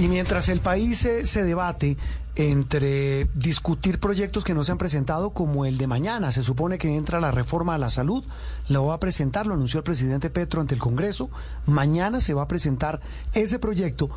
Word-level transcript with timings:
Y 0.00 0.08
mientras 0.08 0.48
el 0.48 0.60
país 0.60 0.96
se, 0.96 1.44
debate 1.44 1.98
entre 2.34 3.28
discutir 3.34 4.00
proyectos 4.00 4.44
que 4.44 4.54
no 4.54 4.64
se 4.64 4.72
han 4.72 4.78
presentado 4.78 5.34
como 5.34 5.66
el 5.66 5.76
de 5.76 5.86
mañana. 5.86 6.32
Se 6.32 6.42
supone 6.42 6.78
que 6.78 6.96
entra 6.96 7.20
la 7.20 7.30
reforma 7.30 7.74
a 7.74 7.78
la 7.78 7.90
salud, 7.90 8.24
lo 8.68 8.86
va 8.86 8.94
a 8.94 8.98
presentar, 8.98 9.46
lo 9.46 9.52
anunció 9.52 9.76
el 9.76 9.84
presidente 9.84 10.30
Petro 10.30 10.62
ante 10.62 10.74
el 10.74 10.80
Congreso. 10.80 11.28
Mañana 11.66 12.22
se 12.22 12.32
va 12.32 12.44
a 12.44 12.48
presentar 12.48 13.02
ese 13.34 13.58
proyecto. 13.58 14.08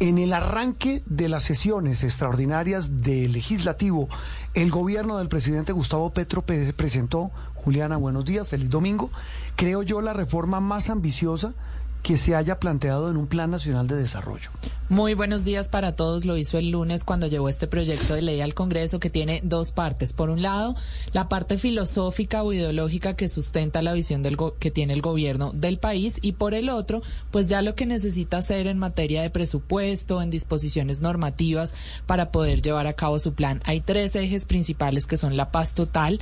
En 0.00 0.18
el 0.18 0.32
arranque 0.32 1.04
de 1.06 1.28
las 1.28 1.44
sesiones 1.44 2.02
extraordinarias 2.02 3.02
del 3.02 3.30
legislativo, 3.30 4.08
el 4.54 4.72
gobierno 4.72 5.18
del 5.18 5.28
presidente 5.28 5.70
Gustavo 5.70 6.12
Petro 6.12 6.42
presentó, 6.42 7.30
Juliana, 7.54 7.96
buenos 7.96 8.24
días, 8.24 8.48
feliz 8.48 8.70
domingo, 8.70 9.12
creo 9.54 9.84
yo 9.84 10.00
la 10.00 10.14
reforma 10.14 10.58
más 10.58 10.90
ambiciosa 10.90 11.54
que 12.02 12.16
se 12.16 12.34
haya 12.34 12.58
planteado 12.58 13.10
en 13.10 13.16
un 13.16 13.26
Plan 13.26 13.50
Nacional 13.50 13.86
de 13.86 13.96
Desarrollo. 13.96 14.50
Muy 14.90 15.12
buenos 15.12 15.44
días 15.44 15.68
para 15.68 15.92
todos. 15.92 16.24
Lo 16.24 16.38
hizo 16.38 16.56
el 16.56 16.70
lunes 16.70 17.04
cuando 17.04 17.26
llevó 17.26 17.50
este 17.50 17.66
proyecto 17.66 18.14
de 18.14 18.22
ley 18.22 18.40
al 18.40 18.54
Congreso 18.54 18.98
que 19.00 19.10
tiene 19.10 19.42
dos 19.44 19.70
partes. 19.70 20.14
Por 20.14 20.30
un 20.30 20.40
lado, 20.40 20.76
la 21.12 21.28
parte 21.28 21.58
filosófica 21.58 22.42
o 22.42 22.54
ideológica 22.54 23.14
que 23.14 23.28
sustenta 23.28 23.82
la 23.82 23.92
visión 23.92 24.22
del 24.22 24.38
que 24.58 24.70
tiene 24.70 24.94
el 24.94 25.02
gobierno 25.02 25.52
del 25.52 25.78
país 25.78 26.16
y 26.22 26.32
por 26.32 26.54
el 26.54 26.70
otro, 26.70 27.02
pues 27.30 27.50
ya 27.50 27.60
lo 27.60 27.74
que 27.74 27.84
necesita 27.84 28.38
hacer 28.38 28.66
en 28.66 28.78
materia 28.78 29.20
de 29.20 29.28
presupuesto, 29.28 30.22
en 30.22 30.30
disposiciones 30.30 31.00
normativas 31.00 31.74
para 32.06 32.32
poder 32.32 32.62
llevar 32.62 32.86
a 32.86 32.94
cabo 32.94 33.18
su 33.18 33.34
plan. 33.34 33.60
Hay 33.66 33.82
tres 33.82 34.16
ejes 34.16 34.46
principales 34.46 35.06
que 35.06 35.18
son 35.18 35.36
la 35.36 35.52
paz 35.52 35.74
total, 35.74 36.18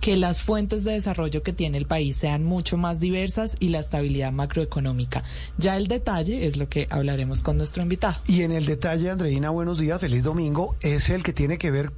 que 0.00 0.16
las 0.16 0.42
fuentes 0.42 0.84
de 0.84 0.92
desarrollo 0.92 1.42
que 1.42 1.52
tiene 1.52 1.78
el 1.78 1.86
país 1.86 2.16
sean 2.16 2.44
mucho 2.44 2.76
más 2.76 3.00
diversas 3.00 3.56
y 3.60 3.68
la 3.68 3.80
estabilidad 3.80 4.32
macroeconómica. 4.32 5.22
Ya 5.58 5.76
el 5.76 5.86
detalle 5.86 6.46
es 6.46 6.56
lo 6.56 6.68
que 6.68 6.86
hablaremos 6.90 7.42
con 7.42 7.56
nuestro 7.56 7.82
invitado. 7.82 8.16
Y 8.26 8.42
en 8.42 8.52
el 8.52 8.66
detalle, 8.66 9.10
Andreina, 9.10 9.50
buenos 9.50 9.78
días, 9.78 10.00
feliz 10.00 10.22
domingo, 10.22 10.76
es 10.80 11.10
el 11.10 11.22
que 11.22 11.32
tiene 11.32 11.58
que 11.58 11.70
ver 11.70 11.92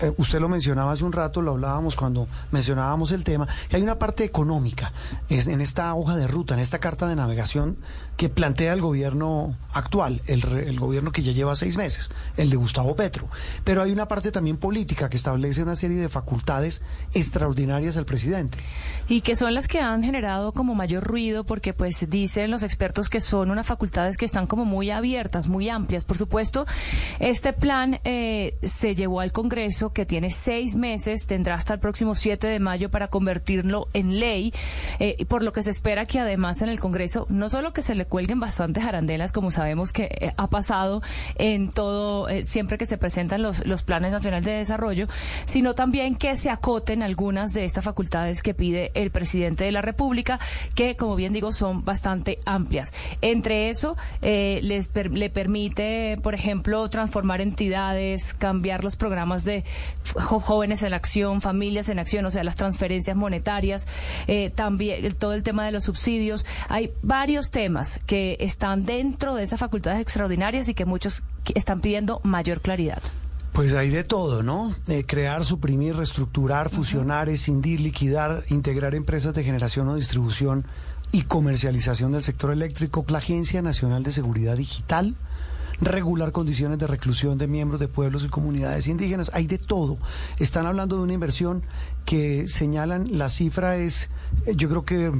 eh, 0.00 0.14
usted 0.16 0.40
lo 0.40 0.48
mencionaba 0.48 0.92
hace 0.92 1.04
un 1.04 1.12
rato, 1.12 1.42
lo 1.42 1.52
hablábamos 1.52 1.96
cuando 1.96 2.26
mencionábamos 2.52 3.12
el 3.12 3.22
tema, 3.22 3.46
que 3.68 3.76
hay 3.76 3.82
una 3.82 3.98
parte 3.98 4.24
económica 4.24 4.92
es 5.28 5.46
en 5.46 5.60
esta 5.60 5.94
hoja 5.94 6.16
de 6.16 6.26
ruta, 6.26 6.54
en 6.54 6.60
esta 6.60 6.78
carta 6.78 7.06
de 7.06 7.16
navegación 7.16 7.76
que 8.16 8.28
plantea 8.28 8.72
el 8.72 8.80
gobierno 8.80 9.56
actual, 9.72 10.22
el, 10.26 10.44
el, 10.44 10.78
gobierno 10.78 11.10
que 11.10 11.22
ya 11.22 11.32
lleva 11.32 11.56
seis 11.56 11.76
meses, 11.76 12.10
el 12.36 12.50
de 12.50 12.56
Gustavo 12.56 12.94
Petro. 12.94 13.28
Pero 13.64 13.82
hay 13.82 13.90
una 13.90 14.06
parte 14.06 14.30
también 14.30 14.56
política 14.56 15.08
que 15.08 15.16
establece 15.16 15.62
una 15.62 15.74
serie 15.74 15.96
de 15.96 16.08
facultades 16.08 16.82
extraordinarias 17.12 17.96
al 17.96 18.04
presidente. 18.04 18.58
Y 19.08 19.20
que 19.20 19.36
son 19.36 19.52
las 19.52 19.68
que 19.68 19.80
han 19.80 20.02
generado 20.02 20.52
como 20.52 20.74
mayor 20.74 21.04
ruido 21.04 21.44
porque 21.44 21.74
pues 21.74 22.08
dicen 22.08 22.50
los 22.50 22.62
expertos 22.62 23.08
que 23.08 23.20
son 23.20 23.50
unas 23.50 23.66
facultades 23.66 24.16
que 24.16 24.24
están 24.24 24.46
como 24.46 24.64
muy 24.64 24.90
abiertas, 24.90 25.48
muy 25.48 25.68
amplias. 25.68 26.04
Por 26.04 26.16
supuesto, 26.16 26.66
este 27.18 27.52
plan 27.52 28.00
eh, 28.04 28.56
se 28.62 28.94
llevó 28.94 29.20
al 29.20 29.32
Congreso 29.32 29.92
que 29.92 30.06
tiene 30.06 30.30
seis 30.30 30.74
meses, 30.74 31.26
tendrá 31.26 31.56
hasta 31.56 31.74
el 31.74 31.80
próximo 31.80 32.14
7 32.14 32.46
de 32.46 32.58
mayo 32.60 32.90
para 32.90 33.08
convertirlo 33.08 33.88
en 33.92 34.18
ley, 34.20 34.54
eh, 35.00 35.24
por 35.26 35.42
lo 35.42 35.52
que 35.52 35.62
se 35.62 35.70
espera 35.70 36.06
que 36.06 36.20
además 36.20 36.62
en 36.62 36.68
el 36.68 36.80
Congreso 36.80 37.26
no 37.28 37.48
solo 37.48 37.72
que 37.72 37.82
se 37.82 37.94
le 37.94 38.03
cuelguen 38.06 38.40
bastantes 38.40 38.84
arandelas, 38.84 39.32
como 39.32 39.50
sabemos 39.50 39.92
que 39.92 40.04
eh, 40.04 40.32
ha 40.36 40.48
pasado 40.48 41.02
en 41.36 41.70
todo, 41.70 42.28
eh, 42.28 42.44
siempre 42.44 42.78
que 42.78 42.86
se 42.86 42.98
presentan 42.98 43.42
los, 43.42 43.66
los 43.66 43.82
planes 43.82 44.12
nacionales 44.12 44.44
de 44.44 44.52
desarrollo, 44.52 45.06
sino 45.46 45.74
también 45.74 46.14
que 46.16 46.36
se 46.36 46.50
acoten 46.50 47.02
algunas 47.02 47.52
de 47.52 47.64
estas 47.64 47.84
facultades 47.84 48.42
que 48.42 48.54
pide 48.54 48.90
el 48.94 49.10
presidente 49.10 49.64
de 49.64 49.72
la 49.72 49.82
República, 49.82 50.38
que 50.74 50.96
como 50.96 51.16
bien 51.16 51.32
digo 51.32 51.52
son 51.52 51.84
bastante 51.84 52.38
amplias. 52.44 52.92
Entre 53.20 53.68
eso, 53.68 53.96
eh, 54.22 54.60
les 54.62 54.90
le 54.94 55.30
permite, 55.30 56.16
por 56.22 56.34
ejemplo, 56.34 56.88
transformar 56.88 57.40
entidades, 57.40 58.34
cambiar 58.34 58.84
los 58.84 58.96
programas 58.96 59.44
de 59.44 59.64
jóvenes 60.14 60.82
en 60.82 60.94
acción, 60.94 61.40
familias 61.40 61.88
en 61.88 61.98
acción, 61.98 62.24
o 62.26 62.30
sea, 62.30 62.44
las 62.44 62.56
transferencias 62.56 63.16
monetarias, 63.16 63.86
eh, 64.26 64.50
también 64.50 65.14
todo 65.14 65.34
el 65.34 65.42
tema 65.42 65.64
de 65.64 65.72
los 65.72 65.84
subsidios. 65.84 66.44
Hay 66.68 66.92
varios 67.02 67.50
temas 67.50 67.93
que 68.06 68.36
están 68.40 68.84
dentro 68.84 69.34
de 69.34 69.42
esas 69.42 69.60
facultades 69.60 70.00
extraordinarias 70.00 70.68
y 70.68 70.74
que 70.74 70.84
muchos 70.84 71.22
están 71.54 71.80
pidiendo 71.80 72.20
mayor 72.24 72.60
claridad. 72.60 73.02
Pues 73.52 73.72
hay 73.74 73.88
de 73.88 74.02
todo, 74.02 74.42
¿no? 74.42 74.74
Eh, 74.88 75.04
crear, 75.06 75.44
suprimir, 75.44 75.94
reestructurar, 75.94 76.70
fusionar, 76.70 77.28
escindir, 77.28 77.80
liquidar, 77.80 78.42
integrar 78.48 78.96
empresas 78.96 79.32
de 79.32 79.44
generación 79.44 79.88
o 79.88 79.94
distribución 79.94 80.66
y 81.12 81.22
comercialización 81.22 82.10
del 82.10 82.24
sector 82.24 82.50
eléctrico, 82.50 83.04
la 83.06 83.18
Agencia 83.18 83.62
Nacional 83.62 84.02
de 84.02 84.10
Seguridad 84.10 84.56
Digital, 84.56 85.14
regular 85.80 86.32
condiciones 86.32 86.80
de 86.80 86.88
reclusión 86.88 87.38
de 87.38 87.46
miembros 87.46 87.78
de 87.78 87.86
pueblos 87.86 88.24
y 88.24 88.28
comunidades 88.28 88.88
indígenas. 88.88 89.30
Hay 89.34 89.46
de 89.46 89.58
todo. 89.58 89.98
Están 90.40 90.66
hablando 90.66 90.96
de 90.96 91.02
una 91.02 91.12
inversión 91.12 91.62
que 92.04 92.48
señalan, 92.48 93.16
la 93.16 93.28
cifra 93.28 93.76
es, 93.76 94.10
eh, 94.46 94.54
yo 94.56 94.68
creo 94.68 94.84
que 94.84 95.12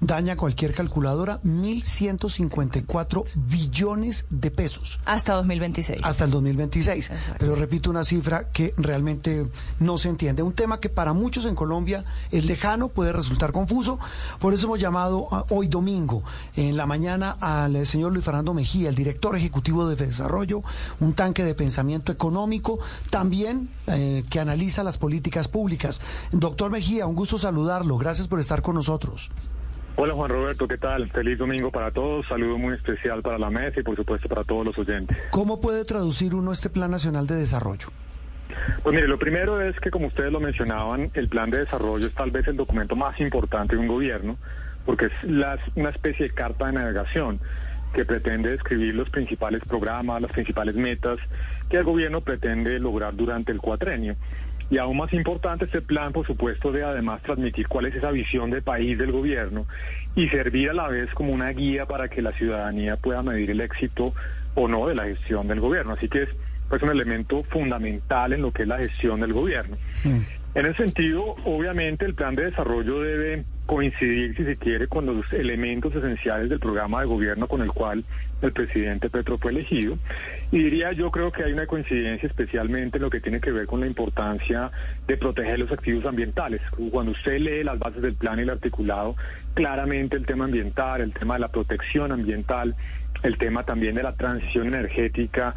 daña 0.00 0.36
cualquier 0.36 0.74
calculadora, 0.74 1.40
1.154 1.42 3.24
billones 3.34 4.26
de 4.30 4.50
pesos. 4.50 4.98
Hasta 5.04 5.34
2026. 5.34 6.00
Hasta 6.02 6.24
el 6.24 6.30
2026. 6.30 7.10
Pero 7.38 7.54
repito 7.54 7.90
una 7.90 8.04
cifra 8.04 8.48
que 8.50 8.74
realmente 8.76 9.46
no 9.78 9.98
se 9.98 10.08
entiende. 10.08 10.42
Un 10.42 10.54
tema 10.54 10.80
que 10.80 10.88
para 10.88 11.12
muchos 11.12 11.46
en 11.46 11.54
Colombia 11.54 12.04
es 12.30 12.44
lejano, 12.44 12.88
puede 12.88 13.12
resultar 13.12 13.52
confuso. 13.52 13.98
Por 14.38 14.54
eso 14.54 14.66
hemos 14.66 14.80
llamado 14.80 15.28
hoy 15.50 15.68
domingo, 15.68 16.22
en 16.56 16.76
la 16.76 16.86
mañana, 16.86 17.36
al 17.40 17.86
señor 17.86 18.12
Luis 18.12 18.24
Fernando 18.24 18.54
Mejía, 18.54 18.88
el 18.88 18.94
director 18.94 19.36
ejecutivo 19.36 19.88
de 19.88 19.96
Desarrollo, 19.96 20.62
un 21.00 21.12
tanque 21.14 21.44
de 21.44 21.54
pensamiento 21.54 22.10
económico, 22.10 22.78
también 23.10 23.68
eh, 23.86 24.24
que 24.28 24.40
analiza 24.40 24.82
las 24.82 24.98
políticas 24.98 25.48
públicas. 25.48 26.00
Doctor 26.32 26.70
Mejía, 26.70 27.06
un 27.06 27.14
gusto 27.14 27.38
saludarlo. 27.38 27.98
Gracias 27.98 28.28
por 28.28 28.40
estar 28.40 28.62
con 28.62 28.74
nosotros. 28.74 29.30
Hola 30.02 30.14
Juan 30.14 30.30
Roberto, 30.30 30.66
¿qué 30.66 30.78
tal? 30.78 31.10
Feliz 31.10 31.36
domingo 31.36 31.70
para 31.70 31.90
todos, 31.90 32.26
saludo 32.26 32.56
muy 32.56 32.72
especial 32.72 33.20
para 33.20 33.36
la 33.36 33.50
mesa 33.50 33.80
y 33.80 33.82
por 33.82 33.96
supuesto 33.96 34.30
para 34.30 34.44
todos 34.44 34.64
los 34.64 34.78
oyentes. 34.78 35.14
¿Cómo 35.30 35.60
puede 35.60 35.84
traducir 35.84 36.34
uno 36.34 36.52
este 36.52 36.70
Plan 36.70 36.90
Nacional 36.90 37.26
de 37.26 37.34
Desarrollo? 37.34 37.88
Pues 38.82 38.94
mire, 38.94 39.06
lo 39.06 39.18
primero 39.18 39.60
es 39.60 39.78
que 39.78 39.90
como 39.90 40.06
ustedes 40.06 40.32
lo 40.32 40.40
mencionaban, 40.40 41.10
el 41.12 41.28
plan 41.28 41.50
de 41.50 41.58
desarrollo 41.58 42.06
es 42.06 42.14
tal 42.14 42.30
vez 42.30 42.48
el 42.48 42.56
documento 42.56 42.96
más 42.96 43.20
importante 43.20 43.76
de 43.76 43.82
un 43.82 43.88
gobierno, 43.88 44.38
porque 44.86 45.04
es 45.04 45.12
una 45.76 45.90
especie 45.90 46.28
de 46.28 46.34
carta 46.34 46.68
de 46.68 46.72
navegación 46.72 47.38
que 47.92 48.06
pretende 48.06 48.52
describir 48.52 48.94
los 48.94 49.10
principales 49.10 49.60
programas, 49.68 50.22
las 50.22 50.32
principales 50.32 50.76
metas 50.76 51.18
que 51.68 51.76
el 51.76 51.84
gobierno 51.84 52.22
pretende 52.22 52.78
lograr 52.78 53.14
durante 53.14 53.52
el 53.52 53.58
cuatrenio. 53.58 54.16
Y 54.70 54.78
aún 54.78 54.96
más 54.96 55.12
importante, 55.12 55.64
este 55.64 55.82
plan, 55.82 56.12
por 56.12 56.26
supuesto, 56.26 56.70
debe 56.70 56.86
además 56.86 57.20
transmitir 57.22 57.66
cuál 57.66 57.86
es 57.86 57.94
esa 57.96 58.12
visión 58.12 58.50
de 58.50 58.62
país 58.62 58.96
del 58.96 59.10
gobierno 59.10 59.66
y 60.14 60.28
servir 60.28 60.70
a 60.70 60.74
la 60.74 60.88
vez 60.88 61.12
como 61.12 61.32
una 61.32 61.50
guía 61.50 61.86
para 61.86 62.08
que 62.08 62.22
la 62.22 62.32
ciudadanía 62.32 62.96
pueda 62.96 63.22
medir 63.22 63.50
el 63.50 63.60
éxito 63.60 64.14
o 64.54 64.68
no 64.68 64.86
de 64.86 64.94
la 64.94 65.04
gestión 65.04 65.48
del 65.48 65.60
gobierno. 65.60 65.94
Así 65.94 66.08
que 66.08 66.22
es 66.22 66.28
pues, 66.68 66.82
un 66.82 66.90
elemento 66.90 67.42
fundamental 67.44 68.32
en 68.32 68.42
lo 68.42 68.52
que 68.52 68.62
es 68.62 68.68
la 68.68 68.78
gestión 68.78 69.20
del 69.20 69.32
gobierno. 69.32 69.76
Mm. 70.04 70.20
En 70.54 70.66
ese 70.66 70.84
sentido, 70.84 71.36
obviamente, 71.44 72.04
el 72.04 72.14
plan 72.14 72.34
de 72.34 72.46
desarrollo 72.46 73.00
debe 73.00 73.44
coincidir, 73.70 74.36
si 74.36 74.44
se 74.44 74.56
quiere, 74.56 74.88
con 74.88 75.06
los 75.06 75.32
elementos 75.32 75.94
esenciales 75.94 76.50
del 76.50 76.58
programa 76.58 77.02
de 77.02 77.06
gobierno 77.06 77.46
con 77.46 77.62
el 77.62 77.70
cual 77.70 78.04
el 78.42 78.52
presidente 78.52 79.08
Petro 79.08 79.38
fue 79.38 79.52
elegido. 79.52 79.96
Y 80.50 80.58
diría 80.64 80.90
yo 80.90 81.12
creo 81.12 81.30
que 81.30 81.44
hay 81.44 81.52
una 81.52 81.68
coincidencia 81.68 82.26
especialmente 82.26 82.98
en 82.98 83.04
lo 83.04 83.10
que 83.10 83.20
tiene 83.20 83.40
que 83.40 83.52
ver 83.52 83.66
con 83.66 83.78
la 83.78 83.86
importancia 83.86 84.72
de 85.06 85.16
proteger 85.16 85.60
los 85.60 85.70
activos 85.70 86.04
ambientales. 86.04 86.60
Cuando 86.90 87.12
usted 87.12 87.38
lee 87.38 87.62
las 87.62 87.78
bases 87.78 88.02
del 88.02 88.14
plan 88.14 88.40
y 88.40 88.42
el 88.42 88.50
articulado, 88.50 89.14
claramente 89.54 90.16
el 90.16 90.26
tema 90.26 90.46
ambiental, 90.46 91.00
el 91.00 91.12
tema 91.12 91.34
de 91.34 91.40
la 91.40 91.52
protección 91.52 92.10
ambiental, 92.10 92.74
el 93.22 93.38
tema 93.38 93.62
también 93.62 93.94
de 93.94 94.02
la 94.02 94.16
transición 94.16 94.66
energética, 94.66 95.54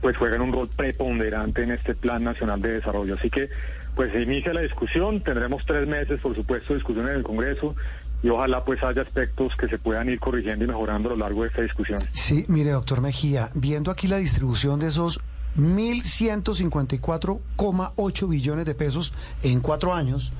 pues 0.00 0.16
juegan 0.16 0.40
un 0.40 0.52
rol 0.52 0.68
preponderante 0.68 1.64
en 1.64 1.72
este 1.72 1.96
Plan 1.96 2.22
Nacional 2.22 2.62
de 2.62 2.74
Desarrollo. 2.74 3.16
Así 3.16 3.28
que 3.28 3.48
pues 3.96 4.12
se 4.12 4.20
inicia 4.20 4.52
la 4.52 4.60
discusión, 4.60 5.22
tendremos 5.22 5.64
tres 5.66 5.88
meses, 5.88 6.20
por 6.20 6.36
supuesto, 6.36 6.74
de 6.74 6.80
discusión 6.80 7.08
en 7.08 7.14
el 7.14 7.22
Congreso 7.22 7.74
y 8.22 8.28
ojalá 8.28 8.62
pues 8.62 8.82
haya 8.82 9.00
aspectos 9.02 9.56
que 9.56 9.68
se 9.68 9.78
puedan 9.78 10.10
ir 10.10 10.20
corrigiendo 10.20 10.64
y 10.64 10.68
mejorando 10.68 11.08
a 11.08 11.12
lo 11.12 11.18
largo 11.18 11.42
de 11.42 11.48
esta 11.48 11.62
discusión. 11.62 11.98
Sí, 12.12 12.44
mire, 12.48 12.72
doctor 12.72 13.00
Mejía, 13.00 13.48
viendo 13.54 13.90
aquí 13.90 14.06
la 14.06 14.18
distribución 14.18 14.80
de 14.80 14.88
esos 14.88 15.22
1.154,8 15.56 18.28
billones 18.28 18.66
de 18.66 18.74
pesos 18.74 19.14
en 19.42 19.60
cuatro 19.60 19.94
años, 19.94 20.34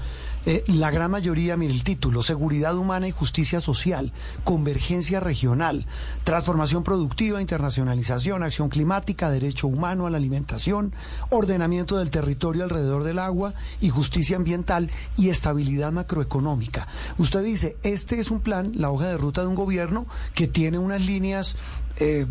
eh, 0.47 0.63
la 0.69 0.93
gran 0.93 1.11
mayoría, 1.11 1.57
mire 1.57 1.75
el 1.75 1.83
título, 1.83 2.23
Seguridad 2.23 2.77
Humana 2.77 3.09
y 3.09 3.11
Justicia 3.11 3.61
Social, 3.61 4.13
Convergencia 4.45 5.19
Regional, 5.19 5.87
Transformación 6.23 6.85
Productiva, 6.85 7.41
Internacionalización, 7.41 8.45
Acción 8.45 8.69
Climática, 8.69 9.29
Derecho 9.29 9.67
Humano 9.67 10.07
a 10.07 10.11
la 10.11 10.19
Alimentación, 10.19 10.93
Ordenamiento 11.31 11.99
del 11.99 12.11
Territorio 12.11 12.63
alrededor 12.63 13.03
del 13.03 13.19
agua 13.19 13.55
y 13.81 13.89
Justicia 13.89 14.37
Ambiental 14.37 14.89
y 15.17 15.31
Estabilidad 15.31 15.91
Macroeconómica. 15.91 16.87
Usted 17.19 17.43
dice, 17.43 17.77
este 17.83 18.21
es 18.21 18.31
un 18.31 18.39
plan, 18.39 18.71
la 18.77 18.91
hoja 18.91 19.09
de 19.09 19.19
ruta 19.19 19.41
de 19.41 19.49
un 19.49 19.57
gobierno 19.57 20.07
que 20.33 20.47
tiene 20.47 20.79
unas 20.79 21.05
líneas... 21.05 21.57
Eh, 21.99 22.27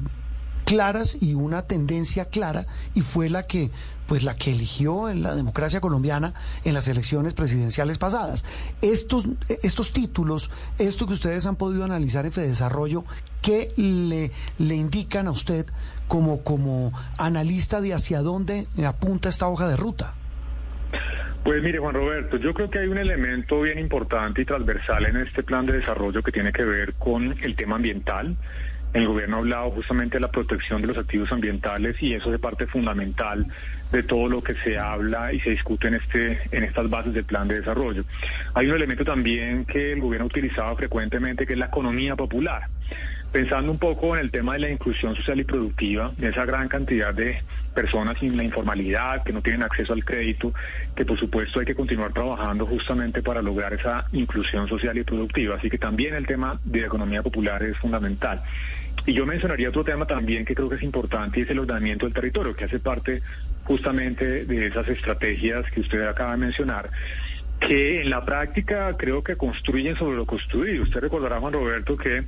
claras 0.65 1.18
y 1.21 1.35
una 1.35 1.61
tendencia 1.61 2.25
clara 2.25 2.65
y 2.95 3.01
fue 3.01 3.29
la 3.29 3.44
que 3.44 3.69
pues 4.07 4.24
la 4.24 4.36
que 4.36 4.52
eligió 4.52 5.10
en 5.10 5.24
la 5.24 5.36
democracia 5.36 5.81
colombiana 5.81 6.34
en 6.63 6.74
las 6.74 6.88
elecciones 6.88 7.34
presidenciales 7.34 7.98
pasadas. 7.98 8.46
Estos, 8.81 9.28
estos 9.63 9.94
títulos, 9.94 10.52
esto 10.78 11.07
que 11.07 11.13
ustedes 11.13 11.46
han 11.46 11.56
podido 11.56 11.84
analizar 11.84 12.25
en 12.25 12.31
Fedesarrollo, 12.31 13.04
¿qué 13.42 13.72
le, 13.78 14.31
le 14.57 14.75
indican 14.75 15.28
a 15.28 15.31
usted 15.31 15.66
como, 16.07 16.44
como 16.44 16.94
analista 17.18 17.81
de 17.81 17.94
hacia 17.94 18.22
dónde 18.22 18.68
apunta 18.86 19.30
esta 19.30 19.48
hoja 19.48 19.68
de 19.68 19.78
ruta? 19.78 20.16
Pues 21.44 21.62
mire, 21.62 21.78
Juan 21.78 21.94
Roberto, 21.94 22.38
yo 22.38 22.56
creo 22.56 22.72
que 22.72 22.80
hay 22.80 22.88
un 22.88 22.98
elemento 22.98 23.62
bien 23.62 23.78
importante 23.78 24.42
y 24.42 24.46
transversal 24.46 25.06
en 25.06 25.18
este 25.18 25.44
plan 25.44 25.68
de 25.68 25.74
desarrollo 25.74 26.24
que 26.24 26.31
tiene 26.31 26.52
que 26.52 26.66
ver 26.66 26.94
con 26.96 27.36
el 27.40 27.56
tema 27.56 27.75
ambiental. 27.75 28.36
El 28.94 29.07
gobierno 29.07 29.36
ha 29.36 29.40
hablado 29.40 29.69
justamente 29.69 30.16
de 30.16 30.22
la 30.22 30.31
protección 30.31 30.81
de 30.81 30.88
los 30.88 30.98
activos 30.98 31.31
ambientales 31.31 32.02
y 32.02 32.16
eso 32.16 32.34
es 32.34 32.40
parte 32.40 32.66
fundamental 32.66 33.46
de 33.91 34.03
todo 34.03 34.27
lo 34.27 34.41
que 34.41 34.55
se 34.55 34.77
habla 34.77 35.31
y 35.31 35.39
se 35.39 35.51
discute 35.51 35.87
en 35.87 35.95
este 35.95 36.39
en 36.51 36.63
estas 36.63 36.89
bases 36.89 37.13
del 37.13 37.25
plan 37.25 37.47
de 37.47 37.59
desarrollo. 37.59 38.03
Hay 38.53 38.67
un 38.67 38.75
elemento 38.75 39.05
también 39.05 39.65
que 39.65 39.93
el 39.93 40.01
gobierno 40.01 40.25
ha 40.25 40.27
utilizado 40.27 40.75
frecuentemente 40.75 41.45
que 41.45 41.53
es 41.53 41.59
la 41.59 41.67
economía 41.67 42.15
popular 42.15 42.63
pensando 43.35 43.69
un 43.69 43.77
poco 43.77 44.15
en 44.15 44.21
el 44.21 44.31
tema 44.31 44.53
de 44.53 44.59
la 44.59 44.69
inclusión 44.69 45.13
social 45.13 45.37
y 45.41 45.43
productiva, 45.43 46.13
de 46.17 46.29
esa 46.29 46.45
gran 46.45 46.69
cantidad 46.69 47.13
de 47.13 47.43
personas 47.73 48.17
sin 48.17 48.37
la 48.37 48.45
informalidad, 48.45 49.23
que 49.25 49.33
no 49.33 49.41
tienen 49.41 49.61
acceso 49.61 49.91
al 49.91 50.05
crédito, 50.05 50.53
que 50.95 51.03
por 51.03 51.19
supuesto 51.19 51.59
hay 51.59 51.65
que 51.65 51.75
continuar 51.75 52.13
trabajando 52.13 52.65
justamente 52.65 53.21
para 53.21 53.41
lograr 53.41 53.73
esa 53.73 54.05
inclusión 54.13 54.69
social 54.69 54.97
y 54.97 55.03
productiva. 55.03 55.57
Así 55.57 55.69
que 55.69 55.77
también 55.77 56.15
el 56.15 56.25
tema 56.25 56.61
de 56.63 56.79
la 56.79 56.87
economía 56.87 57.21
popular 57.21 57.61
es 57.63 57.77
fundamental. 57.77 58.41
Y 59.05 59.11
yo 59.11 59.25
mencionaría 59.25 59.67
otro 59.67 59.83
tema 59.83 60.05
también 60.05 60.45
que 60.45 60.55
creo 60.55 60.69
que 60.69 60.77
es 60.77 60.83
importante 60.83 61.41
y 61.41 61.43
es 61.43 61.49
el 61.49 61.59
ordenamiento 61.59 62.05
del 62.05 62.13
territorio, 62.13 62.55
que 62.55 62.63
hace 62.63 62.79
parte 62.79 63.21
justamente 63.65 64.45
de 64.45 64.67
esas 64.67 64.88
estrategias 64.88 65.69
que 65.71 65.81
usted 65.81 66.03
acaba 66.07 66.31
de 66.31 66.38
mencionar 66.38 66.89
que 67.59 68.01
en 68.01 68.09
la 68.09 68.23
práctica 68.23 68.95
creo 68.97 69.23
que 69.23 69.38
construyen 69.38 69.95
sobre 69.95 70.17
lo 70.17 70.25
construido. 70.25 70.83
Usted 70.83 71.00
recordará, 71.00 71.39
Juan 71.39 71.53
Roberto, 71.53 71.95
que 71.95 72.25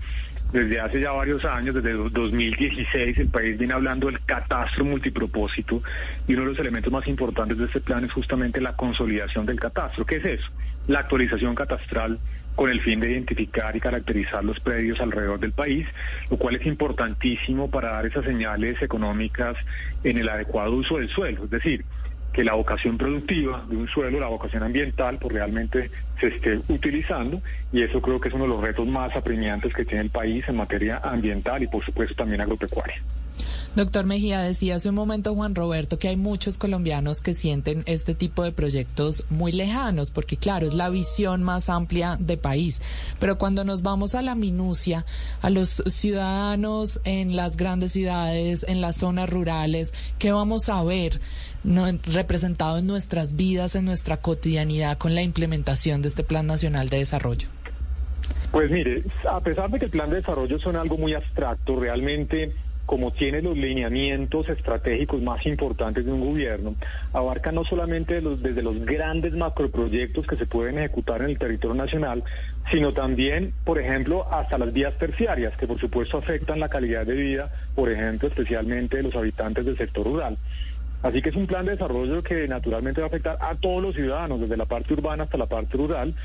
desde 0.51 0.79
hace 0.79 1.01
ya 1.01 1.11
varios 1.11 1.43
años, 1.43 1.75
desde 1.75 1.93
2016, 1.93 3.17
el 3.17 3.27
país 3.27 3.57
viene 3.57 3.73
hablando 3.73 4.07
del 4.07 4.21
catastro 4.21 4.85
multipropósito 4.85 5.83
y 6.27 6.33
uno 6.33 6.43
de 6.43 6.49
los 6.49 6.59
elementos 6.59 6.91
más 6.91 7.05
importantes 7.07 7.57
de 7.57 7.65
este 7.65 7.81
plan 7.81 8.05
es 8.05 8.13
justamente 8.13 8.61
la 8.61 8.75
consolidación 8.75 9.45
del 9.45 9.59
catastro. 9.59 10.05
¿Qué 10.05 10.17
es 10.17 10.25
eso? 10.25 10.49
La 10.87 10.99
actualización 10.99 11.53
catastral 11.53 12.19
con 12.57 12.71
el 12.71 12.81
fin 12.81 12.99
de 12.99 13.11
identificar 13.11 13.75
y 13.75 13.79
caracterizar 13.79 14.43
los 14.43 14.59
predios 14.59 14.99
alrededor 14.99 15.39
del 15.39 15.51
país, 15.51 15.87
lo 16.31 16.37
cual 16.37 16.55
es 16.55 16.65
importantísimo 16.65 17.69
para 17.69 17.91
dar 17.91 18.07
esas 18.07 18.25
señales 18.25 18.81
económicas 18.81 19.55
en 20.03 20.17
el 20.17 20.27
adecuado 20.27 20.71
uso 20.71 20.97
del 20.97 21.07
suelo. 21.07 21.43
Es 21.43 21.51
decir, 21.51 21.85
que 22.33 22.43
la 22.43 22.55
vocación 22.55 22.97
productiva 22.97 23.63
de 23.69 23.77
un 23.77 23.87
suelo, 23.87 24.19
la 24.19 24.27
vocación 24.27 24.63
ambiental, 24.63 25.19
pues 25.19 25.35
realmente 25.35 25.91
se 26.19 26.29
esté 26.29 26.59
utilizando 26.67 27.43
y 27.71 27.83
eso 27.83 28.01
creo 28.01 28.19
que 28.19 28.29
es 28.29 28.33
uno 28.33 28.45
de 28.45 28.49
los 28.49 28.63
retos 28.63 28.87
más 28.87 29.15
apremiantes 29.15 29.71
que 29.71 29.85
tiene 29.85 30.05
el 30.05 30.09
país 30.09 30.43
en 30.47 30.55
materia 30.55 30.99
ambiental 31.03 31.61
y 31.61 31.67
por 31.67 31.85
supuesto 31.85 32.15
también 32.15 32.41
agropecuaria. 32.41 33.03
Doctor 33.77 34.07
Mejía, 34.07 34.41
decía 34.41 34.77
hace 34.77 34.89
un 34.89 34.95
momento 34.95 35.35
Juan 35.35 35.53
Roberto 35.53 35.99
que 35.99 36.07
hay 36.07 36.15
muchos 36.17 36.57
colombianos 36.57 37.21
que 37.21 37.35
sienten 37.35 37.83
este 37.85 38.15
tipo 38.15 38.43
de 38.43 38.51
proyectos 38.51 39.23
muy 39.29 39.51
lejanos, 39.51 40.09
porque 40.09 40.35
claro, 40.35 40.65
es 40.65 40.73
la 40.73 40.89
visión 40.89 41.43
más 41.43 41.69
amplia 41.69 42.17
de 42.19 42.37
país. 42.37 42.81
Pero 43.19 43.37
cuando 43.37 43.63
nos 43.63 43.83
vamos 43.83 44.15
a 44.15 44.23
la 44.23 44.33
minucia, 44.33 45.05
a 45.43 45.51
los 45.51 45.83
ciudadanos 45.85 47.01
en 47.03 47.35
las 47.35 47.55
grandes 47.55 47.91
ciudades, 47.91 48.65
en 48.67 48.81
las 48.81 48.95
zonas 48.95 49.29
rurales, 49.29 49.93
¿qué 50.17 50.31
vamos 50.31 50.69
a 50.69 50.83
ver 50.83 51.21
no, 51.63 51.85
representado 52.01 52.79
en 52.79 52.87
nuestras 52.87 53.35
vidas, 53.35 53.75
en 53.75 53.85
nuestra 53.85 54.17
cotidianidad 54.17 54.97
con 54.97 55.13
la 55.13 55.21
implementación 55.21 56.01
de 56.01 56.07
este 56.07 56.23
Plan 56.23 56.47
Nacional 56.47 56.89
de 56.89 56.97
Desarrollo? 56.97 57.47
Pues 58.51 58.71
mire, 58.71 59.03
a 59.29 59.39
pesar 59.39 59.69
de 59.69 59.77
que 59.77 59.85
el 59.85 59.91
plan 59.91 60.09
de 60.09 60.15
desarrollo 60.15 60.57
son 60.57 60.77
algo 60.77 60.97
muy 60.97 61.13
abstracto, 61.13 61.79
realmente 61.79 62.55
como 62.87 63.11
tiene 63.11 63.41
los 63.41 63.57
lineamientos 63.57 64.47
estratégicos 64.47 65.21
más 65.21 65.45
importantes 65.45 66.05
de 66.05 66.11
un 66.11 66.21
gobierno, 66.21 66.73
abarca 67.11 67.51
no 67.51 67.65
solamente 67.65 68.21
desde 68.21 68.63
los 68.63 68.79
grandes 68.85 69.33
macroproyectos 69.33 70.25
que 70.25 70.37
se 70.37 70.45
pueden 70.45 70.79
ejecutar 70.79 71.21
en 71.21 71.31
el 71.31 71.37
territorio 71.37 71.75
nacional, 71.75 72.23
sino 72.71 72.93
también, 72.93 73.53
por 73.65 73.77
ejemplo, 73.77 74.25
hasta 74.31 74.57
las 74.57 74.71
vías 74.71 74.97
terciarias, 74.97 75.55
que 75.57 75.67
por 75.67 75.79
supuesto 75.79 76.17
afectan 76.17 76.61
la 76.61 76.69
calidad 76.69 77.05
de 77.05 77.15
vida, 77.15 77.51
por 77.75 77.91
ejemplo, 77.91 78.29
especialmente 78.29 78.97
de 78.97 79.03
los 79.03 79.15
habitantes 79.15 79.65
del 79.65 79.77
sector 79.77 80.05
rural. 80.05 80.37
Así 81.03 81.21
que 81.21 81.29
es 81.29 81.35
un 81.35 81.45
plan 81.45 81.65
de 81.65 81.73
desarrollo 81.73 82.23
que 82.23 82.47
naturalmente 82.47 83.01
va 83.01 83.07
a 83.07 83.09
afectar 83.09 83.37
a 83.39 83.53
todos 83.55 83.83
los 83.83 83.95
ciudadanos, 83.95 84.39
desde 84.39 84.57
la 84.57 84.65
parte 84.65 84.93
urbana 84.93 85.25
hasta 85.25 85.37
la 85.37 85.45
parte 85.45 85.77
rural, 85.77 86.15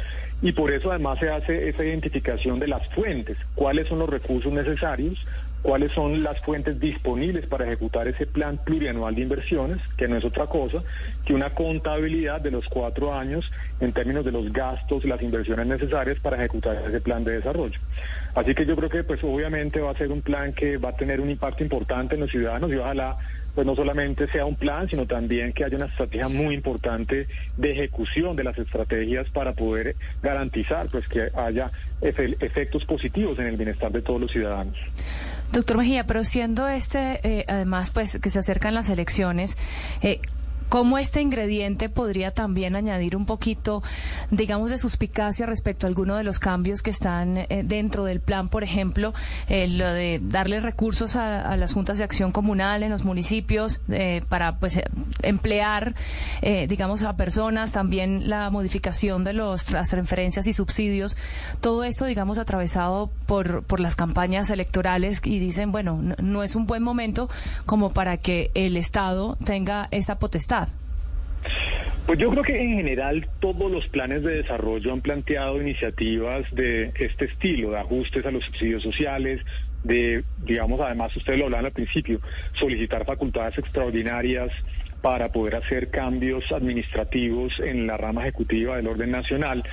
y 0.41 0.53
por 0.53 0.71
eso 0.71 0.91
además 0.91 1.19
se 1.19 1.29
hace 1.29 1.69
esa 1.69 1.85
identificación 1.85 2.61
de 2.61 2.69
las 2.69 2.89
fuentes, 2.95 3.37
cuáles 3.55 3.89
son 3.89 3.99
los 3.99 4.09
recursos 4.09 4.53
necesarios, 4.53 5.27
cuáles 5.63 5.93
son 5.93 6.23
las 6.23 6.41
fuentes 6.41 6.79
disponibles 6.81 7.47
para 7.47 7.65
ejecutar 7.65 8.09
ese 8.09 8.27
plan 8.27 8.59
plurianual 8.65 9.15
de 9.15 9.23
inversiones, 9.23 9.79
que 9.97 10.09
no 10.09 10.17
es 10.17 10.25
otra 10.25 10.47
cosa 10.47 10.83
que 11.25 11.35
una 11.35 11.51
contabilidad 11.55 12.41
de 12.41 12.51
los 12.51 12.67
cuatro 12.69 13.15
años 13.15 13.51
en 13.81 13.93
términos 13.93 14.25
de 14.25 14.33
los 14.33 14.53
gastos 14.53 15.05
y 15.05 15.09
las 15.09 15.23
inversiones 15.23 15.67
necesarias 15.67 16.19
para 16.21 16.37
ejecutar 16.37 16.83
ese 16.87 17.01
plan 17.01 17.23
de 17.25 17.33
desarrollo. 17.33 17.79
Así 18.35 18.55
que 18.55 18.67
yo 18.67 18.77
creo 18.77 18.89
que 18.89 19.05
pues 19.05 19.23
obviamente 19.23 19.81
va 19.81 19.93
a 19.93 19.97
ser 19.97 20.11
un 20.11 20.23
plan 20.23 20.53
que 20.53 20.79
va 20.79 20.91
a 20.91 20.97
tener 20.97 21.21
un 21.21 21.31
impacto 21.31 21.63
importante 21.63 22.15
en 22.15 22.23
los 22.23 22.31
ciudadanos 22.31 22.71
y 22.73 22.77
ojalá 22.77 23.19
pues 23.55 23.67
no 23.67 23.77
solamente 23.77 24.27
sea 24.29 24.47
un 24.47 24.57
plan, 24.57 24.89
sino 24.89 25.07
también 25.07 25.53
que 25.53 25.65
haya 25.65 25.77
una 25.77 25.87
estrategia 25.87 26.29
muy 26.29 26.55
importante 26.55 27.29
de 27.57 27.73
ejecución 27.73 28.35
de 28.35 28.45
las 28.45 28.59
estrategias 28.59 29.29
para 29.29 29.53
poder 29.53 29.97
garantizar 30.23 30.89
pues 30.89 31.07
que 31.07 31.31
haya 31.35 31.71
efectos 32.01 32.85
positivos 32.87 33.39
en 33.39 33.47
el 33.47 33.57
bienestar 33.57 33.93
de 33.93 34.01
todos 34.01 34.21
los 34.21 34.33
ciudadanos. 34.33 34.77
Doctor 35.53 35.77
Mejía, 35.77 36.07
pero 36.07 36.25
siendo 36.25 36.67
este, 36.67 37.21
eh, 37.23 37.45
además, 37.47 37.91
pues 37.91 38.19
que 38.19 38.31
se 38.31 38.39
acercan 38.39 38.75
las 38.75 38.89
elecciones, 38.89 39.59
eh, 40.01 40.21
¿Cómo 40.73 40.97
este 40.97 41.21
ingrediente 41.21 41.91
podría 41.91 42.31
también 42.31 42.77
añadir 42.77 43.15
un 43.15 43.27
poquito, 43.27 43.83
digamos, 44.31 44.71
de 44.71 44.79
suspicacia 44.79 45.45
respecto 45.45 45.87
a 45.87 45.89
alguno 45.89 46.17
de 46.17 46.25
los 46.25 46.39
cambios 46.39 46.81
que 46.81 46.89
están 46.89 47.37
eh, 47.37 47.63
dentro 47.63 48.05
del 48.05 48.23
plan? 48.23 48.49
Por 48.49 48.65
ejemplo, 48.65 49.13
eh, 49.49 49.69
lo 49.69 49.93
de 49.93 50.19
darle 50.23 50.61
recursos 50.61 51.15
a, 51.15 51.55
las 51.59 51.75
juntas 51.75 51.99
de 51.99 52.05
acción 52.05 52.33
comunal 52.33 52.83
en 52.83 52.89
los 52.89 53.05
municipios 53.05 53.83
eh, 53.91 54.23
para 54.31 54.59
pues 54.59 54.81
emplear, 55.21 55.95
digamos, 56.41 57.03
a 57.03 57.17
personas, 57.17 57.73
también 57.73 58.31
la 58.31 58.49
modificación 58.49 59.25
de 59.25 59.35
los, 59.35 59.73
las 59.73 59.91
transferencias 59.91 60.47
y 60.47 60.55
subsidios. 60.55 61.19
Todo 61.61 61.85
esto, 61.85 62.07
digamos, 62.07 62.39
atravesado 62.39 63.11
por, 63.27 63.63
por 63.65 63.79
las 63.79 63.95
campañas 63.95 64.49
electorales 64.49 65.21
y 65.23 65.39
dicen, 65.39 65.71
bueno, 65.71 66.01
no 66.23 66.43
es 66.43 66.57
un 66.57 66.67
buen 66.67 66.83
momento 66.83 67.29
como 67.67 67.91
para 67.91 68.17
que 68.17 68.51
el 68.55 68.79
Estado 68.79 69.37
tenga 69.45 69.89
esa 69.91 70.19
potestad. 70.19 70.62
Pues 72.07 72.19
yo 72.19 72.31
creo 72.31 72.43
que 72.43 72.61
en 72.61 72.77
general 72.77 73.29
todos 73.41 73.71
los 73.71 73.87
planes 73.89 74.23
de 74.23 74.43
desarrollo 74.43 74.93
han 74.93 75.01
planteado 75.01 75.61
iniciativas 75.61 76.45
de 76.53 76.93
este 76.97 77.27
estilo, 77.27 77.71
de 77.71 77.79
ajustes 77.79 78.27
a 78.27 78.31
los 78.31 78.45
subsidios 78.45 78.83
sociales, 78.83 79.41
de, 79.85 80.25
digamos, 80.45 80.81
además 80.81 81.15
ustedes 81.17 81.39
lo 81.39 81.47
hablaban 81.47 81.67
al 81.67 81.73
principio, 81.73 82.21
solicitar 82.55 83.05
facultades 83.05 83.59
extraordinarias 83.59 84.51
para 85.01 85.33
poder 85.33 85.57
hacer 85.57 85.91
cambios 85.91 86.51
administrativos 86.53 87.59
en 87.61 87.87
la 87.87 87.97
rama 87.97 88.23
ejecutiva 88.23 88.77
del 88.77 88.87
orden 88.87 89.11
nacional. 89.11 89.65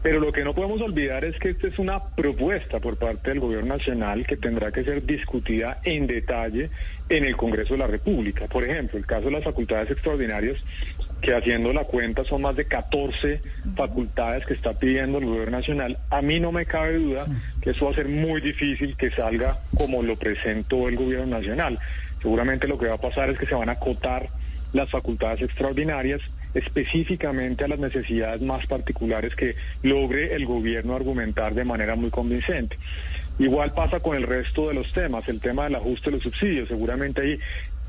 Pero 0.00 0.20
lo 0.20 0.32
que 0.32 0.44
no 0.44 0.54
podemos 0.54 0.80
olvidar 0.80 1.24
es 1.24 1.36
que 1.40 1.50
esta 1.50 1.66
es 1.66 1.78
una 1.80 2.14
propuesta 2.14 2.78
por 2.78 2.96
parte 2.96 3.30
del 3.30 3.40
Gobierno 3.40 3.76
Nacional 3.76 4.24
que 4.24 4.36
tendrá 4.36 4.70
que 4.70 4.84
ser 4.84 5.04
discutida 5.04 5.80
en 5.82 6.06
detalle 6.06 6.70
en 7.08 7.24
el 7.24 7.36
Congreso 7.36 7.74
de 7.74 7.80
la 7.80 7.88
República. 7.88 8.46
Por 8.46 8.62
ejemplo, 8.62 8.96
el 8.96 9.06
caso 9.06 9.24
de 9.24 9.32
las 9.32 9.42
facultades 9.42 9.90
extraordinarias, 9.90 10.56
que 11.20 11.34
haciendo 11.34 11.72
la 11.72 11.84
cuenta 11.84 12.24
son 12.24 12.42
más 12.42 12.56
de 12.56 12.66
14 12.66 13.40
facultades 13.76 14.46
que 14.46 14.54
está 14.54 14.74
pidiendo 14.74 15.18
el 15.18 15.26
Gobierno 15.26 15.58
Nacional. 15.58 15.98
A 16.10 16.22
mí 16.22 16.40
no 16.40 16.52
me 16.52 16.66
cabe 16.66 16.98
duda 16.98 17.26
que 17.60 17.70
eso 17.70 17.86
va 17.86 17.92
a 17.92 17.94
ser 17.94 18.08
muy 18.08 18.40
difícil 18.40 18.96
que 18.96 19.10
salga 19.10 19.58
como 19.76 20.02
lo 20.02 20.16
presentó 20.16 20.88
el 20.88 20.96
Gobierno 20.96 21.38
Nacional. 21.38 21.78
Seguramente 22.22 22.68
lo 22.68 22.78
que 22.78 22.86
va 22.86 22.94
a 22.94 23.00
pasar 23.00 23.30
es 23.30 23.38
que 23.38 23.46
se 23.46 23.54
van 23.54 23.68
a 23.68 23.72
acotar 23.72 24.28
las 24.72 24.90
facultades 24.90 25.42
extraordinarias 25.42 26.20
específicamente 26.54 27.64
a 27.64 27.68
las 27.68 27.78
necesidades 27.78 28.40
más 28.42 28.66
particulares 28.66 29.34
que 29.34 29.56
logre 29.82 30.34
el 30.34 30.46
gobierno 30.46 30.94
argumentar 30.94 31.54
de 31.54 31.64
manera 31.64 31.94
muy 31.94 32.10
convincente. 32.10 32.76
Igual 33.38 33.72
pasa 33.72 34.00
con 34.00 34.16
el 34.16 34.24
resto 34.24 34.68
de 34.68 34.74
los 34.74 34.92
temas, 34.92 35.28
el 35.28 35.40
tema 35.40 35.64
del 35.64 35.76
ajuste 35.76 36.10
de 36.10 36.16
los 36.16 36.24
subsidios. 36.24 36.68
Seguramente 36.68 37.22
ahí 37.22 37.38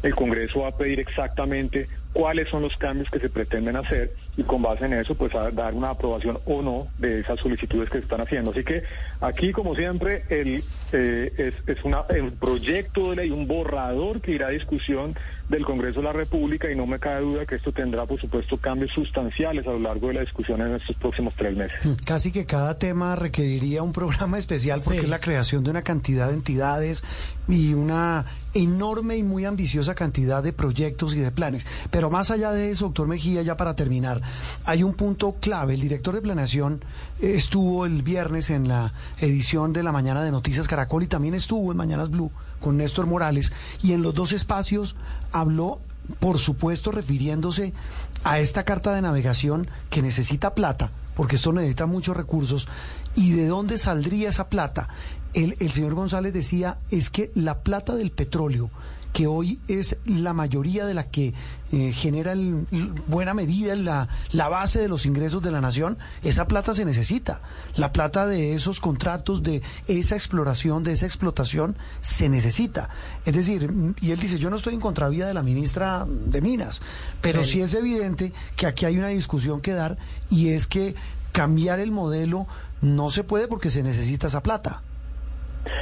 el 0.04 0.16
Congreso 0.16 0.62
va 0.62 0.70
a 0.70 0.78
pedir 0.78 1.00
exactamente 1.00 1.88
cuáles 2.14 2.50
son 2.50 2.64
los 2.64 2.76
cambios 2.78 3.10
que 3.12 3.20
se 3.20 3.30
pretenden 3.30 3.76
hacer 3.76 4.14
y 4.36 4.44
con 4.44 4.62
base 4.62 4.86
en 4.86 4.94
eso 4.94 5.16
pues 5.16 5.34
a 5.36 5.52
dar 5.52 5.74
una 5.74 5.92
aprobación 5.92 6.40
o 6.46 6.62
no 6.62 6.88
de 6.98 7.20
esas 7.20 7.40
solicitudes 7.40 7.90
que 7.90 8.00
se 8.00 8.04
están 8.04 8.22
haciendo. 8.22 8.52
Así 8.52 8.64
que 8.64 8.84
aquí 9.22 9.52
como 9.52 9.76
siempre 9.76 10.24
el, 10.30 10.62
eh, 10.92 11.32
es, 11.38 11.56
es 11.68 11.84
una, 11.84 12.04
un 12.20 12.32
proyecto 12.32 13.12
de 13.12 13.18
ley, 13.18 13.32
un 13.32 13.48
borrador 13.48 14.22
que 14.22 14.32
irá 14.32 14.48
a 14.48 14.52
discusión 14.52 15.16
del 15.50 15.66
Congreso 15.66 16.00
de 16.00 16.06
la 16.06 16.14
República 16.14 16.72
y 16.72 16.76
no 16.76 16.86
me 16.86 17.00
cabe 17.00 17.22
duda 17.22 17.46
que 17.46 17.56
esto 17.56 17.72
tendrá 17.72 18.06
por 18.06 18.20
supuesto 18.20 18.58
cambios 18.58 18.92
sustanciales 18.92 19.68
a 19.68 19.72
lo 19.72 19.80
largo 19.80 20.08
de 20.08 20.16
la 20.16 20.22
discusión 20.22 20.62
en 20.62 20.76
estos 20.76 20.96
próximos 20.98 21.34
tres 21.38 21.56
meses. 21.56 21.78
Hmm, 21.84 21.94
casi 22.06 22.32
que 22.32 22.46
cada 22.46 22.78
tema 22.78 23.16
requeriría 23.16 23.84
un 23.84 23.94
programa 23.94 24.38
especial 24.38 24.80
porque 24.84 25.02
es 25.02 25.10
la 25.10 25.20
creación 25.20 25.64
de 25.64 25.72
una 25.72 25.82
cantidad 25.82 26.30
de 26.30 26.36
entidades 26.36 27.04
y 27.50 27.74
una 27.74 28.26
enorme 28.54 29.18
y 29.18 29.24
muy 29.24 29.46
ambiciosa 29.46 29.96
cantidad 29.96 30.42
de 30.44 30.54
proyectos 30.54 31.16
y 31.16 31.20
de 31.20 31.32
planes. 31.32 31.66
Pero 31.90 32.10
más 32.10 32.32
allá 32.32 32.52
de 32.52 32.72
eso, 32.72 32.86
doctor 32.86 33.08
Mejía, 33.08 33.42
ya 33.42 33.58
para 33.58 33.76
terminar, 33.76 34.22
hay 34.66 34.84
un 34.84 34.94
punto 34.94 35.36
clave. 35.40 35.74
El 35.74 35.82
director 35.82 36.14
de 36.14 36.22
planeación 36.22 36.84
eh, 37.20 37.34
estuvo 37.36 37.86
el 37.86 38.04
viernes 38.04 38.50
en 38.52 38.68
la 38.68 38.94
edición 39.18 39.74
de 39.74 39.84
la 39.84 39.92
mañana 39.92 40.24
de 40.24 40.32
Noticias 40.32 40.68
Caracol 40.68 41.04
y 41.04 41.08
también 41.08 41.34
estuvo 41.34 41.72
en 41.72 41.78
Mañanas 41.78 42.10
Blue 42.10 42.32
con 42.62 42.78
Néstor 42.78 43.08
Morales 43.08 43.52
y 43.82 43.94
en 43.94 44.04
los 44.04 44.14
dos 44.14 44.32
espacios 44.32 44.96
habló 45.32 45.80
por 46.20 46.40
supuesto 46.40 46.92
refiriéndose 46.92 47.74
a 48.24 48.40
esta 48.40 48.64
carta 48.64 48.94
de 48.94 49.02
navegación 49.02 49.70
que 49.90 50.02
necesita 50.02 50.56
plata, 50.56 50.92
porque 51.16 51.36
esto 51.36 51.54
necesita 51.54 51.86
muchos 51.86 52.18
recursos, 52.18 52.68
y 53.16 53.32
de 53.32 53.48
dónde 53.48 53.78
saldría 53.78 54.30
esa 54.30 54.50
plata. 54.50 54.90
El, 55.34 55.56
el 55.60 55.72
señor 55.72 55.94
González 55.96 56.34
decía, 56.34 56.80
es 56.92 57.10
que 57.10 57.32
la 57.36 57.60
plata 57.60 57.96
del 57.96 58.12
petróleo 58.12 58.70
que 59.14 59.28
hoy 59.28 59.60
es 59.68 59.98
la 60.06 60.34
mayoría 60.34 60.86
de 60.86 60.94
la 60.94 61.10
que 61.10 61.34
eh, 61.72 61.92
genera 61.92 62.32
en 62.32 62.68
buena 63.08 63.34
medida 63.34 63.76
la, 63.76 64.08
la 64.32 64.50
base 64.50 64.80
de 64.80 64.88
los 64.88 65.06
ingresos 65.06 65.42
de 65.42 65.52
la 65.52 65.62
nación, 65.62 65.98
esa 66.24 66.48
plata 66.48 66.74
se 66.74 66.86
necesita. 66.86 67.42
La 67.76 67.92
plata 67.92 68.28
de 68.28 68.54
esos 68.54 68.80
contratos, 68.80 69.44
de 69.44 69.62
esa 69.88 70.16
exploración, 70.16 70.84
de 70.84 70.94
esa 70.94 71.06
explotación, 71.06 71.76
se 72.02 72.30
necesita. 72.30 72.90
Es 73.26 73.36
decir, 73.36 73.72
y 74.02 74.12
él 74.12 74.20
dice, 74.20 74.40
yo 74.40 74.50
no 74.50 74.58
estoy 74.58 74.76
en 74.76 74.82
contravía 74.82 75.28
de 75.28 75.34
la 75.34 75.44
ministra 75.44 76.06
de 76.08 76.42
Minas, 76.42 76.82
pero 77.22 77.44
sí 77.44 77.62
es 77.62 77.74
evidente 77.74 78.34
que 78.56 78.68
aquí 78.68 78.86
hay 78.86 78.98
una 78.98 79.10
discusión 79.10 79.62
que 79.62 79.74
dar 79.74 79.98
y 80.30 80.50
es 80.50 80.68
que 80.68 80.96
cambiar 81.32 81.80
el 81.80 81.92
modelo 81.92 82.48
no 82.82 83.10
se 83.10 83.24
puede 83.24 83.48
porque 83.48 83.70
se 83.70 83.84
necesita 83.84 84.28
esa 84.28 84.42
plata. 84.42 84.84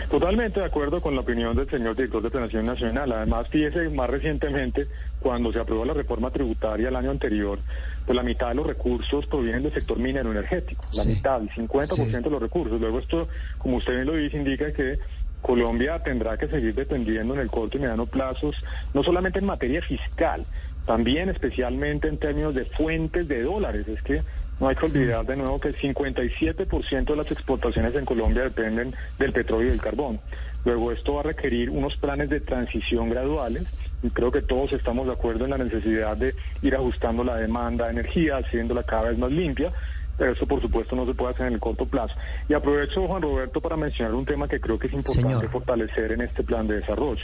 Totalmente 0.09 0.59
de 0.59 0.65
acuerdo 0.65 1.01
con 1.01 1.15
la 1.15 1.21
opinión 1.21 1.55
del 1.55 1.69
señor 1.69 1.95
director 1.95 2.21
de 2.21 2.29
Planación 2.29 2.65
Nacional. 2.65 3.11
Además, 3.11 3.47
fíjese, 3.49 3.89
más 3.89 4.09
recientemente, 4.09 4.87
cuando 5.19 5.51
se 5.51 5.59
aprobó 5.59 5.85
la 5.85 5.93
reforma 5.93 6.31
tributaria 6.31 6.89
el 6.89 6.95
año 6.95 7.11
anterior, 7.11 7.59
pues 8.05 8.15
la 8.15 8.23
mitad 8.23 8.49
de 8.49 8.55
los 8.55 8.67
recursos 8.67 9.25
provienen 9.27 9.63
del 9.63 9.73
sector 9.73 9.99
minero 9.99 10.31
energético. 10.31 10.83
La 10.93 11.03
mitad, 11.03 11.41
el 11.41 11.49
50% 11.49 12.21
de 12.21 12.29
los 12.29 12.41
recursos. 12.41 12.79
Luego 12.79 12.99
esto, 12.99 13.27
como 13.57 13.77
usted 13.77 13.95
bien 13.95 14.07
lo 14.07 14.13
dice, 14.13 14.37
indica 14.37 14.71
que 14.71 14.97
Colombia 15.41 16.01
tendrá 16.03 16.37
que 16.37 16.47
seguir 16.47 16.73
dependiendo 16.73 17.33
en 17.33 17.41
el 17.41 17.49
corto 17.49 17.77
y 17.77 17.81
mediano 17.81 18.05
plazos, 18.05 18.55
no 18.93 19.03
solamente 19.03 19.39
en 19.39 19.45
materia 19.45 19.81
fiscal, 19.81 20.45
también 20.85 21.29
especialmente 21.29 22.07
en 22.07 22.17
términos 22.17 22.55
de 22.55 22.65
fuentes 22.65 23.27
de 23.27 23.43
dólares. 23.43 23.87
Es 23.87 24.01
que 24.01 24.23
no 24.59 24.67
hay 24.67 24.75
que 24.75 24.85
olvidar 24.85 25.25
de 25.25 25.35
nuevo 25.35 25.59
que 25.59 25.69
el 25.69 25.77
57% 25.77 27.05
de 27.05 27.15
las 27.15 27.31
exportaciones 27.31 27.95
en 27.95 28.05
Colombia 28.05 28.43
dependen 28.43 28.93
del 29.19 29.31
petróleo 29.31 29.67
y 29.67 29.71
del 29.71 29.81
carbón. 29.81 30.19
Luego 30.65 30.91
esto 30.91 31.13
va 31.13 31.21
a 31.21 31.23
requerir 31.23 31.69
unos 31.69 31.95
planes 31.97 32.29
de 32.29 32.41
transición 32.41 33.09
graduales 33.09 33.65
y 34.03 34.09
creo 34.09 34.31
que 34.31 34.41
todos 34.41 34.73
estamos 34.73 35.07
de 35.07 35.13
acuerdo 35.13 35.45
en 35.45 35.51
la 35.51 35.57
necesidad 35.57 36.17
de 36.17 36.35
ir 36.61 36.75
ajustando 36.75 37.23
la 37.23 37.35
demanda 37.35 37.85
de 37.85 37.91
energía, 37.91 38.37
haciéndola 38.37 38.83
cada 38.83 39.09
vez 39.09 39.17
más 39.17 39.31
limpia, 39.31 39.71
pero 40.17 40.31
eso 40.31 40.47
por 40.47 40.61
supuesto 40.61 40.95
no 40.95 41.05
se 41.05 41.13
puede 41.13 41.33
hacer 41.33 41.47
en 41.47 41.53
el 41.53 41.59
corto 41.59 41.85
plazo. 41.85 42.15
Y 42.49 42.53
aprovecho, 42.53 43.07
Juan 43.07 43.21
Roberto, 43.21 43.61
para 43.61 43.77
mencionar 43.77 44.13
un 44.13 44.25
tema 44.25 44.47
que 44.47 44.59
creo 44.59 44.79
que 44.79 44.87
es 44.87 44.93
importante 44.93 45.47
fortalecer 45.47 46.11
en 46.11 46.21
este 46.21 46.43
plan 46.43 46.67
de 46.67 46.77
desarrollo. 46.77 47.23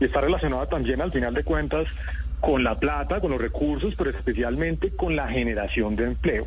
Y 0.00 0.06
está 0.06 0.20
relacionado 0.20 0.66
también, 0.66 1.00
al 1.00 1.12
final 1.12 1.34
de 1.34 1.44
cuentas, 1.44 1.86
con 2.40 2.64
la 2.64 2.78
plata, 2.78 3.20
con 3.20 3.30
los 3.30 3.40
recursos, 3.40 3.94
pero 3.96 4.10
especialmente 4.10 4.90
con 4.96 5.14
la 5.16 5.28
generación 5.28 5.96
de 5.96 6.04
empleo. 6.04 6.46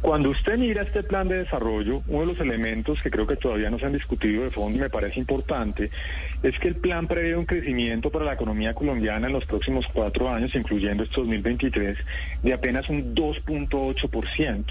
Cuando 0.00 0.30
usted 0.30 0.56
mira 0.56 0.82
este 0.82 1.02
plan 1.02 1.28
de 1.28 1.36
desarrollo, 1.36 2.02
uno 2.08 2.20
de 2.20 2.26
los 2.26 2.40
elementos 2.40 3.02
que 3.02 3.10
creo 3.10 3.26
que 3.26 3.36
todavía 3.36 3.68
no 3.68 3.78
se 3.78 3.84
han 3.84 3.92
discutido 3.92 4.44
de 4.44 4.50
fondo 4.50 4.78
y 4.78 4.80
me 4.80 4.88
parece 4.88 5.20
importante 5.20 5.90
es 6.42 6.58
que 6.58 6.68
el 6.68 6.76
plan 6.76 7.06
prevé 7.06 7.36
un 7.36 7.44
crecimiento 7.44 8.08
para 8.08 8.24
la 8.24 8.32
economía 8.32 8.72
colombiana 8.72 9.26
en 9.26 9.34
los 9.34 9.44
próximos 9.44 9.84
cuatro 9.92 10.30
años, 10.30 10.54
incluyendo 10.54 11.02
este 11.02 11.16
2023, 11.16 11.98
de 12.42 12.52
apenas 12.54 12.88
un 12.88 13.14
2.8%. 13.14 14.64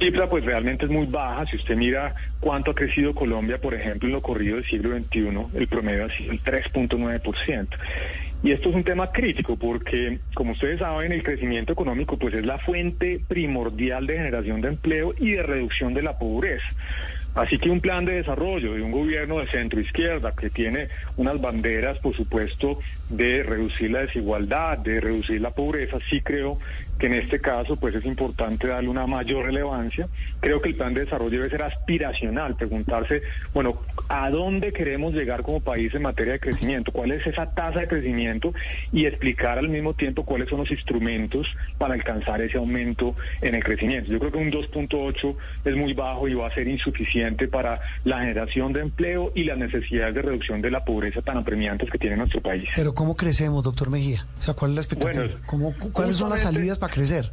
Cifra 0.00 0.30
pues 0.30 0.44
realmente 0.46 0.86
es 0.86 0.90
muy 0.90 1.04
baja. 1.06 1.44
Si 1.46 1.56
usted 1.56 1.76
mira 1.76 2.14
cuánto 2.40 2.70
ha 2.70 2.74
crecido 2.74 3.14
Colombia, 3.14 3.60
por 3.60 3.74
ejemplo, 3.74 4.08
en 4.08 4.14
lo 4.14 4.22
corrido 4.22 4.56
del 4.56 4.64
siglo 4.64 4.96
XXI, 4.96 5.58
el 5.58 5.68
promedio 5.68 6.06
ha 6.06 6.16
sido 6.16 6.32
el 6.32 6.42
3.9%. 6.42 7.68
Y 8.42 8.50
esto 8.50 8.70
es 8.70 8.74
un 8.74 8.82
tema 8.82 9.12
crítico 9.12 9.56
porque, 9.56 10.18
como 10.34 10.52
ustedes 10.52 10.80
saben, 10.80 11.12
el 11.12 11.22
crecimiento 11.22 11.72
económico 11.72 12.16
pues 12.16 12.34
es 12.34 12.44
la 12.44 12.58
fuente 12.58 13.20
primordial 13.28 14.06
de 14.06 14.16
generación 14.16 14.60
de 14.60 14.68
empleo 14.68 15.14
y 15.16 15.32
de 15.32 15.42
reducción 15.44 15.94
de 15.94 16.02
la 16.02 16.18
pobreza. 16.18 16.66
Así 17.34 17.58
que 17.58 17.70
un 17.70 17.80
plan 17.80 18.04
de 18.04 18.16
desarrollo 18.16 18.74
de 18.74 18.82
un 18.82 18.90
gobierno 18.90 19.40
de 19.40 19.46
centro 19.46 19.80
izquierda 19.80 20.34
que 20.38 20.50
tiene 20.50 20.88
unas 21.16 21.40
banderas, 21.40 21.98
por 22.00 22.14
supuesto, 22.14 22.80
de 23.08 23.42
reducir 23.42 23.90
la 23.90 24.00
desigualdad, 24.00 24.76
de 24.78 25.00
reducir 25.00 25.40
la 25.40 25.50
pobreza, 25.50 25.98
sí 26.10 26.20
creo 26.20 26.58
que 26.98 27.06
en 27.06 27.14
este 27.14 27.40
caso 27.40 27.76
pues 27.76 27.94
es 27.94 28.04
importante 28.04 28.68
darle 28.68 28.88
una 28.88 29.06
mayor 29.06 29.46
relevancia. 29.46 30.08
Creo 30.40 30.60
que 30.60 30.68
el 30.70 30.76
plan 30.76 30.94
de 30.94 31.04
desarrollo 31.04 31.38
debe 31.38 31.50
ser 31.50 31.62
aspiracional, 31.62 32.56
preguntarse, 32.56 33.22
bueno, 33.52 33.80
¿a 34.08 34.30
dónde 34.30 34.72
queremos 34.72 35.14
llegar 35.14 35.42
como 35.42 35.60
país 35.60 35.94
en 35.94 36.02
materia 36.02 36.34
de 36.34 36.40
crecimiento? 36.40 36.92
¿Cuál 36.92 37.12
es 37.12 37.26
esa 37.26 37.46
tasa 37.54 37.80
de 37.80 37.88
crecimiento? 37.88 38.54
Y 38.92 39.06
explicar 39.06 39.58
al 39.58 39.68
mismo 39.68 39.94
tiempo 39.94 40.24
cuáles 40.24 40.48
son 40.48 40.60
los 40.60 40.70
instrumentos 40.70 41.46
para 41.78 41.94
alcanzar 41.94 42.40
ese 42.40 42.58
aumento 42.58 43.14
en 43.40 43.54
el 43.54 43.64
crecimiento. 43.64 44.10
Yo 44.10 44.18
creo 44.18 44.32
que 44.32 44.38
un 44.38 44.50
2.8 44.50 45.36
es 45.64 45.76
muy 45.76 45.92
bajo 45.94 46.28
y 46.28 46.34
va 46.34 46.48
a 46.48 46.54
ser 46.54 46.68
insuficiente 46.68 47.48
para 47.48 47.80
la 48.04 48.20
generación 48.20 48.72
de 48.72 48.80
empleo 48.80 49.32
y 49.34 49.44
las 49.44 49.58
necesidades 49.58 50.14
de 50.14 50.22
reducción 50.22 50.62
de 50.62 50.70
la 50.70 50.84
pobreza 50.84 51.22
tan 51.22 51.36
apremiantes 51.38 51.90
que 51.90 51.98
tiene 51.98 52.16
nuestro 52.16 52.40
país. 52.40 52.68
Pero 52.74 52.94
¿cómo 52.94 53.16
crecemos, 53.16 53.64
doctor 53.64 53.90
Mejía? 53.90 54.26
O 54.38 54.42
sea, 54.42 54.54
¿cuál 54.54 54.72
es 54.72 54.74
la 54.76 54.80
expectativa? 54.82 55.24
¿Cuáles 55.92 56.16
son 56.16 56.30
las 56.30 56.42
salidas 56.42 56.78
para 56.82 56.92
crecer? 56.92 57.30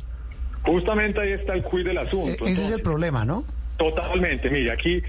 Justamente 0.61 1.19
ahí 1.19 1.31
está 1.31 1.53
el 1.53 1.63
cuid 1.63 1.87
del 1.87 1.97
asunto. 1.97 2.45
E-, 2.45 2.51
ese 2.51 2.61
es 2.61 2.69
el 2.69 2.81
problema, 2.81 3.25
¿no? 3.25 3.43
Totalmente. 3.77 4.49
Mire, 4.51 4.71
aquí 4.71 5.01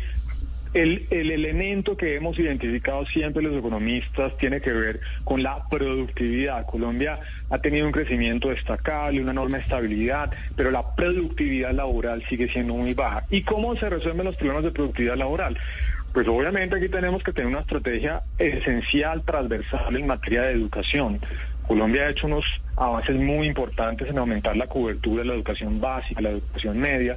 el, 0.73 1.06
el, 1.11 1.30
elemento 1.30 1.94
que 1.94 2.14
hemos 2.14 2.38
identificado 2.38 3.04
siempre 3.06 3.42
los 3.42 3.54
economistas 3.59 4.35
tiene 4.38 4.62
que 4.62 4.73
ver 4.73 5.00
con 5.25 5.42
la 5.42 5.68
productividad. 5.68 6.64
Colombia 6.64 7.20
ha 7.50 7.59
tenido 7.59 7.85
un 7.85 7.92
crecimiento 7.92 8.49
destacable, 8.49 9.20
una 9.20 9.32
enorme 9.32 9.59
estabilidad, 9.59 10.30
pero 10.56 10.70
la 10.70 10.94
productividad 10.94 11.73
laboral 11.73 12.25
sigue 12.30 12.49
siendo 12.50 12.75
muy 12.75 12.94
baja. 12.94 13.26
¿Y 13.28 13.42
cómo 13.42 13.76
se 13.76 13.90
resuelven 13.90 14.25
los 14.25 14.37
problemas 14.37 14.64
de 14.64 14.70
productividad 14.70 15.16
laboral? 15.16 15.59
Pues 16.14 16.26
obviamente 16.26 16.76
aquí 16.76 16.88
tenemos 16.88 17.23
que 17.23 17.32
tener 17.32 17.49
una 17.49 17.61
estrategia 17.61 18.23
esencial, 18.38 19.23
transversal 19.23 19.94
en 19.94 20.06
materia 20.06 20.42
de 20.42 20.52
educación. 20.52 21.20
Colombia 21.71 22.07
ha 22.07 22.11
hecho 22.11 22.27
unos 22.27 22.45
avances 22.77 23.15
muy 23.15 23.47
importantes 23.47 24.09
en 24.09 24.19
aumentar 24.19 24.57
la 24.57 24.67
cobertura 24.67 25.23
de 25.23 25.29
la 25.29 25.35
educación 25.35 25.81
básica, 25.81 26.21
la 26.21 26.31
educación 26.31 26.81
media, 26.81 27.17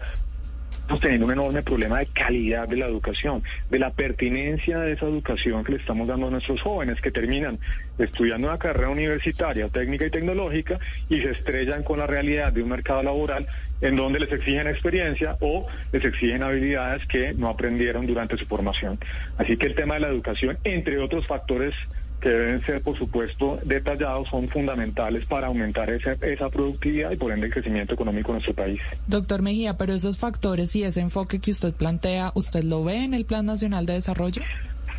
estamos 0.70 1.02
teniendo 1.02 1.26
un 1.26 1.32
enorme 1.32 1.64
problema 1.64 1.98
de 1.98 2.06
calidad 2.06 2.68
de 2.68 2.76
la 2.76 2.86
educación, 2.86 3.42
de 3.72 3.80
la 3.80 3.90
pertinencia 3.90 4.78
de 4.78 4.92
esa 4.92 5.08
educación 5.08 5.64
que 5.64 5.72
le 5.72 5.78
estamos 5.80 6.08
dando 6.08 6.28
a 6.28 6.30
nuestros 6.30 6.62
jóvenes 6.62 7.02
que 7.02 7.10
terminan 7.10 7.58
estudiando 7.98 8.48
una 8.48 8.60
carrera 8.60 8.90
universitaria, 8.90 9.70
técnica 9.70 10.06
y 10.06 10.12
tecnológica 10.12 10.78
y 11.10 11.20
se 11.22 11.32
estrellan 11.32 11.82
con 11.82 11.98
la 11.98 12.06
realidad 12.06 12.54
de 12.54 12.62
un 12.62 12.70
mercado 12.70 13.02
laboral 13.02 13.48
en 13.82 13.96
donde 13.96 14.20
les 14.20 14.32
exigen 14.32 14.68
experiencia 14.68 15.36
o 15.42 15.66
les 15.92 16.06
exigen 16.06 16.44
habilidades 16.44 17.04
que 17.08 17.34
no 17.34 17.50
aprendieron 17.50 18.06
durante 18.06 18.38
su 18.38 18.46
formación. 18.46 19.00
Así 19.40 19.58
que 19.58 19.66
el 19.66 19.74
tema 19.74 19.96
de 19.96 20.02
la 20.02 20.10
educación, 20.10 20.60
entre 20.64 21.00
otros 21.00 21.26
factores 21.26 21.74
que 22.24 22.30
deben 22.30 22.66
ser, 22.66 22.82
por 22.82 22.98
supuesto, 22.98 23.60
detallados, 23.66 24.30
son 24.30 24.48
fundamentales 24.48 25.26
para 25.26 25.48
aumentar 25.48 25.90
esa, 25.92 26.14
esa 26.14 26.50
productividad 26.50 27.12
y 27.12 27.18
por 27.18 27.34
ende 27.34 27.48
el 27.48 27.54
crecimiento 27.54 27.94
económico 27.94 28.32
en 28.32 28.36
nuestro 28.36 28.54
país. 28.54 28.80
Doctor 29.08 29.42
Mejía, 29.42 29.78
pero 29.78 29.94
esos 29.94 30.18
factores 30.18 30.74
y 30.78 30.84
ese 30.84 31.02
enfoque 31.02 31.40
que 31.40 31.52
usted 31.52 31.74
plantea, 31.74 32.32
¿usted 32.34 32.64
lo 32.64 32.82
ve 32.86 33.04
en 33.04 33.14
el 33.14 33.26
Plan 33.26 33.46
Nacional 33.46 33.86
de 33.86 33.94
Desarrollo? 33.94 34.42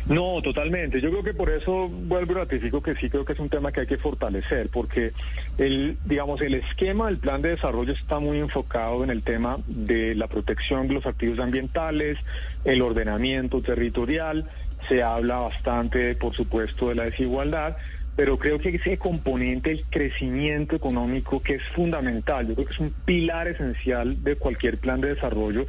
No, 0.07 0.39
totalmente. 0.43 1.01
Yo 1.01 1.09
creo 1.09 1.23
que 1.23 1.33
por 1.33 1.49
eso 1.49 1.89
vuelvo 1.89 2.33
y 2.33 2.35
ratifico 2.35 2.81
que 2.83 2.93
sí 2.95 3.09
creo 3.09 3.25
que 3.25 3.33
es 3.33 3.39
un 3.39 3.49
tema 3.49 3.71
que 3.71 3.81
hay 3.81 3.87
que 3.87 3.97
fortalecer, 3.97 4.69
porque 4.69 5.13
el, 5.57 5.97
digamos, 6.05 6.41
el 6.41 6.53
esquema 6.53 7.07
del 7.07 7.17
plan 7.17 7.41
de 7.41 7.49
desarrollo 7.49 7.93
está 7.93 8.19
muy 8.19 8.37
enfocado 8.37 9.03
en 9.03 9.09
el 9.09 9.23
tema 9.23 9.57
de 9.65 10.13
la 10.13 10.27
protección 10.27 10.87
de 10.87 10.93
los 10.93 11.07
activos 11.07 11.39
ambientales, 11.39 12.19
el 12.65 12.83
ordenamiento 12.83 13.63
territorial, 13.63 14.47
se 14.87 15.03
habla 15.03 15.37
bastante, 15.37 16.15
por 16.15 16.35
supuesto, 16.35 16.89
de 16.89 16.95
la 16.95 17.03
desigualdad, 17.05 17.77
pero 18.15 18.37
creo 18.37 18.59
que 18.59 18.69
ese 18.69 18.97
componente, 18.97 19.71
el 19.71 19.85
crecimiento 19.89 20.75
económico, 20.75 21.41
que 21.41 21.55
es 21.55 21.63
fundamental, 21.75 22.47
yo 22.47 22.55
creo 22.55 22.67
que 22.67 22.73
es 22.73 22.79
un 22.79 22.93
pilar 23.05 23.47
esencial 23.47 24.23
de 24.23 24.37
cualquier 24.37 24.79
plan 24.79 25.01
de 25.01 25.15
desarrollo, 25.15 25.67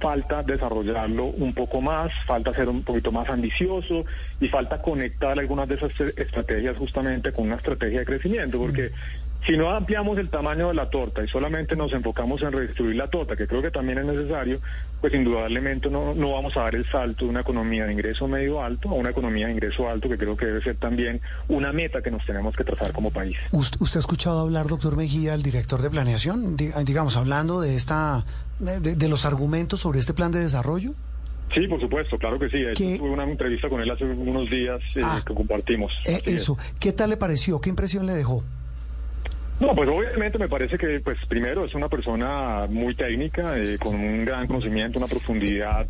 falta 0.00 0.42
desarrollarlo 0.42 1.26
un 1.26 1.54
poco 1.54 1.80
más, 1.80 2.12
falta 2.26 2.52
ser 2.54 2.68
un 2.68 2.82
poquito 2.82 3.12
más 3.12 3.28
ambicioso 3.28 4.04
y 4.40 4.48
falta 4.48 4.82
conectar 4.82 5.38
algunas 5.38 5.68
de 5.68 5.76
esas 5.76 5.92
estrategias 6.16 6.76
justamente 6.76 7.32
con 7.32 7.46
una 7.46 7.56
estrategia 7.56 8.00
de 8.00 8.06
crecimiento, 8.06 8.58
porque 8.58 8.90
si 9.46 9.56
no 9.56 9.70
ampliamos 9.70 10.18
el 10.18 10.28
tamaño 10.28 10.68
de 10.68 10.74
la 10.74 10.90
torta 10.90 11.22
y 11.22 11.28
solamente 11.28 11.76
nos 11.76 11.92
enfocamos 11.92 12.42
en 12.42 12.52
redistribuir 12.52 12.96
la 12.96 13.08
torta, 13.08 13.36
que 13.36 13.46
creo 13.46 13.62
que 13.62 13.70
también 13.70 13.98
es 13.98 14.04
necesario, 14.06 14.60
pues 15.00 15.14
indudablemente 15.14 15.88
no, 15.88 16.14
no 16.14 16.32
vamos 16.32 16.56
a 16.56 16.62
dar 16.62 16.74
el 16.74 16.90
salto 16.90 17.24
de 17.24 17.30
una 17.30 17.40
economía 17.40 17.86
de 17.86 17.92
ingreso 17.92 18.26
medio 18.26 18.62
alto 18.62 18.90
a 18.90 18.94
una 18.94 19.10
economía 19.10 19.46
de 19.46 19.52
ingreso 19.52 19.88
alto, 19.88 20.08
que 20.08 20.18
creo 20.18 20.36
que 20.36 20.46
debe 20.46 20.62
ser 20.62 20.76
también 20.76 21.20
una 21.48 21.72
meta 21.72 22.02
que 22.02 22.10
nos 22.10 22.26
tenemos 22.26 22.56
que 22.56 22.64
trazar 22.64 22.92
como 22.92 23.10
país. 23.12 23.36
¿Usted 23.52 23.96
ha 23.96 24.00
escuchado 24.00 24.40
hablar, 24.40 24.66
doctor 24.66 24.96
Mejía, 24.96 25.34
el 25.34 25.42
director 25.42 25.80
de 25.80 25.90
planeación, 25.90 26.56
digamos, 26.56 27.16
hablando 27.16 27.60
de, 27.60 27.76
esta, 27.76 28.24
de, 28.58 29.08
los 29.08 29.24
argumentos 29.24 29.80
sobre 29.80 30.00
este 30.00 30.12
plan 30.12 30.32
de 30.32 30.40
desarrollo? 30.40 30.92
Sí, 31.54 31.68
por 31.68 31.80
supuesto, 31.80 32.18
claro 32.18 32.40
que 32.40 32.50
sí. 32.50 32.64
Tuve 32.98 33.08
una 33.08 33.22
entrevista 33.22 33.68
con 33.68 33.80
él 33.80 33.88
hace 33.88 34.04
unos 34.04 34.50
días 34.50 34.82
eh, 34.96 35.02
ah. 35.04 35.22
que 35.24 35.32
compartimos. 35.32 35.92
Eh, 36.04 36.20
eso, 36.26 36.58
¿qué 36.80 36.92
tal 36.92 37.10
le 37.10 37.16
pareció? 37.16 37.60
¿Qué 37.60 37.70
impresión 37.70 38.04
le 38.06 38.14
dejó? 38.14 38.42
No, 39.58 39.74
pues 39.74 39.88
obviamente 39.88 40.38
me 40.38 40.48
parece 40.48 40.76
que, 40.76 41.00
pues 41.00 41.18
primero 41.26 41.64
es 41.64 41.74
una 41.74 41.88
persona 41.88 42.66
muy 42.68 42.94
técnica, 42.94 43.58
eh, 43.58 43.78
con 43.78 43.94
un 43.94 44.24
gran 44.24 44.46
conocimiento, 44.46 44.98
una 44.98 45.08
profundidad 45.08 45.86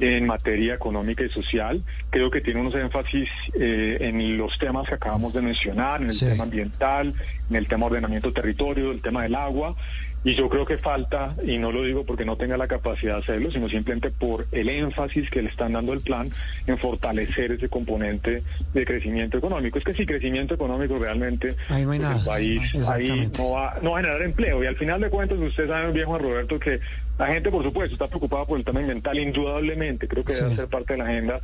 en 0.00 0.26
materia 0.26 0.74
económica 0.74 1.22
y 1.22 1.28
social. 1.28 1.82
Creo 2.10 2.30
que 2.30 2.40
tiene 2.40 2.60
unos 2.60 2.74
énfasis 2.74 3.28
eh, 3.54 3.98
en 4.00 4.36
los 4.38 4.58
temas 4.58 4.88
que 4.88 4.94
acabamos 4.94 5.34
de 5.34 5.42
mencionar, 5.42 6.00
en 6.00 6.08
el 6.08 6.18
tema 6.18 6.44
ambiental, 6.44 7.14
en 7.50 7.56
el 7.56 7.68
tema 7.68 7.86
ordenamiento 7.86 8.32
territorio, 8.32 8.90
el 8.90 9.02
tema 9.02 9.22
del 9.24 9.34
agua. 9.34 9.76
Y 10.24 10.34
yo 10.34 10.48
creo 10.48 10.64
que 10.64 10.78
falta, 10.78 11.34
y 11.44 11.58
no 11.58 11.72
lo 11.72 11.82
digo 11.82 12.04
porque 12.04 12.24
no 12.24 12.36
tenga 12.36 12.56
la 12.56 12.68
capacidad 12.68 13.14
de 13.14 13.20
hacerlo, 13.22 13.50
sino 13.50 13.68
simplemente 13.68 14.10
por 14.10 14.46
el 14.52 14.68
énfasis 14.68 15.28
que 15.30 15.42
le 15.42 15.48
están 15.48 15.72
dando 15.72 15.92
el 15.92 16.00
plan 16.00 16.30
en 16.66 16.78
fortalecer 16.78 17.52
ese 17.52 17.68
componente 17.68 18.42
de 18.72 18.84
crecimiento 18.84 19.38
económico. 19.38 19.78
Es 19.78 19.84
que 19.84 19.94
si 19.94 20.06
crecimiento 20.06 20.54
económico 20.54 20.98
realmente 20.98 21.56
ahí 21.68 21.84
no 21.84 21.88
pues 21.88 22.18
el 22.18 22.24
país 22.24 22.88
ahí 22.88 23.30
no 23.36 23.50
va, 23.50 23.78
no 23.82 23.92
va 23.92 23.98
a 23.98 24.02
generar 24.02 24.22
empleo. 24.22 24.62
Y 24.62 24.66
al 24.66 24.76
final 24.76 25.00
de 25.00 25.10
cuentas, 25.10 25.38
usted 25.38 25.68
sabe, 25.68 25.92
viejo 25.92 26.16
Roberto, 26.18 26.58
que 26.58 26.78
la 27.18 27.26
gente, 27.26 27.50
por 27.50 27.62
supuesto, 27.62 27.94
está 27.94 28.06
preocupada 28.08 28.44
por 28.44 28.58
el 28.58 28.64
tema 28.64 28.80
ambiental, 28.80 29.18
indudablemente, 29.18 30.08
creo 30.08 30.24
que 30.24 30.32
debe 30.34 30.56
ser 30.56 30.68
parte 30.68 30.94
de 30.94 30.98
la 30.98 31.04
agenda, 31.04 31.40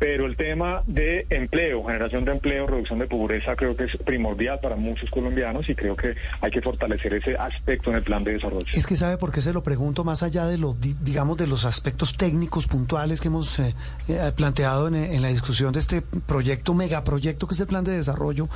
pero 0.00 0.24
el 0.24 0.34
tema 0.34 0.82
de 0.86 1.26
empleo, 1.28 1.84
generación 1.84 2.24
de 2.24 2.32
empleo, 2.32 2.66
reducción 2.66 2.98
de 2.98 3.06
pobreza, 3.06 3.54
creo 3.54 3.76
que 3.76 3.84
es 3.84 3.96
primordial 3.98 4.58
para 4.58 4.74
muchos 4.74 5.10
colombianos 5.10 5.68
y 5.68 5.74
creo 5.74 5.94
que 5.94 6.14
hay 6.40 6.50
que 6.50 6.62
fortalecer 6.62 7.12
ese 7.12 7.36
aspecto 7.36 7.90
en 7.90 7.96
el 7.96 8.02
plan 8.02 8.24
de 8.24 8.32
desarrollo. 8.32 8.66
Es 8.72 8.86
que 8.86 8.96
sabe 8.96 9.18
por 9.18 9.30
qué 9.30 9.42
se 9.42 9.52
lo 9.52 9.62
pregunto 9.62 10.02
más 10.02 10.22
allá 10.22 10.46
de 10.46 10.56
los, 10.56 10.74
digamos, 10.80 11.36
de 11.36 11.46
los 11.46 11.66
aspectos 11.66 12.16
técnicos 12.16 12.66
puntuales 12.66 13.20
que 13.20 13.28
hemos 13.28 13.58
eh, 13.58 13.74
eh, 14.08 14.32
planteado 14.34 14.88
en, 14.88 14.94
en, 14.94 15.20
la 15.20 15.28
discusión 15.28 15.74
de 15.74 15.80
este 15.80 16.00
proyecto, 16.00 16.72
megaproyecto 16.72 17.46
que 17.46 17.52
es 17.52 17.60
el 17.60 17.66
plan 17.66 17.84
de 17.84 17.92
desarrollo, 17.92 18.48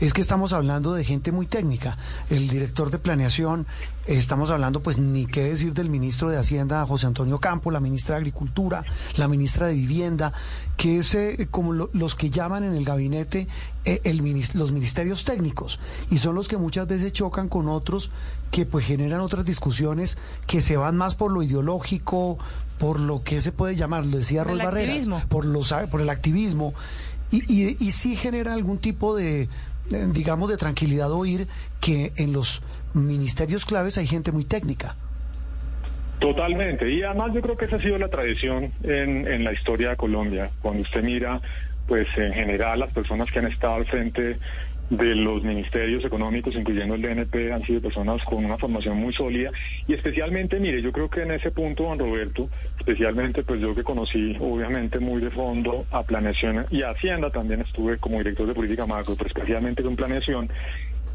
es 0.00 0.12
que 0.12 0.20
estamos 0.20 0.52
hablando 0.52 0.94
de 0.94 1.02
gente 1.02 1.32
muy 1.32 1.46
técnica. 1.46 1.98
El 2.30 2.48
director 2.48 2.92
de 2.92 2.98
planeación, 2.98 3.66
Estamos 4.06 4.50
hablando, 4.50 4.80
pues, 4.80 4.98
ni 4.98 5.26
qué 5.26 5.44
decir 5.44 5.74
del 5.74 5.88
ministro 5.88 6.28
de 6.28 6.36
Hacienda, 6.36 6.84
José 6.86 7.06
Antonio 7.06 7.38
Campo, 7.38 7.70
la 7.70 7.78
ministra 7.78 8.16
de 8.16 8.22
Agricultura, 8.22 8.84
la 9.16 9.28
ministra 9.28 9.68
de 9.68 9.74
Vivienda, 9.74 10.32
que 10.76 10.91
es 10.98 11.14
eh, 11.14 11.48
como 11.50 11.72
los 11.72 12.14
que 12.14 12.30
llaman 12.30 12.64
en 12.64 12.74
el 12.74 12.84
gabinete 12.84 13.46
eh, 13.84 14.00
el, 14.04 14.18
los 14.54 14.72
ministerios 14.72 15.24
técnicos, 15.24 15.80
y 16.10 16.18
son 16.18 16.34
los 16.34 16.48
que 16.48 16.56
muchas 16.56 16.86
veces 16.86 17.12
chocan 17.12 17.48
con 17.48 17.68
otros 17.68 18.10
que 18.50 18.66
pues 18.66 18.86
generan 18.86 19.20
otras 19.20 19.44
discusiones 19.46 20.18
que 20.46 20.60
se 20.60 20.76
van 20.76 20.96
más 20.96 21.14
por 21.14 21.32
lo 21.32 21.42
ideológico, 21.42 22.38
por 22.78 23.00
lo 23.00 23.22
que 23.22 23.40
se 23.40 23.52
puede 23.52 23.76
llamar, 23.76 24.06
lo 24.06 24.18
decía 24.18 24.44
Roy 24.44 24.58
Barreras, 24.58 25.08
por, 25.28 25.44
los, 25.44 25.72
por 25.90 26.00
el 26.00 26.10
activismo, 26.10 26.74
y, 27.30 27.50
y, 27.52 27.76
y 27.80 27.92
sí 27.92 28.16
genera 28.16 28.52
algún 28.52 28.78
tipo 28.78 29.16
de, 29.16 29.48
digamos, 30.12 30.50
de 30.50 30.56
tranquilidad 30.56 31.10
oír 31.12 31.48
que 31.80 32.12
en 32.16 32.32
los 32.32 32.62
ministerios 32.94 33.64
claves 33.64 33.98
hay 33.98 34.06
gente 34.06 34.32
muy 34.32 34.44
técnica. 34.44 34.96
Totalmente. 36.22 36.88
Y 36.90 37.02
además 37.02 37.32
yo 37.34 37.42
creo 37.42 37.56
que 37.56 37.64
esa 37.64 37.76
ha 37.76 37.80
sido 37.80 37.98
la 37.98 38.08
tradición 38.08 38.72
en, 38.84 39.26
en 39.26 39.44
la 39.44 39.52
historia 39.52 39.90
de 39.90 39.96
Colombia. 39.96 40.50
Cuando 40.62 40.82
usted 40.82 41.02
mira, 41.02 41.40
pues 41.86 42.06
en 42.16 42.32
general 42.32 42.78
las 42.78 42.92
personas 42.92 43.30
que 43.30 43.40
han 43.40 43.48
estado 43.48 43.74
al 43.74 43.86
frente 43.86 44.38
de 44.90 45.14
los 45.14 45.42
ministerios 45.42 46.04
económicos, 46.04 46.54
incluyendo 46.54 46.94
el 46.94 47.02
DNP, 47.02 47.52
han 47.52 47.64
sido 47.64 47.80
personas 47.80 48.22
con 48.24 48.44
una 48.44 48.58
formación 48.58 48.98
muy 48.98 49.12
sólida 49.14 49.50
y 49.86 49.94
especialmente, 49.94 50.60
mire, 50.60 50.82
yo 50.82 50.92
creo 50.92 51.08
que 51.08 51.22
en 51.22 51.30
ese 51.30 51.50
punto, 51.50 51.84
don 51.84 51.98
Roberto, 51.98 52.50
especialmente 52.78 53.42
pues 53.42 53.60
yo 53.60 53.74
que 53.74 53.82
conocí 53.82 54.36
obviamente 54.38 54.98
muy 54.98 55.22
de 55.22 55.30
fondo 55.30 55.86
a 55.90 56.02
planeación 56.02 56.66
y 56.70 56.82
a 56.82 56.90
Hacienda, 56.90 57.30
también 57.30 57.62
estuve 57.62 57.96
como 57.98 58.18
director 58.18 58.46
de 58.46 58.54
política 58.54 58.84
macro, 58.84 59.14
pero 59.16 59.28
especialmente 59.28 59.82
con 59.82 59.96
planeación, 59.96 60.50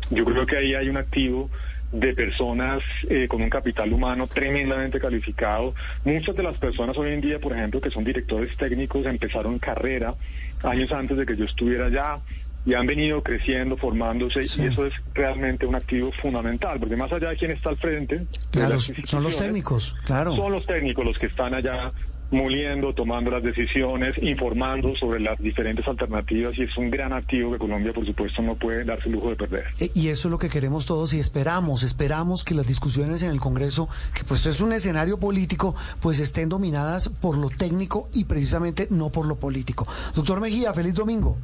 yo 0.09 0.25
creo 0.25 0.45
que 0.45 0.57
ahí 0.57 0.73
hay 0.73 0.89
un 0.89 0.97
activo 0.97 1.49
de 1.91 2.13
personas 2.13 2.83
eh, 3.09 3.27
con 3.27 3.41
un 3.41 3.49
capital 3.49 3.91
humano 3.93 4.27
tremendamente 4.27 4.99
calificado. 4.99 5.73
Muchas 6.03 6.35
de 6.35 6.43
las 6.43 6.57
personas 6.57 6.97
hoy 6.97 7.13
en 7.13 7.21
día, 7.21 7.39
por 7.39 7.53
ejemplo, 7.53 7.79
que 7.79 7.91
son 7.91 8.03
directores 8.03 8.55
técnicos, 8.57 9.05
empezaron 9.05 9.59
carrera 9.59 10.15
años 10.63 10.91
antes 10.91 11.17
de 11.17 11.25
que 11.25 11.37
yo 11.37 11.45
estuviera 11.45 11.85
allá 11.85 12.19
y 12.65 12.73
han 12.73 12.85
venido 12.85 13.23
creciendo, 13.23 13.77
formándose, 13.77 14.41
y 14.41 14.65
eso 14.65 14.85
es 14.85 14.93
realmente 15.13 15.65
un 15.65 15.75
activo 15.75 16.11
fundamental, 16.21 16.77
porque 16.79 16.97
más 16.97 17.09
allá 17.13 17.29
de 17.29 17.37
quién 17.37 17.51
está 17.51 17.69
al 17.69 17.77
frente, 17.77 18.27
claro, 18.51 18.77
son 19.05 19.23
los 19.23 19.37
técnicos, 19.37 19.95
claro. 20.05 20.35
Son 20.35 20.51
los 20.51 20.65
técnicos 20.65 21.05
los 21.05 21.17
que 21.17 21.27
están 21.27 21.53
allá 21.53 21.93
moliendo, 22.31 22.93
tomando 22.93 23.31
las 23.31 23.43
decisiones, 23.43 24.17
informando 24.21 24.95
sobre 24.95 25.19
las 25.19 25.39
diferentes 25.39 25.87
alternativas 25.87 26.57
y 26.57 26.63
es 26.63 26.77
un 26.77 26.89
gran 26.89 27.13
activo 27.13 27.51
que 27.51 27.57
Colombia, 27.57 27.93
por 27.93 28.05
supuesto, 28.05 28.41
no 28.41 28.55
puede 28.55 28.83
darse 28.83 29.07
el 29.07 29.13
lujo 29.13 29.29
de 29.29 29.35
perder. 29.35 29.65
Eh, 29.79 29.91
y 29.93 30.09
eso 30.09 30.27
es 30.27 30.31
lo 30.31 30.39
que 30.39 30.49
queremos 30.49 30.85
todos 30.85 31.13
y 31.13 31.19
esperamos, 31.19 31.83
esperamos 31.83 32.43
que 32.43 32.53
las 32.53 32.67
discusiones 32.67 33.23
en 33.23 33.31
el 33.31 33.39
Congreso, 33.39 33.89
que 34.13 34.23
pues 34.23 34.45
es 34.45 34.61
un 34.61 34.73
escenario 34.73 35.19
político, 35.19 35.75
pues 36.01 36.19
estén 36.19 36.49
dominadas 36.49 37.09
por 37.09 37.37
lo 37.37 37.49
técnico 37.49 38.09
y 38.13 38.25
precisamente 38.25 38.87
no 38.89 39.09
por 39.09 39.25
lo 39.25 39.35
político. 39.35 39.87
Doctor 40.15 40.41
Mejía, 40.41 40.73
feliz 40.73 40.95
domingo. 40.95 41.37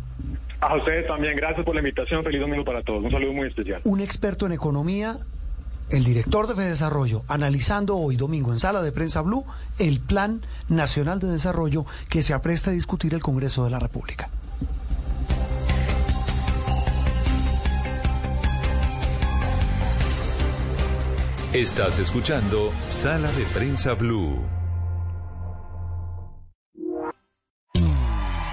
A 0.59 0.77
ustedes 0.77 1.05
también, 1.07 1.35
gracias 1.35 1.65
por 1.65 1.75
la 1.75 1.81
invitación, 1.81 2.23
feliz 2.23 2.39
domingo 2.39 2.63
para 2.63 2.81
todos, 2.83 3.03
un 3.03 3.11
saludo 3.11 3.33
muy 3.33 3.47
especial. 3.47 3.81
Un 3.83 3.99
experto 3.99 4.45
en 4.45 4.53
economía 4.53 5.15
el 5.93 6.03
director 6.03 6.53
de 6.55 6.69
Desarrollo, 6.69 7.23
analizando 7.27 7.95
hoy 7.97 8.15
domingo 8.17 8.51
en 8.51 8.59
Sala 8.59 8.81
de 8.81 8.91
Prensa 8.91 9.21
Blue 9.21 9.45
el 9.77 9.99
Plan 9.99 10.41
Nacional 10.67 11.19
de 11.19 11.27
Desarrollo 11.27 11.85
que 12.09 12.23
se 12.23 12.33
apresta 12.33 12.71
a 12.71 12.73
discutir 12.73 13.13
el 13.13 13.21
Congreso 13.21 13.63
de 13.63 13.69
la 13.69 13.77
República. 13.77 14.29
Estás 21.53 21.99
escuchando 21.99 22.73
Sala 22.89 23.31
de 23.33 23.43
Prensa 23.53 23.93
Blue. 23.93 24.52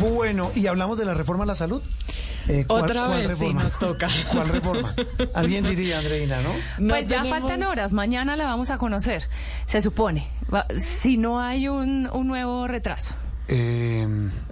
Bueno, 0.00 0.50
y 0.54 0.66
hablamos 0.66 0.98
de 0.98 1.04
la 1.04 1.14
reforma 1.14 1.44
a 1.44 1.46
la 1.46 1.54
salud. 1.54 1.82
Eh, 2.48 2.64
Otra 2.68 3.08
vez 3.08 3.38
sí 3.38 3.52
nos 3.52 3.78
toca. 3.78 4.08
¿Cuál 4.32 4.48
reforma? 4.48 4.94
Alguien 5.34 5.64
diría, 5.64 5.98
Andreina, 5.98 6.38
¿no? 6.42 6.50
Pues 6.88 7.08
ya 7.08 7.24
faltan 7.24 7.62
horas, 7.62 7.92
mañana 7.92 8.36
la 8.36 8.44
vamos 8.44 8.70
a 8.70 8.78
conocer, 8.78 9.28
se 9.66 9.82
supone, 9.82 10.28
si 10.76 11.16
no 11.16 11.40
hay 11.40 11.68
un, 11.68 12.04
nuevo 12.26 12.66
retraso. 12.66 13.14
Eh, 13.48 14.06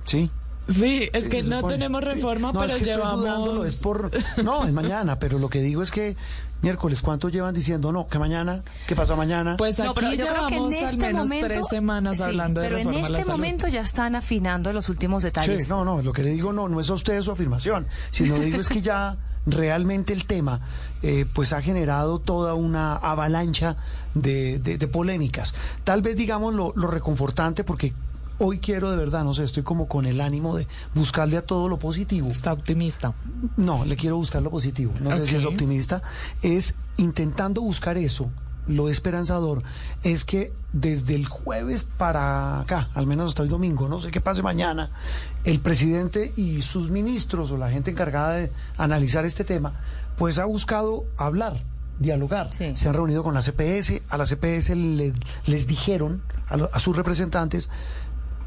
sí. 0.05 0.31
Sí, 0.69 1.09
es 1.13 1.29
que 1.29 1.43
no 1.43 1.63
tenemos 1.65 2.03
reforma, 2.03 2.51
no, 2.53 2.61
pero 2.61 2.73
es 2.73 2.79
que 2.79 2.85
llevamos... 2.87 3.67
es 3.67 3.81
por... 3.83 4.11
No, 4.43 4.65
es 4.65 4.73
mañana, 4.73 5.19
pero 5.19 5.39
lo 5.39 5.49
que 5.51 5.61
digo 5.61 5.83
es 5.83 5.91
que 5.91 6.17
miércoles, 6.63 7.03
¿cuánto 7.03 7.29
llevan 7.29 7.53
diciendo 7.55 7.93
no? 7.93 8.07
Que 8.09 8.19
mañana, 8.19 8.63
¿qué 8.87 8.97
pasa 8.97 9.15
mañana? 9.15 9.57
Pues 9.59 9.79
aquí 9.79 9.89
No, 9.89 9.95
pero 9.95 10.13
yo 10.15 10.27
creo 10.27 10.47
que 10.47 10.57
en 10.57 10.65
al 10.65 10.73
este 10.73 10.97
menos 10.97 11.25
momento, 11.25 11.47
tres 11.49 11.67
semanas 11.69 12.17
sí, 12.17 12.23
hablando 12.23 12.61
de 12.63 12.69
pero 12.69 12.79
en 12.81 12.89
a 12.89 12.93
la 12.93 13.01
este 13.01 13.13
salud. 13.17 13.29
momento 13.29 13.69
ya 13.69 13.81
están 13.83 14.15
afinando 14.17 14.73
los 14.73 14.89
últimos 14.89 15.23
detalles. 15.23 15.65
Sí, 15.65 15.69
no, 15.71 15.85
no, 15.85 16.01
lo 16.01 16.13
que 16.15 16.23
le 16.23 16.31
digo 16.31 16.53
no, 16.55 16.67
no 16.71 16.81
es 16.81 16.89
a 16.89 16.95
usted 16.95 17.21
su 17.21 17.31
afirmación, 17.31 17.87
sino 18.11 18.39
digo 18.39 18.59
es 18.59 18.71
que 18.71 18.81
ya 18.81 19.19
realmente 19.45 20.15
el 20.15 20.25
tema 20.25 20.61
eh, 21.03 21.27
pues 21.35 21.53
ha 21.53 21.61
generado 21.61 22.19
toda 22.21 22.55
una 22.55 22.97
avalancha 22.97 23.77
de, 24.15 24.59
de- 24.61 24.79
de 24.79 24.89
polémicas. 24.89 25.55
Tal 25.85 26.01
vez 26.01 26.17
digamos 26.17 26.55
lo, 26.55 26.73
lo 26.77 26.87
reconfortante 26.87 27.63
porque 27.65 27.93
hoy 28.45 28.59
quiero 28.59 28.91
de 28.91 28.97
verdad, 28.97 29.25
no 29.25 29.33
sé, 29.35 29.45
estoy 29.45 29.63
como 29.63 29.89
con 29.89 30.07
el 30.07 30.21
ánimo 30.21 30.57
de 30.57 30.67
buscarle 30.95 31.37
a 31.37 31.43
todo 31.43 31.69
lo 31.69 31.79
positivo. 31.79 32.29
Está 32.29 32.53
optimista. 32.53 33.15
No, 33.57 33.85
le 33.85 33.97
quiero 33.97 34.17
buscar 34.17 34.43
lo 34.43 34.51
positivo. 34.51 34.93
No 35.01 35.17
sé 35.17 35.27
si 35.27 35.37
es 35.37 35.45
optimista. 35.45 36.03
Es 36.43 36.75
intentando 36.97 37.61
buscar 37.61 37.97
eso. 37.99 38.31
Lo 38.67 38.89
esperanzador 38.89 39.63
es 40.05 40.25
que 40.25 40.51
desde 40.73 41.15
el 41.15 41.27
jueves 41.27 41.85
para 41.85 42.61
acá, 42.61 42.89
al 42.95 43.07
menos 43.07 43.29
hasta 43.29 43.43
el 43.43 43.51
domingo, 43.51 43.89
no 43.91 44.01
sé 44.01 44.11
qué 44.11 44.23
pase 44.23 44.43
mañana, 44.43 44.91
el 45.45 45.61
presidente 45.61 46.33
y 46.35 46.63
sus 46.63 46.91
ministros 46.91 47.51
o 47.51 47.59
la 47.59 47.69
gente 47.71 47.91
encargada 47.91 48.33
de 48.37 48.51
analizar 48.79 49.27
este 49.27 49.45
tema, 49.45 49.75
pues 50.17 50.39
ha 50.39 50.47
buscado 50.47 51.05
hablar, 51.19 51.63
dialogar. 51.99 52.55
Sí. 52.55 52.73
Se 52.75 52.89
han 52.89 52.95
reunido 52.95 53.23
con 53.23 53.35
la 53.35 53.43
CPS, 53.43 54.01
a 54.09 54.17
la 54.17 54.25
CPS 54.25 54.75
le- 54.75 55.13
les 55.45 55.67
dijeron 55.67 56.23
a, 56.49 56.57
lo- 56.57 56.71
a 56.73 56.81
sus 56.81 56.97
representantes, 56.97 57.69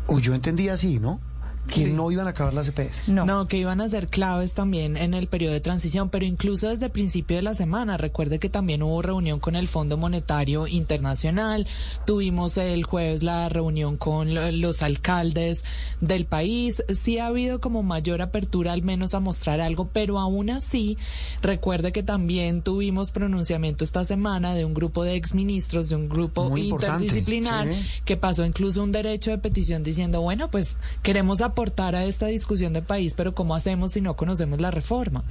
o 0.08 0.20
yo 0.20 0.34
entendía 0.34 0.74
así, 0.74 1.00
¿no? 1.00 1.20
Que 1.68 1.82
Sí. 1.82 1.92
no 1.92 2.10
iban 2.12 2.28
a 2.28 2.32
acabar 2.32 2.54
la 2.54 2.64
CPS. 2.64 3.04
No. 3.12 3.26
No, 3.26 3.48
que 3.48 3.58
iban 3.58 3.82
a 3.82 3.90
ser 3.90 4.08
claves 4.08 4.54
también 4.54 4.98
en 4.98 5.14
el 5.14 5.28
periodo 5.28 5.54
de 5.54 5.60
transición, 5.60 6.10
pero 6.10 6.26
incluso 6.26 6.70
desde 6.70 6.86
el 6.86 6.92
principio 6.92 7.36
de 7.38 7.44
la 7.44 7.54
semana. 7.56 7.98
Recuerde 7.98 8.40
que 8.40 8.50
también 8.50 8.84
hubo 8.84 9.02
reunión 9.02 9.40
con 9.40 9.56
el 9.56 9.68
Fondo 9.68 9.98
Monetario 9.98 10.68
Internacional. 10.68 11.68
Tuvimos 12.06 12.58
el 12.58 12.84
jueves 12.84 13.24
la 13.24 13.50
reunión 13.50 13.98
con 13.98 14.34
lo- 14.34 14.52
los 14.52 14.82
alcaldes 14.82 15.64
del 16.02 16.26
país. 16.26 16.84
Sí 16.94 17.18
ha 17.20 17.28
habido 17.28 17.60
como 17.60 17.84
mayor 17.84 18.22
apertura 18.22 18.72
al 18.74 18.82
menos 18.84 19.14
a 19.14 19.20
mostrar 19.20 19.60
algo, 19.62 19.90
pero 19.92 20.20
aún 20.20 20.50
así, 20.50 20.98
recuerde 21.42 21.92
que 21.92 22.04
también 22.04 22.62
tuvimos 22.62 23.12
pronunciamiento 23.12 23.84
esta 23.84 24.04
semana 24.04 24.54
de 24.56 24.66
un 24.66 24.74
grupo 24.74 25.04
de 25.04 25.16
exministros, 25.16 25.90
de 25.90 25.96
un 25.96 26.10
grupo 26.10 26.50
Muy 26.50 26.64
importante, 26.64 27.04
interdisciplinar 27.06 27.68
sí. 27.68 27.86
que 28.06 28.18
pasó 28.18 28.46
incluso 28.46 28.82
un 28.84 28.92
derecho 28.92 29.32
de 29.32 29.38
petición 29.38 29.84
diciendo, 29.84 30.22
bueno, 30.22 30.50
pues 30.50 30.78
queremos 31.04 31.42
aportar 31.58 31.96
a 31.96 32.04
esta 32.06 32.28
discusión 32.28 32.72
de 32.72 32.84
país, 32.84 33.16
pero 33.18 33.34
¿cómo 33.34 33.56
hacemos 33.56 33.94
si 33.94 34.00
no 34.02 34.16
conocemos 34.16 34.62
la 34.62 34.70
reforma? 34.70 35.24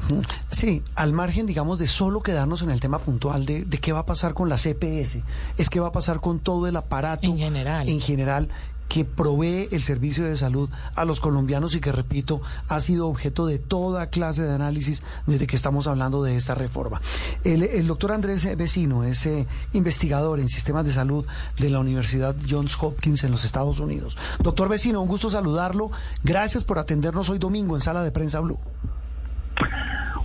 Sí, 0.50 0.82
al 0.96 1.12
margen, 1.12 1.46
digamos, 1.46 1.78
de 1.78 1.86
solo 1.86 2.20
quedarnos 2.20 2.62
en 2.62 2.70
el 2.72 2.80
tema 2.80 2.98
puntual 2.98 3.46
de, 3.46 3.64
de 3.64 3.78
qué 3.78 3.92
va 3.92 4.00
a 4.00 4.06
pasar 4.06 4.34
con 4.34 4.48
la 4.48 4.56
CPS, 4.56 5.22
es 5.56 5.70
qué 5.70 5.78
va 5.78 5.88
a 5.88 5.92
pasar 5.92 6.20
con 6.20 6.40
todo 6.40 6.66
el 6.66 6.74
aparato 6.74 7.24
En 7.28 7.38
general. 7.38 7.88
en 7.88 8.00
general 8.00 8.48
que 8.88 9.04
provee 9.04 9.68
el 9.72 9.82
servicio 9.82 10.24
de 10.24 10.36
salud 10.36 10.70
a 10.94 11.04
los 11.04 11.20
colombianos 11.20 11.74
y 11.74 11.80
que, 11.80 11.92
repito, 11.92 12.40
ha 12.68 12.80
sido 12.80 13.08
objeto 13.08 13.46
de 13.46 13.58
toda 13.58 14.10
clase 14.10 14.42
de 14.42 14.54
análisis 14.54 15.02
desde 15.26 15.46
que 15.46 15.56
estamos 15.56 15.86
hablando 15.86 16.22
de 16.22 16.36
esta 16.36 16.54
reforma. 16.54 17.00
El, 17.44 17.62
el 17.62 17.86
doctor 17.86 18.12
Andrés 18.12 18.56
Vecino 18.56 19.04
es 19.04 19.26
eh, 19.26 19.46
investigador 19.72 20.40
en 20.40 20.48
sistemas 20.48 20.84
de 20.84 20.92
salud 20.92 21.26
de 21.58 21.70
la 21.70 21.80
Universidad 21.80 22.36
Johns 22.48 22.76
Hopkins 22.80 23.24
en 23.24 23.30
los 23.30 23.44
Estados 23.44 23.80
Unidos. 23.80 24.16
Doctor 24.40 24.68
Vecino, 24.68 25.00
un 25.00 25.08
gusto 25.08 25.30
saludarlo. 25.30 25.90
Gracias 26.22 26.64
por 26.64 26.78
atendernos 26.78 27.28
hoy 27.30 27.38
domingo 27.38 27.74
en 27.74 27.80
Sala 27.80 28.02
de 28.02 28.12
Prensa 28.12 28.40
Blue. 28.40 28.58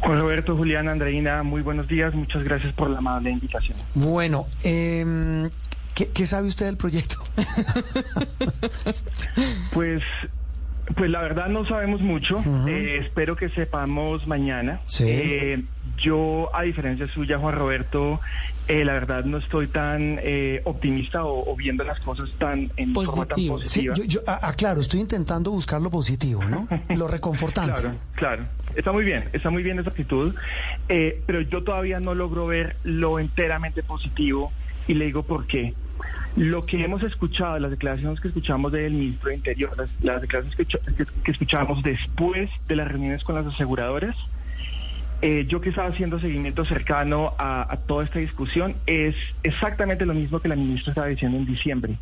Juan 0.01 0.19
Roberto, 0.19 0.57
Julián, 0.57 0.89
Andreina, 0.89 1.43
muy 1.43 1.61
buenos 1.61 1.87
días. 1.87 2.13
Muchas 2.13 2.43
gracias 2.43 2.73
por 2.73 2.89
la 2.89 2.97
amable 2.97 3.29
invitación. 3.29 3.77
Bueno, 3.93 4.47
em, 4.63 5.49
¿qué, 5.95 6.09
qué 6.09 6.25
sabe 6.25 6.47
usted 6.47 6.65
del 6.65 6.77
proyecto? 6.77 7.17
Pues, 9.73 10.03
pues 10.95 11.09
la 11.09 11.21
verdad 11.21 11.47
no 11.47 11.65
sabemos 11.65 12.01
mucho. 12.01 12.43
Eh, 12.67 12.99
espero 13.05 13.35
que 13.35 13.49
sepamos 13.49 14.27
mañana. 14.27 14.81
Sí. 14.85 15.05
Eh, 15.07 15.63
yo, 15.97 16.49
a 16.55 16.63
diferencia 16.63 17.05
suya, 17.07 17.37
Juan 17.37 17.55
Roberto, 17.55 18.19
eh, 18.67 18.83
la 18.83 18.93
verdad 18.93 19.23
no 19.25 19.37
estoy 19.37 19.67
tan 19.67 20.19
eh, 20.21 20.61
optimista 20.65 21.23
o, 21.23 21.51
o 21.51 21.55
viendo 21.55 21.83
las 21.83 21.99
cosas 21.99 22.29
tan 22.39 22.71
en 22.77 22.93
forma 22.93 23.25
tan 23.25 23.35
Positivo. 23.35 23.57
Sí, 23.59 23.63
positiva. 23.63 23.95
yo, 23.95 24.03
yo- 24.05 24.21
ah, 24.27 24.39
ah, 24.43 24.53
claro, 24.53 24.81
estoy 24.81 24.99
intentando 24.99 25.51
buscar 25.51 25.81
lo 25.81 25.89
positivo, 25.91 26.43
¿no? 26.43 26.67
Lo 26.95 27.07
reconfortante. 27.07 27.79
Claro, 27.81 27.97
claro. 28.15 28.43
Está 28.75 28.91
muy 28.91 29.03
bien, 29.03 29.29
está 29.33 29.49
muy 29.49 29.63
bien 29.63 29.79
esa 29.79 29.89
actitud, 29.89 30.33
eh, 30.89 31.21
pero 31.25 31.41
yo 31.41 31.63
todavía 31.63 31.99
no 31.99 32.15
logro 32.15 32.47
ver 32.47 32.77
lo 32.83 33.19
enteramente 33.19 33.83
positivo 33.83 34.51
y 34.87 34.93
le 34.93 35.05
digo 35.05 35.23
por 35.23 35.47
qué. 35.47 35.73
Lo 36.35 36.65
que 36.65 36.83
hemos 36.83 37.03
escuchado, 37.03 37.59
las 37.59 37.71
declaraciones 37.71 38.21
que 38.21 38.29
escuchamos 38.29 38.71
del 38.71 38.93
ministro 38.93 39.29
de 39.29 39.35
Interior, 39.35 39.77
las, 39.77 39.89
las 40.01 40.21
declaraciones 40.21 40.55
que, 40.55 40.93
que, 40.93 41.05
que 41.23 41.31
escuchamos 41.31 41.83
después 41.83 42.49
de 42.67 42.75
las 42.75 42.87
reuniones 42.87 43.23
con 43.23 43.35
las 43.35 43.45
aseguradoras, 43.45 44.15
eh, 45.23 45.45
yo 45.47 45.61
que 45.61 45.69
estaba 45.69 45.89
haciendo 45.89 46.19
seguimiento 46.19 46.65
cercano 46.65 47.33
a, 47.37 47.71
a 47.71 47.77
toda 47.77 48.03
esta 48.03 48.17
discusión, 48.17 48.75
es 48.87 49.15
exactamente 49.43 50.03
lo 50.07 50.15
mismo 50.15 50.39
que 50.39 50.47
la 50.47 50.55
ministra 50.55 50.91
estaba 50.93 51.07
diciendo 51.07 51.37
en 51.37 51.45
diciembre. 51.45 51.95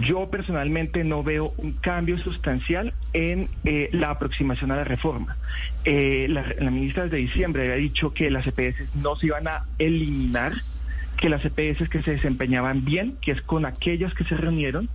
Yo 0.00 0.30
personalmente 0.30 1.02
no 1.02 1.24
veo 1.24 1.54
un 1.56 1.72
cambio 1.72 2.18
sustancial 2.18 2.94
en 3.14 3.48
eh, 3.64 3.88
la 3.92 4.10
aproximación 4.10 4.70
a 4.70 4.76
la 4.76 4.84
reforma. 4.84 5.36
Eh, 5.84 6.26
la, 6.28 6.46
la 6.56 6.70
ministra 6.70 7.04
desde 7.04 7.16
diciembre 7.16 7.64
había 7.64 7.76
dicho 7.76 8.14
que 8.14 8.30
las 8.30 8.46
EPS 8.46 8.94
no 8.94 9.16
se 9.16 9.26
iban 9.26 9.48
a 9.48 9.64
eliminar, 9.78 10.52
que 11.22 11.28
las 11.28 11.44
EPS 11.44 11.88
que 11.88 12.02
se 12.02 12.10
desempeñaban 12.10 12.84
bien, 12.84 13.16
que 13.22 13.30
es 13.30 13.40
con 13.42 13.64
aquellas 13.64 14.12
que 14.12 14.24
se 14.24 14.36
reunieron, 14.36 14.88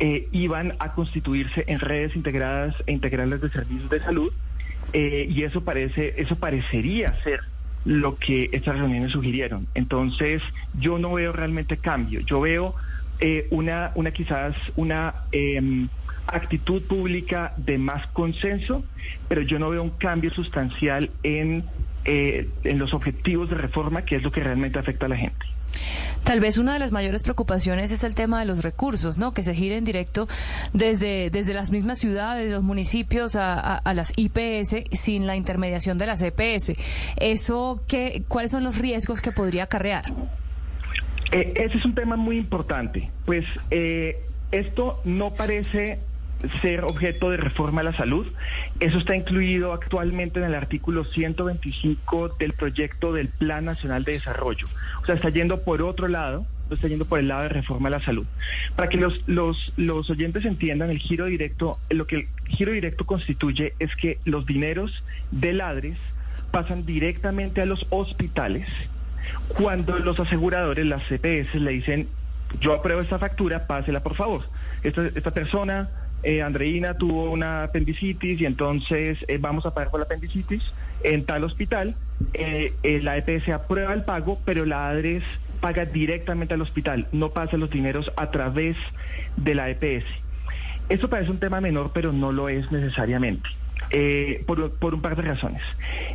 eh, 0.00 0.26
iban 0.32 0.72
a 0.78 0.94
constituirse 0.94 1.66
en 1.68 1.80
redes 1.80 2.16
integradas 2.16 2.74
e 2.86 2.92
integrales 2.92 3.42
de 3.42 3.50
servicios 3.50 3.90
de 3.90 4.00
salud 4.00 4.32
eh, 4.94 5.26
y 5.28 5.42
eso 5.42 5.64
parece, 5.64 6.14
eso 6.16 6.36
parecería 6.36 7.22
ser 7.22 7.40
lo 7.84 8.16
que 8.16 8.48
estas 8.52 8.78
reuniones 8.78 9.12
sugirieron. 9.12 9.66
Entonces, 9.74 10.42
yo 10.80 10.98
no 10.98 11.12
veo 11.12 11.32
realmente 11.32 11.76
cambio. 11.76 12.20
Yo 12.20 12.40
veo 12.40 12.74
eh, 13.20 13.46
una, 13.50 13.92
una 13.96 14.12
quizás 14.12 14.56
una 14.76 15.14
em, 15.30 15.90
actitud 16.26 16.84
pública 16.84 17.52
de 17.58 17.76
más 17.76 18.06
consenso, 18.14 18.82
pero 19.28 19.42
yo 19.42 19.58
no 19.58 19.68
veo 19.68 19.82
un 19.82 19.90
cambio 19.90 20.30
sustancial 20.32 21.10
en, 21.22 21.66
eh, 22.06 22.48
en 22.64 22.78
los 22.78 22.94
objetivos 22.94 23.50
de 23.50 23.56
reforma, 23.56 24.04
que 24.04 24.16
es 24.16 24.22
lo 24.22 24.30
que 24.32 24.40
realmente 24.42 24.78
afecta 24.78 25.06
a 25.06 25.08
la 25.08 25.16
gente. 25.16 25.44
Tal 26.24 26.40
vez 26.40 26.56
una 26.58 26.72
de 26.74 26.78
las 26.78 26.92
mayores 26.92 27.22
preocupaciones 27.24 27.90
es 27.92 28.04
el 28.04 28.14
tema 28.14 28.38
de 28.40 28.46
los 28.46 28.62
recursos, 28.62 29.18
¿no? 29.18 29.34
Que 29.34 29.42
se 29.42 29.54
giren 29.54 29.84
directo 29.84 30.26
desde, 30.72 31.28
desde 31.30 31.52
las 31.54 31.70
mismas 31.72 31.98
ciudades, 31.98 32.50
los 32.52 32.62
municipios 32.62 33.36
a, 33.36 33.54
a- 33.54 33.76
a 33.78 33.94
las 33.94 34.12
IPS 34.16 34.84
sin 34.92 35.26
la 35.26 35.36
intermediación 35.36 35.98
de 35.98 36.06
las 36.06 36.22
EPS. 36.22 36.74
Eso, 37.16 37.82
¿qué, 37.88 38.22
¿cuáles 38.28 38.50
son 38.52 38.64
los 38.64 38.78
riesgos 38.78 39.20
que 39.20 39.32
podría 39.32 39.64
acarrear? 39.64 40.04
Eh, 41.32 41.52
ese 41.56 41.78
es 41.78 41.84
un 41.84 41.94
tema 41.94 42.16
muy 42.16 42.38
importante, 42.38 43.10
pues 43.24 43.44
eh, 43.70 44.22
esto 44.52 45.00
no 45.04 45.34
parece 45.34 45.98
ser 46.60 46.84
objeto 46.84 47.30
de 47.30 47.36
reforma 47.36 47.80
a 47.80 47.84
la 47.84 47.96
salud. 47.96 48.26
Eso 48.80 48.98
está 48.98 49.16
incluido 49.16 49.72
actualmente 49.72 50.38
en 50.38 50.46
el 50.46 50.54
artículo 50.54 51.04
125 51.04 52.30
del 52.38 52.52
proyecto 52.52 53.12
del 53.12 53.28
Plan 53.28 53.64
Nacional 53.64 54.04
de 54.04 54.12
Desarrollo. 54.12 54.66
O 55.02 55.06
sea, 55.06 55.14
está 55.14 55.30
yendo 55.30 55.62
por 55.62 55.82
otro 55.82 56.08
lado, 56.08 56.46
está 56.70 56.88
yendo 56.88 57.04
por 57.04 57.18
el 57.18 57.28
lado 57.28 57.42
de 57.42 57.48
reforma 57.48 57.88
a 57.88 57.92
la 57.92 58.00
salud. 58.00 58.26
Para 58.74 58.88
que 58.88 58.98
los, 58.98 59.20
los, 59.26 59.72
los 59.76 60.10
oyentes 60.10 60.44
entiendan, 60.44 60.90
el 60.90 60.98
giro 60.98 61.26
directo, 61.26 61.78
lo 61.90 62.06
que 62.06 62.16
el 62.16 62.26
giro 62.46 62.72
directo 62.72 63.06
constituye 63.06 63.74
es 63.78 63.94
que 63.96 64.18
los 64.24 64.46
dineros 64.46 65.04
de 65.30 65.52
ladres 65.52 65.98
pasan 66.50 66.86
directamente 66.86 67.60
a 67.60 67.66
los 67.66 67.86
hospitales 67.90 68.68
cuando 69.48 69.98
los 69.98 70.18
aseguradores, 70.18 70.86
las 70.86 71.02
CPS, 71.04 71.54
le 71.54 71.72
dicen, 71.72 72.08
yo 72.60 72.74
apruebo 72.74 73.00
esta 73.00 73.18
factura, 73.18 73.66
pásela 73.66 74.02
por 74.02 74.14
favor. 74.14 74.42
Esta, 74.82 75.06
esta 75.06 75.32
persona, 75.32 75.90
eh, 76.26 76.42
Andreina, 76.42 76.94
tuvo 76.94 77.30
una 77.30 77.62
apendicitis 77.62 78.40
y 78.40 78.46
entonces 78.46 79.16
eh, 79.28 79.38
vamos 79.38 79.64
a 79.64 79.72
pagar 79.72 79.92
por 79.92 80.00
la 80.00 80.06
apendicitis 80.06 80.60
en 81.04 81.24
tal 81.24 81.44
hospital. 81.44 81.94
Eh, 82.34 82.74
eh, 82.82 83.00
la 83.00 83.16
EPS 83.16 83.48
aprueba 83.50 83.94
el 83.94 84.02
pago, 84.02 84.40
pero 84.44 84.66
la 84.66 84.88
ADRES 84.88 85.22
paga 85.60 85.84
directamente 85.84 86.54
al 86.54 86.62
hospital, 86.62 87.06
no 87.12 87.30
pasa 87.30 87.56
los 87.56 87.70
dineros 87.70 88.10
a 88.16 88.32
través 88.32 88.76
de 89.36 89.54
la 89.54 89.70
EPS. 89.70 90.04
Esto 90.88 91.08
parece 91.08 91.30
un 91.30 91.38
tema 91.38 91.60
menor, 91.60 91.92
pero 91.94 92.12
no 92.12 92.32
lo 92.32 92.48
es 92.48 92.72
necesariamente, 92.72 93.48
por 94.46 94.94
un 94.94 95.00
par 95.00 95.14
de 95.14 95.22
razones. 95.22 95.62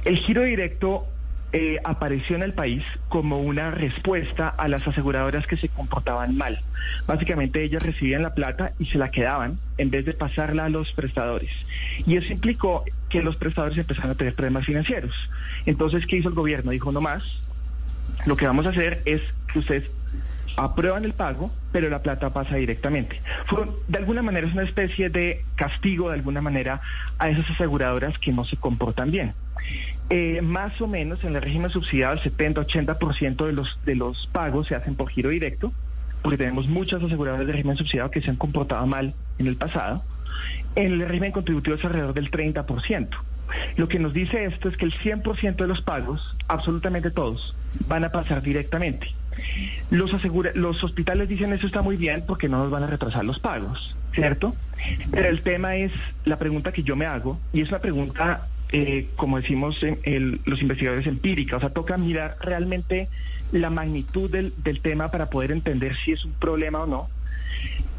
El 0.04 0.18
giro 0.18 0.44
directo 0.44 1.08
eh, 1.54 1.80
apareció 1.84 2.36
en 2.36 2.44
el 2.44 2.54
país 2.54 2.84
como 3.10 3.40
una 3.40 3.72
respuesta 3.72 4.48
a 4.48 4.68
las 4.68 4.88
aseguradoras 4.88 5.46
que 5.48 5.58
se 5.58 5.68
comportaban 5.70 6.38
mal. 6.38 6.62
Básicamente 7.08 7.64
ellas 7.64 7.84
recibían 7.84 8.24
la 8.24 8.34
plata 8.34 8.72
y 8.80 8.86
se 8.86 8.98
la 8.98 9.12
quedaban 9.12 9.60
en 9.78 9.90
vez 9.90 10.06
de 10.06 10.14
pasarla 10.14 10.66
a 10.66 10.70
los 10.70 10.92
prestadores. 10.94 11.52
Y 12.06 12.16
eso 12.16 12.32
implicó 12.32 12.86
que 13.10 13.22
los 13.22 13.36
prestadores 13.36 13.78
empezaron 13.78 14.12
a 14.12 14.16
tener 14.16 14.34
problemas 14.34 14.66
financieros. 14.66 15.14
Entonces, 15.66 16.06
¿qué 16.08 16.18
hizo 16.18 16.30
el 16.30 16.36
gobierno? 16.36 16.72
Dijo, 16.72 16.92
no 16.92 17.02
más, 17.02 17.24
lo 18.26 18.38
que 18.38 18.48
vamos 18.48 18.66
a 18.66 18.70
hacer 18.70 19.02
es 19.06 19.22
que 19.52 19.60
ustedes 19.60 19.92
aprueban 20.58 21.06
el 21.06 21.14
pago, 21.14 21.52
pero 21.72 21.90
la 21.90 22.02
plata 22.02 22.32
pasa 22.32 22.56
directamente. 22.56 23.22
de 23.88 23.98
alguna 23.98 24.22
manera 24.22 24.48
es 24.48 24.54
una 24.54 24.64
especie 24.64 25.10
de 25.10 25.44
castigo, 25.56 26.10
de 26.10 26.16
alguna 26.16 26.42
manera, 26.42 26.82
a 27.18 27.30
esas 27.30 27.50
aseguradoras 27.50 28.18
que 28.20 28.32
no 28.32 28.46
se 28.46 28.58
comportan 28.58 29.12
bien. 29.12 29.34
Eh, 30.14 30.42
más 30.42 30.80
o 30.82 30.88
menos 30.88 31.24
en 31.24 31.38
el 31.38 31.42
régimen 31.42 31.72
subsidiado, 31.72 32.16
el 32.16 32.20
70-80% 32.20 33.46
de 33.46 33.54
los, 33.54 33.80
de 33.86 33.96
los 33.96 34.28
pagos 34.34 34.68
se 34.68 34.76
hacen 34.76 34.96
por 34.96 35.10
giro 35.10 35.30
directo, 35.30 35.72
porque 36.22 36.38
tenemos 36.38 36.68
muchas 36.68 37.02
aseguradoras 37.02 37.48
de 37.48 37.54
régimen 37.54 37.78
subsidiado 37.78 38.12
que 38.12 38.22
se 38.22 38.30
han 38.30 38.36
comportado 38.36 38.86
mal 38.86 39.16
en 39.40 39.48
el 39.48 39.56
pasado. 39.56 40.04
En 40.76 40.92
el 40.92 41.08
régimen 41.08 41.32
contributivo 41.32 41.78
es 41.78 41.86
alrededor 41.86 42.14
del 42.14 42.30
30%. 42.30 43.08
Lo 43.78 43.88
que 43.88 44.00
nos 44.00 44.14
dice 44.14 44.44
esto 44.46 44.68
es 44.68 44.76
que 44.76 44.86
el 44.86 44.94
100% 44.94 45.56
de 45.56 45.68
los 45.68 45.82
pagos, 45.82 46.36
absolutamente 46.50 47.12
todos, 47.12 47.56
van 47.88 48.04
a 48.04 48.10
pasar 48.10 48.42
directamente. 48.42 49.08
Los, 49.92 50.12
los 50.56 50.84
hospitales 50.84 51.30
dicen 51.30 51.54
eso 51.54 51.68
está 51.68 51.82
muy 51.82 51.96
bien 51.96 52.26
porque 52.28 52.50
no 52.50 52.58
nos 52.58 52.70
van 52.70 52.84
a 52.84 52.88
retrasar 52.88 53.24
los 53.24 53.40
pagos, 53.40 53.96
¿cierto? 54.14 54.56
Pero 55.10 55.30
el 55.30 55.42
tema 55.42 55.76
es 55.78 55.92
la 56.26 56.38
pregunta 56.38 56.74
que 56.74 56.84
yo 56.84 56.96
me 56.96 57.06
hago, 57.06 57.40
y 57.54 57.62
es 57.62 57.70
una 57.70 57.80
pregunta, 57.80 58.48
eh, 58.72 59.10
como 59.18 59.38
decimos 59.38 59.80
los 60.46 60.62
investigadores 60.62 61.06
empírica, 61.06 61.58
o 61.58 61.60
sea, 61.60 61.72
toca 61.72 61.98
mirar 61.98 62.38
realmente 62.40 63.10
la 63.52 63.70
magnitud 63.70 64.30
del, 64.30 64.54
tema 64.82 65.12
para 65.12 65.30
poder 65.30 65.52
entender 65.52 65.96
si 66.06 66.14
es 66.14 66.24
un 66.24 66.34
problema 66.34 66.84
o 66.84 66.86
no. 66.86 67.10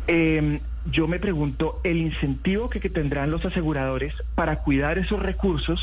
Eh, 0.08 0.60
yo 0.90 1.06
me 1.06 1.18
pregunto 1.18 1.80
el 1.84 1.98
incentivo 1.98 2.68
que, 2.68 2.80
tendrán 2.88 3.30
los 3.30 3.44
aseguradores 3.44 4.14
para 4.34 4.60
cuidar 4.60 4.98
esos 4.98 5.20
recursos 5.20 5.80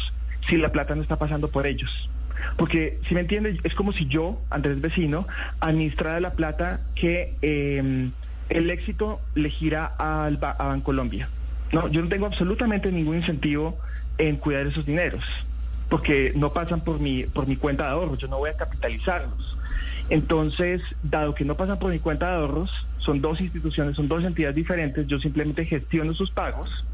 si 0.49 0.58
la 0.58 0.71
plata 0.71 0.95
no 0.95 1.04
está 1.04 1.17
pasando 1.17 1.49
por 1.49 1.67
ellos. 1.67 2.10
Porque, 2.58 2.99
si 3.08 3.13
me 3.13 3.21
entiendes, 3.21 3.60
es 3.63 3.75
como 3.75 3.91
si 3.93 4.08
yo, 4.08 4.41
Andrés 4.49 4.82
Vecino, 4.82 5.28
administrara 5.60 6.19
la 6.19 6.34
plata 6.34 6.82
que 6.95 7.36
em, 7.41 8.12
el 8.49 8.69
éxito 8.69 9.21
le 9.36 9.49
gira 9.49 9.86
al, 9.86 10.39
a 10.41 10.63
Bancolombia. 10.63 11.30
No, 11.71 11.88
yo 11.89 12.02
no 12.02 12.10
tengo 12.10 12.25
absolutamente 12.25 12.91
ningún 12.91 13.17
incentivo 13.17 13.78
en 14.20 14.36
cuidar 14.36 14.68
esos 14.68 14.86
dineros, 14.86 15.24
porque 15.90 16.34
no 16.36 16.54
pasan 16.54 16.82
por 16.82 17.00
mi, 17.00 17.24
por 17.24 17.48
mi 17.48 17.56
cuenta 17.56 17.86
de 17.86 17.92
ahorro, 17.92 18.16
yo 18.16 18.28
no 18.28 18.38
voy 18.38 18.52
a 18.52 18.54
capitalizarlos. 18.58 19.58
Entonces, 20.10 20.82
dado 21.04 21.34
que 21.34 21.46
no 21.46 21.56
pasan 21.56 21.80
por 21.80 21.92
mi 21.92 22.00
cuenta 22.00 22.30
de 22.30 22.36
ahorros, 22.36 22.72
son 22.98 23.22
dos 23.22 23.40
instituciones, 23.42 23.96
son 23.96 24.08
dos 24.08 24.24
entidades 24.24 24.56
diferentes, 24.56 25.08
yo 25.08 25.20
simplemente 25.20 25.66
gestiono 25.66 26.14
sus 26.14 26.32
pagos. 26.32 26.86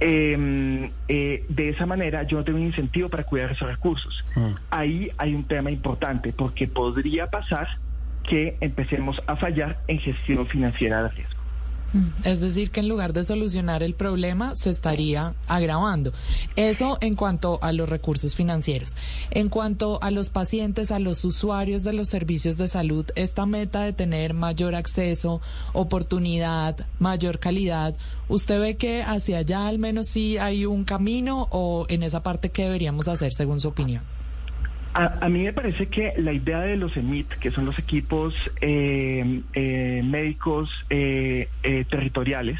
Em, 0.00 0.92
eh, 1.08 1.44
de 1.48 1.70
esa 1.70 1.84
manera 1.84 2.22
yo 2.22 2.36
no 2.36 2.44
tengo 2.44 2.58
un 2.58 2.66
incentivo 2.66 3.08
para 3.08 3.24
cuidar 3.24 3.50
esos 3.50 3.66
recursos. 3.66 4.24
Mm. 4.36 4.52
Ahí 4.70 5.10
hay 5.18 5.34
un 5.34 5.44
tema 5.44 5.72
importante 5.72 6.32
porque 6.32 6.68
podría 6.68 7.26
pasar 7.28 7.66
que 8.22 8.56
empecemos 8.60 9.20
a 9.26 9.34
fallar 9.36 9.80
en 9.88 9.98
gestión 9.98 10.46
financiera 10.46 11.02
de 11.02 11.08
riesgo. 11.08 11.37
Mm, 11.92 12.08
es 12.24 12.40
decir, 12.40 12.70
que 12.70 12.80
en 12.80 12.88
lugar 12.88 13.12
de 13.12 13.24
solucionar 13.24 13.82
el 13.82 13.94
problema, 13.94 14.54
se 14.56 14.70
estaría 14.70 15.34
agravando. 15.46 16.12
Eso 16.56 16.98
en 17.00 17.14
cuanto 17.14 17.58
a 17.62 17.72
los 17.72 17.88
recursos 17.88 18.34
financieros. 18.34 18.96
En 19.30 19.48
cuanto 19.48 19.98
a 20.02 20.10
los 20.10 20.30
pacientes, 20.30 20.90
a 20.90 20.98
los 20.98 21.24
usuarios 21.24 21.84
de 21.84 21.92
los 21.92 22.08
servicios 22.08 22.56
de 22.58 22.68
salud, 22.68 23.06
esta 23.14 23.46
meta 23.46 23.82
de 23.82 23.92
tener 23.92 24.34
mayor 24.34 24.74
acceso, 24.74 25.40
oportunidad, 25.72 26.86
mayor 26.98 27.38
calidad, 27.38 27.94
¿usted 28.28 28.60
ve 28.60 28.76
que 28.76 29.02
hacia 29.02 29.38
allá 29.38 29.66
al 29.66 29.78
menos 29.78 30.08
sí 30.08 30.38
hay 30.38 30.66
un 30.66 30.84
camino 30.84 31.48
o 31.50 31.86
en 31.88 32.02
esa 32.02 32.22
parte 32.22 32.50
qué 32.50 32.64
deberíamos 32.64 33.08
hacer 33.08 33.32
según 33.32 33.60
su 33.60 33.68
opinión? 33.68 34.17
A, 35.00 35.28
mí 35.28 35.44
me 35.44 35.52
parece 35.52 35.86
que 35.86 36.12
la 36.16 36.32
idea 36.32 36.58
de 36.58 36.76
los 36.76 36.96
EMIT, 36.96 37.34
que 37.34 37.52
son 37.52 37.66
los 37.66 37.78
equipos 37.78 38.34
eh, 38.60 39.42
eh, 39.52 40.02
médicos 40.04 40.72
eh, 40.90 41.48
territoriales, 41.88 42.58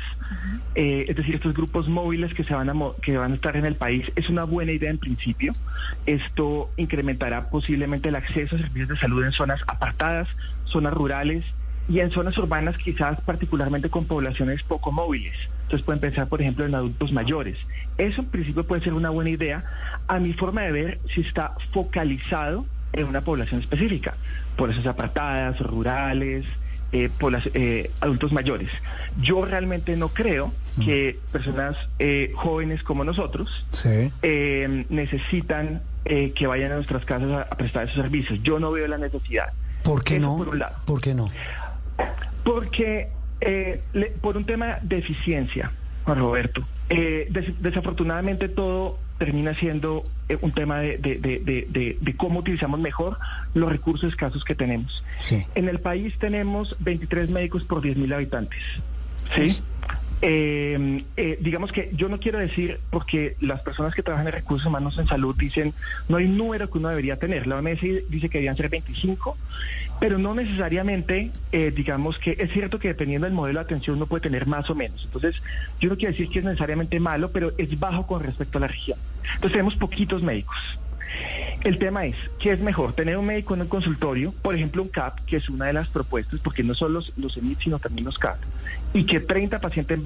es 0.77 1.17
decir, 1.17 1.35
estos 1.35 1.53
grupos 1.53 1.89
móviles 1.89 2.33
que 2.35 2.45
se 2.45 2.55
van 2.55 2.71
a 2.71 2.75
que 3.03 3.19
van 3.19 3.33
a 3.33 3.35
estar 3.35 3.57
en 3.57 3.65
el 3.65 3.75
país, 3.75 4.07
es 4.15 4.31
una 4.31 4.45
buena 4.45 4.71
idea 4.71 4.89
en 4.89 4.99
principio. 4.99 5.53
Esto 6.07 6.71
incrementará 6.77 7.51
posiblemente 7.51 8.09
el 8.09 8.15
acceso 8.15 8.55
a 8.55 8.61
servicios 8.61 8.91
de 8.91 8.99
salud 8.99 9.25
en 9.25 9.33
zonas 9.33 9.61
apartadas, 9.67 10.29
zonas 10.67 10.95
rurales 10.95 11.45
y 11.89 12.01
en 12.01 12.11
zonas 12.11 12.37
urbanas 12.37 12.77
quizás 12.79 13.21
particularmente 13.23 13.89
con 13.89 14.05
poblaciones 14.07 14.63
poco 14.63 14.93
móviles. 14.93 15.35
Entonces 15.63 15.85
pueden 15.85 16.01
pensar, 16.01 16.29
por 16.29 16.41
ejemplo, 16.41 16.65
en 16.65 16.75
adultos 16.75 17.13
mayores. 17.13 17.57
Eso 17.97 18.21
en 18.21 18.29
principio 18.29 18.67
puede 18.67 18.83
ser 18.83 18.95
una 18.95 19.11
buena 19.11 19.31
idea. 19.31 19.65
A 20.07 20.19
mi 20.19 20.33
forma 20.35 20.63
de 20.63 20.73
ver, 20.73 21.01
si 21.15 21.23
está 21.23 21.55
focalizado 21.73 22.67
en 22.93 23.07
una 23.07 23.23
población 23.23 23.61
específica, 23.61 24.17
poblaciones 24.57 24.89
apartadas, 24.89 25.59
rurales, 25.61 26.45
eh, 26.93 27.11
eh, 27.55 27.91
adultos 28.01 28.33
mayores. 28.33 28.71
Yo 29.21 29.45
realmente 29.45 29.95
no 29.97 30.09
creo 30.09 30.53
mm. 30.77 30.85
que 30.85 31.19
personas 31.31 31.77
eh, 31.99 32.33
jóvenes 32.35 32.83
como 32.83 33.05
nosotros 33.05 33.51
eh, 34.23 34.87
necesitan 34.89 35.83
que 36.35 36.47
vayan 36.47 36.73
a 36.73 36.77
nuestras 36.77 37.05
casas 37.05 37.31
a, 37.31 37.51
prestar 37.51 37.85
esos 37.85 37.97
servicios. 37.97 38.39
Yo 38.43 38.59
no 38.59 38.71
veo 38.71 38.89
la 38.89 38.97
necesidad. 38.97 39.53
¿Por 39.83 40.03
qué 40.03 40.19
no? 40.19 40.39
Por, 40.39 40.49
un 40.49 40.59
lado. 40.59 40.77
¿Por 40.87 41.03
qué 41.03 41.13
no? 41.13 41.31
Porque 42.45 43.09
eh, 43.41 43.83
por 44.21 44.37
un 44.37 44.45
tema 44.45 44.79
de 44.83 44.99
eficiencia, 44.99 45.73
Juan 46.05 46.19
Roberto, 46.19 46.67
eh, 46.89 47.31
desafortunadamente 47.61 48.49
todo 48.49 48.99
termina 49.19 49.55
siendo 49.55 50.05
eh, 50.29 50.39
un 50.41 50.53
tema 50.53 50.79
de, 50.79 52.15
cómo 52.17 52.41
utilizamos 52.41 52.81
mejor 52.81 53.19
los 53.55 53.69
recursos 53.69 54.11
escasos 54.11 54.45
que 54.45 54.55
tenemos. 54.55 55.05
En 55.55 55.69
el 55.69 55.81
país 55.81 56.15
tenemos 56.19 56.77
23 56.81 57.31
médicos 57.31 57.65
por 57.65 57.83
10.000 57.83 58.15
habitantes. 58.15 58.61
¿sí? 59.37 59.63
Eh, 60.21 61.05
eh, 61.17 61.39
digamos 61.41 61.71
que 61.71 61.91
yo 61.95 62.09
no 62.09 62.19
quiero 62.19 62.39
decir, 62.39 62.81
porque 62.91 63.37
las 63.41 63.61
personas 63.61 63.95
que 63.95 64.03
trabajan 64.03 64.27
en 64.27 64.33
recursos 64.33 64.67
humanos 64.67 64.99
en 64.99 65.07
salud 65.07 65.37
dicen, 65.37 65.75
no 66.09 66.17
hay 66.17 66.25
un 66.25 66.37
número 66.37 66.69
que 66.71 66.79
uno 66.79 66.89
debería 66.89 67.17
tener. 67.17 67.47
La 67.47 67.57
OMS 67.57 67.81
dice 67.81 68.29
que 68.29 68.39
deberían 68.39 68.57
ser 68.57 68.69
25, 68.69 69.37
pero 70.01 70.19
no 70.19 70.35
necesariamente, 70.35 71.31
eh, 71.53 71.73
digamos 71.75 72.19
que 72.19 72.37
es 72.39 72.53
cierto 72.53 72.79
que 72.79 72.89
dependiendo 72.89 73.27
del 73.27 73.35
modelo 73.35 73.59
de 73.59 73.65
atención 73.65 73.97
uno 73.97 74.07
puede 74.07 74.23
tener 74.23 74.47
más 74.47 74.69
o 74.71 74.75
menos. 74.75 75.05
Entonces, 75.05 75.37
yo 75.81 75.89
no 75.89 75.97
quiero 75.97 76.13
decir 76.13 76.29
que 76.31 76.39
es 76.39 76.45
necesariamente 76.45 77.01
malo, 77.01 77.31
pero 77.33 77.53
es 77.59 77.79
bajo 77.79 78.07
con 78.07 78.23
respecto 78.23 78.59
a 78.59 78.63
la 78.63 78.69
región. 78.69 78.99
Entonces, 79.25 79.53
tenemos 79.53 79.77
poquitos 79.77 80.23
médicos. 80.23 80.57
El 81.65 81.79
tema 81.79 82.07
es, 82.07 82.17
¿qué 82.39 82.53
es 82.53 82.61
mejor? 82.61 82.93
Tener 82.93 83.17
un 83.17 83.27
médico 83.27 83.55
en 83.55 83.63
el 83.63 83.69
consultorio, 83.69 84.33
por 84.43 84.55
ejemplo 84.55 84.83
un 84.83 84.89
CAP, 84.89 85.25
que 85.27 85.37
es 85.37 85.49
una 85.49 85.67
de 85.67 85.73
las 85.73 85.89
propuestas, 85.89 86.39
porque 86.41 86.63
no 86.63 86.75
solo 86.75 86.95
los, 86.95 87.13
los 87.17 87.37
EMIT, 87.37 87.61
sino 87.61 87.79
también 87.79 88.05
los 88.05 88.19
CAP, 88.19 88.39
y 88.93 89.05
que 89.05 89.21
30 89.21 89.61
pacientes, 89.61 89.99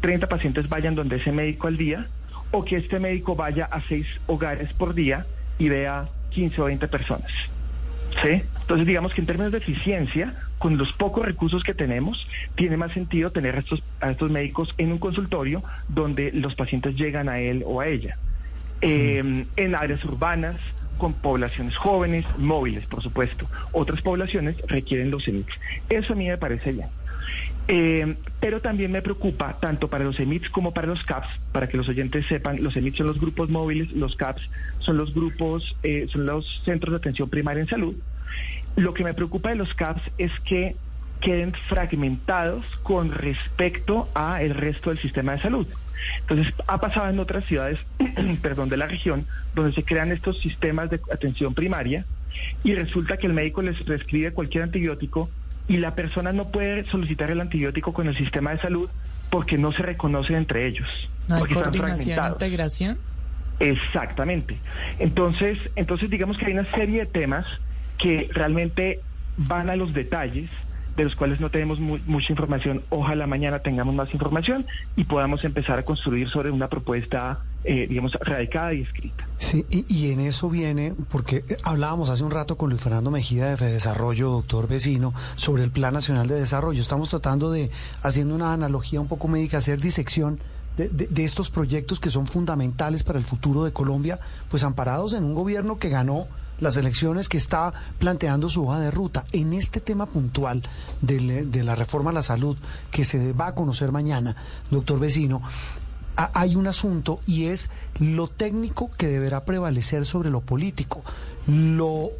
30 0.00 0.28
pacientes 0.28 0.68
vayan 0.68 0.94
donde 0.94 1.16
ese 1.16 1.30
médico 1.30 1.68
al 1.68 1.76
día, 1.76 2.08
o 2.50 2.64
que 2.64 2.76
este 2.76 2.98
médico 2.98 3.36
vaya 3.36 3.66
a 3.66 3.80
seis 3.82 4.06
hogares 4.26 4.72
por 4.72 4.94
día 4.94 5.26
y 5.58 5.68
vea 5.68 6.08
15 6.30 6.60
o 6.60 6.64
20 6.64 6.88
personas. 6.88 7.30
¿Sí? 8.22 8.42
Entonces, 8.60 8.86
digamos 8.86 9.14
que 9.14 9.20
en 9.20 9.26
términos 9.26 9.52
de 9.52 9.58
eficiencia, 9.58 10.34
con 10.58 10.76
los 10.78 10.92
pocos 10.94 11.24
recursos 11.24 11.62
que 11.62 11.74
tenemos, 11.74 12.26
tiene 12.54 12.76
más 12.76 12.92
sentido 12.92 13.30
tener 13.30 13.56
a 13.56 13.60
estos, 13.60 13.82
a 14.00 14.10
estos 14.10 14.30
médicos 14.30 14.74
en 14.78 14.92
un 14.92 14.98
consultorio 14.98 15.62
donde 15.88 16.32
los 16.32 16.54
pacientes 16.54 16.96
llegan 16.96 17.28
a 17.28 17.38
él 17.38 17.62
o 17.66 17.80
a 17.80 17.86
ella. 17.86 18.16
Eh, 18.80 19.46
en 19.56 19.74
áreas 19.74 20.04
urbanas, 20.04 20.56
con 20.98 21.14
poblaciones 21.14 21.76
jóvenes, 21.76 22.24
móviles, 22.38 22.86
por 22.86 23.02
supuesto. 23.02 23.46
Otras 23.72 24.00
poblaciones 24.02 24.56
requieren 24.66 25.10
los 25.10 25.26
EMITs. 25.28 25.52
Eso 25.88 26.14
a 26.14 26.16
mí 26.16 26.28
me 26.28 26.38
parece 26.38 26.72
bien. 26.72 26.88
Eh, 27.68 28.16
pero 28.40 28.60
también 28.60 28.92
me 28.92 29.02
preocupa, 29.02 29.58
tanto 29.60 29.88
para 29.88 30.04
los 30.04 30.18
EMITs 30.20 30.50
como 30.50 30.72
para 30.72 30.86
los 30.86 31.02
CAPS, 31.04 31.28
para 31.52 31.68
que 31.68 31.76
los 31.76 31.88
oyentes 31.88 32.24
sepan, 32.26 32.62
los 32.62 32.76
EMITs 32.76 32.98
son 32.98 33.08
los 33.08 33.20
grupos 33.20 33.50
móviles, 33.50 33.90
los 33.92 34.14
CAPS 34.14 34.42
son 34.78 34.96
los 34.96 35.12
grupos, 35.12 35.76
eh, 35.82 36.06
son 36.12 36.26
los 36.26 36.62
centros 36.64 36.92
de 36.92 36.98
atención 36.98 37.28
primaria 37.28 37.62
en 37.62 37.68
salud. 37.68 37.96
Lo 38.76 38.94
que 38.94 39.02
me 39.02 39.14
preocupa 39.14 39.48
de 39.48 39.56
los 39.56 39.72
CAPS 39.74 40.02
es 40.18 40.30
que 40.44 40.76
queden 41.20 41.54
fragmentados 41.68 42.64
con 42.82 43.10
respecto 43.10 44.08
a 44.14 44.42
el 44.42 44.54
resto 44.54 44.90
del 44.90 45.00
sistema 45.00 45.32
de 45.32 45.42
salud. 45.42 45.66
Entonces, 46.20 46.52
ha 46.66 46.78
pasado 46.78 47.08
en 47.08 47.18
otras 47.18 47.44
ciudades, 47.46 47.80
perdón, 48.42 48.68
de 48.68 48.76
la 48.76 48.86
región, 48.86 49.26
donde 49.54 49.72
se 49.72 49.82
crean 49.82 50.12
estos 50.12 50.38
sistemas 50.40 50.90
de 50.90 51.00
atención 51.10 51.54
primaria 51.54 52.04
y 52.62 52.74
resulta 52.74 53.16
que 53.16 53.26
el 53.26 53.32
médico 53.32 53.62
les 53.62 53.82
prescribe 53.82 54.32
cualquier 54.32 54.64
antibiótico 54.64 55.30
y 55.68 55.78
la 55.78 55.94
persona 55.94 56.32
no 56.32 56.48
puede 56.48 56.84
solicitar 56.90 57.30
el 57.30 57.40
antibiótico 57.40 57.92
con 57.92 58.08
el 58.08 58.16
sistema 58.16 58.52
de 58.52 58.58
salud 58.60 58.88
porque 59.30 59.58
no 59.58 59.72
se 59.72 59.82
reconoce 59.82 60.34
entre 60.34 60.66
ellos. 60.66 60.88
¿No 61.28 61.36
hay 61.36 61.52
coordinación 61.52 62.24
e 62.24 62.28
integración? 62.28 62.98
Exactamente. 63.58 64.58
Entonces, 64.98 65.58
entonces 65.76 66.10
digamos 66.10 66.38
que 66.38 66.46
hay 66.46 66.52
una 66.52 66.70
serie 66.72 67.00
de 67.00 67.06
temas 67.06 67.46
que 67.98 68.28
realmente 68.32 69.00
van 69.36 69.70
a 69.70 69.76
los 69.76 69.92
detalles 69.92 70.50
de 70.96 71.04
los 71.04 71.14
cuales 71.14 71.40
no 71.40 71.50
tenemos 71.50 71.78
mucha 71.78 72.32
información. 72.32 72.82
Ojalá 72.88 73.26
mañana 73.26 73.58
tengamos 73.58 73.94
más 73.94 74.12
información 74.14 74.66
y 74.96 75.04
podamos 75.04 75.44
empezar 75.44 75.78
a 75.78 75.82
construir 75.82 76.28
sobre 76.30 76.50
una 76.50 76.68
propuesta, 76.68 77.40
eh, 77.66 77.86
digamos, 77.88 78.12
radicada 78.20 78.72
y 78.74 78.82
escrita. 78.82 79.26
Sí, 79.38 79.66
y, 79.68 80.10
en 80.10 80.20
eso 80.20 80.48
viene, 80.48 80.94
porque 81.10 81.44
eh, 81.48 81.56
hablábamos 81.64 82.10
hace 82.10 82.22
un 82.22 82.30
rato 82.30 82.56
con 82.56 82.70
Luis 82.70 82.80
Fernando 82.80 83.10
Mejía 83.10 83.56
de 83.56 83.72
Desarrollo, 83.72 84.30
doctor 84.30 84.68
vecino, 84.68 85.12
sobre 85.34 85.64
el 85.64 85.70
Plan 85.70 85.92
Nacional 85.92 86.28
de 86.28 86.36
Desarrollo. 86.36 86.80
Estamos 86.80 87.10
tratando 87.10 87.50
de, 87.50 87.70
haciendo 88.02 88.34
una 88.34 88.52
analogía 88.52 89.00
un 89.00 89.08
poco 89.08 89.28
médica, 89.28 89.58
hacer 89.58 89.80
disección 89.80 90.38
de, 90.76 90.88
de, 90.88 91.24
estos 91.24 91.50
proyectos 91.50 91.98
que 91.98 92.10
son 92.10 92.26
fundamentales 92.26 93.02
para 93.02 93.18
el 93.18 93.24
futuro 93.24 93.64
de 93.64 93.72
Colombia, 93.72 94.20
pues 94.48 94.62
amparados 94.62 95.12
en 95.14 95.24
un 95.24 95.34
gobierno 95.34 95.78
que 95.78 95.88
ganó 95.88 96.28
las 96.60 96.76
elecciones, 96.76 97.28
que 97.28 97.36
está 97.36 97.72
planteando 97.98 98.48
su 98.48 98.66
hoja 98.66 98.80
de 98.80 98.90
ruta. 98.90 99.24
En 99.32 99.52
este 99.52 99.80
tema 99.80 100.06
puntual 100.06 100.62
de, 101.00 101.64
la 101.64 101.74
reforma 101.74 102.10
a 102.10 102.14
la 102.14 102.22
salud 102.22 102.56
que 102.90 103.04
se 103.04 103.32
va 103.32 103.48
a 103.48 103.54
conocer 103.54 103.92
mañana, 103.92 104.36
doctor 104.70 104.98
vecino, 104.98 105.42
hay 106.16 106.56
un 106.56 106.66
asunto 106.66 107.20
y 107.26 107.46
es 107.46 107.70
lo 107.98 108.28
técnico 108.28 108.90
que 108.96 109.08
deberá 109.08 109.44
prevalecer 109.44 110.06
sobre 110.06 110.30
lo 110.30 110.40
político, 110.40 111.02
lo 111.46 112.10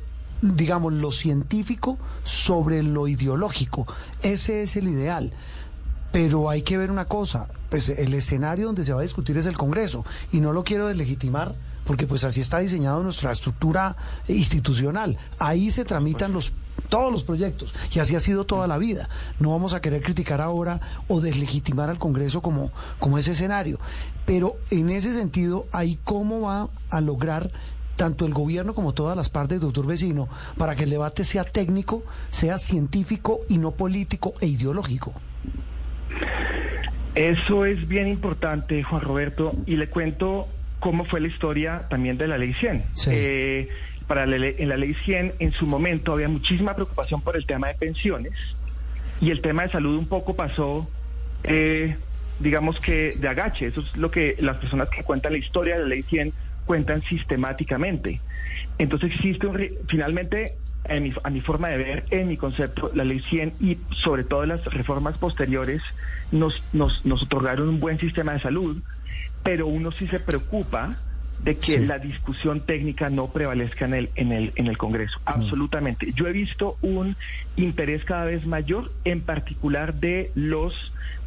digamos 0.43 0.93
lo 0.93 1.13
científico 1.13 1.99
sobre 2.25 2.83
lo 2.83 3.09
ideológico. 3.09 3.87
Ese 4.23 4.63
es 4.63 4.77
el 4.77 4.89
ideal. 4.89 5.33
Pero 6.13 6.49
hay 6.51 6.63
que 6.63 6.79
ver 6.79 6.91
una 6.91 7.07
cosa, 7.07 7.49
pues 7.69 7.89
el 7.89 8.15
escenario 8.15 8.67
donde 8.67 8.85
se 8.85 8.93
va 8.93 9.01
a 9.01 9.03
discutir 9.03 9.37
es 9.39 9.47
el 9.47 9.57
Congreso 9.57 10.05
y 10.33 10.41
no 10.41 10.53
lo 10.53 10.65
quiero 10.65 10.87
deslegitimar 10.87 11.55
porque 11.85 12.07
pues 12.07 12.25
así 12.25 12.41
está 12.41 12.59
diseñado 12.59 13.03
nuestra 13.03 13.33
estructura 13.33 13.97
institucional. 14.29 15.17
Ahí 15.39 15.71
se 15.71 15.85
tramitan 15.85 16.33
los 16.33 16.53
todos 16.89 17.13
los 17.13 17.25
proyectos 17.25 17.75
y 17.93 17.99
así 17.99 18.17
ha 18.17 18.21
sido 18.21 18.45
toda 18.45 18.67
la 18.67 18.79
vida. 18.79 19.09
No 19.39 19.51
vamos 19.51 19.75
a 19.75 19.81
querer 19.81 20.03
criticar 20.03 20.41
ahora 20.41 20.81
o 21.09 21.21
deslegitimar 21.21 21.91
al 21.91 21.99
Congreso 21.99 22.43
como, 22.43 22.73
como 22.99 23.19
ese 23.19 23.33
escenario. 23.33 23.79
Pero 24.25 24.57
en 24.71 24.91
ese 24.91 25.13
sentido, 25.13 25.67
ahí 25.73 25.99
cómo 26.05 26.43
va 26.43 26.69
a 26.91 27.01
lograr 27.01 27.51
tanto 27.97 28.27
el 28.27 28.35
gobierno 28.35 28.75
como 28.75 28.93
todas 28.93 29.17
las 29.17 29.31
partes, 29.31 29.61
doctor 29.61 29.87
vecino, 29.87 30.29
para 30.59 30.75
que 30.75 30.85
el 30.85 30.91
debate 30.91 31.25
sea 31.25 31.45
técnico, 31.45 32.05
sea 32.31 32.59
científico 32.59 33.41
y 33.49 33.59
no 33.59 33.73
político 33.73 34.35
e 34.41 34.47
ideológico. 34.47 35.15
Eso 37.15 37.65
es 37.65 37.89
bien 37.89 38.09
importante, 38.09 38.83
Juan 38.83 39.01
Roberto, 39.01 39.55
y 39.65 39.77
le 39.77 39.89
cuento 39.89 40.49
cómo 40.81 41.07
fue 41.07 41.21
la 41.21 41.29
historia 41.29 41.87
también 41.89 42.19
de 42.19 42.29
la 42.29 42.37
ley 42.37 42.53
100. 42.53 42.85
Eh, 43.09 43.69
para 44.07 44.25
en 44.25 44.69
la 44.69 44.77
ley 44.77 44.95
100 45.05 45.35
en 45.39 45.53
su 45.53 45.67
momento 45.67 46.13
había 46.13 46.29
muchísima 46.29 46.75
preocupación 46.75 47.23
por 47.23 47.37
el 47.37 47.47
tema 47.47 47.69
de 47.69 47.75
pensiones 47.75 48.33
y 49.21 49.31
el 49.31 49.41
tema 49.41 49.63
de 49.63 49.71
salud 49.71 49.97
un 49.97 50.07
poco 50.07 50.37
pasó, 50.37 50.89
eh, 51.45 51.97
digamos 52.39 52.79
que 52.81 53.17
de 53.17 53.29
agache. 53.29 53.67
Eso 53.67 53.81
es 53.81 53.97
lo 53.97 54.11
que 54.11 54.37
las 54.39 54.59
personas 54.59 54.89
que 54.91 55.03
cuentan 55.03 55.33
la 55.33 55.39
historia 55.39 55.77
de 55.77 55.83
la 55.83 55.89
ley 55.89 56.03
100 56.03 56.33
cuentan 56.67 57.03
sistemáticamente. 57.03 58.21
Entonces 58.79 59.13
existe 59.15 59.47
un, 59.47 59.59
finalmente 59.89 60.57
a 61.25 61.31
mi 61.31 61.41
forma 61.41 61.69
de 61.69 61.79
ver, 61.79 62.05
en 62.11 62.29
mi 62.29 62.37
concepto, 62.37 62.93
la 62.95 63.03
ley 63.03 63.21
100 63.21 63.55
y 63.61 63.79
sobre 64.05 64.23
todo 64.23 64.47
las 64.47 64.65
reformas 64.67 65.19
posteriores 65.19 65.83
nos, 66.31 66.63
nos, 66.73 67.05
nos 67.05 67.25
otorgaron 67.25 67.69
un 67.69 67.81
buen 67.81 67.99
sistema 67.99 68.35
de 68.35 68.41
salud, 68.41 68.81
pero 69.43 69.67
uno 69.67 69.91
sí 69.93 70.07
se 70.09 70.21
preocupa 70.21 70.97
de 71.43 71.57
que 71.57 71.79
la 71.79 71.99
discusión 71.99 72.61
técnica 72.61 73.11
no 73.11 73.31
prevalezca 73.31 73.85
en 73.85 73.95
el, 73.95 74.11
en 74.17 74.33
el, 74.33 74.53
en 74.57 74.67
el 74.67 74.79
Congreso. 74.79 75.19
Mm. 75.21 75.29
Absolutamente. 75.29 76.13
Yo 76.15 76.27
he 76.27 76.33
visto 76.33 76.77
un 76.83 77.17
interés 77.57 78.05
cada 78.05 78.25
vez 78.25 78.47
mayor, 78.47 78.93
en 79.05 79.21
particular 79.21 79.95
de 79.95 80.31
los 80.35 80.75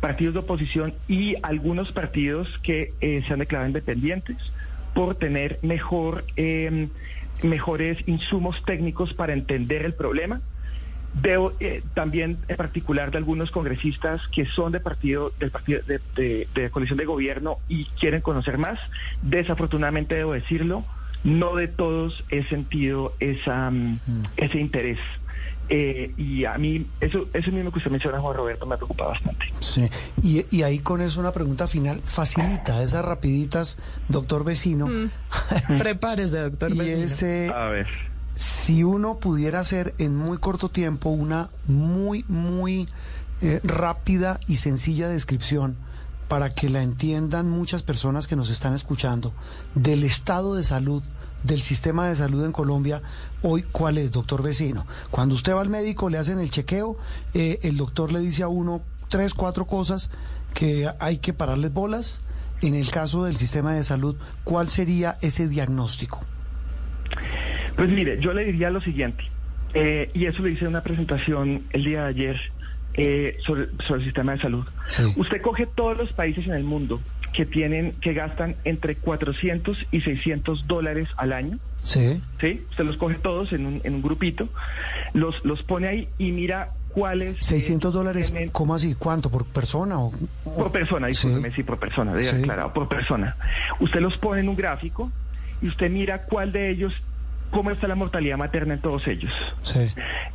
partidos 0.01 0.33
de 0.33 0.39
oposición 0.39 0.93
y 1.07 1.35
algunos 1.43 1.91
partidos 1.91 2.47
que 2.63 2.93
eh, 3.01 3.23
se 3.27 3.33
han 3.33 3.39
declarado 3.39 3.67
independientes 3.67 4.37
por 4.93 5.15
tener 5.15 5.59
mejor 5.61 6.25
eh, 6.35 6.89
mejores 7.43 7.97
insumos 8.07 8.61
técnicos 8.65 9.13
para 9.13 9.33
entender 9.33 9.83
el 9.85 9.93
problema. 9.93 10.41
Veo 11.13 11.53
eh, 11.59 11.83
también 11.95 12.37
en 12.47 12.55
particular 12.55 13.11
de 13.11 13.17
algunos 13.17 13.51
congresistas 13.51 14.21
que 14.31 14.45
son 14.45 14.71
de 14.71 14.79
partido 14.79 15.31
del 15.39 15.51
partido 15.51 15.81
de, 15.87 16.47
de, 16.53 16.69
coalición 16.69 16.97
de 16.97 17.05
gobierno 17.05 17.57
y 17.67 17.85
quieren 17.85 18.21
conocer 18.21 18.57
más. 18.57 18.79
Desafortunadamente 19.21 20.15
debo 20.15 20.33
decirlo, 20.33 20.85
no 21.23 21.55
de 21.55 21.67
todos 21.67 22.23
he 22.29 22.43
sentido 22.45 23.13
esa, 23.19 23.71
mm, 23.71 23.99
mm. 24.05 24.23
ese 24.37 24.59
interés. 24.59 24.99
Eh, 25.71 26.13
y 26.17 26.45
a 26.45 26.57
mí, 26.57 26.87
eso, 26.99 27.27
eso 27.31 27.51
mismo 27.51 27.71
que 27.71 27.77
usted 27.77 27.91
menciona, 27.91 28.19
Juan 28.19 28.35
Roberto, 28.35 28.65
me 28.65 28.75
preocupa 28.75 29.05
bastante. 29.05 29.45
Sí, 29.59 29.87
y, 30.23 30.43
y 30.49 30.63
ahí 30.63 30.79
con 30.79 30.99
eso 30.99 31.19
una 31.19 31.31
pregunta 31.31 31.67
final, 31.67 32.01
facilita 32.03 32.81
esas 32.81 33.05
rapiditas, 33.05 33.77
doctor 34.07 34.43
vecino. 34.43 34.87
Mm. 34.87 35.09
Prepárese, 35.79 36.39
doctor 36.39 36.75
vecino. 36.75 37.53
a 37.53 37.69
ver. 37.69 38.08
Si 38.39 38.85
uno 38.85 39.19
pudiera 39.19 39.59
hacer 39.59 39.93
en 39.97 40.15
muy 40.15 40.37
corto 40.37 40.69
tiempo 40.69 41.09
una 41.09 41.49
muy, 41.67 42.23
muy 42.29 42.87
eh, 43.41 43.59
rápida 43.65 44.39
y 44.47 44.55
sencilla 44.55 45.09
descripción 45.09 45.75
para 46.29 46.53
que 46.55 46.69
la 46.69 46.81
entiendan 46.81 47.49
muchas 47.49 47.83
personas 47.83 48.27
que 48.27 48.37
nos 48.37 48.49
están 48.49 48.75
escuchando 48.75 49.33
del 49.75 50.05
estado 50.05 50.55
de 50.55 50.63
salud 50.63 51.03
del 51.43 51.61
sistema 51.61 52.07
de 52.07 52.15
salud 52.15 52.45
en 52.45 52.53
Colombia 52.53 53.01
hoy, 53.41 53.63
¿cuál 53.63 53.97
es, 53.97 54.09
doctor 54.09 54.41
vecino? 54.41 54.87
Cuando 55.11 55.35
usted 55.35 55.53
va 55.53 55.59
al 55.59 55.67
médico, 55.67 56.09
le 56.09 56.17
hacen 56.17 56.39
el 56.39 56.49
chequeo, 56.49 56.95
eh, 57.33 57.59
el 57.63 57.75
doctor 57.75 58.09
le 58.09 58.21
dice 58.21 58.43
a 58.43 58.47
uno 58.47 58.79
tres, 59.09 59.33
cuatro 59.33 59.67
cosas 59.67 60.11
que 60.53 60.89
hay 61.01 61.17
que 61.17 61.33
pararles 61.33 61.73
bolas. 61.73 62.21
En 62.61 62.73
el 62.73 62.89
caso 62.89 63.25
del 63.25 63.35
sistema 63.35 63.73
de 63.73 63.83
salud, 63.83 64.15
¿cuál 64.45 64.69
sería 64.69 65.17
ese 65.19 65.49
diagnóstico? 65.49 66.21
Pues 67.75 67.89
mire, 67.89 68.19
yo 68.19 68.33
le 68.33 68.45
diría 68.45 68.69
lo 68.69 68.81
siguiente, 68.81 69.23
eh, 69.73 70.09
y 70.13 70.25
eso 70.25 70.41
lo 70.41 70.49
hice 70.49 70.65
en 70.65 70.69
una 70.69 70.83
presentación 70.83 71.63
el 71.71 71.83
día 71.83 72.03
de 72.03 72.07
ayer 72.09 72.41
eh, 72.95 73.37
sobre, 73.45 73.67
el 73.89 74.03
sistema 74.03 74.33
de 74.33 74.41
salud. 74.41 74.65
Usted 75.15 75.41
coge 75.41 75.67
todos 75.67 75.97
los 75.97 76.11
países 76.13 76.45
en 76.45 76.53
el 76.53 76.63
mundo 76.63 76.99
que 77.33 77.45
tienen, 77.45 77.93
que 78.01 78.13
gastan 78.13 78.55
entre 78.63 78.95
400 78.95 79.77
y 79.91 80.01
600 80.01 80.67
dólares 80.67 81.07
al 81.15 81.33
año. 81.33 81.59
Sí. 81.81 82.21
Sí, 82.41 82.65
usted 82.71 82.83
los 82.83 82.97
coge 82.97 83.15
todos 83.15 83.53
en 83.53 83.65
un, 83.65 83.81
en 83.83 83.95
un 83.95 84.01
grupito, 84.01 84.49
los, 85.13 85.43
los 85.45 85.63
pone 85.63 85.87
ahí 85.87 86.09
y 86.17 86.31
mira 86.31 86.71
cuáles... 86.89 87.37
600 87.39 87.93
dólares, 87.93 88.33
¿cómo 88.51 88.75
así? 88.75 88.95
¿Cuánto? 88.95 89.29
¿Por 89.29 89.45
persona? 89.45 89.99
O, 89.99 90.11
Por 90.43 90.71
persona, 90.71 91.07
discúlpeme, 91.07 91.51
sí, 91.51 91.63
por 91.63 91.79
persona, 91.79 92.17
sí. 92.17 92.35
aclarado, 92.35 92.73
por 92.73 92.89
persona. 92.89 93.37
Usted 93.79 94.01
los 94.01 94.17
pone 94.17 94.41
en 94.41 94.49
un 94.49 94.55
gráfico 94.55 95.11
y 95.61 95.67
usted 95.67 95.89
mira 95.89 96.23
cuál 96.23 96.51
de 96.51 96.69
ellos 96.69 96.93
cómo 97.51 97.71
está 97.71 97.87
la 97.87 97.95
mortalidad 97.95 98.37
materna 98.37 98.75
en 98.75 98.81
todos 98.81 99.07
ellos. 99.07 99.31
Sí. 99.61 99.89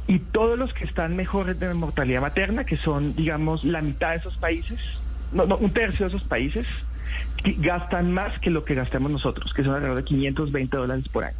Y 0.08 0.18
todos 0.18 0.58
los 0.58 0.72
que 0.74 0.84
están 0.84 1.16
mejores 1.16 1.58
de 1.60 1.72
mortalidad 1.74 2.20
materna, 2.20 2.64
que 2.64 2.76
son, 2.76 3.14
digamos, 3.14 3.64
la 3.64 3.80
mitad 3.82 4.10
de 4.10 4.16
esos 4.16 4.36
países, 4.36 4.80
no, 5.32 5.46
no, 5.46 5.56
un 5.56 5.70
tercio 5.70 6.06
de 6.08 6.16
esos 6.16 6.26
países 6.28 6.66
gastan 7.58 8.12
más 8.12 8.38
que 8.40 8.50
lo 8.50 8.64
que 8.64 8.74
gastamos 8.74 9.10
nosotros, 9.10 9.52
que 9.54 9.62
son 9.62 9.74
alrededor 9.74 9.98
de 9.98 10.04
520 10.04 10.76
dólares 10.76 11.08
por 11.08 11.24
año. 11.24 11.36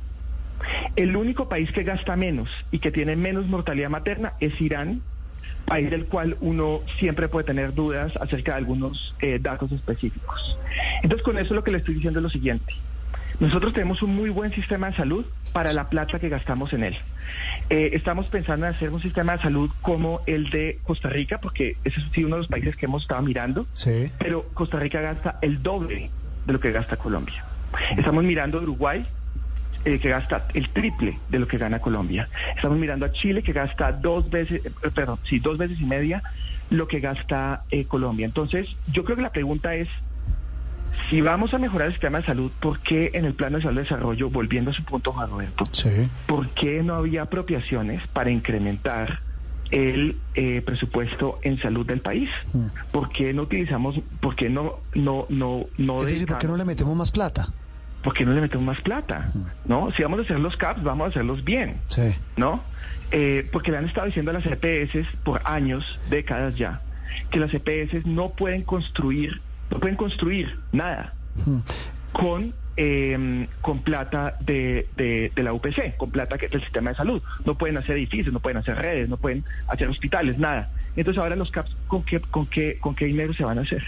El 0.97 1.17
único 1.17 1.49
país 1.49 1.71
que 1.73 1.83
gasta 1.83 2.17
menos 2.17 2.49
y 2.71 2.79
que 2.79 2.91
tiene 2.91 3.17
menos 3.17 3.47
mortalidad 3.47 3.91
materna 3.91 4.35
es 4.41 4.59
Irán, 4.61 5.03
país 5.67 5.91
del 5.91 6.07
cual 6.07 6.37
uno 6.41 6.83
siempre 6.99 7.29
puede 7.29 7.47
tener 7.47 7.75
dudas 7.75 8.13
acerca 8.21 8.53
de 8.53 8.59
algunos 8.59 9.15
eh, 9.21 9.39
datos 9.41 9.73
específicos. 9.73 10.59
Entonces, 11.03 11.25
con 11.25 11.39
eso 11.39 11.55
lo 11.55 11.65
que 11.65 11.73
le 11.73 11.79
estoy 11.79 11.95
diciendo 11.95 12.21
es 12.21 12.23
lo 12.23 12.31
siguiente. 12.31 12.75
Nosotros 13.45 13.75
tenemos 13.75 14.01
un 14.01 14.15
muy 14.17 14.31
buen 14.31 14.55
sistema 14.55 14.89
de 14.89 14.97
salud 14.97 15.27
para 15.53 15.75
la 15.75 15.91
plata 15.91 16.19
que 16.19 16.31
gastamos 16.31 16.73
en 16.73 16.83
él. 16.83 16.97
Eh, 17.69 17.91
estamos 17.93 18.27
pensando 18.29 18.65
en 18.65 18.73
hacer 18.73 18.91
un 18.91 19.03
sistema 19.03 19.37
de 19.37 19.43
salud 19.43 19.71
como 19.83 20.23
el 20.25 20.49
de 20.49 20.79
Costa 20.83 21.11
Rica, 21.11 21.39
porque 21.43 21.77
ese 21.85 22.01
es 22.01 22.19
uno 22.25 22.37
de 22.37 22.39
los 22.39 22.49
países 22.49 22.75
que 22.75 22.87
hemos 22.87 23.03
estado 23.03 23.21
mirando, 23.21 23.67
sí. 23.75 24.11
pero 24.19 24.45
Costa 24.55 24.79
Rica 24.79 25.03
gasta 25.03 25.39
el 25.43 25.63
doble 25.63 26.11
de 26.47 26.53
lo 26.55 26.59
que 26.59 26.73
gasta 26.73 26.97
Colombia. 26.97 27.45
Estamos 27.99 28.25
mirando 28.25 28.59
a 28.59 28.63
Uruguay, 28.63 29.07
eh, 29.85 29.99
que 29.99 30.09
gasta 30.09 30.49
el 30.55 30.71
triple 30.71 31.19
de 31.29 31.39
lo 31.39 31.47
que 31.47 31.59
gana 31.59 31.81
Colombia. 31.81 32.31
Estamos 32.57 32.79
mirando 32.79 33.05
a 33.05 33.13
Chile, 33.13 33.43
que 33.43 33.53
gasta 33.53 33.93
dos 33.93 34.31
veces, 34.31 34.65
eh, 34.65 34.71
perdón, 34.95 35.19
sí, 35.25 35.39
dos 35.39 35.59
veces 35.59 35.79
y 35.79 35.85
media 35.85 36.23
lo 36.71 36.89
que 36.89 36.99
gasta 36.99 37.65
Colombia. 37.89 38.25
Entonces, 38.25 38.75
yo 38.91 39.05
creo 39.05 39.17
que 39.17 39.23
la 39.23 39.33
pregunta 39.33 39.75
es, 39.75 39.89
si 41.11 41.21
vamos 41.21 41.53
a 41.55 41.59
mejorar 41.59 41.89
el 41.89 41.93
sistema 41.93 42.19
de 42.19 42.27
salud, 42.27 42.51
¿por 42.61 42.81
qué 42.81 43.11
en 43.15 43.25
el 43.25 43.35
Plan 43.35 43.53
Nacional 43.53 43.77
de 43.77 43.83
Desarrollo, 43.83 44.31
volviendo 44.31 44.71
a 44.71 44.75
su 44.75 44.85
punto, 44.85 45.13
Juan 45.13 45.31
Roberto, 45.31 45.65
¿por 46.27 46.49
qué 46.51 46.83
no 46.83 46.95
había 46.95 47.23
apropiaciones 47.23 48.07
para 48.09 48.31
incrementar 48.31 49.21
el 49.71 50.19
eh, 50.35 50.63
presupuesto 50.65 51.39
en 51.43 51.59
salud 51.61 51.87
del 51.87 52.01
país? 52.01 52.31
Mm. 52.53 52.67
¿Por 52.93 53.11
qué 53.11 53.33
no 53.33 53.43
utilizamos, 53.43 54.01
por 54.21 54.37
qué 54.37 54.49
no, 54.49 54.81
no, 54.95 55.27
no, 55.29 55.67
no 55.79 56.01
es 56.01 56.07
decir, 56.07 56.29
¿por 56.29 56.39
qué 56.39 56.47
no 56.47 56.57
le 56.57 56.65
metemos 56.65 56.97
más 56.97 57.11
plata? 57.11 57.49
¿por 58.05 58.13
qué 58.13 58.25
no 58.25 58.35
le 58.35 58.43
metemos 58.43 58.67
más 58.67 58.81
plata? 58.83 59.33
¿No? 59.65 59.91
Si 59.93 60.03
vamos 60.03 60.21
a 60.21 60.23
hacer 60.23 60.39
los 60.39 60.57
CAPS, 60.57 60.83
vamos 60.85 61.07
a 61.07 61.09
hacerlos 61.09 61.43
bien. 61.43 61.81
Sí. 61.89 62.15
¿No? 62.37 62.63
Eh, 63.11 63.49
porque 63.51 63.73
le 63.73 63.79
han 63.79 63.87
estado 63.87 64.07
diciendo 64.07 64.31
a 64.31 64.35
las 64.35 64.45
EPS 64.47 65.09
por 65.25 65.41
años, 65.45 65.83
décadas 66.11 66.55
ya, 66.57 66.83
que 67.31 67.41
las 67.41 67.53
EPS 67.53 68.05
no 68.07 68.31
pueden 68.31 68.63
construir, 68.63 69.41
no 69.71 69.81
pueden 69.81 69.97
construir 69.97 70.59
nada 70.73 71.15
con 72.13 72.55
eh, 72.77 73.49
con 73.61 73.83
plata 73.83 74.37
de, 74.41 74.89
de, 74.97 75.31
de, 75.35 75.43
la 75.43 75.53
UPC, 75.53 75.97
con 75.97 76.11
plata 76.11 76.39
que 76.39 76.47
es 76.47 76.53
del 76.53 76.61
sistema 76.61 76.91
de 76.91 76.97
salud. 76.97 77.23
No 77.45 77.57
pueden 77.57 77.77
hacer 77.77 77.97
edificios, 77.97 78.33
no 78.33 78.41
pueden 78.41 78.59
hacer 78.59 78.77
redes, 78.77 79.09
no 79.09 79.17
pueden 79.17 79.45
hacer 79.69 79.89
hospitales, 79.89 80.39
nada. 80.39 80.71
Entonces 80.97 81.23
ahora 81.23 81.37
los 81.37 81.51
CAPS, 81.53 81.77
¿con 81.87 82.03
qué, 82.03 82.21
con 82.21 82.47
qué, 82.47 82.79
con 82.81 82.97
qué 82.97 83.05
dinero 83.05 83.33
se 83.33 83.45
van 83.45 83.59
a 83.59 83.63
hacer? 83.63 83.83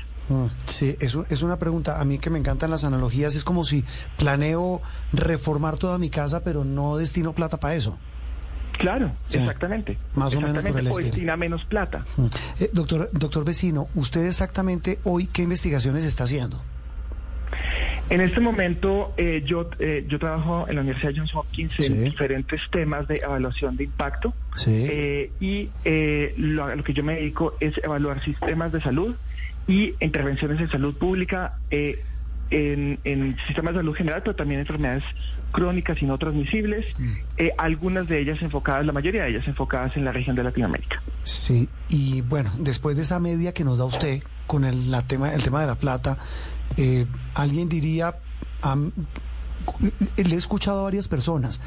Sí, 0.65 0.97
eso 1.01 1.25
es 1.31 1.43
una 1.43 1.59
pregunta. 1.59 2.01
A 2.01 2.05
mí 2.05 2.19
que 2.19 2.31
me 2.31 2.39
encantan 2.39 2.71
las 2.71 2.85
analogías, 2.85 3.37
es 3.37 3.45
como 3.45 3.65
si 3.65 3.85
planeo 4.19 4.83
reformar 5.13 5.79
toda 5.79 5.99
mi 5.99 6.11
casa, 6.11 6.43
pero 6.43 6.65
no 6.65 6.97
destino 6.97 7.33
plata 7.33 7.59
para 7.59 7.75
eso. 7.75 7.99
Claro, 8.79 9.13
sí, 9.29 9.39
exactamente. 9.39 9.99
Más 10.15 10.35
o 10.37 10.41
menos 10.41 10.63
por 10.63 10.79
el 10.79 10.89
o 10.89 10.97
destina 10.97 11.37
menos 11.37 11.65
plata. 11.65 12.05
Eh, 12.61 12.71
doctor, 12.73 13.11
doctor 13.13 13.45
vecino, 13.45 13.89
¿usted 13.95 14.27
exactamente 14.27 14.99
hoy 15.05 15.27
qué 15.27 15.43
investigaciones 15.43 16.05
está 16.05 16.25
haciendo? 16.25 16.63
En 18.09 18.21
este 18.21 18.39
momento 18.39 19.15
eh, 19.17 19.43
yo, 19.45 19.69
eh, 19.81 20.05
yo 20.09 20.19
trabajo 20.21 20.67
en 20.69 20.77
la 20.77 20.83
Universidad 20.83 21.13
Johns 21.17 21.35
Hopkins 21.35 21.79
en 21.81 22.05
diferentes 22.05 22.61
temas 22.71 23.09
de 23.09 23.17
evaluación 23.17 23.77
de 23.77 23.85
impacto 23.85 24.33
eh, 24.67 25.33
y 25.41 25.71
eh, 25.85 26.33
lo, 26.37 26.75
lo, 26.75 26.85
que 26.85 26.93
yo 26.93 27.03
me 27.03 27.17
dedico 27.17 27.55
es 27.59 27.77
evaluar 27.79 28.23
sistemas 28.25 28.71
de 28.71 28.81
salud 28.81 29.17
y 29.67 29.95
intervenciones 29.99 30.61
en 30.61 30.71
salud 30.71 30.97
pública 30.97 31.59
eh, 31.73 31.99
en, 32.51 32.99
en 33.05 33.37
sistemas 33.47 33.75
de 33.75 33.81
salud 33.81 33.95
general, 33.95 34.23
pero 34.23 34.37
también 34.37 34.61
enfermedades 34.61 35.05
crónicas 35.53 36.01
y 36.03 36.07
no 36.07 36.19
transmisibles, 36.19 36.85
mm. 36.99 37.13
eh, 37.39 37.53
algunas 37.59 38.09
de 38.09 38.21
ellas 38.21 38.41
enfocadas, 38.43 38.85
la 38.85 38.93
mayoría 38.93 39.25
de 39.25 39.31
ellas 39.31 39.49
enfocadas 39.49 39.97
en 39.97 40.05
la 40.05 40.13
región 40.13 40.37
de 40.37 40.43
Latinoamérica. 40.43 41.03
Sí, 41.23 41.69
y 41.89 42.21
bueno, 42.21 42.51
después 42.59 42.97
de 42.97 43.03
esa 43.03 43.19
media 43.21 43.53
que 43.53 43.65
nos 43.65 43.79
da 43.79 43.85
usted 43.85 44.23
con 44.47 44.65
el, 44.65 44.91
la 44.91 45.03
tema, 45.03 45.33
el 45.33 45.43
tema 45.43 45.61
de 45.61 45.67
la 45.67 45.77
plata, 45.77 46.19
eh, 46.77 47.07
alguien 47.35 47.69
diría, 47.69 48.17
um, 48.65 48.91
le 50.17 50.35
he 50.35 50.39
escuchado 50.39 50.81
a 50.81 50.85
varias 50.85 51.09
personas 51.09 51.61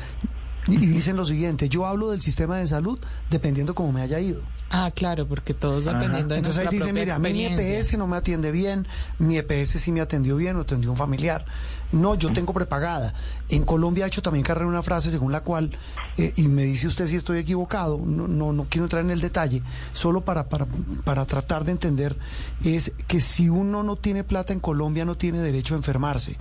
y 0.68 0.78
dicen 0.78 1.18
lo 1.18 1.26
siguiente, 1.26 1.68
yo 1.70 1.86
hablo 1.86 2.12
del 2.12 2.22
sistema 2.22 2.58
de 2.58 2.68
salud 2.68 3.00
dependiendo 3.30 3.74
cómo 3.74 3.92
me 3.92 4.02
haya 4.02 4.20
ido. 4.20 4.42
Ah, 4.72 4.92
claro, 4.94 5.26
porque 5.26 5.56
todos 5.56 5.86
dependiendo 5.86 6.36
de 6.36 6.40
Entonces 6.40 6.68
ahí 6.68 6.78
dicen, 6.78 6.94
mira, 6.94 7.18
mi 7.18 7.46
EPS 7.46 7.98
no 7.98 8.06
me 8.06 8.18
atiende 8.18 8.52
bien, 8.52 8.88
mi 9.18 9.38
EPS 9.38 9.82
sí 9.82 9.92
me 9.92 10.00
atendió 10.00 10.36
bien 10.36 10.58
o 10.58 10.62
atendió 10.62 10.92
un 10.92 10.98
familiar. 10.98 11.44
No, 11.92 12.14
yo 12.14 12.32
tengo 12.32 12.54
prepagada. 12.54 13.16
En 13.50 13.66
Colombia 13.66 14.06
ha 14.06 14.08
hecho 14.08 14.22
también 14.22 14.46
carrera 14.46 14.68
una 14.68 14.84
frase 14.84 15.10
según 15.10 15.32
la 15.32 15.42
cual, 15.42 15.72
eh, 16.18 16.34
y 16.36 16.48
me 16.48 16.64
dice 16.64 16.86
usted 16.86 17.08
si 17.08 17.16
estoy 17.16 17.40
equivocado, 17.40 18.00
no, 18.06 18.28
no, 18.28 18.54
no 18.54 18.66
quiero 18.70 18.86
entrar 18.86 19.04
en 19.04 19.10
el 19.10 19.22
detalle, 19.22 19.64
solo 19.92 20.22
para, 20.22 20.50
para, 20.50 20.68
para 21.04 21.26
tratar 21.26 21.64
de 21.64 21.72
entender, 21.72 22.16
es 22.64 22.92
que 23.08 23.22
si 23.22 23.50
uno 23.50 23.82
no 23.82 23.96
tiene 23.96 24.24
plata 24.24 24.54
en 24.54 24.60
Colombia 24.60 25.04
no 25.04 25.16
tiene 25.16 25.40
derecho 25.40 25.74
a 25.74 25.78
enfermarse. 25.78 26.38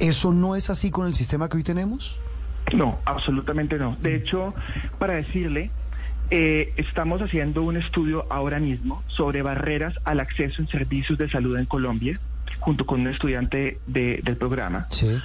¿Eso 0.00 0.32
no 0.32 0.56
es 0.56 0.68
así 0.68 0.90
con 0.90 1.06
el 1.06 1.14
sistema 1.14 1.48
que 1.48 1.58
hoy 1.58 1.62
tenemos? 1.62 2.18
No, 2.74 2.98
absolutamente 3.04 3.78
no. 3.78 3.94
De 4.00 4.16
hecho, 4.16 4.52
para 4.98 5.14
decirle, 5.14 5.70
eh, 6.34 6.72
estamos 6.78 7.20
haciendo 7.20 7.62
un 7.62 7.76
estudio 7.76 8.24
ahora 8.30 8.58
mismo 8.58 9.04
sobre 9.06 9.42
barreras 9.42 9.94
al 10.04 10.18
acceso 10.18 10.62
en 10.62 10.68
servicios 10.68 11.18
de 11.18 11.28
salud 11.28 11.58
en 11.58 11.66
Colombia, 11.66 12.18
junto 12.58 12.86
con 12.86 13.02
un 13.02 13.08
estudiante 13.08 13.78
de, 13.86 14.18
del 14.24 14.38
programa. 14.38 14.86
Sí. 14.88 15.18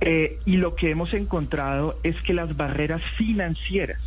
Eh, 0.00 0.40
y 0.46 0.56
lo 0.56 0.74
que 0.74 0.90
hemos 0.90 1.14
encontrado 1.14 2.00
es 2.02 2.20
que 2.22 2.34
las 2.34 2.56
barreras 2.56 3.00
financieras 3.16 4.00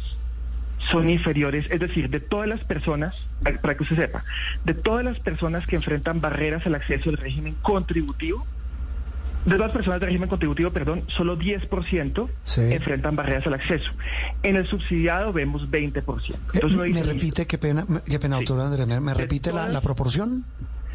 son 0.91 1.09
inferiores, 1.09 1.67
es 1.69 1.79
decir, 1.79 2.09
de 2.09 2.19
todas 2.19 2.49
las 2.49 2.61
personas, 2.65 3.15
para 3.61 3.77
que 3.77 3.83
usted 3.83 3.95
sepa, 3.95 4.25
de 4.65 4.73
todas 4.73 5.05
las 5.05 5.19
personas 5.19 5.65
que 5.65 5.77
enfrentan 5.77 6.19
barreras 6.19 6.65
al 6.65 6.75
acceso 6.75 7.11
al 7.11 7.17
régimen 7.17 7.55
contributivo, 7.61 8.45
de 9.45 9.57
las 9.57 9.71
personas 9.71 9.99
de 9.99 10.05
régimen 10.05 10.29
contributivo, 10.29 10.71
perdón, 10.71 11.03
solo 11.17 11.37
10% 11.37 12.29
sí. 12.43 12.61
enfrentan 12.61 13.15
barreras 13.15 13.45
al 13.47 13.55
acceso. 13.55 13.91
En 14.43 14.55
el 14.55 14.67
subsidiado 14.67 15.33
vemos 15.33 15.69
20%. 15.69 16.35
Entonces, 16.53 16.79
eh, 16.79 16.93
¿Me 16.93 17.03
repite, 17.03 17.47
qué 17.47 17.57
pena, 17.57 17.85
qué 18.05 18.19
pena 18.19 18.37
sí. 18.37 18.45
doctora 18.45 18.67
Andrés, 18.67 19.01
¿me, 19.01 19.13
repite 19.13 19.49
todas, 19.49 19.67
la, 19.67 19.73
la, 19.73 19.81
proporción? 19.81 20.45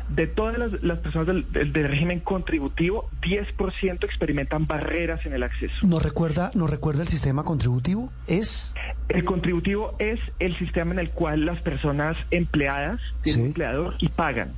De 0.08 0.28
todas 0.28 0.56
las, 0.56 0.82
las 0.82 1.00
personas 1.00 1.26
del, 1.26 1.50
del, 1.50 1.72
del, 1.72 1.88
régimen 1.88 2.20
contributivo, 2.20 3.10
10% 3.22 4.04
experimentan 4.04 4.66
barreras 4.66 5.26
en 5.26 5.32
el 5.32 5.42
acceso. 5.42 5.74
¿No 5.82 5.98
recuerda, 5.98 6.52
¿No 6.54 6.68
recuerda 6.68 7.02
el 7.02 7.08
sistema 7.08 7.42
contributivo? 7.42 8.12
¿Es? 8.28 8.72
El 9.08 9.24
contributivo 9.24 9.96
es 9.98 10.20
el 10.38 10.56
sistema 10.58 10.92
en 10.92 11.00
el 11.00 11.10
cual 11.10 11.44
las 11.44 11.60
personas 11.62 12.16
empleadas 12.30 13.00
tienen 13.22 13.42
sí. 13.42 13.48
empleador 13.48 13.96
y 13.98 14.08
pagan 14.08 14.52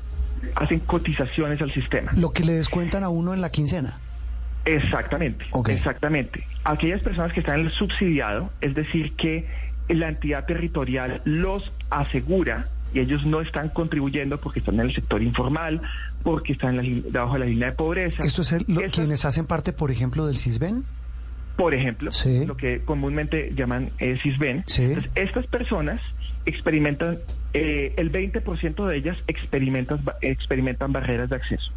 hacen 0.54 0.80
cotizaciones 0.80 1.60
al 1.60 1.72
sistema. 1.72 2.12
Lo 2.14 2.30
que 2.30 2.44
le 2.44 2.52
descuentan 2.52 3.04
a 3.04 3.08
uno 3.08 3.34
en 3.34 3.40
la 3.40 3.50
quincena. 3.50 3.98
Exactamente, 4.64 5.46
okay. 5.52 5.76
exactamente. 5.76 6.46
Aquellas 6.64 7.00
personas 7.02 7.32
que 7.32 7.40
están 7.40 7.60
en 7.60 7.66
el 7.66 7.72
subsidiado, 7.72 8.50
es 8.60 8.74
decir, 8.74 9.14
que 9.16 9.46
la 9.88 10.08
entidad 10.08 10.44
territorial 10.44 11.22
los 11.24 11.72
asegura 11.90 12.68
y 12.92 13.00
ellos 13.00 13.24
no 13.26 13.40
están 13.40 13.68
contribuyendo 13.70 14.40
porque 14.40 14.60
están 14.60 14.76
en 14.76 14.82
el 14.82 14.94
sector 14.94 15.22
informal, 15.22 15.80
porque 16.22 16.52
están 16.52 16.76
la, 16.76 16.82
debajo 16.82 17.34
de 17.34 17.38
la 17.40 17.46
línea 17.46 17.70
de 17.70 17.76
pobreza. 17.76 18.22
¿Esto 18.24 18.42
es 18.42 18.52
el, 18.52 18.64
lo, 18.66 18.80
Eso, 18.80 18.90
quienes 18.92 19.24
hacen 19.24 19.46
parte, 19.46 19.72
por 19.72 19.90
ejemplo, 19.90 20.26
del 20.26 20.36
CISBEN? 20.36 20.84
Por 21.58 21.74
ejemplo, 21.74 22.12
sí. 22.12 22.46
lo 22.46 22.56
que 22.56 22.82
comúnmente 22.84 23.52
llaman 23.52 23.90
eh, 23.98 24.16
CISBEN. 24.22 24.62
Sí. 24.66 24.84
Entonces, 24.84 25.10
estas 25.16 25.44
personas 25.48 26.00
experimentan, 26.46 27.18
eh, 27.52 27.94
el 27.96 28.12
20% 28.12 28.86
de 28.86 28.96
ellas 28.96 29.18
experimentan, 29.26 30.04
experimentan 30.20 30.92
barreras 30.92 31.30
de 31.30 31.34
acceso. 31.34 31.72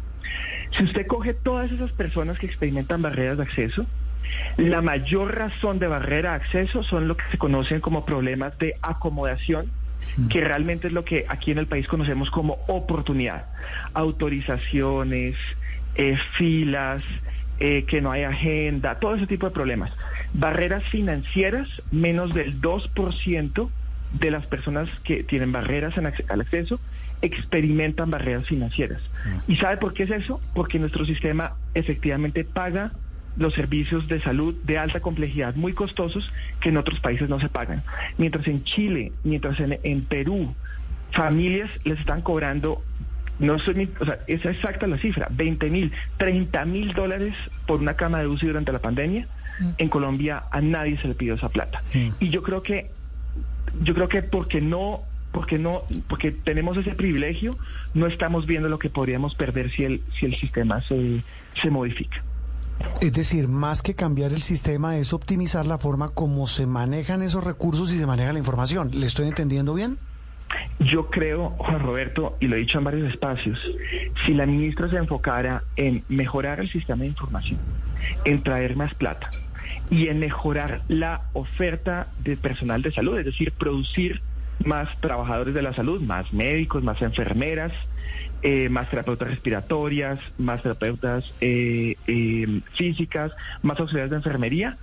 Si 0.78 0.84
usted 0.84 1.04
coge 1.08 1.34
todas 1.34 1.72
esas 1.72 1.90
personas 1.90 2.38
que 2.38 2.46
experimentan 2.46 3.02
barreras 3.02 3.38
de 3.38 3.42
acceso, 3.42 3.84
la 4.56 4.82
mayor 4.82 5.34
razón 5.34 5.80
de 5.80 5.88
barrera 5.88 6.30
de 6.30 6.36
acceso 6.36 6.84
son 6.84 7.08
lo 7.08 7.16
que 7.16 7.24
se 7.32 7.38
conocen 7.38 7.80
como 7.80 8.04
problemas 8.04 8.56
de 8.58 8.76
acomodación, 8.82 9.68
que 10.30 10.42
realmente 10.42 10.86
es 10.86 10.92
lo 10.92 11.04
que 11.04 11.26
aquí 11.28 11.50
en 11.50 11.58
el 11.58 11.66
país 11.66 11.88
conocemos 11.88 12.30
como 12.30 12.58
oportunidad. 12.68 13.46
Autorizaciones, 13.94 15.34
eh, 15.96 16.16
filas, 16.38 17.02
eh, 17.64 17.84
que 17.84 18.00
no 18.00 18.10
hay 18.10 18.24
agenda, 18.24 18.98
todo 18.98 19.14
ese 19.14 19.28
tipo 19.28 19.46
de 19.46 19.54
problemas. 19.54 19.92
Barreras 20.34 20.82
financieras, 20.90 21.68
menos 21.92 22.34
del 22.34 22.60
2% 22.60 23.68
de 24.18 24.30
las 24.32 24.44
personas 24.46 24.88
que 25.04 25.22
tienen 25.22 25.52
barreras 25.52 25.96
en 25.96 26.06
al 26.06 26.40
acceso 26.40 26.80
experimentan 27.22 28.10
barreras 28.10 28.48
financieras. 28.48 29.00
¿Y 29.46 29.58
sabe 29.58 29.76
por 29.76 29.94
qué 29.94 30.02
es 30.02 30.10
eso? 30.10 30.40
Porque 30.54 30.80
nuestro 30.80 31.04
sistema 31.04 31.52
efectivamente 31.72 32.42
paga 32.42 32.90
los 33.36 33.54
servicios 33.54 34.08
de 34.08 34.20
salud 34.20 34.56
de 34.64 34.78
alta 34.78 34.98
complejidad 34.98 35.54
muy 35.54 35.72
costosos 35.72 36.32
que 36.60 36.70
en 36.70 36.78
otros 36.78 36.98
países 36.98 37.28
no 37.28 37.38
se 37.38 37.48
pagan. 37.48 37.84
Mientras 38.18 38.44
en 38.48 38.64
Chile, 38.64 39.12
mientras 39.22 39.60
en, 39.60 39.78
en 39.84 40.04
Perú, 40.04 40.52
familias 41.12 41.70
les 41.84 42.00
están 42.00 42.22
cobrando 42.22 42.82
no 43.42 43.58
soy, 43.58 43.90
o 44.00 44.04
sea, 44.04 44.20
es 44.26 44.44
exacta 44.44 44.86
la 44.86 44.98
cifra, 44.98 45.28
20 45.30 45.68
mil, 45.68 45.92
30 46.16 46.64
mil 46.64 46.94
dólares 46.94 47.34
por 47.66 47.80
una 47.80 47.94
cama 47.94 48.20
de 48.20 48.28
UCI 48.28 48.46
durante 48.46 48.72
la 48.72 48.78
pandemia. 48.78 49.28
Mm. 49.60 49.68
En 49.78 49.88
Colombia 49.88 50.44
a 50.50 50.60
nadie 50.60 50.98
se 51.00 51.08
le 51.08 51.14
pidió 51.14 51.34
esa 51.34 51.48
plata. 51.48 51.82
Y 52.20 52.30
yo 52.30 52.42
creo 52.42 52.62
que 52.62 52.90
yo 53.82 53.94
creo 53.94 54.08
que 54.08 54.22
porque 54.22 54.60
no 54.60 55.02
porque 55.32 55.58
no 55.58 55.82
porque 56.08 56.30
tenemos 56.30 56.76
ese 56.76 56.94
privilegio 56.94 57.56
no 57.94 58.06
estamos 58.06 58.46
viendo 58.46 58.68
lo 58.68 58.78
que 58.78 58.90
podríamos 58.90 59.34
perder 59.34 59.70
si 59.70 59.84
el 59.84 60.02
si 60.18 60.26
el 60.26 60.36
sistema 60.38 60.82
se 60.82 61.22
se 61.60 61.70
modifica 61.70 62.22
es 63.00 63.12
decir, 63.12 63.48
más 63.48 63.82
que 63.82 63.94
cambiar 63.94 64.32
el 64.32 64.42
sistema 64.42 64.96
es 64.96 65.12
optimizar 65.12 65.66
la 65.66 65.78
forma 65.78 66.08
como 66.08 66.46
se 66.46 66.66
manejan 66.66 67.22
esos 67.22 67.44
recursos 67.44 67.92
y 67.92 67.98
se 67.98 68.06
maneja 68.06 68.32
la 68.32 68.38
información. 68.38 68.90
¿Le 68.92 69.06
estoy 69.06 69.28
entendiendo 69.28 69.74
bien? 69.74 69.98
Yo 70.78 71.10
creo, 71.10 71.50
Juan 71.50 71.80
Roberto, 71.80 72.36
y 72.40 72.48
lo 72.48 72.56
he 72.56 72.60
dicho 72.60 72.78
en 72.78 72.84
varios 72.84 73.10
espacios, 73.10 73.58
si 74.26 74.34
la 74.34 74.46
ministra 74.46 74.88
se 74.88 74.96
enfocara 74.96 75.62
en 75.76 76.04
mejorar 76.08 76.60
el 76.60 76.70
sistema 76.70 77.02
de 77.02 77.08
información, 77.08 77.60
en 78.24 78.42
traer 78.42 78.76
más 78.76 78.94
plata, 78.94 79.30
y 79.90 80.08
en 80.08 80.18
mejorar 80.18 80.82
la 80.88 81.22
oferta 81.32 82.08
de 82.18 82.36
personal 82.36 82.82
de 82.82 82.92
salud, 82.92 83.18
es 83.18 83.24
decir, 83.24 83.52
producir 83.52 84.22
más 84.64 84.88
trabajadores 85.00 85.54
de 85.54 85.62
la 85.62 85.74
salud, 85.74 86.00
más 86.00 86.32
médicos, 86.32 86.82
más 86.82 87.00
enfermeras, 87.02 87.72
eh, 88.42 88.68
más 88.68 88.90
terapeutas 88.90 89.28
respiratorias, 89.28 90.18
más 90.38 90.62
terapeutas 90.62 91.24
eh, 91.40 91.96
eh, 92.06 92.60
físicas, 92.74 93.32
más 93.62 93.78
auxiliares 93.80 94.10
de 94.10 94.16
enfermería. 94.16 94.78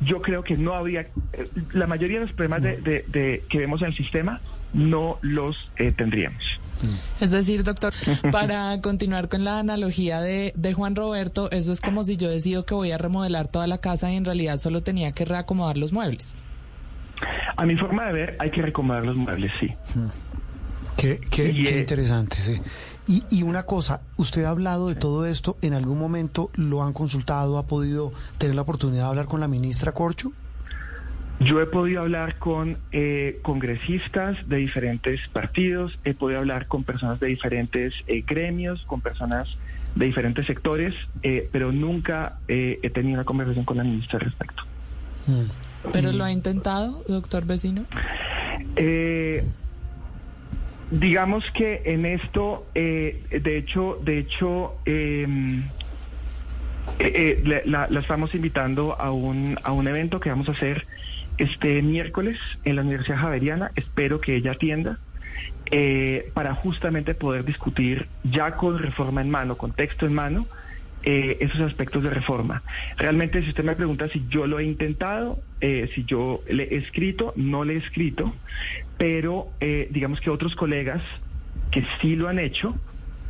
Yo 0.00 0.22
creo 0.22 0.42
que 0.42 0.56
no 0.56 0.74
habría, 0.74 1.02
eh, 1.32 1.44
la 1.72 1.86
mayoría 1.86 2.20
de 2.20 2.26
los 2.26 2.34
problemas 2.34 2.62
de, 2.62 2.76
de, 2.78 3.04
de, 3.08 3.44
que 3.48 3.58
vemos 3.58 3.82
en 3.82 3.88
el 3.88 3.96
sistema 3.96 4.40
no 4.72 5.18
los 5.22 5.56
eh, 5.76 5.92
tendríamos. 5.92 6.42
Es 7.20 7.30
decir, 7.30 7.64
doctor, 7.64 7.92
para 8.30 8.80
continuar 8.82 9.28
con 9.28 9.44
la 9.44 9.58
analogía 9.58 10.20
de, 10.20 10.52
de 10.56 10.72
Juan 10.72 10.96
Roberto, 10.96 11.50
eso 11.50 11.72
es 11.72 11.80
como 11.80 12.04
si 12.04 12.16
yo 12.16 12.30
decido 12.30 12.64
que 12.64 12.74
voy 12.74 12.90
a 12.92 12.98
remodelar 12.98 13.48
toda 13.48 13.66
la 13.66 13.78
casa 13.78 14.10
y 14.10 14.16
en 14.16 14.24
realidad 14.24 14.56
solo 14.56 14.82
tenía 14.82 15.12
que 15.12 15.24
reacomodar 15.24 15.76
los 15.76 15.92
muebles. 15.92 16.34
A 17.56 17.66
mi 17.66 17.76
forma 17.76 18.06
de 18.06 18.12
ver, 18.12 18.36
hay 18.38 18.50
que 18.50 18.62
reacomodar 18.62 19.04
los 19.04 19.16
muebles, 19.16 19.52
sí. 19.60 19.74
Qué, 20.96 21.20
qué, 21.30 21.50
Y, 21.50 21.64
qué 21.64 21.76
eh, 21.76 21.80
interesante, 21.80 22.36
sí. 22.40 22.60
Y, 23.10 23.24
y 23.28 23.42
una 23.42 23.64
cosa, 23.64 24.02
¿usted 24.18 24.44
ha 24.44 24.50
hablado 24.50 24.86
de 24.86 24.94
todo 24.94 25.26
esto? 25.26 25.56
¿En 25.62 25.74
algún 25.74 25.98
momento 25.98 26.48
lo 26.54 26.84
han 26.84 26.92
consultado? 26.92 27.58
¿Ha 27.58 27.66
podido 27.66 28.12
tener 28.38 28.54
la 28.54 28.62
oportunidad 28.62 29.02
de 29.02 29.08
hablar 29.08 29.26
con 29.26 29.40
la 29.40 29.48
ministra 29.48 29.90
Corcho? 29.90 30.30
Yo 31.40 31.60
he 31.60 31.66
podido 31.66 32.02
hablar 32.02 32.38
con 32.38 32.78
eh, 32.92 33.40
congresistas 33.42 34.36
de 34.48 34.58
diferentes 34.58 35.26
partidos, 35.32 35.98
he 36.04 36.14
podido 36.14 36.38
hablar 36.38 36.68
con 36.68 36.84
personas 36.84 37.18
de 37.18 37.26
diferentes 37.26 37.94
eh, 38.06 38.22
gremios, 38.24 38.84
con 38.86 39.00
personas 39.00 39.48
de 39.96 40.06
diferentes 40.06 40.46
sectores, 40.46 40.94
eh, 41.24 41.48
pero 41.50 41.72
nunca 41.72 42.38
eh, 42.46 42.78
he 42.80 42.90
tenido 42.90 43.14
una 43.14 43.24
conversación 43.24 43.64
con 43.64 43.78
la 43.78 43.82
ministra 43.82 44.20
al 44.20 44.26
respecto. 44.26 44.62
Mm. 45.26 45.90
¿Pero 45.92 46.12
lo 46.12 46.22
ha 46.22 46.30
intentado, 46.30 47.02
doctor 47.08 47.44
vecino? 47.44 47.86
Eh, 48.76 49.44
digamos 50.90 51.44
que 51.52 51.82
en 51.84 52.04
esto, 52.06 52.66
eh, 52.74 53.22
de 53.30 53.56
hecho, 53.58 53.98
de 54.02 54.18
hecho, 54.18 54.76
eh, 54.86 55.26
eh, 56.98 57.42
eh, 57.44 57.62
la, 57.66 57.86
la 57.88 58.00
estamos 58.00 58.34
invitando 58.34 59.00
a 59.00 59.10
un, 59.12 59.58
a 59.62 59.72
un 59.72 59.86
evento 59.88 60.20
que 60.20 60.30
vamos 60.30 60.48
a 60.48 60.52
hacer 60.52 60.86
este 61.38 61.82
miércoles 61.82 62.38
en 62.64 62.76
la 62.76 62.82
Universidad 62.82 63.18
Javeriana. 63.18 63.70
Espero 63.76 64.20
que 64.20 64.36
ella 64.36 64.52
atienda. 64.52 64.98
eh, 65.70 66.30
para 66.34 66.54
justamente 66.54 67.14
poder 67.14 67.44
discutir 67.44 68.08
ya 68.24 68.56
con 68.56 68.78
reforma 68.78 69.20
en 69.20 69.30
mano, 69.30 69.56
con 69.56 69.72
texto 69.72 70.06
en 70.06 70.14
mano, 70.14 70.46
eh, 71.02 71.38
esos 71.40 71.60
aspectos 71.60 72.02
de 72.02 72.10
reforma. 72.10 72.62
Realmente, 72.96 73.42
si 73.42 73.48
usted 73.50 73.64
me 73.64 73.74
pregunta 73.76 74.08
si 74.08 74.26
yo 74.28 74.46
lo 74.46 74.58
he 74.58 74.64
intentado, 74.64 75.38
eh, 75.60 75.88
si 75.94 76.04
yo 76.04 76.42
le 76.48 76.64
he 76.64 76.76
escrito, 76.76 77.32
no 77.36 77.64
le 77.64 77.74
he 77.74 77.76
escrito, 77.78 78.34
pero 79.00 79.54
eh, 79.60 79.88
digamos 79.90 80.20
que 80.20 80.28
otros 80.28 80.54
colegas 80.54 81.02
que 81.70 81.82
sí 82.02 82.16
lo 82.16 82.28
han 82.28 82.38
hecho, 82.38 82.76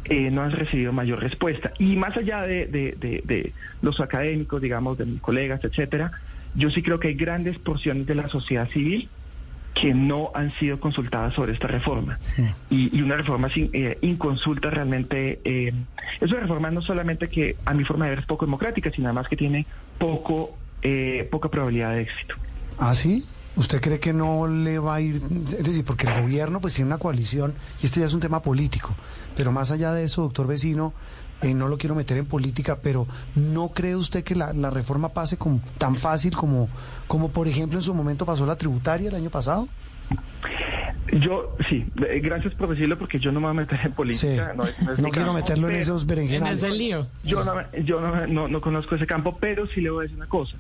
eh, 0.04 0.28
no 0.32 0.42
han 0.42 0.50
recibido 0.50 0.92
mayor 0.92 1.20
respuesta. 1.20 1.72
Y 1.78 1.94
más 1.94 2.16
allá 2.16 2.42
de, 2.42 2.66
de- 2.66 2.96
de- 2.98 3.22
de 3.24 3.52
los 3.80 4.00
académicos, 4.00 4.60
digamos, 4.60 4.98
de 4.98 5.04
mis 5.06 5.20
colegas, 5.20 5.62
etcétera, 5.62 6.10
yo 6.56 6.70
sí 6.70 6.82
creo 6.82 6.98
que 6.98 7.06
hay 7.08 7.14
grandes 7.14 7.56
porciones 7.60 8.04
de 8.08 8.16
la 8.16 8.28
sociedad 8.28 8.68
civil 8.70 9.08
que 9.74 9.94
no 9.94 10.32
han 10.34 10.52
sido 10.58 10.80
consultadas 10.80 11.34
sobre 11.34 11.52
esta 11.52 11.68
reforma. 11.68 12.18
Y, 12.68 12.96
y 12.98 13.02
una 13.02 13.16
reforma 13.16 13.48
sin 13.50 13.70
eh, 13.72 13.96
inconsulta 14.02 14.70
realmente 14.70 15.38
eh, 15.44 15.72
es 16.20 16.32
una 16.32 16.40
reforma 16.40 16.72
no 16.72 16.82
solamente 16.82 17.28
que 17.28 17.54
a 17.64 17.74
mi 17.74 17.84
forma 17.84 18.06
de 18.06 18.10
ver 18.10 18.18
es 18.18 18.26
poco 18.26 18.44
democrática, 18.44 18.90
sino 18.90 19.06
además 19.06 19.28
que 19.28 19.36
tiene 19.36 19.66
poco 19.98 20.58
eh, 20.82 21.28
poca 21.30 21.48
probabilidad 21.48 21.94
de 21.94 22.02
éxito. 22.02 22.34
¿Ah, 22.76 22.92
sí? 22.92 23.24
¿Usted 23.56 23.80
cree 23.80 23.98
que 23.98 24.12
no 24.12 24.46
le 24.46 24.78
va 24.78 24.94
a 24.96 25.00
ir? 25.00 25.16
Es 25.58 25.64
decir, 25.64 25.84
porque 25.84 26.06
el 26.06 26.22
gobierno 26.22 26.60
pues 26.60 26.74
tiene 26.74 26.86
una 26.88 26.98
coalición 26.98 27.54
y 27.82 27.86
este 27.86 28.00
ya 28.00 28.06
es 28.06 28.14
un 28.14 28.20
tema 28.20 28.40
político. 28.42 28.94
Pero 29.36 29.52
más 29.52 29.70
allá 29.70 29.92
de 29.92 30.04
eso, 30.04 30.22
doctor 30.22 30.46
vecino, 30.46 30.92
eh, 31.42 31.52
no 31.52 31.68
lo 31.68 31.76
quiero 31.76 31.94
meter 31.94 32.16
en 32.18 32.26
política, 32.26 32.78
pero 32.82 33.06
¿no 33.34 33.68
cree 33.70 33.96
usted 33.96 34.22
que 34.24 34.34
la, 34.34 34.52
la 34.52 34.70
reforma 34.70 35.08
pase 35.10 35.36
con, 35.36 35.60
tan 35.78 35.96
fácil 35.96 36.34
como, 36.36 36.68
como, 37.08 37.30
por 37.30 37.48
ejemplo, 37.48 37.78
en 37.78 37.82
su 37.82 37.92
momento 37.94 38.24
pasó 38.24 38.46
la 38.46 38.56
tributaria 38.56 39.08
el 39.08 39.14
año 39.16 39.30
pasado? 39.30 39.68
Yo, 41.12 41.56
sí, 41.68 41.84
eh, 42.08 42.20
gracias 42.20 42.54
por 42.54 42.68
decirlo 42.70 42.96
porque 42.96 43.18
yo 43.18 43.32
no 43.32 43.40
me 43.40 43.46
voy 43.48 43.56
a 43.56 43.60
meter 43.60 43.80
en 43.84 43.92
política. 43.92 44.52
Sí. 44.54 44.56
No, 45.02 45.08
quiero 45.10 45.26
campo, 45.26 45.32
meterlo 45.34 45.68
en 45.68 45.76
esos 45.76 46.02
En 46.02 46.08
berenjenales. 46.08 46.62
ese 46.62 46.76
lío. 46.76 47.08
Yo, 47.24 47.42
no, 47.44 47.54
me- 47.56 47.84
yo 47.84 48.00
no, 48.00 48.26
no- 48.28 48.46
no 48.48 48.60
conozco 48.60 48.94
ese 48.94 49.06
campo, 49.08 49.36
pero 49.40 49.66
sí 49.66 49.80
le 49.80 49.90
voy 49.90 50.00
a 50.00 50.02
decir 50.04 50.16
una 50.16 50.28
cosa. 50.28 50.56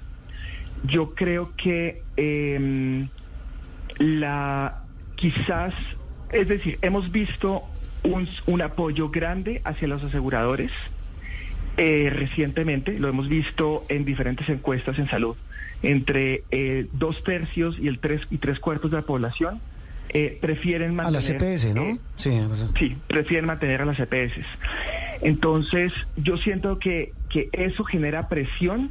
Yo 0.84 1.14
creo 1.14 1.52
que 1.56 2.02
eh, 2.16 3.06
la 3.98 4.82
quizás, 5.16 5.74
es 6.32 6.48
decir, 6.48 6.78
hemos 6.82 7.10
visto 7.12 7.62
un, 8.02 8.28
un 8.46 8.62
apoyo 8.62 9.10
grande 9.10 9.60
hacia 9.64 9.86
los 9.88 10.02
aseguradores 10.02 10.72
eh, 11.76 12.10
recientemente, 12.10 12.98
lo 12.98 13.08
hemos 13.08 13.28
visto 13.28 13.84
en 13.88 14.04
diferentes 14.04 14.48
encuestas 14.48 14.98
en 14.98 15.08
salud, 15.08 15.36
entre 15.82 16.42
eh, 16.50 16.86
dos 16.92 17.22
tercios 17.24 17.78
y 17.78 17.88
el 17.88 18.00
tres 18.00 18.22
y 18.30 18.38
tres 18.38 18.58
cuartos 18.58 18.90
de 18.90 18.98
la 18.98 19.02
población 19.02 19.60
eh, 20.12 20.38
prefieren 20.40 20.90
A 20.90 21.04
mantener 21.04 21.40
la 21.40 21.46
CPS, 21.48 21.74
¿no? 21.74 21.82
eh, 21.82 21.98
Sí, 22.16 22.30
Sí, 22.78 22.96
prefieren 23.06 23.46
mantener 23.46 23.82
a 23.82 23.84
las 23.84 23.98
EPS. 24.00 24.34
Entonces, 25.22 25.92
yo 26.16 26.36
siento 26.38 26.78
que, 26.78 27.12
que 27.28 27.48
eso 27.52 27.84
genera 27.84 28.28
presión 28.28 28.90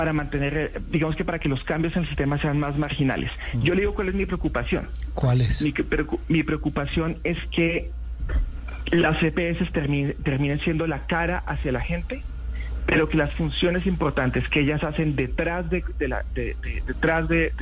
para 0.00 0.14
mantener, 0.14 0.56
eh, 0.56 0.80
digamos 0.88 1.14
que 1.14 1.26
para 1.26 1.38
que 1.38 1.46
los 1.50 1.62
cambios 1.64 1.94
en 1.94 2.04
el 2.04 2.08
sistema 2.08 2.38
sean 2.40 2.58
más 2.58 2.74
marginales. 2.78 3.30
Yo 3.62 3.74
le 3.74 3.82
digo 3.82 3.94
cuál 3.94 4.08
es 4.08 4.14
mi 4.14 4.24
preocupación. 4.24 4.88
¿Cuál 5.12 5.42
es? 5.42 5.60
Mi, 5.60 5.74
preocu- 5.74 6.20
mi 6.26 6.42
preocupación 6.42 7.18
es 7.22 7.36
que 7.50 7.90
las 8.92 9.22
EPS 9.22 9.70
terminen, 9.72 10.14
terminen 10.24 10.58
siendo 10.60 10.86
la 10.86 11.04
cara 11.04 11.42
hacia 11.46 11.70
la 11.70 11.82
gente, 11.82 12.22
pero 12.86 13.10
que 13.10 13.18
las 13.18 13.30
funciones 13.34 13.86
importantes 13.86 14.48
que 14.48 14.60
ellas 14.60 14.82
hacen 14.84 15.16
detrás 15.16 15.68
de, 15.68 15.84
de 15.98 16.08
la, 16.08 16.24
de- 16.34 16.56
de- 16.62 16.82
detrás 16.86 17.28
de, 17.28 17.52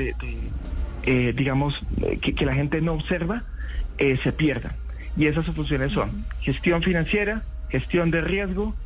eh, 1.02 1.32
digamos, 1.36 1.74
que, 2.22 2.36
que 2.36 2.46
la 2.46 2.54
gente 2.54 2.80
no 2.80 2.92
observa, 2.92 3.42
eh, 3.98 4.16
se 4.22 4.30
pierdan. 4.30 4.76
Y 5.16 5.26
esas 5.26 5.44
funciones 5.46 5.90
son 5.90 6.24
gestión 6.42 6.84
financiera, 6.84 7.42
gestión 7.68 8.12
de 8.12 8.20
riesgo 8.20 8.76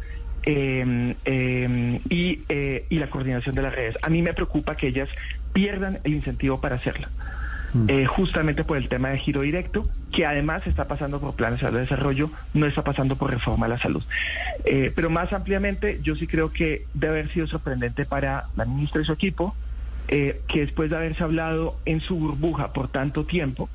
eh, 0.44 1.14
eh, 1.24 2.00
y, 2.08 2.40
eh, 2.48 2.86
y 2.88 2.98
la 2.98 3.10
coordinación 3.10 3.54
de 3.54 3.62
las 3.62 3.74
redes. 3.74 3.96
A 4.02 4.08
mí 4.08 4.22
me 4.22 4.34
preocupa 4.34 4.76
que 4.76 4.88
ellas 4.88 5.08
pierdan 5.52 6.00
el 6.04 6.14
incentivo 6.14 6.60
para 6.60 6.76
hacerla. 6.76 7.10
Eh, 7.88 8.04
justamente 8.04 8.64
por 8.64 8.76
el 8.76 8.90
tema 8.90 9.08
de 9.08 9.18
giro 9.18 9.40
directo, 9.40 9.88
que 10.12 10.26
además 10.26 10.66
está 10.66 10.88
pasando 10.88 11.20
por 11.20 11.34
planes 11.34 11.62
de 11.62 11.70
desarrollo, 11.70 12.30
no 12.52 12.66
está 12.66 12.84
pasando 12.84 13.16
por 13.16 13.30
reforma 13.30 13.64
a 13.64 13.68
la 13.70 13.78
salud. 13.78 14.04
Eh, 14.66 14.92
pero 14.94 15.08
más 15.08 15.32
ampliamente, 15.32 15.98
yo 16.02 16.14
sí 16.14 16.26
creo 16.26 16.52
que 16.52 16.84
debe 16.92 17.20
haber 17.20 17.32
sido 17.32 17.46
sorprendente 17.46 18.04
para 18.04 18.48
la 18.56 18.66
ministra 18.66 19.00
y 19.00 19.06
su 19.06 19.12
equipo, 19.12 19.56
eh, 20.08 20.42
que 20.48 20.60
después 20.60 20.90
de 20.90 20.96
haberse 20.96 21.24
hablado 21.24 21.78
en 21.86 22.00
su 22.00 22.16
burbuja 22.16 22.74
por 22.74 22.88
tanto 22.88 23.24
tiempo, 23.24 23.70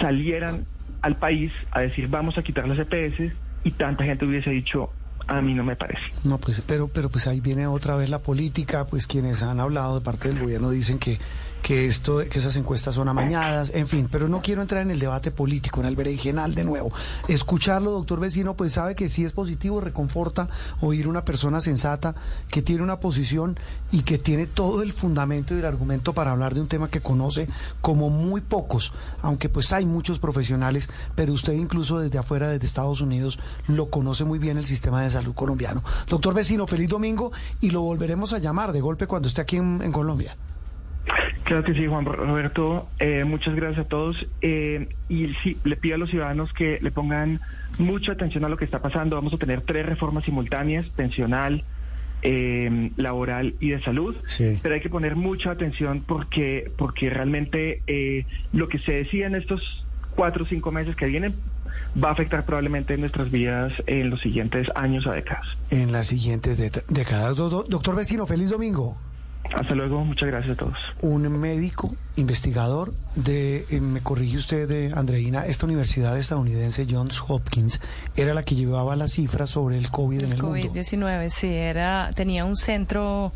salieran 0.00 0.64
al 1.02 1.16
país 1.16 1.52
a 1.70 1.80
decir 1.82 2.08
vamos 2.08 2.38
a 2.38 2.42
quitar 2.42 2.66
las 2.66 2.78
EPS 2.78 3.32
y 3.62 3.70
tanta 3.72 4.04
gente 4.04 4.24
hubiese 4.24 4.50
dicho 4.50 4.90
a 5.28 5.40
mí 5.42 5.54
no 5.54 5.62
me 5.62 5.76
parece. 5.76 6.02
No, 6.24 6.38
pues, 6.38 6.62
pero, 6.66 6.88
pero 6.88 7.10
pues 7.10 7.26
ahí 7.26 7.40
viene 7.40 7.66
otra 7.66 7.96
vez 7.96 8.10
la 8.10 8.20
política, 8.20 8.86
pues 8.86 9.06
quienes 9.06 9.42
han 9.42 9.60
hablado 9.60 9.96
de 9.96 10.00
parte 10.00 10.28
del 10.28 10.40
gobierno 10.40 10.70
dicen 10.70 10.98
que, 10.98 11.18
que 11.62 11.86
esto, 11.86 12.18
que 12.30 12.38
esas 12.38 12.56
encuestas 12.56 12.94
son 12.94 13.08
amañadas, 13.08 13.72
en 13.74 13.86
fin, 13.88 14.08
pero 14.10 14.28
no 14.28 14.40
quiero 14.42 14.62
entrar 14.62 14.82
en 14.82 14.90
el 14.90 14.98
debate 14.98 15.30
político, 15.30 15.80
en 15.80 15.86
el 15.86 15.96
berenjenal 15.96 16.54
de 16.54 16.64
nuevo. 16.64 16.92
Escucharlo, 17.26 17.90
doctor 17.90 18.20
vecino, 18.20 18.54
pues 18.54 18.72
sabe 18.72 18.94
que 18.94 19.08
sí 19.08 19.24
es 19.24 19.32
positivo, 19.32 19.80
reconforta 19.80 20.48
oír 20.80 21.08
una 21.08 21.24
persona 21.24 21.60
sensata 21.60 22.14
que 22.48 22.62
tiene 22.62 22.82
una 22.82 23.00
posición 23.00 23.58
y 23.90 24.02
que 24.02 24.18
tiene 24.18 24.46
todo 24.46 24.82
el 24.82 24.92
fundamento 24.92 25.54
y 25.54 25.58
el 25.58 25.66
argumento 25.66 26.12
para 26.12 26.32
hablar 26.32 26.54
de 26.54 26.60
un 26.60 26.68
tema 26.68 26.88
que 26.88 27.00
conoce 27.00 27.48
como 27.80 28.10
muy 28.10 28.40
pocos, 28.40 28.92
aunque 29.22 29.48
pues 29.48 29.72
hay 29.72 29.84
muchos 29.86 30.18
profesionales, 30.18 30.88
pero 31.14 31.32
usted 31.32 31.54
incluso 31.54 31.98
desde 31.98 32.18
afuera, 32.18 32.48
desde 32.48 32.66
Estados 32.66 33.00
Unidos, 33.00 33.38
lo 33.66 33.90
conoce 33.90 34.24
muy 34.24 34.38
bien 34.38 34.58
el 34.58 34.66
sistema 34.66 35.02
de 35.02 35.10
salud 35.10 35.34
colombiano. 35.34 35.82
Doctor 36.08 36.34
vecino, 36.34 36.66
feliz 36.66 36.88
domingo 36.88 37.32
y 37.60 37.70
lo 37.70 37.82
volveremos 37.82 38.32
a 38.32 38.38
llamar 38.38 38.72
de 38.72 38.80
golpe 38.80 39.06
cuando 39.06 39.28
esté 39.28 39.40
aquí 39.40 39.56
en, 39.56 39.82
en 39.82 39.92
Colombia. 39.92 40.36
Claro 41.44 41.64
que 41.64 41.74
sí, 41.74 41.86
Juan 41.86 42.04
Roberto. 42.04 42.88
Eh, 42.98 43.24
muchas 43.24 43.54
gracias 43.54 43.86
a 43.86 43.88
todos. 43.88 44.26
Eh, 44.42 44.88
y 45.08 45.28
sí, 45.42 45.56
le 45.64 45.76
pido 45.76 45.94
a 45.94 45.98
los 45.98 46.10
ciudadanos 46.10 46.52
que 46.52 46.78
le 46.82 46.90
pongan 46.90 47.40
mucha 47.78 48.12
atención 48.12 48.44
a 48.44 48.48
lo 48.48 48.56
que 48.56 48.64
está 48.64 48.80
pasando. 48.82 49.16
Vamos 49.16 49.32
a 49.32 49.38
tener 49.38 49.62
tres 49.62 49.86
reformas 49.86 50.24
simultáneas, 50.24 50.86
pensional, 50.90 51.64
eh, 52.22 52.90
laboral 52.96 53.54
y 53.60 53.70
de 53.70 53.82
salud. 53.82 54.16
Sí. 54.26 54.58
Pero 54.62 54.74
hay 54.74 54.80
que 54.80 54.90
poner 54.90 55.16
mucha 55.16 55.50
atención 55.52 56.02
porque, 56.06 56.70
porque 56.76 57.08
realmente 57.10 57.82
eh, 57.86 58.26
lo 58.52 58.68
que 58.68 58.78
se 58.80 58.92
decía 58.92 59.26
en 59.26 59.34
estos 59.34 59.84
cuatro 60.14 60.44
o 60.44 60.46
cinco 60.46 60.72
meses 60.72 60.96
que 60.96 61.06
vienen 61.06 61.34
va 62.02 62.08
a 62.08 62.12
afectar 62.12 62.44
probablemente 62.44 62.96
nuestras 62.98 63.30
vidas 63.30 63.72
en 63.86 64.10
los 64.10 64.20
siguientes 64.20 64.68
años 64.74 65.06
o 65.06 65.12
décadas. 65.12 65.46
En 65.70 65.92
las 65.92 66.08
siguientes 66.08 66.58
décadas. 66.88 67.36
Do- 67.36 67.48
do- 67.48 67.62
doctor 67.68 67.94
vecino, 67.96 68.26
feliz 68.26 68.50
domingo. 68.50 68.98
Hasta 69.54 69.74
luego, 69.74 70.04
muchas 70.04 70.28
gracias 70.28 70.54
a 70.54 70.58
todos. 70.58 70.76
un 71.00 71.28
médico 71.40 71.94
investigador 72.16 72.92
de, 73.14 73.64
eh, 73.70 73.80
me 73.80 74.00
corrige 74.00 74.36
usted, 74.36 74.68
de 74.68 74.92
Andreina, 74.94 75.46
esta 75.46 75.66
universidad 75.66 76.18
estadounidense 76.18 76.86
Johns 76.88 77.22
Hopkins 77.26 77.80
era 78.16 78.34
la 78.34 78.42
que 78.42 78.54
llevaba 78.54 78.96
las 78.96 79.12
cifras 79.12 79.50
sobre 79.50 79.78
el 79.78 79.90
COVID 79.90 80.24
en 80.24 80.32
el 80.32 80.42
mundo. 80.42 80.58
COVID-19, 80.58 81.30
sí, 81.30 81.48
era, 81.48 82.10
tenía 82.14 82.44
un 82.44 82.56
centro 82.56 83.32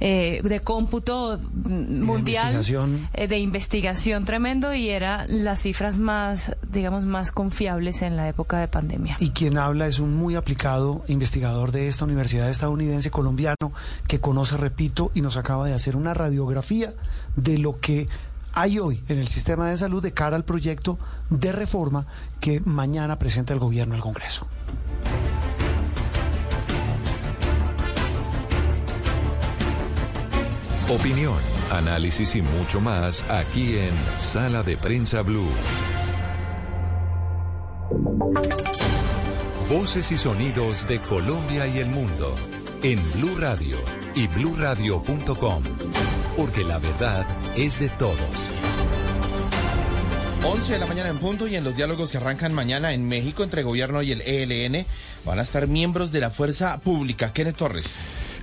eh, 0.00 0.40
de 0.42 0.60
cómputo 0.60 1.38
mundial, 1.64 2.52
investigación. 2.52 3.08
eh, 3.12 3.28
de 3.28 3.38
investigación 3.38 4.24
tremendo 4.24 4.74
y 4.74 4.88
era 4.88 5.26
las 5.28 5.60
cifras 5.62 5.98
más 5.98 6.54
digamos, 6.72 7.04
más 7.04 7.32
confiables 7.32 8.02
en 8.02 8.16
la 8.16 8.28
época 8.28 8.58
de 8.58 8.68
pandemia. 8.68 9.16
Y 9.20 9.30
quien 9.30 9.58
habla 9.58 9.86
es 9.86 9.98
un 9.98 10.16
muy 10.16 10.36
aplicado 10.36 11.04
investigador 11.08 11.72
de 11.72 11.88
esta 11.88 12.04
universidad 12.04 12.48
estadounidense 12.48 13.10
colombiano 13.10 13.72
que 14.06 14.20
conoce, 14.20 14.56
repito, 14.56 15.10
y 15.14 15.20
nos 15.20 15.36
acaba 15.36 15.66
de 15.66 15.74
hacer 15.74 15.96
una 15.96 16.14
radiografía 16.14 16.92
de 17.36 17.58
lo 17.58 17.80
que 17.80 18.08
hay 18.52 18.78
hoy 18.78 19.02
en 19.08 19.18
el 19.18 19.28
sistema 19.28 19.70
de 19.70 19.76
salud 19.76 20.02
de 20.02 20.12
cara 20.12 20.36
al 20.36 20.44
proyecto 20.44 20.98
de 21.30 21.52
reforma 21.52 22.06
que 22.40 22.60
mañana 22.60 23.18
presenta 23.18 23.52
el 23.52 23.60
gobierno 23.60 23.94
al 23.94 24.00
Congreso. 24.00 24.46
Opinión, 30.90 31.36
análisis 31.70 32.34
y 32.34 32.40
mucho 32.40 32.80
más 32.80 33.22
aquí 33.28 33.76
en 33.76 33.92
Sala 34.18 34.62
de 34.62 34.78
Prensa 34.78 35.20
Blue. 35.20 35.50
Voces 39.68 40.10
y 40.12 40.16
sonidos 40.16 40.88
de 40.88 40.98
Colombia 41.00 41.66
y 41.66 41.80
el 41.80 41.88
mundo 41.88 42.34
en 42.82 42.98
Blue 43.12 43.36
Radio 43.38 43.76
y 44.14 44.28
bluradio.com, 44.28 45.62
porque 46.38 46.64
la 46.64 46.78
verdad 46.78 47.26
es 47.54 47.80
de 47.80 47.90
todos. 47.90 48.48
11 50.42 50.72
de 50.72 50.78
la 50.78 50.86
mañana 50.86 51.10
en 51.10 51.18
punto 51.18 51.46
y 51.46 51.56
en 51.56 51.64
los 51.64 51.76
diálogos 51.76 52.10
que 52.10 52.16
arrancan 52.16 52.54
mañana 52.54 52.94
en 52.94 53.06
México 53.06 53.44
entre 53.44 53.62
gobierno 53.62 54.00
y 54.00 54.12
el 54.12 54.22
ELN 54.22 54.86
van 55.26 55.38
a 55.38 55.42
estar 55.42 55.66
miembros 55.66 56.12
de 56.12 56.20
la 56.20 56.30
fuerza 56.30 56.80
pública. 56.80 57.30
Kenneth 57.34 57.56
Torres. 57.56 57.98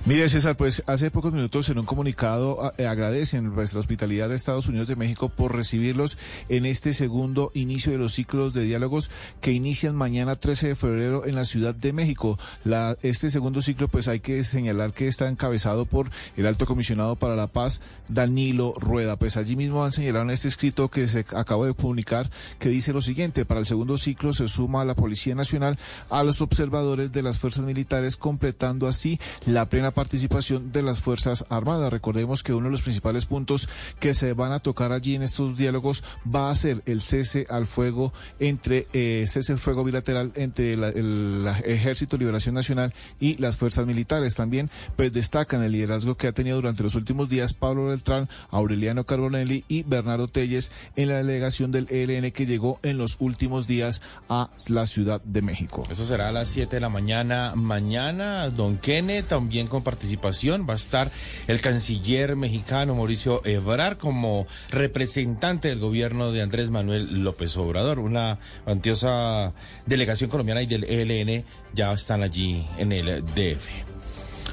Mire, 0.06 0.28
César, 0.28 0.56
pues 0.56 0.84
hace 0.86 1.10
pocos 1.10 1.32
minutos 1.32 1.68
en 1.68 1.80
un 1.80 1.84
comunicado 1.84 2.72
eh, 2.78 2.86
agradecen 2.86 3.52
pues, 3.52 3.74
la 3.74 3.80
hospitalidad 3.80 4.28
de 4.28 4.36
Estados 4.36 4.68
Unidos 4.68 4.86
de 4.86 4.94
México 4.94 5.30
por 5.30 5.52
recibirlos 5.52 6.16
en 6.48 6.64
este 6.64 6.94
segundo 6.94 7.50
inicio 7.54 7.90
de 7.90 7.98
los 7.98 8.12
ciclos 8.12 8.54
de 8.54 8.62
diálogos 8.62 9.10
que 9.40 9.50
inician 9.50 9.96
mañana 9.96 10.36
13 10.36 10.68
de 10.68 10.74
febrero 10.76 11.26
en 11.26 11.34
la 11.34 11.44
Ciudad 11.44 11.74
de 11.74 11.92
México. 11.92 12.38
La, 12.62 12.96
este 13.02 13.30
segundo 13.30 13.60
ciclo, 13.62 13.88
pues 13.88 14.06
hay 14.06 14.20
que 14.20 14.44
señalar 14.44 14.92
que 14.92 15.08
está 15.08 15.28
encabezado 15.28 15.86
por 15.86 16.08
el 16.36 16.46
alto 16.46 16.66
comisionado 16.66 17.16
para 17.16 17.34
la 17.34 17.48
paz, 17.48 17.80
Danilo 18.08 18.74
Rueda. 18.78 19.16
Pues 19.16 19.36
allí 19.36 19.56
mismo 19.56 19.84
han 19.84 19.90
señalado 19.90 20.22
en 20.26 20.30
este 20.30 20.46
escrito 20.46 20.88
que 20.88 21.08
se 21.08 21.26
acaba 21.34 21.66
de 21.66 21.74
comunicar 21.74 22.30
que 22.60 22.68
dice 22.68 22.92
lo 22.92 23.02
siguiente, 23.02 23.44
para 23.44 23.58
el 23.58 23.66
segundo 23.66 23.98
ciclo 23.98 24.32
se 24.32 24.46
suma 24.46 24.82
a 24.82 24.84
la 24.84 24.94
Policía 24.94 25.34
Nacional 25.34 25.80
a 26.10 26.22
los 26.22 26.42
observadores 26.42 27.10
de 27.10 27.22
las 27.22 27.38
fuerzas 27.38 27.64
militares, 27.64 28.16
completando 28.16 28.86
así 28.86 29.18
la 29.46 29.68
plena 29.68 29.95
participación 29.96 30.72
de 30.72 30.82
las 30.82 31.00
Fuerzas 31.00 31.46
Armadas. 31.48 31.90
Recordemos 31.90 32.42
que 32.42 32.52
uno 32.52 32.66
de 32.66 32.72
los 32.72 32.82
principales 32.82 33.24
puntos 33.24 33.66
que 33.98 34.12
se 34.12 34.34
van 34.34 34.52
a 34.52 34.60
tocar 34.60 34.92
allí 34.92 35.14
en 35.14 35.22
estos 35.22 35.56
diálogos 35.56 36.04
va 36.22 36.50
a 36.50 36.54
ser 36.54 36.82
el 36.84 37.00
cese 37.00 37.46
al 37.48 37.66
fuego 37.66 38.12
entre 38.38 38.86
eh, 38.92 39.24
cese 39.26 39.54
al 39.54 39.58
fuego 39.58 39.84
bilateral 39.84 40.32
entre 40.36 40.74
el, 40.74 41.46
Ejército 41.64 42.18
Liberación 42.18 42.54
Nacional 42.54 42.92
y 43.18 43.38
las 43.38 43.56
fuerzas 43.56 43.86
militares. 43.86 44.34
También 44.34 44.70
pues 44.96 45.14
destacan 45.14 45.62
el 45.62 45.72
liderazgo 45.72 46.16
que 46.16 46.26
ha 46.26 46.32
tenido 46.32 46.56
durante 46.56 46.82
los 46.82 46.94
últimos 46.94 47.30
días 47.30 47.54
Pablo 47.54 47.86
Beltrán, 47.86 48.28
Aureliano 48.50 49.04
Carbonelli 49.04 49.64
y 49.66 49.82
Bernardo 49.84 50.28
Telles 50.28 50.72
en 50.96 51.08
la 51.08 51.14
delegación 51.14 51.72
del 51.72 51.88
ELN 51.88 52.32
que 52.32 52.44
llegó 52.44 52.80
en 52.82 52.98
los 52.98 53.16
últimos 53.18 53.66
días 53.66 54.02
a 54.28 54.50
la 54.68 54.84
Ciudad 54.84 55.22
de 55.22 55.40
México. 55.40 55.84
Eso 55.88 56.04
será 56.04 56.28
a 56.28 56.32
las 56.32 56.50
7 56.50 56.76
de 56.76 56.80
la 56.80 56.90
mañana 56.90 57.54
mañana. 57.54 58.50
Don 58.50 58.76
Kenneth 58.76 59.28
también 59.28 59.68
con 59.68 59.85
participación. 59.86 60.66
Va 60.68 60.72
a 60.72 60.76
estar 60.76 61.12
el 61.46 61.60
canciller 61.60 62.34
mexicano 62.34 62.96
Mauricio 62.96 63.40
Ebrard 63.46 63.98
como 63.98 64.48
representante 64.68 65.68
del 65.68 65.78
gobierno 65.78 66.32
de 66.32 66.42
Andrés 66.42 66.70
Manuel 66.70 67.22
López 67.22 67.56
Obrador. 67.56 68.00
Una 68.00 68.40
antiosa 68.66 69.52
delegación 69.86 70.28
colombiana 70.28 70.62
y 70.62 70.66
del 70.66 70.82
ELN 70.84 71.44
ya 71.72 71.92
están 71.92 72.24
allí 72.24 72.66
en 72.78 72.90
el 72.90 73.24
DF. 73.24 73.96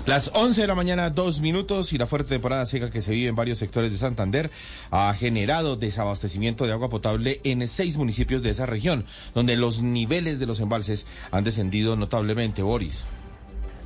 Las 0.06 0.32
11 0.34 0.60
de 0.60 0.68
la 0.68 0.76
mañana, 0.76 1.10
dos 1.12 1.40
minutos, 1.40 1.94
y 1.94 1.98
la 1.98 2.08
fuerte 2.08 2.36
temporada 2.36 2.66
seca 2.66 2.90
que 2.90 3.00
se 3.00 3.14
vive 3.14 3.30
en 3.30 3.36
varios 3.36 3.58
sectores 3.58 3.90
de 3.90 3.98
Santander 3.98 4.52
ha 4.92 5.14
generado 5.14 5.78
desabastecimiento 5.78 6.66
de 6.66 6.74
agua 6.74 6.90
potable 6.90 7.40
en 7.46 7.66
seis 7.70 7.96
municipios 7.96 8.44
de 8.44 8.50
esa 8.50 8.66
región, 8.66 9.06
donde 9.34 9.56
los 9.56 9.82
niveles 9.82 10.40
de 10.40 10.46
los 10.46 10.60
embalses 10.60 11.08
han 11.32 11.46
descendido 11.46 11.96
notablemente, 11.96 12.62
Boris. 12.62 13.06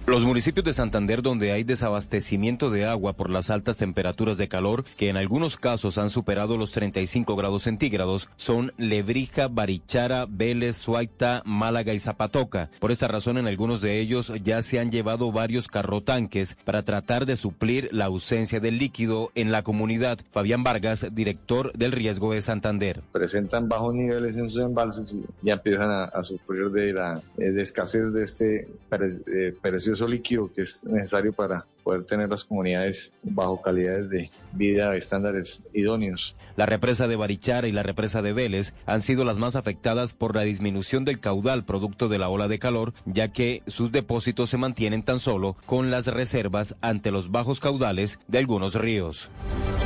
Los 0.07 0.23
municipios 0.23 0.63
de 0.63 0.71
Santander 0.71 1.21
donde 1.21 1.51
hay 1.51 1.65
desabastecimiento 1.65 2.69
de 2.69 2.85
agua 2.85 3.11
por 3.11 3.29
las 3.29 3.49
altas 3.49 3.75
temperaturas 3.75 4.37
de 4.37 4.47
calor, 4.47 4.85
que 4.95 5.09
en 5.09 5.17
algunos 5.17 5.57
casos 5.57 5.97
han 5.97 6.09
superado 6.11 6.55
los 6.55 6.71
35 6.71 7.35
grados 7.35 7.63
centígrados, 7.63 8.29
son 8.37 8.71
Lebrija, 8.77 9.49
Barichara, 9.49 10.25
Vélez, 10.25 10.77
Suaita, 10.77 11.41
Málaga 11.43 11.93
y 11.93 11.99
Zapatoca. 11.99 12.69
Por 12.79 12.93
esta 12.93 13.09
razón, 13.09 13.37
en 13.37 13.47
algunos 13.47 13.81
de 13.81 13.99
ellos 13.99 14.31
ya 14.45 14.61
se 14.61 14.79
han 14.79 14.91
llevado 14.91 15.33
varios 15.33 15.67
carrotanques 15.67 16.55
para 16.63 16.83
tratar 16.83 17.25
de 17.25 17.35
suplir 17.35 17.89
la 17.91 18.05
ausencia 18.05 18.61
del 18.61 18.77
líquido 18.77 19.31
en 19.35 19.51
la 19.51 19.63
comunidad. 19.63 20.19
Fabián 20.31 20.63
Vargas, 20.63 21.05
director 21.11 21.73
del 21.73 21.91
riesgo 21.91 22.31
de 22.31 22.39
Santander. 22.39 23.01
Presentan 23.11 23.67
bajos 23.67 23.93
niveles 23.93 24.37
en 24.37 24.49
sus 24.49 24.61
embalses 24.61 25.11
y 25.11 25.25
ya 25.41 25.55
empiezan 25.55 25.91
a, 25.91 26.23
sufrir 26.23 26.69
de 26.71 26.93
la 26.93 27.21
eh, 27.37 27.53
escasez 27.57 28.13
de 28.13 28.23
este 28.23 28.69
eh, 28.89 29.53
precioso 29.97 30.07
líquido 30.07 30.51
que 30.51 30.61
es 30.61 30.83
necesario 30.85 31.33
para 31.33 31.65
poder 31.87 32.03
tener 32.03 32.27
las 32.27 32.43
comunidades 32.43 33.13
bajo 33.23 33.61
calidades 33.61 34.09
de 34.09 34.29
vida 34.51 34.93
estándares 34.97 35.63
idóneos. 35.71 36.35
La 36.57 36.65
represa 36.65 37.07
de 37.07 37.15
Barichara 37.15 37.69
y 37.69 37.71
la 37.71 37.81
represa 37.81 38.21
de 38.21 38.33
Vélez 38.33 38.73
han 38.85 38.99
sido 38.99 39.23
las 39.23 39.37
más 39.37 39.55
afectadas 39.55 40.13
por 40.13 40.35
la 40.35 40.41
disminución 40.41 41.05
del 41.05 41.21
caudal 41.21 41.63
producto 41.63 42.09
de 42.09 42.19
la 42.19 42.27
ola 42.27 42.49
de 42.49 42.59
calor, 42.59 42.93
ya 43.05 43.29
que 43.29 43.63
sus 43.67 43.93
depósitos 43.93 44.49
se 44.49 44.57
mantienen 44.57 45.01
tan 45.01 45.19
solo 45.19 45.55
con 45.65 45.89
las 45.89 46.07
reservas 46.07 46.75
ante 46.81 47.09
los 47.09 47.31
bajos 47.31 47.61
caudales 47.61 48.19
de 48.27 48.39
algunos 48.39 48.75
ríos. 48.75 49.29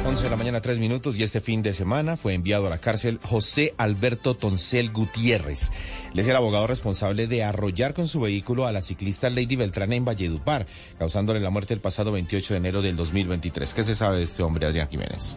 11 0.03 0.23
de 0.23 0.29
la 0.31 0.35
mañana, 0.35 0.61
tres 0.61 0.79
minutos, 0.79 1.15
y 1.15 1.21
este 1.21 1.41
fin 1.41 1.61
de 1.61 1.75
semana 1.75 2.17
fue 2.17 2.33
enviado 2.33 2.65
a 2.65 2.71
la 2.71 2.79
cárcel 2.79 3.19
José 3.21 3.75
Alberto 3.77 4.33
Toncel 4.33 4.91
Gutiérrez. 4.91 5.69
Él 6.11 6.19
es 6.19 6.27
el 6.27 6.35
abogado 6.35 6.65
responsable 6.65 7.27
de 7.27 7.43
arrollar 7.43 7.93
con 7.93 8.07
su 8.07 8.19
vehículo 8.19 8.65
a 8.65 8.71
la 8.71 8.81
ciclista 8.81 9.29
Lady 9.29 9.55
Beltrán 9.55 9.93
en 9.93 10.03
Valledupar, 10.03 10.65
causándole 10.97 11.39
la 11.39 11.51
muerte 11.51 11.75
el 11.75 11.81
pasado 11.91 12.13
28 12.13 12.53
de 12.53 12.57
enero 12.57 12.81
del 12.81 12.95
2023. 12.95 13.73
¿Qué 13.73 13.83
se 13.83 13.95
sabe 13.95 14.15
de 14.15 14.23
este 14.23 14.41
hombre, 14.41 14.65
Adrián 14.65 14.87
Jiménez? 14.87 15.35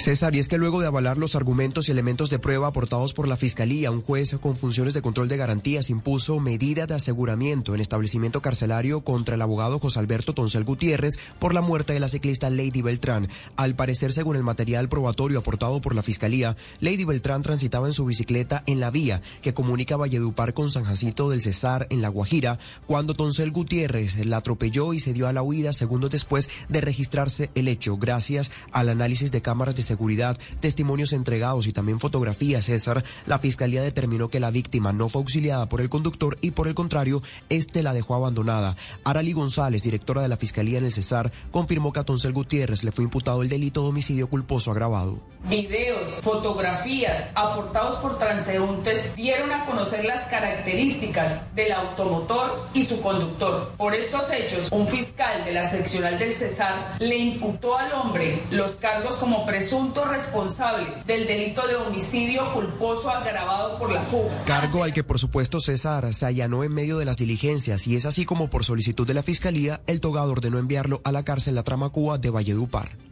César, 0.00 0.34
y 0.34 0.38
es 0.38 0.48
que 0.48 0.56
luego 0.56 0.80
de 0.80 0.86
avalar 0.86 1.18
los 1.18 1.36
argumentos 1.36 1.88
y 1.88 1.92
elementos 1.92 2.30
de 2.30 2.38
prueba 2.38 2.68
aportados 2.68 3.12
por 3.12 3.28
la 3.28 3.36
Fiscalía, 3.36 3.90
un 3.90 4.00
juez 4.00 4.34
con 4.40 4.56
funciones 4.56 4.94
de 4.94 5.02
control 5.02 5.28
de 5.28 5.36
garantías 5.36 5.90
impuso 5.90 6.40
medida 6.40 6.86
de 6.86 6.94
aseguramiento 6.94 7.74
en 7.74 7.82
establecimiento 7.82 8.40
carcelario 8.40 9.02
contra 9.02 9.34
el 9.34 9.42
abogado 9.42 9.78
José 9.78 9.98
Alberto 9.98 10.32
Toncel 10.32 10.64
Gutiérrez 10.64 11.18
por 11.38 11.52
la 11.52 11.60
muerte 11.60 11.92
de 11.92 12.00
la 12.00 12.08
ciclista 12.08 12.48
Lady 12.48 12.80
Beltrán. 12.80 13.28
Al 13.56 13.76
parecer, 13.76 14.14
según 14.14 14.36
el 14.36 14.42
material 14.42 14.88
probatorio 14.88 15.40
aportado 15.40 15.82
por 15.82 15.94
la 15.94 16.02
Fiscalía, 16.02 16.56
Lady 16.80 17.04
Beltrán 17.04 17.42
transitaba 17.42 17.86
en 17.86 17.92
su 17.92 18.06
bicicleta 18.06 18.62
en 18.66 18.80
la 18.80 18.90
vía 18.90 19.20
que 19.42 19.52
comunica 19.52 19.98
Valledupar 19.98 20.54
con 20.54 20.70
San 20.70 20.84
Jacinto 20.84 21.28
del 21.28 21.42
Cesar 21.42 21.86
en 21.90 22.00
La 22.00 22.08
Guajira 22.08 22.58
cuando 22.86 23.12
Toncel 23.12 23.50
Gutiérrez 23.50 24.24
la 24.24 24.38
atropelló 24.38 24.94
y 24.94 25.00
se 25.00 25.12
dio 25.12 25.28
a 25.28 25.34
la 25.34 25.42
huida 25.42 25.74
segundos 25.74 26.10
después 26.10 26.48
de 26.70 26.80
registrarse 26.80 27.50
el 27.54 27.68
hecho, 27.68 27.98
gracias 27.98 28.50
al 28.72 28.88
análisis 28.88 29.30
de 29.30 29.42
cámaras 29.42 29.76
de 29.76 29.89
seguridad, 29.90 30.38
testimonios 30.60 31.12
entregados 31.12 31.66
y 31.66 31.72
también 31.72 31.98
fotografías, 31.98 32.66
César, 32.66 33.02
la 33.26 33.40
fiscalía 33.40 33.82
determinó 33.82 34.28
que 34.28 34.38
la 34.38 34.52
víctima 34.52 34.92
no 34.92 35.08
fue 35.08 35.22
auxiliada 35.22 35.68
por 35.68 35.80
el 35.80 35.88
conductor 35.88 36.38
y 36.40 36.52
por 36.52 36.68
el 36.68 36.76
contrario, 36.76 37.22
este 37.48 37.82
la 37.82 37.92
dejó 37.92 38.14
abandonada. 38.14 38.76
Arali 39.02 39.32
González, 39.32 39.82
directora 39.82 40.22
de 40.22 40.28
la 40.28 40.36
fiscalía 40.36 40.78
en 40.78 40.84
el 40.84 40.92
Cesar, 40.92 41.32
confirmó 41.50 41.92
que 41.92 41.98
a 41.98 42.04
Toncel 42.04 42.32
Gutiérrez 42.32 42.84
le 42.84 42.92
fue 42.92 43.02
imputado 43.02 43.42
el 43.42 43.48
delito 43.48 43.82
de 43.82 43.88
homicidio 43.88 44.30
culposo 44.30 44.70
agravado. 44.70 45.18
Videos, 45.48 46.20
fotografías 46.20 47.30
aportados 47.34 47.96
por 48.00 48.18
transeúntes 48.18 49.16
dieron 49.16 49.50
a 49.50 49.66
conocer 49.66 50.04
las 50.04 50.28
características 50.28 51.52
del 51.54 51.72
automotor 51.72 52.68
y 52.74 52.84
su 52.84 53.00
conductor. 53.00 53.72
Por 53.76 53.94
estos 53.94 54.30
hechos, 54.30 54.68
un 54.70 54.86
fiscal 54.86 55.44
de 55.44 55.52
la 55.52 55.68
seccional 55.68 56.18
del 56.18 56.34
Cesar 56.34 56.96
le 57.00 57.16
imputó 57.16 57.76
al 57.76 57.92
hombre 57.92 58.42
los 58.50 58.76
cargos 58.76 59.16
como 59.16 59.46
presunto 59.46 59.79
responsable 60.10 61.02
del 61.06 61.26
delito 61.26 61.66
de 61.66 61.76
homicidio 61.76 62.52
culposo 62.52 63.10
agravado 63.10 63.78
por 63.78 63.92
la 63.92 64.02
fuga. 64.02 64.44
Cargo 64.44 64.82
al 64.82 64.92
que 64.92 65.04
por 65.04 65.18
supuesto 65.18 65.60
César 65.60 66.12
se 66.12 66.26
allanó 66.26 66.64
en 66.64 66.72
medio 66.72 66.98
de 66.98 67.04
las 67.04 67.16
diligencias 67.16 67.86
y 67.86 67.96
es 67.96 68.06
así 68.06 68.24
como 68.24 68.50
por 68.50 68.64
solicitud 68.64 69.06
de 69.06 69.14
la 69.14 69.22
Fiscalía 69.22 69.80
el 69.86 70.00
togado 70.00 70.32
ordenó 70.32 70.58
enviarlo 70.58 71.00
a 71.04 71.12
la 71.12 71.24
cárcel 71.24 71.54
La 71.54 71.62
Tramacúa 71.62 72.18
de 72.18 72.30
Valledupar. 72.30 73.09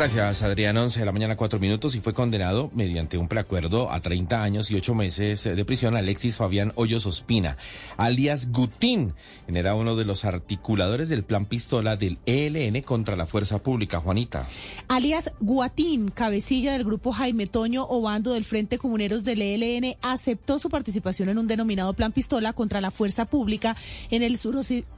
Gracias, 0.00 0.40
Adrián. 0.40 0.78
11 0.78 0.98
de 0.98 1.04
la 1.04 1.12
mañana, 1.12 1.36
cuatro 1.36 1.60
minutos, 1.60 1.94
y 1.94 2.00
fue 2.00 2.14
condenado 2.14 2.70
mediante 2.74 3.18
un 3.18 3.28
preacuerdo 3.28 3.90
a 3.90 4.00
30 4.00 4.42
años 4.42 4.70
y 4.70 4.74
ocho 4.74 4.94
meses 4.94 5.44
de 5.44 5.64
prisión 5.66 5.94
Alexis 5.94 6.38
Fabián 6.38 6.72
Hoyos 6.76 7.04
Ospina, 7.04 7.58
alias 7.98 8.50
Gutín. 8.50 9.12
Era 9.46 9.74
uno 9.74 9.96
de 9.96 10.06
los 10.06 10.24
articuladores 10.24 11.10
del 11.10 11.22
plan 11.22 11.44
pistola 11.44 11.96
del 11.96 12.18
ELN 12.24 12.80
contra 12.80 13.14
la 13.14 13.26
fuerza 13.26 13.62
pública. 13.62 13.98
Juanita. 14.00 14.48
Alias 14.88 15.32
Guatín, 15.38 16.08
cabecilla 16.08 16.72
del 16.72 16.84
grupo 16.84 17.12
Jaime 17.12 17.46
Toño 17.46 17.84
Obando 17.84 18.32
del 18.32 18.46
Frente 18.46 18.78
Comuneros 18.78 19.22
del 19.22 19.42
ELN, 19.42 19.96
aceptó 20.00 20.58
su 20.58 20.70
participación 20.70 21.28
en 21.28 21.36
un 21.36 21.46
denominado 21.46 21.92
plan 21.92 22.12
pistola 22.12 22.54
contra 22.54 22.80
la 22.80 22.90
fuerza 22.90 23.26
pública 23.26 23.76
en 24.10 24.22
el, 24.22 24.38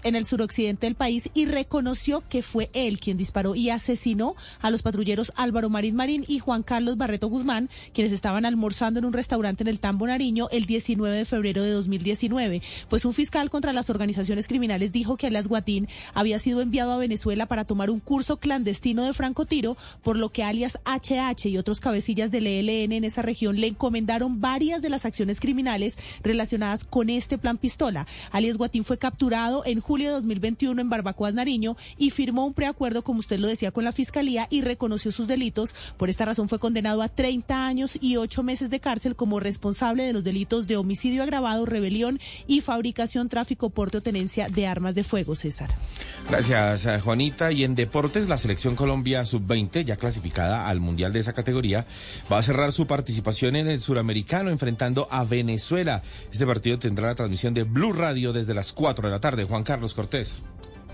en 0.04 0.14
el 0.14 0.26
suroccidente 0.26 0.86
del 0.86 0.94
país 0.94 1.28
y 1.34 1.46
reconoció 1.46 2.22
que 2.28 2.42
fue 2.42 2.70
él 2.72 3.00
quien 3.00 3.16
disparó 3.16 3.56
y 3.56 3.70
asesinó 3.70 4.36
a 4.60 4.70
los 4.70 4.82
patrulleros 4.92 5.32
Álvaro 5.36 5.70
Marín 5.70 5.96
Marín 5.96 6.26
y 6.28 6.38
Juan 6.38 6.62
Carlos 6.62 6.98
Barreto 6.98 7.28
Guzmán, 7.28 7.70
quienes 7.94 8.12
estaban 8.12 8.44
almorzando 8.44 8.98
en 8.98 9.06
un 9.06 9.14
restaurante 9.14 9.64
en 9.64 9.68
el 9.68 9.80
Tambo 9.80 10.06
Nariño 10.06 10.48
el 10.52 10.66
19 10.66 11.16
de 11.16 11.24
febrero 11.24 11.62
de 11.62 11.70
2019. 11.70 12.60
Pues 12.90 13.06
un 13.06 13.14
fiscal 13.14 13.48
contra 13.48 13.72
las 13.72 13.88
organizaciones 13.88 14.46
criminales 14.48 14.92
dijo 14.92 15.16
que 15.16 15.28
alias 15.28 15.48
Guatín 15.48 15.88
había 16.12 16.38
sido 16.38 16.60
enviado 16.60 16.92
a 16.92 16.98
Venezuela 16.98 17.46
para 17.46 17.64
tomar 17.64 17.88
un 17.88 18.00
curso 18.00 18.36
clandestino 18.36 19.02
de 19.02 19.14
francotiro, 19.14 19.78
por 20.02 20.18
lo 20.18 20.28
que 20.28 20.44
alias 20.44 20.78
HH 20.84 21.48
y 21.48 21.56
otros 21.56 21.80
cabecillas 21.80 22.30
del 22.30 22.46
ELN 22.46 22.92
en 22.92 23.04
esa 23.04 23.22
región 23.22 23.58
le 23.58 23.68
encomendaron 23.68 24.42
varias 24.42 24.82
de 24.82 24.90
las 24.90 25.06
acciones 25.06 25.40
criminales 25.40 25.96
relacionadas 26.22 26.84
con 26.84 27.08
este 27.08 27.38
plan 27.38 27.56
pistola. 27.56 28.06
Alias 28.30 28.58
Guatín 28.58 28.84
fue 28.84 28.98
capturado 28.98 29.62
en 29.64 29.80
julio 29.80 30.08
de 30.08 30.14
2021 30.16 30.82
en 30.82 30.90
Barbacoas 30.90 31.32
Nariño 31.32 31.78
y 31.96 32.10
firmó 32.10 32.44
un 32.44 32.52
preacuerdo, 32.52 33.02
como 33.02 33.20
usted 33.20 33.38
lo 33.38 33.48
decía, 33.48 33.70
con 33.70 33.84
la 33.84 33.92
fiscalía 33.92 34.48
y 34.50 34.60
reconoció 34.72 35.12
sus 35.12 35.28
delitos. 35.28 35.74
Por 35.96 36.08
esta 36.08 36.24
razón 36.24 36.48
fue 36.48 36.58
condenado 36.58 37.02
a 37.02 37.08
30 37.08 37.66
años 37.66 37.98
y 38.00 38.16
8 38.16 38.42
meses 38.42 38.70
de 38.70 38.80
cárcel 38.80 39.16
como 39.16 39.38
responsable 39.38 40.02
de 40.02 40.12
los 40.12 40.24
delitos 40.24 40.66
de 40.66 40.76
homicidio 40.76 41.22
agravado, 41.22 41.66
rebelión 41.66 42.18
y 42.46 42.60
fabricación, 42.62 43.28
tráfico, 43.28 43.70
porte 43.70 43.98
o 43.98 44.02
tenencia 44.02 44.48
de 44.48 44.66
armas 44.66 44.94
de 44.94 45.04
fuego, 45.04 45.34
César. 45.34 45.70
Gracias, 46.28 46.86
eh, 46.86 47.00
Juanita. 47.00 47.52
Y 47.52 47.64
en 47.64 47.74
deportes, 47.74 48.28
la 48.28 48.38
selección 48.38 48.74
Colombia 48.76 49.24
sub-20, 49.24 49.84
ya 49.84 49.96
clasificada 49.96 50.68
al 50.68 50.80
Mundial 50.80 51.12
de 51.12 51.20
esa 51.20 51.32
categoría, 51.32 51.86
va 52.30 52.38
a 52.38 52.42
cerrar 52.42 52.72
su 52.72 52.86
participación 52.86 53.56
en 53.56 53.68
el 53.68 53.80
suramericano 53.80 54.50
enfrentando 54.50 55.06
a 55.10 55.24
Venezuela. 55.24 56.02
Este 56.32 56.46
partido 56.46 56.78
tendrá 56.78 57.08
la 57.08 57.14
transmisión 57.14 57.54
de 57.54 57.64
Blue 57.64 57.92
Radio 57.92 58.32
desde 58.32 58.54
las 58.54 58.72
4 58.72 59.08
de 59.08 59.12
la 59.12 59.20
tarde. 59.20 59.44
Juan 59.44 59.64
Carlos 59.64 59.94
Cortés. 59.94 60.42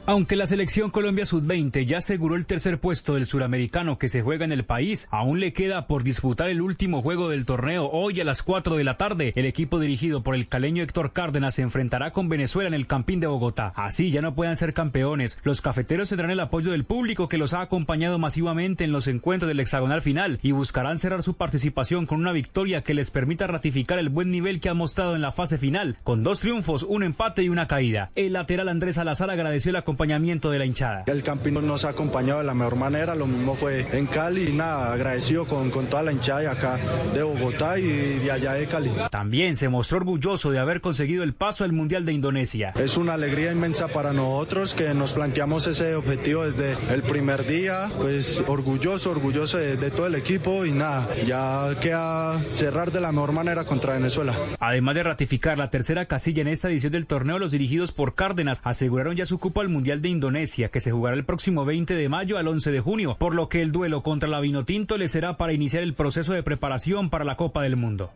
Aunque 0.09 0.37
la 0.37 0.47
selección 0.47 0.89
Colombia 0.89 1.27
Sub-20 1.27 1.85
ya 1.85 1.99
aseguró 1.99 2.35
el 2.35 2.47
tercer 2.47 2.81
puesto 2.81 3.17
del 3.17 3.27
suramericano 3.27 3.99
que 3.99 4.09
se 4.09 4.23
juega 4.23 4.47
en 4.47 4.53
el 4.53 4.65
país, 4.65 5.07
aún 5.11 5.39
le 5.39 5.53
queda 5.53 5.87
por 5.87 6.03
disputar 6.03 6.49
el 6.49 6.63
último 6.63 7.03
juego 7.03 7.29
del 7.29 7.45
torneo 7.45 7.91
hoy 7.93 8.19
a 8.19 8.25
las 8.25 8.43
4 8.43 8.77
de 8.77 8.85
la 8.85 8.97
tarde. 8.97 9.35
El 9.37 9.45
equipo 9.45 9.79
dirigido 9.79 10.23
por 10.23 10.35
el 10.35 10.49
caleño 10.49 10.83
Héctor 10.83 11.13
Cárdenas 11.13 11.57
se 11.57 11.61
enfrentará 11.61 12.15
con 12.15 12.31
Venezuela 12.31 12.69
en 12.69 12.73
el 12.73 12.87
Campín 12.87 13.21
de 13.21 13.27
Bogotá. 13.27 13.75
Así 13.77 14.11
ya 14.11 14.23
no 14.23 14.35
puedan 14.35 14.57
ser 14.57 14.73
campeones. 14.73 15.41
Los 15.43 15.61
cafeteros 15.61 16.09
tendrán 16.09 16.31
el 16.31 16.41
apoyo 16.41 16.71
del 16.71 16.87
público 16.87 17.29
que 17.29 17.37
los 17.37 17.53
ha 17.53 17.61
acompañado 17.61 18.19
masivamente 18.19 18.85
en 18.85 18.93
los 18.93 19.09
encuentros 19.09 19.49
del 19.49 19.61
hexagonal 19.61 20.01
final 20.01 20.39
y 20.43 20.53
buscarán 20.53 20.99
cerrar 20.99 21.23
su 21.23 21.35
participación 21.35 22.07
con 22.07 22.19
una 22.19 22.33
victoria 22.33 22.81
que 22.81 22.95
les 22.95 23.11
permita 23.11 23.47
ratificar 23.47 23.99
el 23.99 24.09
buen 24.09 24.31
nivel 24.31 24.61
que 24.61 24.71
han 24.71 24.79
mostrado 24.79 25.15
en 25.15 25.21
la 25.21 25.33
fase 25.33 25.59
final, 25.59 25.99
con 26.03 26.23
dos 26.23 26.41
triunfos, 26.41 26.83
un 26.83 27.03
empate 27.03 27.43
y 27.43 27.51
una 27.51 27.69
caída. 27.69 28.11
El 28.15 28.33
lateral 28.33 28.71
Andrés 28.71 28.95
Salazar 28.95 29.29
agradeció 29.29 29.71
la 29.71 29.83
acompañamiento 29.99 30.53
de 30.53 30.61
la 30.61 30.65
hinchada. 30.65 31.03
El 31.09 31.25
Campino 31.25 31.61
nos 31.61 31.85
ha 31.85 31.89
acompañado 31.89 32.39
de 32.39 32.47
la 32.47 32.55
mejor 32.55 32.77
manera, 32.77 33.17
lo 33.17 33.27
mismo 33.27 33.57
fue 33.57 33.85
en 33.93 34.07
Cali, 34.07 34.45
y 34.51 34.53
nada, 34.53 34.93
agradecido 34.93 35.45
con, 35.45 35.71
con 35.71 35.87
toda 35.87 36.05
la 36.05 36.13
hinchada 36.13 36.41
de 36.41 36.47
acá 36.47 36.79
de 37.13 37.25
Bogotá 37.25 37.81
y 37.81 38.21
de 38.21 38.31
allá 38.31 38.53
de 38.53 38.67
Cali. 38.67 38.93
También 39.11 39.57
se 39.57 39.69
mostró 39.69 39.97
orgulloso 39.97 40.53
de 40.53 40.61
haber 40.61 40.81
conseguido 40.81 41.25
el 41.25 41.35
paso 41.35 41.65
al 41.65 41.73
Mundial 41.73 42.05
de 42.05 42.13
Indonesia. 42.13 42.73
Es 42.77 42.97
una 42.97 43.15
alegría 43.15 43.51
inmensa 43.51 43.89
para 43.89 44.13
nosotros 44.13 44.73
que 44.73 44.95
nos 44.95 45.15
planteamos 45.15 45.67
ese 45.67 45.97
objetivo 45.97 46.45
desde 46.45 46.77
el 46.95 47.03
primer 47.03 47.45
día, 47.45 47.89
pues 47.99 48.45
orgulloso, 48.47 49.11
orgulloso 49.11 49.59
de, 49.59 49.77
de 49.77 49.91
todo 49.91 50.07
el 50.07 50.15
equipo 50.15 50.65
y 50.65 50.71
nada, 50.71 51.09
ya 51.27 51.77
queda 51.81 52.41
cerrar 52.51 52.93
de 52.93 53.01
la 53.01 53.11
mejor 53.11 53.33
manera 53.33 53.65
contra 53.65 53.95
Venezuela. 53.95 54.33
Además 54.61 54.95
de 54.95 55.03
ratificar 55.03 55.59
la 55.59 55.71
tercera 55.71 56.07
casilla 56.07 56.43
en 56.43 56.49
esta 56.49 56.69
edición 56.69 56.93
del 56.93 57.07
torneo, 57.07 57.41
los 57.41 57.51
dirigidos 57.51 57.91
por 57.91 58.15
Cárdenas 58.15 58.61
aseguraron 58.63 59.17
ya 59.17 59.27
su 59.27 59.39
cupo 59.39 59.61
al 59.61 59.69
Mundial 59.69 59.88
de 59.97 60.11
Indonesia, 60.11 60.69
que 60.69 60.81
se 60.81 60.91
jugará 60.91 61.17
el 61.17 61.25
próximo 61.25 61.65
20 61.65 61.95
de 61.95 62.09
mayo 62.09 62.37
al 62.37 62.49
11 62.49 62.71
de 62.71 62.81
junio, 62.81 63.17
por 63.19 63.35
lo 63.35 63.49
que 63.49 63.63
el 63.63 63.73
duelo 63.73 64.03
contra 64.03 64.29
la 64.29 64.41
Vinotinto 64.41 64.99
le 64.99 65.09
será 65.09 65.39
para 65.39 65.55
iniciar 65.55 65.83
el 65.83 65.95
proceso 65.95 66.35
de 66.35 66.43
preparación 66.43 67.09
para 67.09 67.25
la 67.25 67.37
Copa 67.37 67.63
del 67.63 67.77
Mundo. 67.77 68.11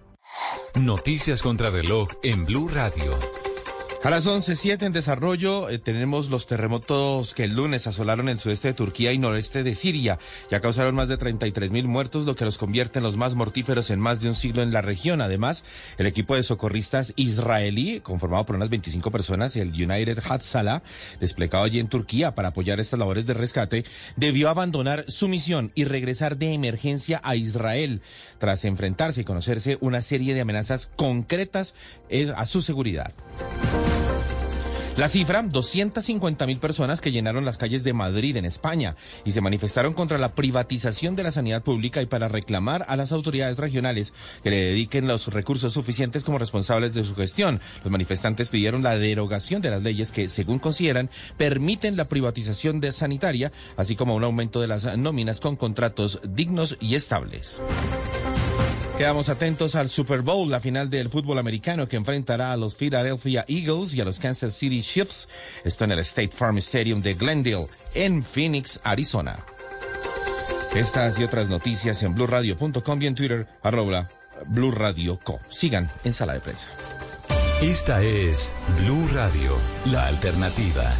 Noticias 0.74 1.42
contra 1.42 1.70
reloj 1.70 2.08
en 2.22 2.44
Blue 2.44 2.68
Radio. 2.68 3.12
A 4.04 4.10
las 4.10 4.26
11.07 4.26 4.82
en 4.82 4.92
desarrollo 4.92 5.68
eh, 5.68 5.78
tenemos 5.78 6.28
los 6.28 6.48
terremotos 6.48 7.34
que 7.34 7.44
el 7.44 7.54
lunes 7.54 7.86
asolaron 7.86 8.28
el 8.28 8.40
sudeste 8.40 8.66
de 8.66 8.74
Turquía 8.74 9.12
y 9.12 9.18
noreste 9.18 9.62
de 9.62 9.76
Siria. 9.76 10.18
Ya 10.50 10.60
causaron 10.60 10.96
más 10.96 11.06
de 11.06 11.16
33 11.16 11.70
mil 11.70 11.86
muertos, 11.86 12.26
lo 12.26 12.34
que 12.34 12.44
los 12.44 12.58
convierte 12.58 12.98
en 12.98 13.04
los 13.04 13.16
más 13.16 13.36
mortíferos 13.36 13.90
en 13.90 14.00
más 14.00 14.20
de 14.20 14.28
un 14.28 14.34
siglo 14.34 14.64
en 14.64 14.72
la 14.72 14.82
región. 14.82 15.20
Además, 15.20 15.62
el 15.98 16.06
equipo 16.06 16.34
de 16.34 16.42
socorristas 16.42 17.12
israelí, 17.14 18.00
conformado 18.00 18.44
por 18.44 18.56
unas 18.56 18.70
25 18.70 19.12
personas, 19.12 19.54
el 19.54 19.68
United 19.68 20.18
Hatzalah, 20.18 20.82
desplegado 21.20 21.62
allí 21.62 21.78
en 21.78 21.86
Turquía 21.86 22.34
para 22.34 22.48
apoyar 22.48 22.80
estas 22.80 22.98
labores 22.98 23.24
de 23.24 23.34
rescate, 23.34 23.84
debió 24.16 24.48
abandonar 24.48 25.04
su 25.06 25.28
misión 25.28 25.70
y 25.76 25.84
regresar 25.84 26.38
de 26.38 26.54
emergencia 26.54 27.20
a 27.22 27.36
Israel 27.36 28.02
tras 28.40 28.64
enfrentarse 28.64 29.20
y 29.20 29.24
conocerse 29.24 29.78
una 29.80 30.02
serie 30.02 30.34
de 30.34 30.40
amenazas 30.40 30.90
concretas 30.96 31.76
eh, 32.08 32.32
a 32.36 32.46
su 32.46 32.62
seguridad. 32.62 33.14
La 34.96 35.08
cifra, 35.08 35.42
250 35.42 36.46
mil 36.46 36.58
personas 36.58 37.00
que 37.00 37.10
llenaron 37.10 37.46
las 37.46 37.56
calles 37.56 37.82
de 37.82 37.94
Madrid, 37.94 38.36
en 38.36 38.44
España, 38.44 38.94
y 39.24 39.32
se 39.32 39.40
manifestaron 39.40 39.94
contra 39.94 40.18
la 40.18 40.34
privatización 40.34 41.16
de 41.16 41.22
la 41.22 41.30
sanidad 41.30 41.62
pública 41.62 42.02
y 42.02 42.06
para 42.06 42.28
reclamar 42.28 42.84
a 42.86 42.96
las 42.96 43.10
autoridades 43.10 43.56
regionales 43.56 44.12
que 44.44 44.50
le 44.50 44.64
dediquen 44.66 45.06
los 45.06 45.28
recursos 45.32 45.72
suficientes 45.72 46.24
como 46.24 46.38
responsables 46.38 46.92
de 46.92 47.04
su 47.04 47.14
gestión. 47.14 47.58
Los 47.82 47.90
manifestantes 47.90 48.50
pidieron 48.50 48.82
la 48.82 48.98
derogación 48.98 49.62
de 49.62 49.70
las 49.70 49.82
leyes 49.82 50.12
que, 50.12 50.28
según 50.28 50.58
consideran, 50.58 51.08
permiten 51.38 51.96
la 51.96 52.04
privatización 52.04 52.80
de 52.80 52.92
sanitaria, 52.92 53.50
así 53.78 53.96
como 53.96 54.14
un 54.14 54.24
aumento 54.24 54.60
de 54.60 54.68
las 54.68 54.98
nóminas 54.98 55.40
con 55.40 55.56
contratos 55.56 56.20
dignos 56.22 56.76
y 56.80 56.96
estables. 56.96 57.62
Quedamos 58.98 59.28
atentos 59.28 59.74
al 59.74 59.88
Super 59.88 60.22
Bowl, 60.22 60.50
la 60.50 60.60
final 60.60 60.88
del 60.88 61.08
fútbol 61.08 61.38
americano 61.38 61.88
que 61.88 61.96
enfrentará 61.96 62.52
a 62.52 62.56
los 62.56 62.74
Philadelphia 62.74 63.44
Eagles 63.48 63.94
y 63.94 64.00
a 64.00 64.04
los 64.04 64.18
Kansas 64.18 64.54
City 64.54 64.80
Chiefs. 64.80 65.28
Esto 65.64 65.84
en 65.84 65.92
el 65.92 65.98
State 66.00 66.30
Farm 66.32 66.58
Stadium 66.58 67.00
de 67.02 67.14
Glendale, 67.14 67.66
en 67.94 68.22
Phoenix, 68.22 68.78
Arizona. 68.84 69.44
Estas 70.74 71.18
y 71.18 71.24
otras 71.24 71.48
noticias 71.48 72.02
en 72.02 72.14
blueradio.com 72.14 73.02
y 73.02 73.06
en 73.06 73.14
Twitter, 73.14 73.46
arroba 73.62 74.08
Blue 74.46 74.70
Radio 74.70 75.18
Co. 75.22 75.40
Sigan 75.48 75.90
en 76.04 76.12
sala 76.12 76.34
de 76.34 76.40
prensa. 76.40 76.68
Esta 77.60 78.02
es 78.02 78.54
Blue 78.78 79.06
Radio, 79.12 79.56
la 79.86 80.06
alternativa. 80.06 80.92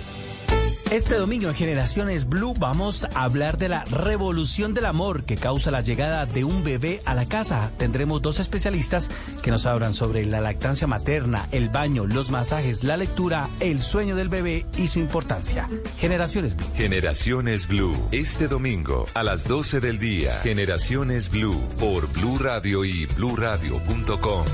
Este 0.93 1.15
domingo 1.15 1.49
en 1.49 1.55
Generaciones 1.55 2.29
Blue 2.29 2.53
vamos 2.53 3.05
a 3.15 3.25
hablar 3.25 3.57
de 3.57 3.71
la 3.71 3.83
revolución 3.87 4.75
del 4.75 4.85
amor 4.85 5.25
que 5.25 5.39
causa 5.39 5.71
la 5.71 5.81
llegada 5.81 6.27
de 6.27 6.45
un 6.45 6.63
bebé 6.63 7.01
a 7.07 7.15
la 7.15 7.25
casa. 7.25 7.73
Tendremos 7.79 8.21
dos 8.21 8.41
especialistas 8.41 9.11
que 9.43 9.51
nos 9.51 9.65
hablan 9.65 9.95
sobre 9.95 10.27
la 10.27 10.43
lactancia 10.43 10.87
materna, 10.87 11.49
el 11.51 11.71
baño, 11.71 12.05
los 12.07 12.29
masajes, 12.29 12.85
la 12.85 12.99
lectura, 12.99 13.49
el 13.61 13.81
sueño 13.81 14.17
del 14.17 14.29
bebé 14.29 14.67
y 14.77 14.89
su 14.89 14.99
importancia. 14.99 15.67
Generaciones 15.97 16.57
Blue. 16.57 16.67
Generaciones 16.77 17.67
Blue, 17.67 17.97
este 18.13 18.47
domingo 18.47 19.07
a 19.15 19.23
las 19.23 19.49
12 19.49 19.81
del 19.81 19.99
día. 19.99 20.41
Generaciones 20.43 21.31
Blue 21.31 21.59
por 21.81 22.07
Blue 22.13 22.37
Radio 22.39 22.85
y 22.85 23.07
bluradio.com. 23.07 24.45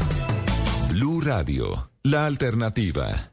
Blue 0.88 1.20
Radio, 1.20 1.90
la 2.04 2.26
alternativa. 2.26 3.32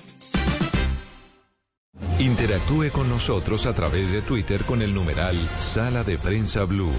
Interactúe 2.19 2.91
con 2.91 3.09
nosotros 3.09 3.65
a 3.65 3.73
través 3.73 4.11
de 4.11 4.21
Twitter 4.21 4.63
con 4.63 4.81
el 4.81 4.93
numeral 4.93 5.35
Sala 5.59 6.03
de 6.03 6.17
Prensa 6.17 6.65
Blue. 6.65 6.91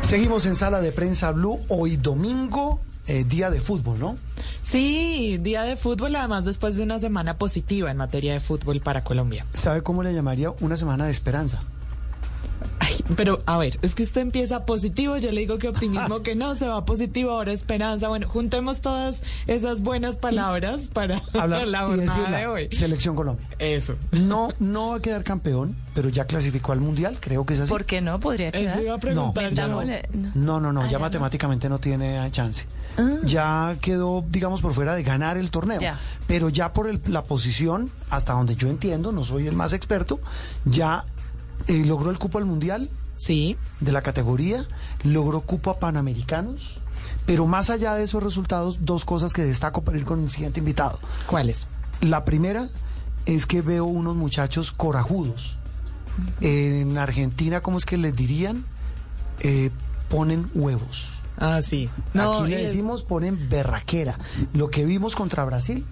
Seguimos 0.00 0.44
en 0.46 0.56
Sala 0.56 0.80
de 0.80 0.92
Prensa 0.92 1.30
Blue 1.32 1.60
hoy 1.68 1.96
domingo, 1.96 2.80
eh, 3.06 3.24
día 3.24 3.50
de 3.50 3.60
fútbol, 3.60 3.98
¿no? 3.98 4.18
Sí, 4.62 5.38
día 5.40 5.62
de 5.62 5.76
fútbol, 5.76 6.14
además 6.16 6.44
después 6.44 6.76
de 6.76 6.82
una 6.82 6.98
semana 6.98 7.38
positiva 7.38 7.90
en 7.90 7.96
materia 7.96 8.32
de 8.32 8.40
fútbol 8.40 8.80
para 8.80 9.02
Colombia. 9.02 9.46
¿Sabe 9.52 9.82
cómo 9.82 10.02
le 10.02 10.12
llamaría 10.12 10.50
una 10.60 10.76
semana 10.76 11.06
de 11.06 11.12
esperanza? 11.12 11.62
Ay, 12.78 12.94
pero 13.16 13.42
a 13.46 13.58
ver, 13.58 13.78
es 13.82 13.94
que 13.94 14.02
usted 14.02 14.20
empieza 14.20 14.64
positivo, 14.66 15.16
yo 15.18 15.30
le 15.32 15.40
digo 15.40 15.58
que 15.58 15.68
optimismo, 15.68 16.22
que 16.22 16.34
no 16.34 16.54
se 16.54 16.66
va 16.66 16.84
positivo, 16.84 17.30
ahora 17.32 17.52
esperanza. 17.52 18.08
Bueno, 18.08 18.28
juntemos 18.28 18.80
todas 18.80 19.22
esas 19.46 19.82
buenas 19.82 20.16
palabras 20.16 20.88
para 20.92 21.20
Hablar 21.38 21.66
la 21.68 21.78
y 21.84 21.86
jornada 21.86 22.38
de 22.38 22.46
hoy. 22.46 22.68
Selección 22.72 23.14
Colombia. 23.16 23.46
Eso. 23.58 23.96
No, 24.12 24.48
no 24.58 24.90
va 24.90 24.96
a 24.96 25.00
quedar 25.00 25.24
campeón, 25.24 25.76
pero 25.94 26.08
ya 26.08 26.26
clasificó 26.26 26.72
al 26.72 26.80
mundial, 26.80 27.18
creo 27.20 27.44
que 27.44 27.54
es 27.54 27.60
así. 27.60 27.70
¿Por 27.70 27.84
qué 27.84 28.00
no? 28.00 28.18
Podría 28.20 28.50
quedar. 28.52 28.72
Eso 28.78 28.82
iba 28.82 28.94
a 28.94 28.98
preguntar 28.98 29.52
yo. 29.52 29.62
Metámosle- 29.62 30.08
no. 30.12 30.30
No, 30.34 30.60
no, 30.60 30.72
no, 30.72 30.82
Ah, 30.82 30.88
ya 30.90 30.98
matemáticamente 30.98 31.68
no 31.68 31.78
tiene 31.78 32.30
chance. 32.30 32.66
Ya 33.24 33.76
quedó, 33.80 34.24
digamos, 34.28 34.60
por 34.60 34.74
fuera 34.74 34.94
de 34.94 35.02
ganar 35.02 35.36
el 35.38 35.50
torneo. 35.50 35.80
Ya. 35.80 35.98
Pero 36.26 36.48
ya 36.48 36.72
por 36.72 36.88
el- 36.88 37.00
la 37.06 37.22
posición, 37.22 37.90
hasta 38.10 38.32
donde 38.34 38.56
yo 38.56 38.68
entiendo, 38.68 39.10
no 39.12 39.24
soy 39.24 39.46
el 39.46 39.54
más 39.56 39.72
experto, 39.72 40.20
ya 40.64 41.04
eh, 41.66 41.84
logró 41.84 42.10
el 42.10 42.18
cupo 42.18 42.38
al 42.38 42.44
mundial. 42.44 42.90
Sí. 43.16 43.56
De 43.80 43.92
la 43.92 44.02
categoría, 44.02 44.64
logró 45.04 45.42
cupo 45.42 45.70
a 45.70 45.78
Panamericanos. 45.78 46.80
Pero 47.26 47.46
más 47.46 47.70
allá 47.70 47.94
de 47.94 48.04
esos 48.04 48.22
resultados, 48.22 48.78
dos 48.82 49.04
cosas 49.04 49.32
que 49.32 49.42
destaco 49.42 49.82
para 49.82 49.98
ir 49.98 50.04
con 50.04 50.22
el 50.24 50.30
siguiente 50.30 50.60
invitado. 50.60 50.98
¿Cuáles? 51.26 51.66
La 52.00 52.24
primera 52.24 52.66
es 53.26 53.44
que 53.46 53.60
veo 53.62 53.84
unos 53.84 54.16
muchachos 54.16 54.72
corajudos. 54.72 55.58
En 56.40 56.98
Argentina, 56.98 57.60
¿cómo 57.62 57.78
es 57.78 57.84
que 57.86 57.96
les 57.96 58.14
dirían? 58.14 58.64
Eh, 59.40 59.70
ponen 60.08 60.50
huevos. 60.54 61.08
Ah, 61.36 61.60
sí. 61.62 61.88
No, 62.12 62.40
Aquí 62.42 62.50
le 62.50 62.56
es- 62.64 62.68
decimos 62.72 63.02
ponen 63.02 63.48
berraquera. 63.48 64.18
Lo 64.52 64.70
que 64.70 64.84
vimos 64.84 65.16
contra 65.16 65.44
Brasil, 65.44 65.84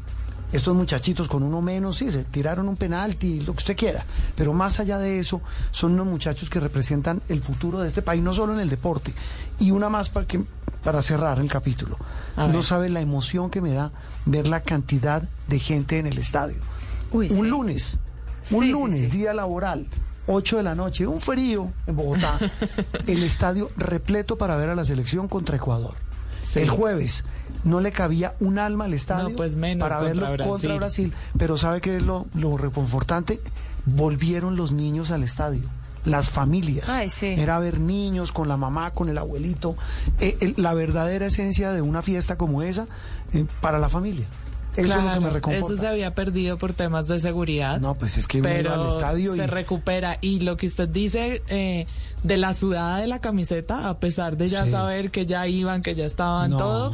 estos 0.52 0.74
muchachitos 0.74 1.28
con 1.28 1.42
uno 1.42 1.60
menos, 1.60 1.96
sí, 1.96 2.10
se 2.10 2.24
tiraron 2.24 2.68
un 2.68 2.76
penalti, 2.76 3.40
lo 3.40 3.52
que 3.52 3.58
usted 3.58 3.76
quiera. 3.76 4.04
Pero 4.34 4.52
más 4.52 4.80
allá 4.80 4.98
de 4.98 5.18
eso, 5.18 5.40
son 5.70 5.92
unos 5.92 6.06
muchachos 6.06 6.48
que 6.48 6.60
representan 6.60 7.22
el 7.28 7.42
futuro 7.42 7.80
de 7.80 7.88
este 7.88 8.02
país, 8.02 8.22
no 8.22 8.32
solo 8.32 8.54
en 8.54 8.60
el 8.60 8.68
deporte. 8.68 9.12
Y 9.58 9.70
una 9.70 9.88
más 9.88 10.08
para, 10.08 10.26
que, 10.26 10.42
para 10.82 11.02
cerrar 11.02 11.38
el 11.38 11.48
capítulo. 11.48 11.98
No 12.36 12.62
sabe 12.62 12.88
la 12.88 13.00
emoción 13.00 13.50
que 13.50 13.60
me 13.60 13.72
da 13.72 13.92
ver 14.24 14.46
la 14.46 14.60
cantidad 14.60 15.22
de 15.48 15.58
gente 15.58 15.98
en 15.98 16.06
el 16.06 16.18
estadio. 16.18 16.62
Uy, 17.10 17.30
un 17.30 17.44
sí. 17.44 17.46
lunes, 17.46 18.00
un 18.50 18.60
sí, 18.60 18.70
lunes, 18.70 18.98
sí. 18.98 19.06
día 19.06 19.34
laboral. 19.34 19.86
8 20.30 20.58
de 20.58 20.62
la 20.62 20.74
noche, 20.74 21.06
un 21.06 21.22
frío 21.22 21.72
en 21.86 21.96
Bogotá, 21.96 22.38
el 23.06 23.22
estadio 23.22 23.70
repleto 23.78 24.36
para 24.36 24.56
ver 24.56 24.68
a 24.68 24.74
la 24.74 24.84
selección 24.84 25.26
contra 25.26 25.56
Ecuador. 25.56 25.94
Sí. 26.48 26.60
El 26.60 26.70
jueves 26.70 27.24
no 27.64 27.80
le 27.80 27.92
cabía 27.92 28.34
un 28.40 28.58
alma 28.58 28.86
al 28.86 28.94
estadio 28.94 29.30
No, 29.30 29.36
pues 29.36 29.56
menos 29.56 29.86
para 29.88 30.00
contra 30.00 30.30
verlo 30.30 30.46
contra 30.48 30.76
Brasil. 30.76 31.08
Brasil. 31.10 31.14
Pero 31.38 31.56
¿sabe 31.56 31.80
qué 31.80 31.96
es 31.98 32.02
lo, 32.02 32.26
lo 32.34 32.56
reconfortante? 32.56 33.40
Volvieron 33.84 34.56
los 34.56 34.72
niños 34.72 35.10
al 35.10 35.22
estadio. 35.24 35.62
Las 36.04 36.30
familias. 36.30 36.88
Ay, 36.88 37.08
sí. 37.10 37.26
Era 37.26 37.58
ver 37.58 37.80
niños 37.80 38.32
con 38.32 38.48
la 38.48 38.56
mamá, 38.56 38.92
con 38.92 39.08
el 39.08 39.18
abuelito. 39.18 39.76
Eh, 40.20 40.36
el- 40.40 40.54
la 40.56 40.72
verdadera 40.72 41.26
esencia 41.26 41.72
de 41.72 41.82
una 41.82 42.00
fiesta 42.02 42.38
como 42.38 42.62
esa 42.62 42.86
eh, 43.34 43.44
para 43.60 43.78
la 43.78 43.88
familia. 43.88 44.26
Eso 44.76 44.96
es 44.98 45.04
lo 45.04 45.12
que 45.12 45.20
me 45.20 45.30
reconforta. 45.30 45.66
Eso 45.72 45.76
se 45.80 45.88
había 45.88 46.14
perdido 46.14 46.56
por 46.58 46.72
temas 46.72 47.08
de 47.08 47.18
seguridad. 47.18 47.80
No, 47.80 47.94
pues 47.96 48.16
es 48.16 48.26
que 48.28 48.38
uno 48.40 48.48
iba 48.48 48.56
pero 48.56 48.74
al 48.74 48.88
estadio 48.88 49.34
se 49.34 49.42
y- 49.44 49.46
recupera. 49.46 50.18
Y 50.20 50.40
lo 50.40 50.56
que 50.56 50.66
usted 50.66 50.88
dice 50.88 51.42
eh, 51.48 51.86
de 52.22 52.36
la 52.36 52.54
sudada 52.54 52.98
de 52.98 53.06
la 53.08 53.20
camiseta, 53.20 53.88
a 53.88 53.98
pesar 53.98 54.36
de 54.36 54.48
ya 54.48 54.64
Sí. 54.66 54.70
saber 54.70 55.10
que 55.10 55.26
ya 55.26 55.46
iban, 55.48 55.82
que 55.82 55.94
ya 55.94 56.06
estaban 56.06 56.50
No. 56.52 56.56
todo, 56.58 56.92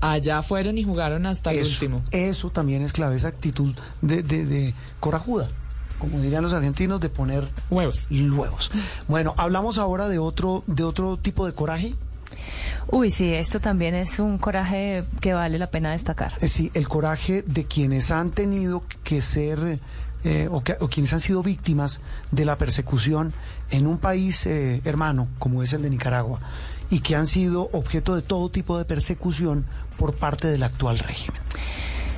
allá 0.00 0.42
fueron 0.42 0.78
y 0.78 0.84
jugaron 0.84 1.26
hasta 1.26 1.52
el 1.52 1.64
último. 1.64 2.02
Eso 2.12 2.50
también 2.50 2.82
es 2.82 2.92
clave, 2.92 3.16
esa 3.16 3.28
actitud 3.28 3.74
de, 4.02 4.22
de, 4.22 4.44
de 4.44 4.74
corajuda, 5.00 5.50
como 5.98 6.20
dirían 6.20 6.42
los 6.42 6.52
argentinos, 6.52 7.00
de 7.00 7.08
poner 7.08 7.48
huevos. 7.70 8.06
Huevos. 8.10 8.70
Bueno, 9.08 9.34
hablamos 9.38 9.78
ahora 9.78 10.08
de 10.08 10.18
otro, 10.18 10.62
de 10.66 10.84
otro 10.84 11.16
tipo 11.16 11.46
de 11.46 11.52
coraje. 11.54 11.94
Uy, 12.88 13.10
sí, 13.10 13.32
esto 13.32 13.60
también 13.60 13.94
es 13.94 14.18
un 14.18 14.38
coraje 14.38 15.04
que 15.20 15.32
vale 15.32 15.58
la 15.58 15.70
pena 15.70 15.92
destacar. 15.92 16.34
Eh, 16.40 16.48
Sí, 16.48 16.70
el 16.74 16.88
coraje 16.88 17.42
de 17.46 17.64
quienes 17.64 18.10
han 18.10 18.30
tenido 18.30 18.82
que 19.02 19.22
ser 19.22 19.80
eh, 20.24 20.48
o, 20.50 20.62
que- 20.64 20.76
o 20.80 20.88
quienes 20.88 21.12
han 21.12 21.20
sido 21.20 21.42
víctimas 21.42 22.00
de 22.30 22.44
la 22.44 22.56
persecución 22.56 23.34
en 23.70 23.86
un 23.86 23.98
país 23.98 24.46
eh, 24.46 24.80
hermano 24.84 25.28
como 25.38 25.62
es 25.62 25.72
el 25.74 25.82
de 25.82 25.90
Nicaragua 25.90 26.40
y 26.90 27.00
que 27.00 27.14
han 27.16 27.26
sido 27.26 27.68
objeto 27.72 28.14
de 28.16 28.22
todo 28.22 28.48
tipo 28.50 28.78
de 28.78 28.84
persecución 28.86 29.66
por 29.98 30.14
parte 30.14 30.48
del 30.48 30.62
actual 30.62 30.98
régimen. 30.98 31.40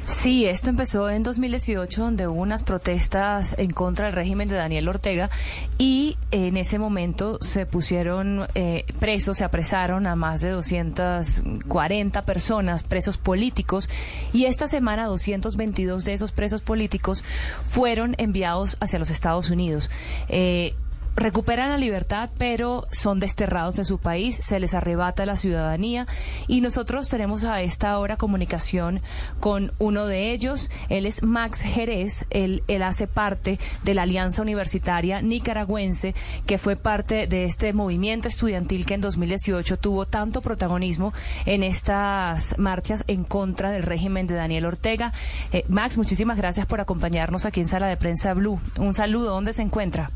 Sí, 0.06 0.46
esto 0.46 0.70
empezó 0.70 1.10
en 1.10 1.24
2018, 1.24 2.00
donde 2.00 2.28
hubo 2.28 2.40
unas 2.40 2.62
protestas 2.62 3.56
en 3.58 3.72
contra 3.72 4.06
del 4.06 4.14
régimen 4.14 4.48
de 4.48 4.54
Daniel 4.54 4.88
Ortega 4.88 5.30
y 5.78 6.16
en 6.30 6.56
ese 6.56 6.78
momento 6.78 7.38
se 7.40 7.66
pusieron 7.66 8.46
eh, 8.54 8.84
presos, 9.00 9.38
se 9.38 9.44
apresaron 9.44 10.06
a 10.06 10.14
más 10.14 10.42
de 10.42 10.50
240 10.50 12.24
personas, 12.24 12.84
presos 12.84 13.18
políticos, 13.18 13.90
y 14.32 14.44
esta 14.44 14.68
semana 14.68 15.06
222 15.06 16.04
de 16.04 16.12
esos 16.12 16.30
presos 16.30 16.62
políticos 16.62 17.24
fueron 17.64 18.14
enviados 18.18 18.76
hacia 18.78 19.00
los 19.00 19.10
Estados 19.10 19.50
Unidos. 19.50 19.90
Eh, 20.28 20.76
recuperan 21.16 21.70
la 21.70 21.78
libertad, 21.78 22.30
pero 22.38 22.86
son 22.92 23.20
desterrados 23.20 23.76
de 23.76 23.86
su 23.86 23.98
país, 23.98 24.36
se 24.36 24.60
les 24.60 24.74
arrebata 24.74 25.24
la 25.24 25.34
ciudadanía 25.34 26.06
y 26.46 26.60
nosotros 26.60 27.08
tenemos 27.08 27.44
a 27.44 27.62
esta 27.62 27.98
hora 27.98 28.18
comunicación 28.18 29.00
con 29.40 29.72
uno 29.78 30.06
de 30.06 30.32
ellos. 30.32 30.70
Él 30.90 31.06
es 31.06 31.22
Max 31.22 31.62
Jerez, 31.62 32.26
él, 32.30 32.62
hace 32.84 33.06
parte 33.06 33.58
de 33.82 33.94
la 33.94 34.02
Alianza 34.02 34.42
Universitaria 34.42 35.22
Nicaragüense, 35.22 36.14
que 36.46 36.58
fue 36.58 36.76
parte 36.76 37.26
de 37.26 37.44
este 37.44 37.72
movimiento 37.72 38.28
estudiantil 38.28 38.84
que 38.84 38.94
en 38.94 39.00
2018 39.00 39.78
tuvo 39.78 40.06
tanto 40.06 40.42
protagonismo 40.42 41.12
en 41.46 41.62
estas 41.62 42.58
marchas 42.58 43.04
en 43.06 43.24
contra 43.24 43.70
del 43.70 43.82
régimen 43.82 44.26
de 44.26 44.34
Daniel 44.34 44.66
Ortega. 44.66 45.12
Eh, 45.52 45.64
Max, 45.68 45.96
muchísimas 45.96 46.36
gracias 46.36 46.66
por 46.66 46.80
acompañarnos 46.80 47.46
aquí 47.46 47.60
en 47.60 47.68
Sala 47.68 47.86
de 47.86 47.96
Prensa 47.96 48.34
Blue. 48.34 48.60
Un 48.78 48.92
saludo, 48.92 49.30
¿dónde 49.30 49.54
se 49.54 49.62
encuentra? 49.62 50.10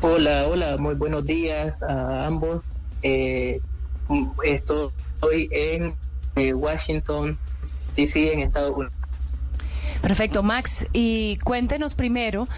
Hola, 0.00 0.46
hola, 0.48 0.76
muy 0.78 0.94
buenos 0.94 1.24
días 1.24 1.82
a 1.82 2.26
ambos. 2.26 2.62
Eh, 3.02 3.60
mm, 4.08 4.30
estoy 4.44 5.48
en 5.50 5.94
eh, 6.36 6.54
Washington, 6.54 7.38
D.C., 7.96 8.32
en 8.32 8.40
Estados 8.40 8.76
Unidos. 8.76 8.92
Perfecto, 10.02 10.42
Max. 10.42 10.86
Y 10.92 11.36
cuéntenos 11.38 11.94
primero 11.94 12.48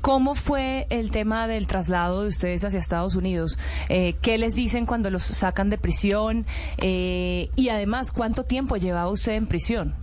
cómo 0.00 0.34
fue 0.34 0.86
el 0.88 1.10
tema 1.10 1.46
del 1.46 1.66
traslado 1.66 2.22
de 2.22 2.28
ustedes 2.28 2.64
hacia 2.64 2.80
Estados 2.80 3.14
Unidos. 3.14 3.58
Eh, 3.90 4.14
¿Qué 4.22 4.38
les 4.38 4.54
dicen 4.54 4.86
cuando 4.86 5.10
los 5.10 5.22
sacan 5.22 5.68
de 5.68 5.76
prisión? 5.76 6.46
Eh, 6.78 7.50
y 7.56 7.68
además, 7.68 8.10
¿cuánto 8.10 8.44
tiempo 8.44 8.76
llevaba 8.76 9.10
usted 9.10 9.32
en 9.32 9.46
prisión? 9.46 9.94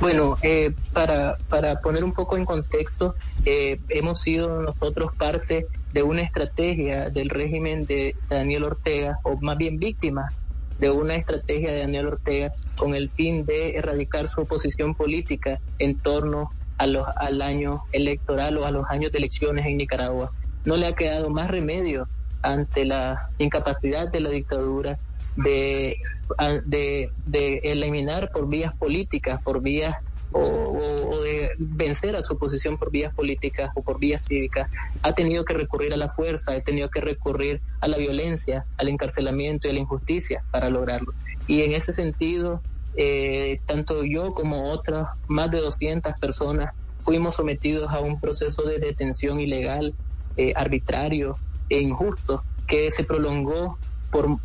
Bueno, 0.00 0.38
eh, 0.40 0.72
para, 0.94 1.36
para 1.50 1.80
poner 1.82 2.04
un 2.04 2.12
poco 2.14 2.38
en 2.38 2.46
contexto, 2.46 3.16
eh, 3.44 3.78
hemos 3.90 4.20
sido 4.20 4.62
nosotros 4.62 5.12
parte 5.14 5.66
de 5.92 6.02
una 6.02 6.22
estrategia 6.22 7.10
del 7.10 7.28
régimen 7.28 7.84
de 7.84 8.16
Daniel 8.26 8.64
Ortega, 8.64 9.18
o 9.24 9.36
más 9.42 9.58
bien 9.58 9.78
víctimas 9.78 10.32
de 10.78 10.90
una 10.90 11.16
estrategia 11.16 11.70
de 11.70 11.80
Daniel 11.80 12.06
Ortega 12.06 12.50
con 12.78 12.94
el 12.94 13.10
fin 13.10 13.44
de 13.44 13.76
erradicar 13.76 14.28
su 14.28 14.40
oposición 14.40 14.94
política 14.94 15.60
en 15.78 15.98
torno 15.98 16.50
a 16.78 16.86
los, 16.86 17.06
al 17.16 17.42
año 17.42 17.82
electoral 17.92 18.56
o 18.56 18.64
a 18.64 18.70
los 18.70 18.86
años 18.88 19.12
de 19.12 19.18
elecciones 19.18 19.66
en 19.66 19.76
Nicaragua. 19.76 20.32
No 20.64 20.78
le 20.78 20.86
ha 20.86 20.94
quedado 20.94 21.28
más 21.28 21.50
remedio 21.50 22.08
ante 22.40 22.86
la 22.86 23.28
incapacidad 23.36 24.08
de 24.10 24.20
la 24.20 24.30
dictadura 24.30 24.98
de, 25.36 25.98
de, 26.64 27.10
de 27.26 27.60
eliminar 27.64 28.30
por 28.30 28.48
vías 28.48 28.74
políticas, 28.74 29.42
por 29.42 29.60
vías 29.60 29.94
o 30.32 31.20
de 31.22 31.50
vencer 31.58 32.14
a 32.14 32.22
su 32.22 32.34
oposición 32.34 32.78
por 32.78 32.90
vías 32.90 33.12
políticas 33.14 33.70
o 33.74 33.82
por 33.82 33.98
vías 33.98 34.24
cívicas, 34.26 34.70
ha 35.02 35.12
tenido 35.12 35.44
que 35.44 35.54
recurrir 35.54 35.92
a 35.92 35.96
la 35.96 36.08
fuerza, 36.08 36.52
ha 36.52 36.60
tenido 36.60 36.88
que 36.88 37.00
recurrir 37.00 37.60
a 37.80 37.88
la 37.88 37.96
violencia, 37.96 38.64
al 38.76 38.88
encarcelamiento 38.88 39.66
y 39.66 39.70
a 39.70 39.74
la 39.74 39.80
injusticia 39.80 40.44
para 40.50 40.70
lograrlo. 40.70 41.12
Y 41.46 41.62
en 41.62 41.72
ese 41.72 41.92
sentido, 41.92 42.62
eh, 42.96 43.60
tanto 43.66 44.04
yo 44.04 44.32
como 44.34 44.70
otras, 44.70 45.08
más 45.26 45.50
de 45.50 45.58
200 45.58 46.12
personas, 46.20 46.74
fuimos 46.98 47.36
sometidos 47.36 47.90
a 47.90 48.00
un 48.00 48.20
proceso 48.20 48.62
de 48.62 48.78
detención 48.78 49.40
ilegal, 49.40 49.94
eh, 50.36 50.52
arbitrario 50.54 51.36
e 51.68 51.80
injusto, 51.80 52.44
que 52.66 52.90
se 52.90 53.02
prolongó 53.02 53.78
por, 54.10 54.38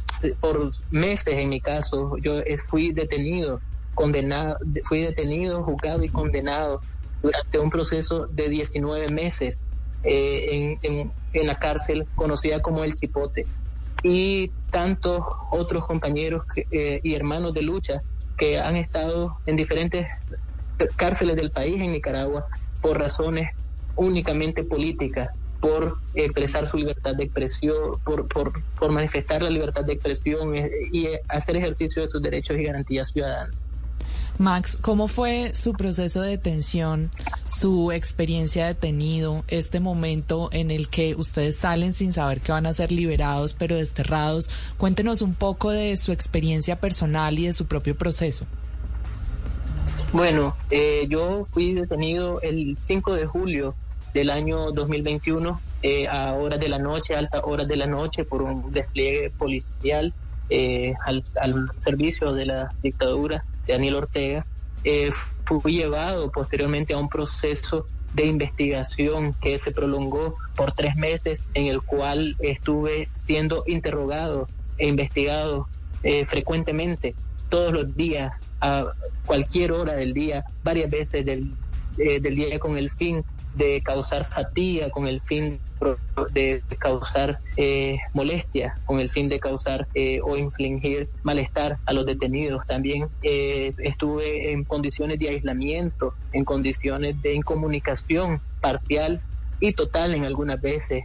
meses 0.89 1.33
en 1.33 1.49
mi 1.49 1.59
caso. 1.61 2.17
Yo 2.21 2.39
eh, 2.39 2.57
fui 2.57 2.91
detenido, 2.91 3.61
condenado, 3.93 4.57
fui 4.83 5.01
detenido, 5.01 5.63
juzgado 5.63 6.03
y 6.03 6.09
condenado 6.09 6.81
durante 7.21 7.59
un 7.59 7.69
proceso 7.69 8.27
de 8.27 8.49
19 8.49 9.09
meses 9.09 9.59
eh, 10.03 10.77
en, 10.81 11.11
en, 11.33 11.47
la 11.47 11.55
cárcel 11.55 12.07
conocida 12.15 12.61
como 12.61 12.83
el 12.83 12.93
Chipote. 12.93 13.47
Y 14.03 14.51
tantos 14.69 15.21
otros 15.51 15.85
compañeros 15.85 16.43
eh, 16.71 16.99
y 17.01 17.15
hermanos 17.15 17.53
de 17.53 17.63
lucha 17.63 18.01
que 18.37 18.59
han 18.59 18.75
estado 18.75 19.37
en 19.45 19.55
diferentes 19.55 20.05
cárceles 20.95 21.35
del 21.35 21.51
país 21.51 21.81
en 21.81 21.91
Nicaragua 21.91 22.45
por 22.81 22.99
razones 22.99 23.49
únicamente 23.95 24.65
políticas, 24.65 25.29
por 25.65 25.97
expresar 26.13 26.67
su 26.67 26.77
libertad 26.77 27.15
de 27.15 27.23
expresión, 27.23 27.99
por, 28.03 28.27
por, 28.27 28.53
por 28.79 28.91
manifestar 28.91 29.41
la 29.41 29.49
libertad 29.49 29.83
de 29.83 29.93
expresión 29.93 30.55
y 30.55 31.07
hacer 31.27 31.55
ejercicio 31.55 32.03
de 32.03 32.07
sus 32.07 32.21
derechos 32.21 32.55
y 32.59 32.65
garantías 32.65 33.09
ciudadanas. 33.09 33.55
Max, 34.37 34.77
¿cómo 34.79 35.07
fue 35.07 35.55
su 35.55 35.73
proceso 35.73 36.21
de 36.21 36.29
detención, 36.29 37.09
su 37.47 37.91
experiencia 37.91 38.67
detenido, 38.67 39.43
este 39.47 39.79
momento 39.79 40.49
en 40.51 40.69
el 40.69 40.87
que 40.87 41.15
ustedes 41.15 41.55
salen 41.55 41.93
sin 41.93 42.13
saber 42.13 42.41
que 42.41 42.51
van 42.51 42.67
a 42.67 42.73
ser 42.73 42.91
liberados 42.91 43.55
pero 43.55 43.75
desterrados? 43.75 44.51
Cuéntenos 44.77 45.23
un 45.23 45.33
poco 45.33 45.71
de 45.71 45.97
su 45.97 46.11
experiencia 46.11 46.79
personal 46.79 47.39
y 47.39 47.47
de 47.47 47.53
su 47.53 47.65
propio 47.65 47.97
proceso. 47.97 48.45
Bueno, 50.13 50.55
eh, 50.69 51.07
yo 51.09 51.43
fui 51.43 51.73
detenido 51.73 52.39
el 52.41 52.77
5 52.77 53.13
de 53.13 53.25
julio 53.25 53.73
del 54.15 54.29
año 54.29 54.71
2021 54.71 55.59
eh, 55.83 56.07
a 56.07 56.33
horas 56.33 56.57
de 56.57 56.69
la 56.69 56.79
noche, 56.79 57.15
altas 57.15 57.41
horas 57.43 57.67
de 57.67 57.75
la 57.75 57.85
noche, 57.85 58.23
por 58.23 58.41
un 58.41 58.71
despliegue 58.71 59.29
policial 59.29 60.13
eh, 60.49 60.93
al, 61.05 61.21
servicio 61.79 62.31
de 62.31 62.45
la 62.45 62.73
dictadura 62.81 63.43
Daniel 63.67 63.95
Ortega, 63.95 64.45
eh, 64.85 65.09
fue 65.43 65.73
llevado 65.73 66.31
posteriormente 66.31 66.93
a 66.93 66.97
un 66.97 67.09
proceso 67.09 67.87
de 68.13 68.25
investigación 68.25 69.33
que 69.33 69.59
se 69.59 69.71
prolongó 69.71 70.37
por 70.55 70.71
tres 70.71 70.95
meses, 70.95 71.41
en 71.53 71.65
el 71.65 71.81
cual 71.81 72.37
estuve 72.39 73.09
siendo 73.17 73.65
interrogado 73.67 74.47
e 74.77 74.87
investigado 74.87 75.67
eh, 76.03 76.23
frecuentemente, 76.23 77.15
todos 77.49 77.73
los 77.73 77.97
días, 77.97 78.31
a 78.61 78.85
cualquier 79.25 79.73
hora 79.73 79.93
del 79.93 80.13
día, 80.13 80.45
varias 80.63 80.89
veces 80.89 81.25
del, 81.25 81.51
eh, 81.97 82.21
del 82.21 82.35
día 82.35 82.57
con 82.59 82.77
el 82.77 82.89
fin 82.89 83.25
de 83.55 83.81
causar 83.81 84.25
fatiga, 84.25 84.89
con 84.89 85.07
el 85.07 85.21
fin 85.21 85.59
de 86.31 86.63
causar 86.79 87.39
eh, 87.57 87.97
molestia, 88.13 88.77
con 88.85 88.99
el 88.99 89.09
fin 89.09 89.29
de 89.29 89.39
causar 89.39 89.87
eh, 89.93 90.19
o 90.23 90.37
infligir 90.37 91.09
malestar 91.23 91.79
a 91.85 91.93
los 91.93 92.05
detenidos. 92.05 92.65
También 92.67 93.07
eh, 93.21 93.73
estuve 93.77 94.51
en 94.51 94.63
condiciones 94.65 95.19
de 95.19 95.29
aislamiento, 95.29 96.13
en 96.31 96.43
condiciones 96.43 97.21
de 97.21 97.33
incomunicación 97.33 98.41
parcial 98.61 99.21
y 99.59 99.73
total 99.73 100.15
en 100.15 100.25
algunas 100.25 100.59
veces, 100.59 101.03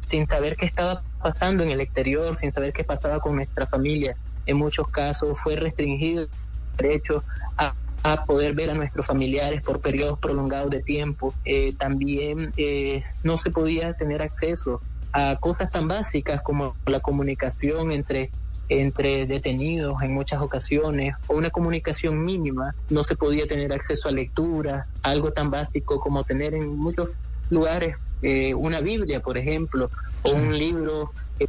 sin 0.00 0.26
saber 0.28 0.56
qué 0.56 0.66
estaba 0.66 1.02
pasando 1.20 1.64
en 1.64 1.70
el 1.70 1.80
exterior, 1.80 2.36
sin 2.36 2.52
saber 2.52 2.72
qué 2.72 2.84
pasaba 2.84 3.18
con 3.20 3.36
nuestra 3.36 3.66
familia. 3.66 4.16
En 4.44 4.58
muchos 4.58 4.86
casos 4.88 5.38
fue 5.40 5.56
restringido 5.56 6.22
el 6.22 6.28
derecho 6.76 7.24
a 7.56 7.74
a 8.02 8.24
poder 8.24 8.54
ver 8.54 8.70
a 8.70 8.74
nuestros 8.74 9.06
familiares 9.06 9.62
por 9.62 9.80
periodos 9.80 10.18
prolongados 10.18 10.70
de 10.70 10.82
tiempo. 10.82 11.34
Eh, 11.44 11.74
también 11.76 12.52
eh, 12.56 13.02
no 13.22 13.36
se 13.36 13.50
podía 13.50 13.92
tener 13.94 14.22
acceso 14.22 14.80
a 15.12 15.36
cosas 15.36 15.70
tan 15.70 15.88
básicas 15.88 16.42
como 16.42 16.76
la 16.86 17.00
comunicación 17.00 17.90
entre 17.92 18.30
entre 18.68 19.26
detenidos 19.26 20.02
en 20.02 20.12
muchas 20.12 20.40
ocasiones 20.40 21.14
o 21.28 21.36
una 21.36 21.50
comunicación 21.50 22.24
mínima, 22.24 22.74
no 22.90 23.04
se 23.04 23.14
podía 23.14 23.46
tener 23.46 23.72
acceso 23.72 24.08
a 24.08 24.12
lectura, 24.12 24.88
algo 25.02 25.32
tan 25.32 25.50
básico 25.50 26.00
como 26.00 26.24
tener 26.24 26.52
en 26.52 26.76
muchos 26.76 27.10
lugares 27.48 27.94
eh, 28.22 28.54
una 28.54 28.80
Biblia, 28.80 29.20
por 29.20 29.38
ejemplo, 29.38 29.90
o 30.22 30.32
un 30.32 30.58
libro 30.58 31.12
que, 31.38 31.46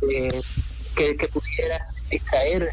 que, 0.95 1.27
pudiera 1.27 1.79
extraer 2.11 2.69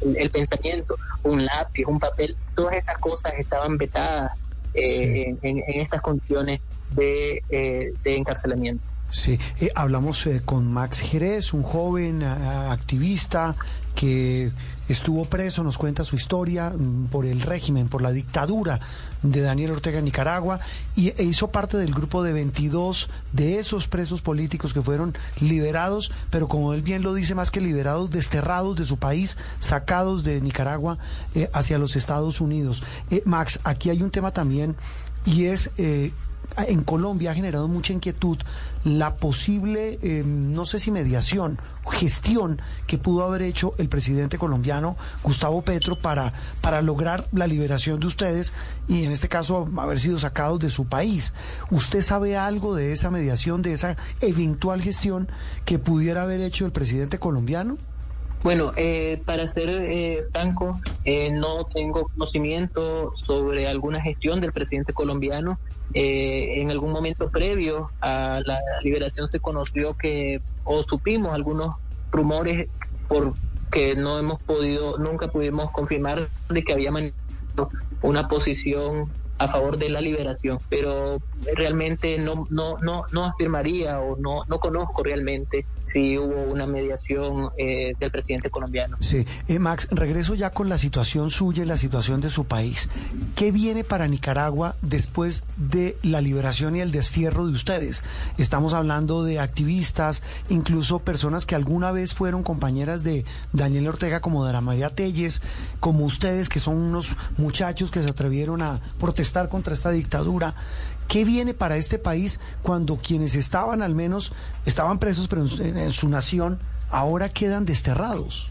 el, 0.00 0.30
pensamiento, 0.30 0.96
un 1.22 1.44
lápiz, 1.44 1.84
un 1.86 1.98
papel, 1.98 2.36
todas 2.54 2.76
esas 2.76 2.98
cosas 2.98 3.32
estaban 3.38 3.76
vetadas 3.76 4.32
eh, 4.74 5.34
en, 5.42 5.80
estas 5.80 6.02
condiciones 6.02 6.60
de, 6.90 7.42
eh, 7.48 7.92
de 8.02 8.16
encarcelamiento. 8.16 8.88
Sí, 9.08 9.38
eh, 9.60 9.70
hablamos 9.74 10.28
con 10.44 10.72
Max 10.72 11.00
Jerez, 11.00 11.52
un 11.52 11.62
joven 11.62 12.22
activista 12.22 13.54
que 13.96 14.52
estuvo 14.88 15.24
preso, 15.24 15.64
nos 15.64 15.78
cuenta 15.78 16.04
su 16.04 16.14
historia 16.14 16.70
mm, 16.70 17.06
por 17.06 17.26
el 17.26 17.40
régimen, 17.40 17.88
por 17.88 18.02
la 18.02 18.12
dictadura 18.12 18.78
de 19.22 19.40
Daniel 19.40 19.72
Ortega 19.72 19.98
en 19.98 20.04
Nicaragua 20.04 20.60
y, 20.94 21.08
e 21.08 21.24
hizo 21.24 21.48
parte 21.48 21.78
del 21.78 21.92
grupo 21.92 22.22
de 22.22 22.32
22 22.32 23.08
de 23.32 23.58
esos 23.58 23.88
presos 23.88 24.22
políticos 24.22 24.72
que 24.72 24.82
fueron 24.82 25.14
liberados, 25.40 26.12
pero 26.30 26.46
como 26.46 26.74
él 26.74 26.82
bien 26.82 27.02
lo 27.02 27.14
dice, 27.14 27.34
más 27.34 27.50
que 27.50 27.60
liberados, 27.60 28.10
desterrados 28.10 28.76
de 28.76 28.84
su 28.84 28.98
país, 28.98 29.38
sacados 29.58 30.22
de 30.22 30.40
Nicaragua 30.40 30.98
eh, 31.34 31.48
hacia 31.52 31.78
los 31.78 31.96
Estados 31.96 32.40
Unidos. 32.40 32.84
Eh, 33.10 33.22
Max, 33.24 33.60
aquí 33.64 33.90
hay 33.90 34.02
un 34.02 34.10
tema 34.10 34.30
también 34.30 34.76
y 35.24 35.46
es 35.46 35.72
eh, 35.78 36.12
en 36.56 36.82
Colombia 36.82 37.30
ha 37.30 37.34
generado 37.34 37.68
mucha 37.68 37.92
inquietud 37.92 38.38
la 38.84 39.16
posible, 39.16 39.98
eh, 40.02 40.22
no 40.24 40.64
sé 40.66 40.78
si 40.78 40.90
mediación, 40.90 41.58
gestión 41.90 42.60
que 42.86 42.98
pudo 42.98 43.24
haber 43.24 43.42
hecho 43.42 43.74
el 43.78 43.88
presidente 43.88 44.38
colombiano 44.38 44.96
Gustavo 45.22 45.62
Petro 45.62 45.96
para, 45.96 46.32
para 46.60 46.82
lograr 46.82 47.26
la 47.32 47.46
liberación 47.46 48.00
de 48.00 48.06
ustedes 48.06 48.54
y 48.88 49.04
en 49.04 49.12
este 49.12 49.28
caso 49.28 49.68
haber 49.76 50.00
sido 50.00 50.18
sacados 50.18 50.60
de 50.60 50.70
su 50.70 50.86
país. 50.86 51.32
¿Usted 51.70 52.02
sabe 52.02 52.36
algo 52.36 52.74
de 52.74 52.92
esa 52.92 53.10
mediación, 53.10 53.62
de 53.62 53.72
esa 53.72 53.96
eventual 54.20 54.82
gestión 54.82 55.28
que 55.64 55.78
pudiera 55.78 56.22
haber 56.22 56.40
hecho 56.40 56.66
el 56.66 56.72
presidente 56.72 57.18
colombiano? 57.18 57.78
Bueno, 58.42 58.72
eh, 58.76 59.20
para 59.24 59.48
ser 59.48 59.68
eh, 59.68 60.24
franco, 60.30 60.80
eh, 61.04 61.30
no 61.32 61.64
tengo 61.64 62.08
conocimiento 62.08 63.12
sobre 63.16 63.66
alguna 63.66 64.00
gestión 64.00 64.40
del 64.40 64.52
presidente 64.52 64.92
colombiano. 64.92 65.58
Eh, 65.94 66.60
en 66.60 66.70
algún 66.70 66.92
momento 66.92 67.30
previo 67.30 67.90
a 68.00 68.40
la 68.44 68.58
liberación 68.82 69.28
se 69.28 69.40
conoció 69.40 69.94
que, 69.94 70.40
o 70.64 70.82
supimos 70.82 71.32
algunos 71.32 71.76
rumores 72.10 72.68
por 73.08 73.34
que 73.70 73.94
no 73.94 74.18
hemos 74.18 74.40
podido, 74.42 74.98
nunca 74.98 75.28
pudimos 75.28 75.70
confirmar 75.70 76.28
de 76.48 76.62
que 76.62 76.72
había 76.72 76.90
una 78.02 78.28
posición 78.28 79.10
a 79.38 79.48
favor 79.48 79.76
de 79.76 79.90
la 79.90 80.00
liberación, 80.00 80.58
pero 80.68 81.20
realmente 81.54 82.18
no, 82.18 82.46
no, 82.50 82.78
no, 82.78 83.04
no 83.12 83.24
afirmaría 83.24 84.00
o 84.00 84.16
no, 84.16 84.44
no 84.48 84.58
conozco 84.58 85.02
realmente 85.02 85.66
si 85.84 86.18
hubo 86.18 86.42
una 86.44 86.66
mediación 86.66 87.50
eh, 87.58 87.92
del 88.00 88.10
presidente 88.10 88.50
colombiano. 88.50 88.96
Sí, 89.00 89.26
eh, 89.46 89.58
Max, 89.58 89.88
regreso 89.90 90.34
ya 90.34 90.50
con 90.50 90.68
la 90.68 90.78
situación 90.78 91.30
suya 91.30 91.62
y 91.62 91.66
la 91.66 91.76
situación 91.76 92.20
de 92.20 92.30
su 92.30 92.46
país. 92.46 92.88
¿Qué 93.34 93.52
viene 93.52 93.84
para 93.84 94.08
Nicaragua 94.08 94.74
después 94.82 95.44
de 95.56 95.96
la 96.02 96.20
liberación 96.20 96.74
y 96.74 96.80
el 96.80 96.90
destierro 96.90 97.46
de 97.46 97.52
ustedes? 97.52 98.02
Estamos 98.38 98.72
hablando 98.72 99.22
de 99.22 99.38
activistas, 99.38 100.22
incluso 100.48 100.98
personas 101.00 101.46
que 101.46 101.54
alguna 101.54 101.92
vez 101.92 102.14
fueron 102.14 102.42
compañeras 102.42 103.04
de 103.04 103.24
Daniel 103.52 103.88
Ortega, 103.88 104.20
como 104.20 104.44
Dara 104.44 104.60
María 104.60 104.90
Telles, 104.90 105.42
como 105.78 106.04
ustedes, 106.04 106.48
que 106.48 106.58
son 106.58 106.76
unos 106.78 107.14
muchachos 107.36 107.90
que 107.90 108.02
se 108.02 108.10
atrevieron 108.10 108.62
a 108.62 108.80
protestar 108.98 109.25
contra 109.48 109.74
esta 109.74 109.90
dictadura. 109.90 110.54
¿Qué 111.08 111.24
viene 111.24 111.54
para 111.54 111.76
este 111.76 111.98
país 111.98 112.40
cuando 112.62 112.96
quienes 112.96 113.34
estaban 113.34 113.82
al 113.82 113.94
menos, 113.94 114.32
estaban 114.64 114.98
presos 114.98 115.28
pero 115.28 115.42
en, 115.42 115.92
su 115.92 116.08
nación, 116.08 116.58
ahora 116.90 117.28
quedan 117.28 117.64
desterrados? 117.64 118.50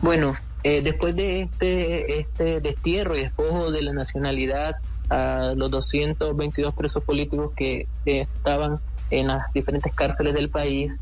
Bueno, 0.00 0.36
eh, 0.62 0.80
después 0.82 1.14
de 1.14 1.42
este, 1.42 2.20
este 2.20 2.60
destierro 2.60 3.16
y 3.16 3.22
despojo 3.22 3.70
de 3.70 3.82
la 3.82 3.92
nacionalidad 3.92 4.76
a 5.10 5.52
los 5.54 5.70
222 5.70 6.74
presos 6.74 7.02
políticos 7.04 7.52
que 7.56 7.86
estaban 8.04 8.80
en 9.10 9.28
las 9.28 9.52
diferentes 9.52 9.92
cárceles 9.94 10.34
del 10.34 10.50
país, 10.50 10.98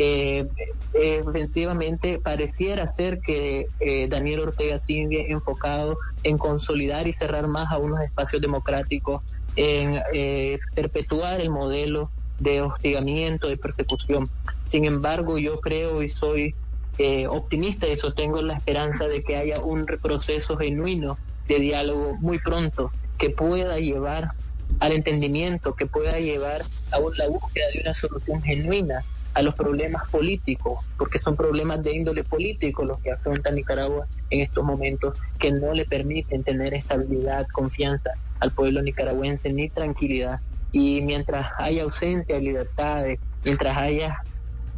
eh, 0.00 0.46
efectivamente 0.94 2.20
pareciera 2.22 2.86
ser 2.86 3.20
que 3.20 3.66
eh, 3.80 4.08
Daniel 4.08 4.40
Ortega 4.40 4.78
sigue 4.78 5.30
enfocado 5.30 5.98
en 6.22 6.38
consolidar 6.38 7.06
y 7.06 7.12
cerrar 7.12 7.48
más 7.48 7.70
a 7.70 7.78
unos 7.78 8.00
espacios 8.00 8.40
democráticos 8.40 9.22
en 9.56 10.00
eh, 10.12 10.58
perpetuar 10.74 11.40
el 11.40 11.50
modelo 11.50 12.10
de 12.38 12.62
hostigamiento, 12.62 13.48
de 13.48 13.56
persecución. 13.56 14.30
Sin 14.66 14.84
embargo, 14.84 15.38
yo 15.38 15.60
creo 15.60 16.02
y 16.02 16.08
soy 16.08 16.54
eh, 16.98 17.26
optimista 17.26 17.86
y 17.86 17.92
eso 17.92 18.12
tengo 18.12 18.40
la 18.42 18.54
esperanza 18.54 19.06
de 19.06 19.22
que 19.22 19.36
haya 19.36 19.60
un 19.60 19.86
proceso 20.00 20.56
genuino 20.56 21.18
de 21.48 21.58
diálogo 21.58 22.14
muy 22.20 22.38
pronto 22.38 22.92
que 23.18 23.30
pueda 23.30 23.78
llevar 23.78 24.32
al 24.80 24.92
entendimiento, 24.92 25.74
que 25.74 25.86
pueda 25.86 26.18
llevar 26.20 26.62
a 26.92 26.98
la 26.98 27.28
búsqueda 27.28 27.64
de 27.74 27.80
una 27.80 27.94
solución 27.94 28.42
genuina 28.42 29.04
a 29.34 29.42
los 29.42 29.54
problemas 29.54 30.08
políticos, 30.10 30.84
porque 30.96 31.18
son 31.18 31.36
problemas 31.36 31.82
de 31.82 31.94
índole 31.94 32.24
político 32.24 32.84
los 32.84 32.98
que 33.00 33.12
afronta 33.12 33.50
Nicaragua 33.50 34.06
en 34.30 34.40
estos 34.40 34.64
momentos, 34.64 35.14
que 35.38 35.52
no 35.52 35.72
le 35.72 35.84
permiten 35.84 36.42
tener 36.42 36.74
estabilidad, 36.74 37.46
confianza 37.52 38.10
al 38.40 38.52
pueblo 38.52 38.82
nicaragüense 38.82 39.52
ni 39.52 39.68
tranquilidad. 39.68 40.40
Y 40.72 41.00
mientras 41.02 41.50
haya 41.58 41.84
ausencia 41.84 42.34
de 42.34 42.40
libertades, 42.40 43.18
mientras 43.44 43.76
haya 43.76 44.18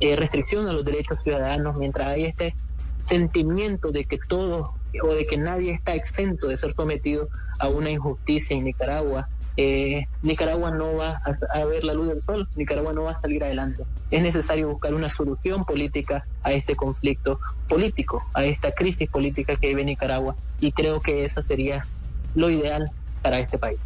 eh, 0.00 0.16
restricción 0.16 0.66
a 0.68 0.72
los 0.72 0.84
derechos 0.84 1.20
ciudadanos, 1.20 1.76
mientras 1.76 2.08
haya 2.08 2.28
este 2.28 2.54
sentimiento 2.98 3.90
de 3.90 4.04
que 4.04 4.18
todo 4.28 4.74
o 5.02 5.14
de 5.14 5.26
que 5.26 5.36
nadie 5.36 5.72
está 5.72 5.94
exento 5.94 6.48
de 6.48 6.56
ser 6.56 6.72
sometido 6.72 7.28
a 7.58 7.68
una 7.68 7.90
injusticia 7.90 8.56
en 8.56 8.64
Nicaragua, 8.64 9.28
eh, 9.62 10.06
Nicaragua 10.22 10.70
no 10.70 10.96
va 10.96 11.20
a, 11.52 11.64
ver 11.66 11.84
la 11.84 11.92
luz 11.92 12.08
del 12.08 12.22
sol, 12.22 12.48
Nicaragua 12.54 12.94
no 12.94 13.02
va 13.02 13.10
a 13.10 13.14
salir 13.14 13.44
adelante. 13.44 13.84
Es 14.10 14.22
necesario 14.22 14.68
buscar 14.68 14.94
una 14.94 15.10
solución 15.10 15.66
política 15.66 16.24
a 16.42 16.52
este 16.52 16.76
conflicto 16.76 17.38
político, 17.68 18.22
a 18.32 18.46
esta 18.46 18.72
crisis 18.72 19.06
política 19.10 19.56
que 19.56 19.68
vive 19.68 19.84
Nicaragua, 19.84 20.34
y 20.60 20.72
creo 20.72 21.02
que 21.02 21.24
eso 21.24 21.42
sería 21.42 21.86
lo 22.34 22.48
ideal 22.48 22.90
para 23.20 23.38
este 23.38 23.58
país. 23.58 23.78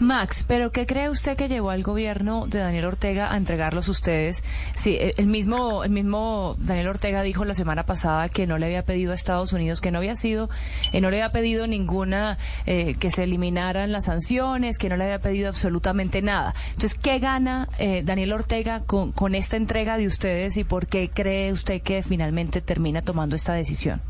Max, 0.00 0.44
pero 0.46 0.70
¿qué 0.70 0.86
cree 0.86 1.08
usted 1.08 1.36
que 1.36 1.48
llevó 1.48 1.70
al 1.70 1.82
gobierno 1.82 2.46
de 2.46 2.60
Daniel 2.60 2.84
Ortega 2.84 3.32
a 3.32 3.36
entregarlos 3.36 3.88
ustedes? 3.88 4.44
Sí, 4.74 4.94
eh, 4.94 5.14
el 5.16 5.26
mismo, 5.26 5.82
el 5.82 5.90
mismo 5.90 6.54
Daniel 6.60 6.88
Ortega 6.88 7.22
dijo 7.22 7.44
la 7.44 7.54
semana 7.54 7.84
pasada 7.84 8.28
que 8.28 8.46
no 8.46 8.58
le 8.58 8.66
había 8.66 8.84
pedido 8.84 9.10
a 9.10 9.16
Estados 9.16 9.52
Unidos, 9.52 9.80
que 9.80 9.90
no 9.90 9.98
había 9.98 10.14
sido, 10.14 10.50
eh, 10.92 11.00
no 11.00 11.10
le 11.10 11.16
había 11.16 11.32
pedido 11.32 11.66
ninguna, 11.66 12.38
eh, 12.66 12.94
que 13.00 13.10
se 13.10 13.24
eliminaran 13.24 13.90
las 13.90 14.04
sanciones, 14.04 14.78
que 14.78 14.88
no 14.88 14.96
le 14.96 15.04
había 15.04 15.20
pedido 15.20 15.48
absolutamente 15.48 16.22
nada. 16.22 16.54
Entonces, 16.68 16.94
¿qué 16.94 17.18
gana 17.18 17.68
Daniel 18.04 18.32
Ortega 18.34 18.84
con, 18.84 19.10
con 19.10 19.34
esta 19.34 19.56
entrega 19.56 19.96
de 19.96 20.06
ustedes 20.06 20.56
y 20.58 20.64
por 20.64 20.86
qué 20.86 21.10
cree 21.12 21.50
usted 21.50 21.82
que 21.82 22.04
finalmente 22.04 22.60
termina 22.60 23.02
tomando 23.02 23.34
esta 23.34 23.54
decisión? 23.54 24.00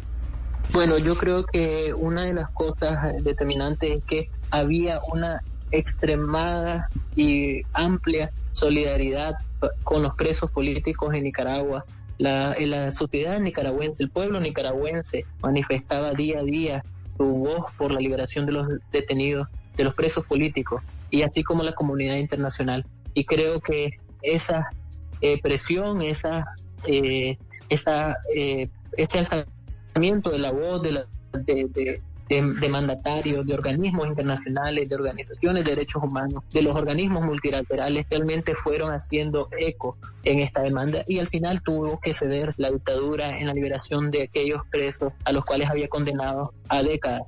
Bueno, 0.72 0.98
yo 0.98 1.16
creo 1.16 1.46
que 1.46 1.94
una 1.94 2.24
de 2.24 2.34
las 2.34 2.50
cosas 2.50 2.98
determinantes 3.22 3.98
es 3.98 4.04
que 4.04 4.30
había 4.50 5.00
una 5.10 5.42
extremada 5.70 6.88
y 7.16 7.62
amplia 7.72 8.30
solidaridad 8.52 9.34
con 9.84 10.02
los 10.02 10.14
presos 10.14 10.50
políticos 10.50 11.14
en 11.14 11.24
Nicaragua. 11.24 11.84
La, 12.18 12.56
la 12.58 12.90
sociedad 12.90 13.38
nicaragüense, 13.38 14.02
el 14.02 14.10
pueblo 14.10 14.40
nicaragüense 14.40 15.24
manifestaba 15.40 16.12
día 16.12 16.40
a 16.40 16.42
día 16.42 16.84
su 17.16 17.24
voz 17.24 17.66
por 17.76 17.92
la 17.92 18.00
liberación 18.00 18.46
de 18.46 18.52
los 18.52 18.68
detenidos, 18.92 19.48
de 19.76 19.84
los 19.84 19.94
presos 19.94 20.26
políticos, 20.26 20.82
y 21.10 21.22
así 21.22 21.42
como 21.42 21.62
la 21.62 21.72
comunidad 21.72 22.16
internacional. 22.16 22.84
Y 23.14 23.24
creo 23.24 23.60
que 23.60 23.98
esa 24.22 24.68
eh, 25.20 25.40
presión, 25.42 26.02
esa, 26.02 26.44
eh, 26.86 27.36
esa, 27.68 28.16
eh, 28.34 28.68
este 28.96 29.18
alzamiento 29.18 30.30
de 30.30 30.38
la 30.38 30.52
voz 30.52 30.82
de, 30.82 30.92
la, 30.92 31.04
de, 31.32 32.00
mandatarios, 32.70 33.46
de 33.46 33.54
organismos 33.54 34.06
internacionales, 34.06 34.88
de 34.88 34.94
organizaciones 34.94 35.64
de 35.64 35.70
derechos 35.70 36.02
humanos, 36.02 36.44
de 36.52 36.62
los 36.62 36.74
organismos 36.74 37.24
multilaterales, 37.26 38.06
realmente 38.10 38.54
fueron 38.54 38.90
haciendo 38.92 39.48
eco 39.58 39.96
en 40.24 40.40
esta 40.40 40.62
demanda 40.62 41.04
y 41.06 41.18
al 41.18 41.28
final 41.28 41.62
tuvo 41.62 41.98
que 42.00 42.14
ceder 42.14 42.54
la 42.56 42.70
dictadura 42.70 43.38
en 43.38 43.46
la 43.46 43.54
liberación 43.54 44.10
de 44.10 44.22
aquellos 44.22 44.62
presos 44.70 45.12
a 45.24 45.32
los 45.32 45.44
cuales 45.44 45.70
había 45.70 45.88
condenado 45.88 46.52
a 46.68 46.82
décadas 46.82 47.22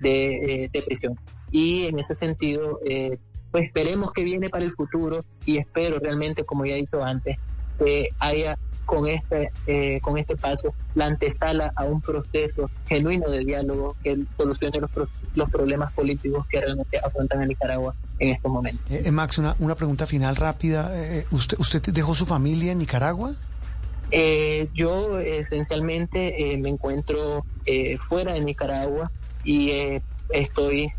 de, 0.00 0.64
eh, 0.72 0.82
prisión. 0.84 1.18
Y 1.50 1.86
en 1.86 1.98
ese 1.98 2.14
sentido, 2.14 2.80
eh, 2.84 3.18
pues 3.50 3.66
esperemos 3.66 4.12
que 4.12 4.24
viene 4.24 4.48
para 4.48 4.64
el 4.64 4.72
futuro 4.72 5.24
y 5.44 5.58
espero 5.58 5.98
realmente, 5.98 6.44
como 6.44 6.64
ya 6.64 6.74
he 6.74 6.78
dicho 6.78 7.04
antes, 7.04 7.36
que 7.78 8.08
haya 8.18 8.58
con 8.92 9.08
este, 9.08 9.50
eh, 9.66 10.00
con 10.02 10.18
este 10.18 10.36
paso 10.36 10.74
la 10.94 11.06
antesala 11.06 11.72
a 11.76 11.84
un 11.84 12.02
proceso 12.02 12.70
genuino 12.86 13.30
de 13.30 13.38
diálogo 13.38 13.96
que 14.04 14.18
solucione 14.36 14.80
los, 14.80 14.90
los 15.34 15.50
problemas 15.50 15.94
políticos 15.94 16.46
que 16.50 16.60
realmente 16.60 16.98
afrontan 17.02 17.40
en 17.40 17.48
Nicaragua 17.48 17.94
en 18.18 18.34
estos 18.34 18.52
momentos. 18.52 18.84
Eh, 18.90 19.04
eh, 19.06 19.10
Max, 19.10 19.38
una, 19.38 19.56
una 19.60 19.76
pregunta 19.76 20.06
final 20.06 20.36
rápida. 20.36 20.92
¿usted, 21.30 21.58
¿Usted 21.58 21.80
dejó 21.80 22.14
su 22.14 22.26
familia 22.26 22.72
en 22.72 22.78
Nicaragua? 22.78 23.34
yo 24.74 25.18
esencialmente 25.20 26.58
me 26.58 26.68
encuentro 26.68 27.46
fuera 27.96 28.34
de 28.34 28.44
Nicaragua 28.44 29.10
y 29.42 29.70
estoy 30.28 30.92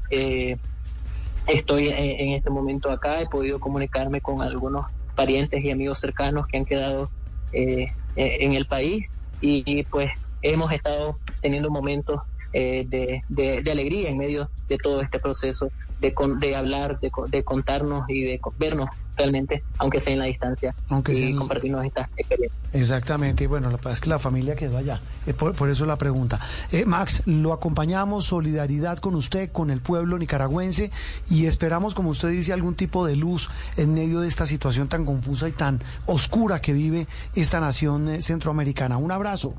estoy 1.45 1.89
en 1.89 2.33
este 2.33 2.49
momento 2.49 2.89
acá. 2.89 3.21
He 3.21 3.27
podido 3.27 3.59
comunicarme 3.59 4.19
con 4.19 4.41
algunos 4.41 4.87
parientes 5.15 5.63
y 5.63 5.69
amigos 5.69 5.99
cercanos 5.99 6.47
que 6.47 6.57
han 6.57 6.65
quedado 6.65 7.11
eh, 7.53 7.87
eh, 8.15 8.37
en 8.41 8.53
el 8.53 8.65
país 8.65 9.05
y, 9.41 9.83
pues 9.83 10.11
hemos 10.41 10.71
estado 10.71 11.17
teniendo 11.41 11.69
momentos 11.69 12.21
eh, 12.51 12.85
de, 12.87 13.23
de, 13.29 13.71
alegría 13.71 14.09
en 14.09 14.17
medio 14.17 14.49
de 14.67 14.77
todo 14.77 15.01
este 15.01 15.19
proceso 15.19 15.69
de, 15.99 16.13
de 16.39 16.55
hablar, 16.55 16.99
de, 16.99 17.09
de 17.29 17.43
contarnos 17.43 18.03
y 18.07 18.23
de 18.23 18.39
vernos 18.57 18.87
realmente, 19.15 19.63
aunque 19.77 19.99
sea 19.99 20.13
en 20.13 20.19
la 20.19 20.25
distancia, 20.25 20.73
aunque 20.89 21.13
y 21.13 21.33
compartirnos 21.33 21.85
esta 21.85 22.09
experiencia. 22.17 22.57
Exactamente, 22.73 23.43
y 23.43 23.47
bueno, 23.47 23.69
lo 23.69 23.77
que 23.77 23.83
pasa 23.83 23.93
es 23.93 24.01
que 24.01 24.09
la 24.09 24.19
familia 24.19 24.55
quedó 24.55 24.77
allá, 24.77 25.01
por, 25.37 25.55
por, 25.55 25.69
eso 25.69 25.85
la 25.85 25.97
pregunta. 25.97 26.39
Eh, 26.71 26.85
Max, 26.85 27.21
lo 27.25 27.53
acompañamos, 27.53 28.25
solidaridad 28.25 28.97
con 28.97 29.15
usted, 29.15 29.51
con 29.51 29.69
el 29.69 29.81
pueblo 29.81 30.17
nicaragüense, 30.17 30.91
y 31.29 31.45
esperamos, 31.45 31.93
como 31.93 32.09
usted 32.09 32.29
dice, 32.29 32.53
algún 32.53 32.75
tipo 32.75 33.05
de 33.05 33.15
luz 33.15 33.49
en 33.77 33.93
medio 33.93 34.21
de 34.21 34.27
esta 34.27 34.45
situación 34.45 34.87
tan 34.89 35.05
confusa 35.05 35.47
y 35.47 35.51
tan 35.51 35.81
oscura 36.05 36.61
que 36.61 36.73
vive 36.73 37.07
esta 37.35 37.59
nación 37.59 38.09
eh, 38.09 38.21
centroamericana. 38.21 38.97
Un 38.97 39.11
abrazo. 39.11 39.53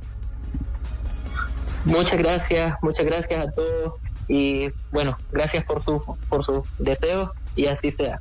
Muchas 1.85 2.19
gracias, 2.19 2.75
muchas 2.83 3.05
gracias 3.05 3.47
a 3.47 3.51
todos 3.51 3.95
y 4.27 4.71
bueno, 4.91 5.19
gracias 5.33 5.65
por 5.65 5.81
su 5.81 6.17
por 6.31 6.43
su 6.43 6.65
deseo 6.79 7.33
y 7.57 7.67
así 7.67 7.91
sea. 7.91 8.21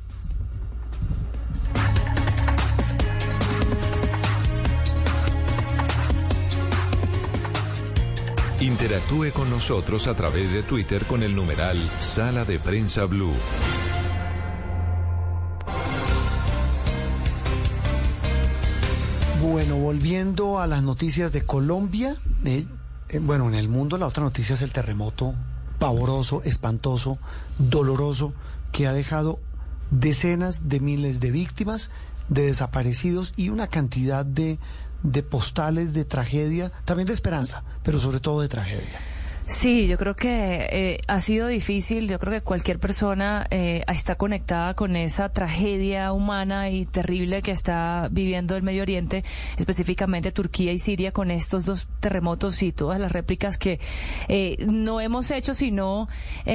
Interactúe 8.64 9.30
con 9.34 9.50
nosotros 9.50 10.06
a 10.06 10.14
través 10.14 10.54
de 10.54 10.62
Twitter 10.62 11.04
con 11.04 11.22
el 11.22 11.36
numeral 11.36 11.76
Sala 12.00 12.46
de 12.46 12.58
Prensa 12.58 13.04
Blue. 13.04 13.34
Bueno, 19.42 19.76
volviendo 19.76 20.60
a 20.60 20.66
las 20.66 20.82
noticias 20.82 21.30
de 21.30 21.44
Colombia, 21.44 22.16
eh, 22.46 22.64
eh, 23.10 23.18
bueno, 23.18 23.48
en 23.48 23.54
el 23.54 23.68
mundo 23.68 23.98
la 23.98 24.06
otra 24.06 24.24
noticia 24.24 24.54
es 24.54 24.62
el 24.62 24.72
terremoto 24.72 25.34
pavoroso, 25.78 26.40
espantoso, 26.44 27.18
doloroso, 27.58 28.32
que 28.72 28.86
ha 28.86 28.94
dejado 28.94 29.40
decenas 29.90 30.70
de 30.70 30.80
miles 30.80 31.20
de 31.20 31.32
víctimas, 31.32 31.90
de 32.30 32.46
desaparecidos 32.46 33.34
y 33.36 33.50
una 33.50 33.66
cantidad 33.66 34.24
de 34.24 34.58
de 35.04 35.22
postales 35.22 35.92
de 35.92 36.04
tragedia, 36.04 36.72
también 36.84 37.06
de 37.06 37.12
esperanza, 37.12 37.62
pero 37.84 38.00
sobre 38.00 38.18
todo 38.18 38.40
de 38.40 38.48
tragedia. 38.48 38.98
Sí, 39.46 39.88
yo 39.88 39.98
creo 39.98 40.16
que 40.16 40.68
eh, 40.70 41.00
ha 41.06 41.20
sido 41.20 41.48
difícil. 41.48 42.08
Yo 42.08 42.18
creo 42.18 42.32
que 42.32 42.40
cualquier 42.40 42.78
persona 42.78 43.46
eh, 43.50 43.82
está 43.88 44.14
conectada 44.14 44.72
con 44.72 44.96
esa 44.96 45.28
tragedia 45.28 46.12
humana 46.12 46.70
y 46.70 46.86
terrible 46.86 47.42
que 47.42 47.50
está 47.50 48.08
viviendo 48.10 48.56
el 48.56 48.62
Medio 48.62 48.80
Oriente, 48.82 49.22
específicamente 49.58 50.32
Turquía 50.32 50.72
y 50.72 50.78
Siria, 50.78 51.12
con 51.12 51.30
estos 51.30 51.66
dos 51.66 51.88
terremotos 52.00 52.62
y 52.62 52.72
todas 52.72 52.98
las 52.98 53.12
réplicas 53.12 53.58
que 53.58 53.80
eh, 54.28 54.64
no 54.66 55.00
hemos 55.00 55.30
hecho, 55.30 55.52
sino 55.52 56.08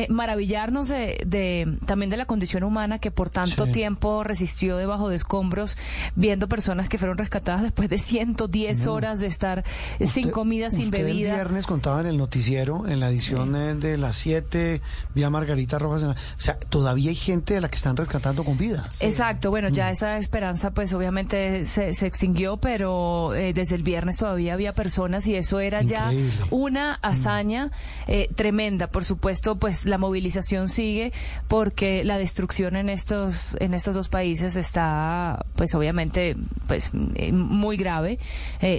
maravillarnos 0.09 0.87
de, 0.87 1.77
también 1.85 2.09
de 2.09 2.17
la 2.17 2.25
condición 2.25 2.63
humana 2.63 2.99
que 2.99 3.11
por 3.11 3.29
tanto 3.29 3.67
tiempo 3.67 4.23
resistió 4.23 4.77
debajo 4.77 5.09
de 5.09 5.15
escombros, 5.15 5.77
viendo 6.15 6.47
personas 6.47 6.89
que 6.89 6.97
fueron 6.97 7.17
rescatadas 7.17 7.61
después 7.61 7.89
de 7.89 7.97
110 7.97 8.87
horas 8.87 9.19
de 9.19 9.27
estar 9.27 9.63
sin 10.05 10.31
comida, 10.31 10.71
sin 10.71 10.89
bebida. 10.89 11.29
El 11.29 11.35
viernes 11.35 11.67
contaba 11.67 12.01
en 12.01 12.07
el 12.07 12.17
noticiero 12.17 12.78
en 12.87 12.99
la 12.99 13.09
edición 13.09 13.79
de 13.79 13.97
las 13.97 14.15
7, 14.17 14.81
vía 15.13 15.29
Margarita 15.29 15.79
Rojas. 15.79 16.03
o 16.03 16.15
sea, 16.37 16.57
todavía 16.57 17.09
hay 17.09 17.15
gente 17.15 17.53
de 17.53 17.61
la 17.61 17.69
que 17.69 17.75
están 17.75 17.97
rescatando 17.97 18.43
con 18.43 18.57
vida. 18.57 18.89
Exacto, 18.99 19.49
bueno, 19.49 19.69
ya 19.69 19.87
mm. 19.87 19.91
esa 19.91 20.17
esperanza 20.17 20.71
pues 20.71 20.93
obviamente 20.93 21.65
se, 21.65 21.89
extinguió, 22.05 22.57
pero 22.57 23.33
eh, 23.33 23.53
desde 23.53 23.75
el 23.75 23.83
viernes 23.83 24.17
todavía 24.17 24.53
había 24.53 24.73
personas 24.73 25.27
y 25.27 25.35
eso 25.35 25.59
era 25.59 25.81
ya 25.81 26.11
una 26.49 26.93
mm. 26.93 27.05
hazaña 27.05 27.71
eh, 28.07 28.29
tremenda. 28.35 28.87
Por 28.87 29.05
supuesto, 29.05 29.57
pues 29.57 29.85
la 29.85 29.97
movilización 29.97 30.69
sigue 30.69 31.11
porque 31.47 32.03
la 32.03 32.17
destrucción 32.17 32.75
en 32.75 32.89
estos, 32.89 33.55
en 33.59 33.73
estos 33.73 33.95
dos 33.95 34.09
países 34.09 34.55
está 34.55 35.45
pues 35.55 35.75
obviamente 35.75 36.35
pues 36.67 36.91
eh, 37.15 37.31
muy 37.31 37.77
grave. 37.77 38.19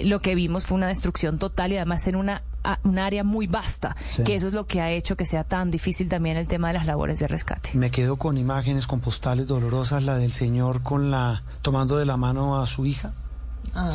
lo 0.03 0.19
que 0.19 0.35
vimos 0.35 0.65
fue 0.65 0.75
una 0.77 0.87
destrucción 0.87 1.39
total 1.39 1.73
y 1.73 1.77
además 1.77 2.07
en 2.07 2.15
una 2.15 2.41
un 2.83 2.99
área 2.99 3.23
muy 3.23 3.47
vasta, 3.47 3.95
que 4.25 4.35
eso 4.35 4.47
es 4.47 4.53
lo 4.53 4.65
que 4.65 4.81
ha 4.81 4.91
hecho 4.91 5.15
que 5.15 5.25
sea 5.25 5.43
tan 5.43 5.71
difícil 5.71 6.09
también 6.09 6.37
el 6.37 6.47
tema 6.47 6.67
de 6.67 6.75
las 6.75 6.85
labores 6.85 7.19
de 7.19 7.27
rescate. 7.27 7.71
Me 7.73 7.91
quedo 7.91 8.17
con 8.17 8.37
imágenes, 8.37 8.87
con 8.87 8.99
postales 8.99 9.47
dolorosas, 9.47 10.03
la 10.03 10.15
del 10.17 10.31
señor 10.31 10.83
con 10.83 11.11
la 11.11 11.43
tomando 11.61 11.97
de 11.97 12.05
la 12.05 12.17
mano 12.17 12.61
a 12.61 12.67
su 12.67 12.85
hija. 12.85 13.13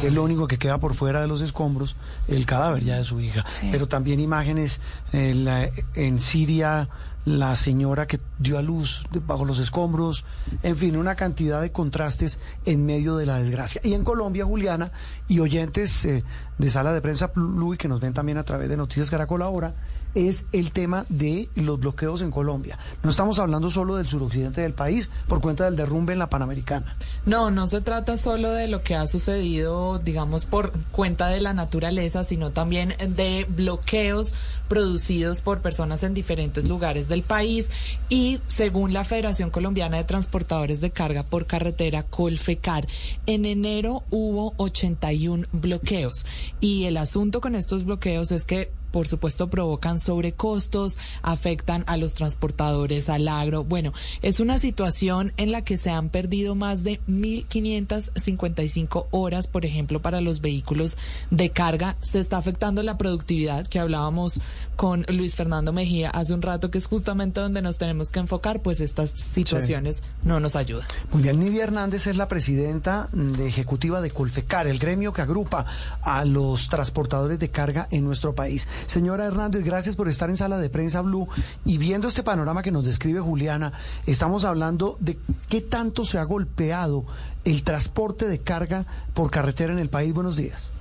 que 0.00 0.06
es 0.06 0.12
lo 0.12 0.22
único 0.22 0.46
que 0.46 0.58
queda 0.58 0.78
por 0.78 0.94
fuera 0.94 1.20
de 1.20 1.26
los 1.26 1.40
escombros, 1.42 1.96
el 2.28 2.46
cadáver 2.46 2.82
ya 2.84 2.96
de 2.96 3.04
su 3.04 3.20
hija. 3.20 3.44
Pero 3.70 3.88
también 3.88 4.20
imágenes 4.20 4.80
en, 5.12 5.46
en 5.94 6.20
Siria, 6.20 6.88
la 7.26 7.56
señora 7.56 8.06
que 8.06 8.20
dio 8.38 8.56
a 8.56 8.62
luz 8.62 9.04
bajo 9.26 9.44
los 9.44 9.58
escombros, 9.58 10.24
en 10.62 10.76
fin, 10.76 10.96
una 10.96 11.16
cantidad 11.16 11.60
de 11.60 11.72
contrastes 11.72 12.38
en 12.64 12.86
medio 12.86 13.16
de 13.16 13.26
la 13.26 13.38
desgracia. 13.38 13.80
Y 13.84 13.94
en 13.94 14.04
Colombia, 14.04 14.44
Juliana, 14.44 14.92
y 15.26 15.40
oyentes 15.40 16.04
eh, 16.04 16.22
de 16.56 16.70
Sala 16.70 16.92
de 16.92 17.02
Prensa 17.02 17.32
Blue 17.34 17.74
y 17.74 17.78
que 17.78 17.88
nos 17.88 18.00
ven 18.00 18.14
también 18.14 18.38
a 18.38 18.44
través 18.44 18.68
de 18.68 18.76
Noticias 18.76 19.10
Caracol 19.10 19.42
ahora, 19.42 19.74
es 20.14 20.46
el 20.52 20.72
tema 20.72 21.04
de 21.10 21.50
los 21.56 21.78
bloqueos 21.78 22.22
en 22.22 22.30
Colombia. 22.30 22.78
No 23.02 23.10
estamos 23.10 23.38
hablando 23.38 23.70
solo 23.70 23.96
del 23.96 24.06
suroccidente 24.06 24.62
del 24.62 24.72
país 24.72 25.10
por 25.28 25.42
cuenta 25.42 25.64
del 25.66 25.76
derrumbe 25.76 26.14
en 26.14 26.18
la 26.18 26.30
Panamericana. 26.30 26.96
No, 27.26 27.50
no 27.50 27.66
se 27.66 27.82
trata 27.82 28.16
solo 28.16 28.52
de 28.52 28.66
lo 28.66 28.82
que 28.82 28.94
ha 28.94 29.06
sucedido, 29.06 29.98
digamos, 29.98 30.46
por 30.46 30.72
cuenta 30.90 31.28
de 31.28 31.42
la 31.42 31.52
naturaleza, 31.52 32.24
sino 32.24 32.50
también 32.50 32.94
de 33.14 33.46
bloqueos 33.48 34.34
producidos 34.68 35.42
por 35.42 35.60
personas 35.60 36.02
en 36.02 36.14
diferentes 36.14 36.66
lugares 36.66 37.08
del 37.08 37.15
país 37.22 37.70
y 38.08 38.40
según 38.46 38.92
la 38.92 39.04
Federación 39.04 39.50
Colombiana 39.50 39.96
de 39.96 40.04
Transportadores 40.04 40.80
de 40.80 40.90
Carga 40.90 41.22
por 41.22 41.46
Carretera, 41.46 42.04
Colfecar, 42.04 42.86
en 43.26 43.44
enero 43.44 44.04
hubo 44.10 44.54
81 44.56 45.46
bloqueos. 45.52 46.26
Y 46.60 46.84
el 46.84 46.96
asunto 46.96 47.40
con 47.40 47.54
estos 47.54 47.84
bloqueos 47.84 48.32
es 48.32 48.44
que 48.44 48.70
por 48.96 49.08
supuesto 49.08 49.50
provocan 49.50 49.98
sobrecostos, 49.98 50.96
afectan 51.20 51.84
a 51.86 51.98
los 51.98 52.14
transportadores, 52.14 53.10
al 53.10 53.28
agro. 53.28 53.62
Bueno, 53.62 53.92
es 54.22 54.40
una 54.40 54.58
situación 54.58 55.34
en 55.36 55.52
la 55.52 55.62
que 55.62 55.76
se 55.76 55.90
han 55.90 56.08
perdido 56.08 56.54
más 56.54 56.82
de 56.82 56.98
1.555 57.06 59.08
horas, 59.10 59.48
por 59.48 59.66
ejemplo, 59.66 60.00
para 60.00 60.22
los 60.22 60.40
vehículos 60.40 60.96
de 61.30 61.50
carga. 61.50 61.96
Se 62.00 62.20
está 62.20 62.38
afectando 62.38 62.82
la 62.82 62.96
productividad 62.96 63.66
que 63.66 63.80
hablábamos 63.80 64.40
con 64.76 65.04
Luis 65.08 65.34
Fernando 65.34 65.74
Mejía 65.74 66.08
hace 66.08 66.32
un 66.32 66.40
rato, 66.40 66.70
que 66.70 66.78
es 66.78 66.86
justamente 66.86 67.40
donde 67.40 67.60
nos 67.60 67.76
tenemos 67.76 68.10
que 68.10 68.20
enfocar, 68.20 68.62
pues 68.62 68.80
estas 68.80 69.10
situaciones 69.10 70.02
no 70.22 70.40
nos 70.40 70.56
ayudan. 70.56 70.86
Muy 71.12 71.22
bien, 71.22 71.38
Nidia 71.38 71.64
Hernández 71.64 72.06
es 72.06 72.16
la 72.16 72.28
presidenta 72.28 73.10
de 73.12 73.46
ejecutiva 73.46 74.00
de 74.00 74.10
Colfecar, 74.10 74.66
el 74.66 74.78
gremio 74.78 75.12
que 75.12 75.20
agrupa 75.20 75.66
a 76.00 76.24
los 76.24 76.70
transportadores 76.70 77.38
de 77.38 77.50
carga 77.50 77.88
en 77.90 78.04
nuestro 78.04 78.34
país. 78.34 78.66
Señora 78.86 79.26
Hernández, 79.26 79.64
gracias 79.64 79.96
por 79.96 80.08
estar 80.08 80.30
en 80.30 80.36
sala 80.36 80.58
de 80.58 80.70
prensa 80.70 81.00
Blue 81.02 81.28
y 81.64 81.78
viendo 81.78 82.08
este 82.08 82.22
panorama 82.22 82.62
que 82.62 82.70
nos 82.70 82.84
describe 82.84 83.20
Juliana, 83.20 83.72
estamos 84.06 84.44
hablando 84.44 84.96
de 85.00 85.18
qué 85.48 85.60
tanto 85.60 86.04
se 86.04 86.18
ha 86.18 86.24
golpeado 86.24 87.04
el 87.44 87.62
transporte 87.64 88.26
de 88.26 88.38
carga 88.38 88.86
por 89.14 89.30
carretera 89.30 89.72
en 89.72 89.78
el 89.78 89.88
país. 89.88 90.14
Buenos 90.14 90.36
días. 90.36 90.72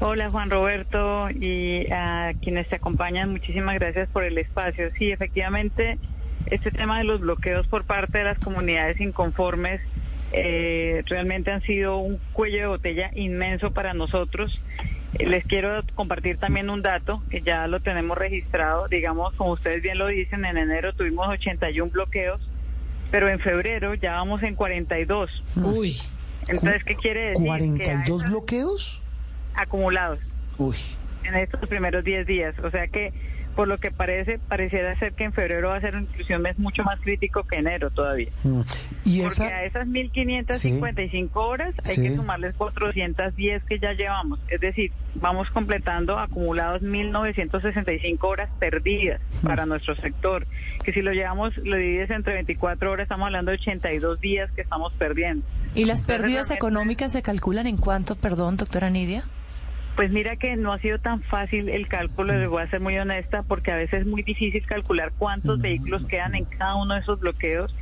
Hola 0.00 0.30
Juan 0.30 0.50
Roberto 0.50 1.30
y 1.30 1.90
a 1.92 2.32
quienes 2.42 2.68
te 2.68 2.76
acompañan, 2.76 3.30
muchísimas 3.30 3.74
gracias 3.76 4.08
por 4.08 4.24
el 4.24 4.36
espacio. 4.38 4.90
Sí, 4.98 5.10
efectivamente, 5.10 5.98
este 6.46 6.70
tema 6.70 6.98
de 6.98 7.04
los 7.04 7.20
bloqueos 7.20 7.66
por 7.68 7.84
parte 7.84 8.18
de 8.18 8.24
las 8.24 8.38
comunidades 8.38 9.00
inconformes 9.00 9.80
eh, 10.32 11.02
realmente 11.06 11.50
han 11.52 11.62
sido 11.62 11.98
un 11.98 12.18
cuello 12.32 12.58
de 12.58 12.66
botella 12.66 13.10
inmenso 13.14 13.72
para 13.72 13.94
nosotros. 13.94 14.60
Eh, 15.18 15.26
Les 15.26 15.44
quiero 15.44 15.82
compartir 15.94 16.38
también 16.38 16.70
un 16.70 16.82
dato 16.82 17.22
que 17.30 17.42
ya 17.42 17.66
lo 17.66 17.80
tenemos 17.80 18.16
registrado. 18.16 18.88
Digamos, 18.88 19.34
como 19.34 19.52
ustedes 19.52 19.82
bien 19.82 19.98
lo 19.98 20.06
dicen, 20.06 20.44
en 20.44 20.56
enero 20.56 20.92
tuvimos 20.94 21.28
81 21.28 21.90
bloqueos, 21.90 22.40
pero 23.10 23.28
en 23.28 23.38
febrero 23.40 23.94
ya 23.94 24.12
vamos 24.14 24.42
en 24.42 24.54
42. 24.54 25.42
Uy. 25.56 25.96
Entonces, 26.48 26.82
¿qué 26.84 26.96
quiere 26.96 27.28
decir? 27.30 27.44
Que 27.76 27.90
a 27.90 27.94
¿42 27.94 28.16
esas- 28.20 28.30
bloqueos? 28.30 28.98
acumulados 29.54 30.18
Uy. 30.56 30.76
en 31.24 31.34
estos 31.34 31.68
primeros 31.68 32.02
10 32.04 32.26
días. 32.26 32.54
O 32.60 32.70
sea 32.70 32.88
que, 32.88 33.12
por 33.54 33.68
lo 33.68 33.78
que 33.78 33.90
parece, 33.90 34.38
pareciera 34.38 34.98
ser 34.98 35.12
que 35.12 35.24
en 35.24 35.32
febrero 35.32 35.68
va 35.68 35.76
a 35.76 35.80
ser 35.80 35.94
inclusive 35.94 36.36
un 36.36 36.42
mes 36.42 36.58
mucho 36.58 36.82
más 36.84 36.98
crítico 37.00 37.44
que 37.44 37.56
enero 37.56 37.90
todavía. 37.90 38.30
Mm. 38.44 38.60
Porque 39.24 39.42
a 39.44 39.64
esas 39.64 39.86
1.555 39.86 41.30
horas 41.34 41.74
hay 41.84 41.94
Sí. 41.96 42.02
que 42.02 42.14
sumarles 42.16 42.54
410 42.56 43.62
que 43.64 43.78
ya 43.78 43.92
llevamos. 43.92 44.38
Es 44.48 44.60
decir, 44.60 44.92
vamos 45.14 45.50
completando 45.50 46.18
acumulados 46.18 46.82
1.965 46.82 48.28
horas 48.28 48.48
perdidas 48.58 49.20
Mm. 49.42 49.46
para 49.46 49.66
nuestro 49.66 49.94
sector. 49.96 50.46
Que 50.84 50.92
si 50.92 51.02
lo 51.02 51.12
llevamos, 51.12 51.56
lo 51.58 51.76
divides 51.76 52.10
entre 52.10 52.34
24 52.34 52.90
horas, 52.90 53.04
estamos 53.04 53.26
hablando 53.26 53.50
de 53.50 53.56
82 53.58 54.20
días 54.20 54.50
que 54.52 54.62
estamos 54.62 54.92
perdiendo. 54.94 55.44
¿Y 55.74 55.84
las 55.84 56.02
pérdidas 56.02 56.50
económicas 56.50 57.12
se 57.12 57.22
calculan 57.22 57.66
en 57.66 57.76
cuánto, 57.76 58.14
perdón, 58.16 58.56
doctora 58.56 58.90
Nidia? 58.90 59.24
Pues 59.96 60.10
mira 60.10 60.36
que 60.36 60.56
no 60.56 60.72
ha 60.72 60.78
sido 60.78 60.98
tan 60.98 61.20
fácil 61.22 61.68
el 61.68 61.86
cálculo, 61.86 62.32
les 62.32 62.48
voy 62.48 62.62
a 62.62 62.68
ser 62.70 62.80
muy 62.80 62.96
honesta, 62.98 63.42
porque 63.42 63.72
a 63.72 63.76
veces 63.76 64.00
es 64.00 64.06
muy 64.06 64.22
difícil 64.22 64.64
calcular 64.64 65.12
cuántos 65.18 65.60
vehículos 65.60 66.04
quedan 66.06 66.34
en 66.34 66.44
cada 66.46 66.76
uno 66.76 66.94
de 66.94 67.00
esos 67.00 67.20
bloqueos. 67.20 67.74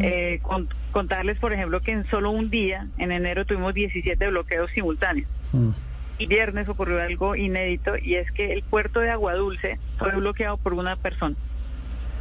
Eh, 0.00 0.38
con- 0.42 0.68
contarles, 0.92 1.38
por 1.38 1.52
ejemplo, 1.52 1.80
que 1.80 1.92
en 1.92 2.06
solo 2.08 2.30
un 2.30 2.50
día, 2.50 2.86
en 2.98 3.10
enero, 3.12 3.44
tuvimos 3.44 3.72
17 3.74 4.28
bloqueos 4.28 4.70
simultáneos. 4.72 5.28
Mm. 5.52 5.70
Y 6.18 6.26
viernes 6.26 6.68
ocurrió 6.68 7.00
algo 7.00 7.36
inédito 7.36 7.96
y 7.96 8.16
es 8.16 8.30
que 8.32 8.52
el 8.52 8.62
puerto 8.62 9.00
de 9.00 9.10
Aguadulce 9.10 9.78
fue 9.98 10.12
bloqueado 10.16 10.56
por 10.56 10.74
una 10.74 10.96
persona. 10.96 11.36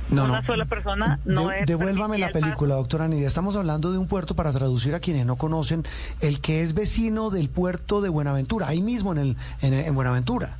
No, 0.10 0.24
una 0.26 0.38
no. 0.38 0.44
sola 0.44 0.66
persona 0.66 1.20
no 1.26 1.50
De- 1.50 1.60
es 1.60 1.66
devuélvame 1.66 2.18
la 2.18 2.28
paso. 2.28 2.40
película, 2.40 2.76
doctora 2.76 3.08
Nidia. 3.08 3.28
Estamos 3.28 3.56
hablando 3.56 3.92
de 3.92 3.98
un 3.98 4.08
puerto, 4.08 4.36
para 4.36 4.52
traducir 4.52 4.96
a 4.96 5.00
quienes 5.00 5.26
no 5.26 5.36
conocen, 5.36 5.84
el 6.22 6.40
que 6.40 6.62
es 6.62 6.74
vecino 6.74 7.30
del 7.30 7.50
puerto 7.50 8.00
de 8.02 8.10
Buenaventura, 8.10 8.68
ahí 8.70 8.82
mismo 8.82 9.12
en, 9.12 9.18
el, 9.20 9.38
en, 9.62 9.74
en 9.74 9.94
Buenaventura. 9.96 10.58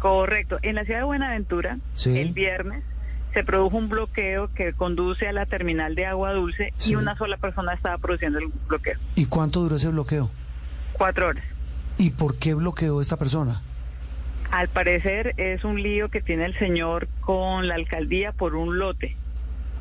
Correcto. 0.00 0.58
En 0.62 0.74
la 0.74 0.84
ciudad 0.84 1.00
de 1.00 1.04
Buenaventura, 1.06 1.78
Sí. 1.94 2.18
el 2.18 2.32
viernes, 2.34 2.84
se 3.32 3.44
produjo 3.44 3.76
un 3.76 3.88
bloqueo 3.88 4.48
que 4.54 4.72
conduce 4.74 5.26
a 5.26 5.32
la 5.32 5.46
terminal 5.46 5.94
de 5.94 6.06
agua 6.06 6.32
dulce 6.32 6.72
Sí. 6.76 6.92
y 6.92 6.94
una 6.96 7.16
sola 7.16 7.36
persona 7.38 7.72
estaba 7.74 7.98
produciendo 7.98 8.38
el 8.38 8.48
bloqueo. 8.68 8.98
¿Y 9.14 9.26
cuánto 9.26 9.60
duró 9.60 9.76
ese 9.76 9.88
bloqueo? 9.88 10.30
Cuatro 10.92 11.28
horas. 11.28 11.44
¿Y 11.98 12.10
por 12.10 12.36
qué 12.36 12.54
bloqueó 12.54 13.00
esta 13.00 13.16
persona? 13.16 13.62
Al 14.50 14.68
parecer 14.68 15.34
es 15.36 15.64
un 15.64 15.82
lío 15.82 16.08
que 16.08 16.20
tiene 16.20 16.46
el 16.46 16.58
señor 16.58 17.08
con 17.20 17.68
la 17.68 17.74
alcaldía 17.74 18.32
por 18.32 18.54
un 18.54 18.78
lote. 18.78 19.16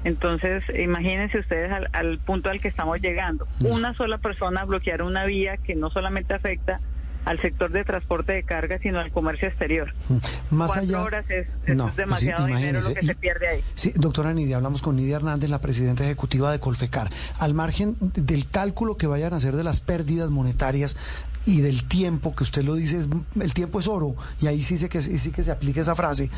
Entonces, 0.04 0.64
imagínense 0.78 1.40
ustedes 1.40 1.72
al, 1.72 1.90
al 1.94 2.20
punto 2.20 2.50
al 2.50 2.60
que 2.62 2.68
estamos 2.68 3.00
llegando. 3.02 3.48
Una 3.64 3.94
sola 3.96 4.18
persona 4.20 4.64
bloquear 4.66 5.02
una 5.02 5.26
vía 5.26 5.58
que 5.58 5.76
no 5.76 5.90
solamente 5.90 6.34
afecta 6.36 6.80
al 7.26 7.42
sector 7.42 7.72
de 7.72 7.84
transporte 7.84 8.34
de 8.34 8.44
carga, 8.44 8.78
sino 8.78 9.00
al 9.00 9.12
comercio 9.12 9.48
exterior. 9.48 9.96
Más 10.52 10.74
Cuatro 10.74 10.82
allá. 10.98 11.02
horas 11.02 11.26
es, 11.30 11.48
es 11.66 11.76
No, 11.76 11.90
sí, 11.90 11.96
demasiado 11.98 12.46
dinero 12.46 12.82
lo 12.82 12.94
que 12.94 13.02
se 13.02 13.16
pierde 13.16 13.48
ahí. 13.48 13.62
Sí, 13.74 13.94
doctora 13.96 14.32
Nidia, 14.32 14.58
hablamos 14.58 14.84
con 14.84 14.96
Nidia 14.96 15.16
Hernández, 15.16 15.50
la 15.50 15.60
presidenta 15.60 16.04
ejecutiva 16.04 16.52
de 16.52 16.60
Colfecar. 16.60 17.10
Al 17.40 17.56
margen 17.56 17.96
del 18.00 18.48
cálculo 18.48 18.96
que 18.98 19.08
vayan 19.08 19.34
a 19.34 19.38
hacer 19.38 19.56
de 19.56 19.64
las 19.64 19.80
pérdidas 19.80 20.30
monetarias 20.30 20.98
y 21.46 21.62
del 21.62 21.84
tiempo, 21.88 22.36
que 22.36 22.44
usted 22.44 22.64
lo 22.64 22.76
dice, 22.76 22.98
es- 22.98 23.10
el 23.40 23.54
tiempo 23.54 23.80
es 23.80 23.88
oro, 23.88 24.16
y 24.42 24.48
ahí 24.48 24.64
sí, 24.64 24.78
se 24.78 24.90
que, 24.90 25.02
sí 25.02 25.32
que 25.32 25.44
se 25.44 25.52
aplica 25.52 25.82
esa 25.82 25.96
frase. 25.96 26.30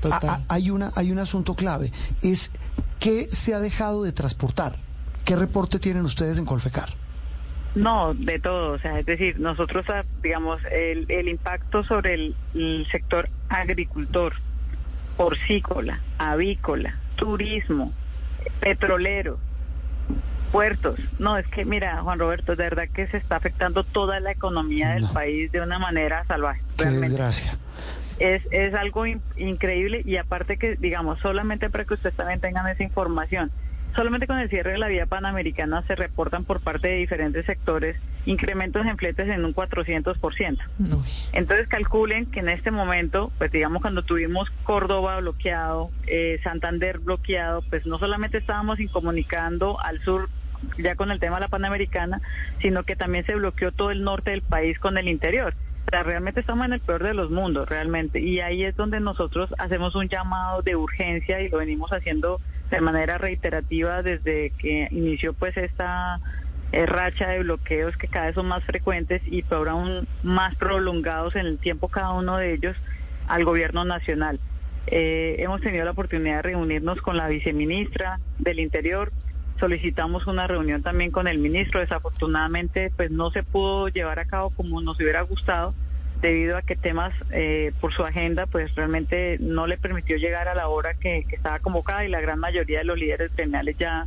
total. 0.00 0.28
A- 0.30 0.32
a- 0.34 0.40
hay, 0.48 0.70
una, 0.70 0.90
hay 0.96 1.12
un 1.12 1.18
asunto 1.18 1.54
clave, 1.54 1.92
es 2.22 2.52
qué 3.00 3.24
se 3.26 3.54
ha 3.54 3.58
dejado 3.60 4.02
de 4.02 4.12
transportar. 4.12 4.76
¿Qué 5.24 5.34
reporte 5.36 5.78
tienen 5.78 6.04
ustedes 6.04 6.38
en 6.38 6.46
Colfecar? 6.46 6.88
No, 7.74 8.14
de 8.14 8.38
todo. 8.38 8.72
O 8.74 8.78
sea, 8.78 8.98
es 9.00 9.04
decir, 9.06 9.38
nosotros, 9.38 9.84
ah, 9.88 10.04
digamos, 10.22 10.60
el, 10.72 11.04
el 11.10 11.28
impacto 11.28 11.84
sobre 11.84 12.14
el, 12.14 12.36
el 12.54 12.86
sector 12.90 13.28
agricultor, 13.50 14.32
porcícola, 15.16 16.00
avícola, 16.18 16.98
turismo, 17.16 17.92
petrolero, 18.60 19.38
puertos. 20.52 20.98
No, 21.18 21.36
es 21.38 21.46
que, 21.48 21.64
mira, 21.64 22.00
Juan 22.02 22.18
Roberto, 22.18 22.56
de 22.56 22.64
verdad 22.64 22.88
que 22.92 23.06
se 23.08 23.16
está 23.16 23.36
afectando 23.36 23.84
toda 23.84 24.20
la 24.20 24.30
economía 24.32 24.90
del 24.94 25.06
país 25.12 25.50
de 25.52 25.60
una 25.60 25.78
manera 25.78 26.24
salvaje. 26.26 26.60
Qué 26.76 26.84
realmente. 26.84 27.08
desgracia. 27.10 27.56
Es, 28.18 28.42
es 28.50 28.72
algo 28.74 29.04
in- 29.06 29.20
increíble 29.36 30.00
y 30.04 30.16
aparte 30.16 30.56
que, 30.56 30.76
digamos, 30.76 31.18
solamente 31.20 31.68
para 31.68 31.84
que 31.84 31.94
ustedes 31.94 32.16
también 32.16 32.40
tengan 32.40 32.66
esa 32.68 32.82
información, 32.82 33.50
solamente 33.96 34.26
con 34.26 34.38
el 34.38 34.48
cierre 34.50 34.72
de 34.72 34.78
la 34.78 34.88
vía 34.88 35.06
panamericana 35.06 35.82
se 35.86 35.96
reportan 35.96 36.44
por 36.44 36.60
parte 36.60 36.88
de 36.88 36.96
diferentes 36.96 37.46
sectores 37.46 37.96
incrementos 38.26 38.84
en 38.86 38.96
fletes 38.96 39.28
en 39.28 39.44
un 39.44 39.54
400%. 39.54 40.58
Entonces 41.32 41.68
calculen 41.68 42.26
que 42.26 42.40
en 42.40 42.48
este 42.48 42.70
momento, 42.70 43.32
pues 43.38 43.50
digamos 43.50 43.80
cuando 43.80 44.02
tuvimos 44.02 44.50
Córdoba 44.64 45.18
bloqueado, 45.20 45.90
eh, 46.06 46.38
Santander 46.44 46.98
bloqueado, 46.98 47.62
pues 47.70 47.86
no 47.86 47.98
solamente 47.98 48.38
estábamos 48.38 48.78
incomunicando 48.78 49.80
al 49.80 50.02
sur 50.04 50.28
ya 50.78 50.94
con 50.94 51.10
el 51.10 51.20
tema 51.20 51.36
de 51.36 51.42
la 51.42 51.48
Panamericana, 51.48 52.20
sino 52.60 52.84
que 52.84 52.96
también 52.96 53.24
se 53.24 53.34
bloqueó 53.34 53.72
todo 53.72 53.90
el 53.90 54.02
norte 54.02 54.30
del 54.32 54.42
país 54.42 54.78
con 54.78 54.98
el 54.98 55.08
interior. 55.08 55.54
O 55.92 56.02
realmente 56.02 56.40
estamos 56.40 56.66
en 56.66 56.72
el 56.72 56.80
peor 56.80 57.02
de 57.04 57.14
los 57.14 57.30
mundos, 57.30 57.68
realmente. 57.68 58.20
Y 58.20 58.40
ahí 58.40 58.64
es 58.64 58.76
donde 58.76 59.00
nosotros 59.00 59.54
hacemos 59.58 59.94
un 59.94 60.08
llamado 60.08 60.62
de 60.62 60.74
urgencia 60.74 61.40
y 61.40 61.48
lo 61.48 61.58
venimos 61.58 61.92
haciendo 61.92 62.40
de 62.70 62.80
manera 62.80 63.18
reiterativa 63.18 64.02
desde 64.02 64.50
que 64.58 64.88
inició 64.90 65.32
pues 65.32 65.56
esta 65.56 66.20
eh, 66.72 66.84
racha 66.84 67.28
de 67.28 67.38
bloqueos 67.40 67.96
que 67.96 68.08
cada 68.08 68.26
vez 68.26 68.34
son 68.34 68.48
más 68.48 68.64
frecuentes 68.64 69.22
y 69.26 69.42
peor 69.42 69.68
aún 69.68 70.08
más 70.24 70.56
prolongados 70.56 71.36
en 71.36 71.46
el 71.46 71.58
tiempo 71.58 71.88
cada 71.88 72.12
uno 72.12 72.36
de 72.38 72.54
ellos 72.54 72.76
al 73.28 73.44
gobierno 73.44 73.84
nacional. 73.84 74.40
Eh, 74.88 75.36
hemos 75.38 75.60
tenido 75.60 75.84
la 75.84 75.92
oportunidad 75.92 76.36
de 76.36 76.42
reunirnos 76.42 77.00
con 77.00 77.16
la 77.16 77.28
viceministra 77.28 78.18
del 78.38 78.60
Interior. 78.60 79.12
Solicitamos 79.58 80.26
una 80.26 80.46
reunión 80.46 80.82
también 80.82 81.10
con 81.10 81.28
el 81.28 81.38
ministro. 81.38 81.80
Desafortunadamente, 81.80 82.92
pues 82.96 83.10
no 83.10 83.30
se 83.30 83.42
pudo 83.42 83.88
llevar 83.88 84.18
a 84.18 84.26
cabo 84.26 84.50
como 84.50 84.80
nos 84.80 84.98
hubiera 85.00 85.22
gustado 85.22 85.74
debido 86.20 86.56
a 86.56 86.62
que 86.62 86.76
temas 86.76 87.12
eh, 87.30 87.72
por 87.78 87.92
su 87.92 88.02
agenda 88.02 88.46
pues 88.46 88.74
realmente 88.74 89.36
no 89.38 89.66
le 89.66 89.76
permitió 89.76 90.16
llegar 90.16 90.48
a 90.48 90.54
la 90.54 90.68
hora 90.68 90.94
que, 90.94 91.24
que 91.28 91.36
estaba 91.36 91.58
convocada 91.58 92.06
y 92.06 92.08
la 92.08 92.22
gran 92.22 92.38
mayoría 92.38 92.78
de 92.78 92.84
los 92.84 92.98
líderes 92.98 93.36
gremiales 93.36 93.76
ya 93.78 94.06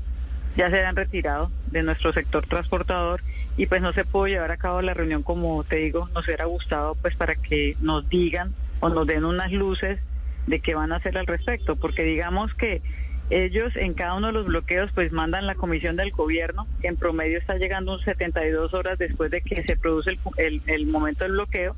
ya 0.57 0.69
se 0.71 0.83
han 0.83 0.95
retirado 0.95 1.51
de 1.67 1.83
nuestro 1.83 2.11
sector 2.11 2.47
transportador 2.47 3.21
y 3.57 3.67
pues 3.67 3.81
no 3.81 3.93
se 3.93 4.05
pudo 4.05 4.27
llevar 4.27 4.51
a 4.51 4.57
cabo 4.57 4.81
la 4.81 4.93
reunión 4.93 5.21
como 5.21 5.63
te 5.63 5.77
digo, 5.77 6.09
nos 6.13 6.25
hubiera 6.25 6.45
gustado 6.45 6.95
pues 6.95 7.15
para 7.15 7.35
que 7.35 7.77
nos 7.79 8.09
digan 8.09 8.53
o 8.79 8.89
nos 8.89 9.05
den 9.05 9.25
unas 9.25 9.51
luces 9.51 9.99
de 10.47 10.59
qué 10.59 10.73
van 10.73 10.91
a 10.91 10.97
hacer 10.97 11.17
al 11.17 11.27
respecto, 11.27 11.75
porque 11.75 12.03
digamos 12.03 12.53
que 12.55 12.81
ellos 13.29 13.75
en 13.75 13.93
cada 13.93 14.15
uno 14.15 14.27
de 14.27 14.33
los 14.33 14.45
bloqueos 14.47 14.91
pues 14.93 15.11
mandan 15.11 15.45
la 15.45 15.55
comisión 15.55 15.95
del 15.95 16.11
gobierno, 16.11 16.67
que 16.81 16.87
en 16.87 16.97
promedio 16.97 17.37
está 17.37 17.55
llegando 17.55 17.93
un 17.93 17.99
72 17.99 18.73
horas 18.73 18.97
después 18.97 19.29
de 19.31 19.41
que 19.41 19.63
se 19.63 19.77
produce 19.77 20.17
el, 20.37 20.61
el, 20.65 20.87
momento 20.87 21.23
del 21.23 21.33
bloqueo, 21.33 21.75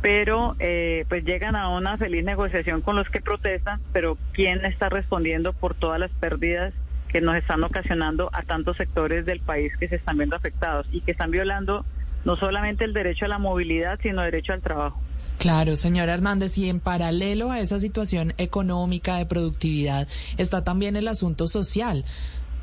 pero 0.00 0.56
eh, 0.58 1.04
pues 1.08 1.24
llegan 1.24 1.56
a 1.56 1.68
una 1.68 1.98
feliz 1.98 2.24
negociación 2.24 2.80
con 2.80 2.96
los 2.96 3.08
que 3.10 3.20
protestan, 3.20 3.80
pero 3.92 4.16
¿quién 4.32 4.64
está 4.64 4.88
respondiendo 4.88 5.52
por 5.52 5.74
todas 5.74 6.00
las 6.00 6.10
pérdidas 6.12 6.72
que 7.08 7.20
nos 7.20 7.36
están 7.36 7.62
ocasionando 7.62 8.30
a 8.32 8.42
tantos 8.42 8.76
sectores 8.76 9.24
del 9.24 9.40
país 9.40 9.72
que 9.78 9.88
se 9.88 9.96
están 9.96 10.16
viendo 10.16 10.34
afectados 10.34 10.86
y 10.90 11.00
que 11.00 11.12
están 11.12 11.30
violando 11.30 11.84
no 12.24 12.36
solamente 12.36 12.84
el 12.84 12.92
derecho 12.92 13.24
a 13.24 13.28
la 13.28 13.38
movilidad, 13.38 13.98
sino 14.02 14.22
derecho 14.22 14.52
al 14.52 14.62
trabajo. 14.62 15.00
Claro, 15.38 15.76
señora 15.76 16.14
Hernández, 16.14 16.56
y 16.58 16.68
en 16.68 16.80
paralelo 16.80 17.50
a 17.50 17.60
esa 17.60 17.80
situación 17.80 18.34
económica 18.38 19.16
de 19.16 19.26
productividad 19.26 20.08
está 20.38 20.64
también 20.64 20.96
el 20.96 21.08
asunto 21.08 21.48
social. 21.48 22.04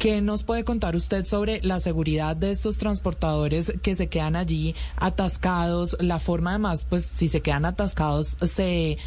¿Qué 0.01 0.19
nos 0.19 0.41
puede 0.41 0.63
contar 0.63 0.95
usted 0.95 1.25
sobre 1.25 1.61
la 1.61 1.79
seguridad 1.79 2.35
de 2.35 2.49
estos 2.49 2.79
transportadores 2.79 3.71
que 3.83 3.95
se 3.95 4.09
quedan 4.09 4.35
allí 4.35 4.73
atascados? 4.95 5.95
La 5.99 6.17
forma 6.17 6.49
además, 6.49 6.87
pues 6.89 7.05
si 7.05 7.27
se 7.27 7.41
quedan 7.41 7.65
atascados, 7.65 8.35
se 8.41 8.97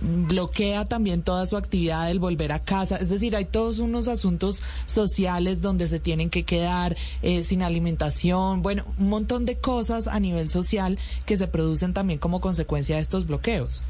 bloquea 0.00 0.84
también 0.84 1.22
toda 1.22 1.46
su 1.46 1.56
actividad, 1.56 2.10
el 2.10 2.18
volver 2.18 2.52
a 2.52 2.60
casa. 2.60 2.96
Es 2.96 3.10
decir, 3.10 3.36
hay 3.36 3.44
todos 3.44 3.78
unos 3.78 4.08
asuntos 4.08 4.62
sociales 4.86 5.62
donde 5.62 5.86
se 5.86 6.00
tienen 6.00 6.30
que 6.30 6.44
quedar 6.44 6.96
eh, 7.22 7.42
sin 7.42 7.62
alimentación, 7.62 8.62
bueno, 8.62 8.84
un 8.98 9.08
montón 9.08 9.46
de 9.46 9.58
cosas 9.58 10.08
a 10.08 10.20
nivel 10.20 10.48
social 10.48 10.98
que 11.26 11.36
se 11.36 11.48
producen 11.48 11.94
también 11.94 12.18
como 12.18 12.40
consecuencia 12.40 12.96
de 12.96 13.02
estos 13.02 13.26
bloqueos. 13.26 13.82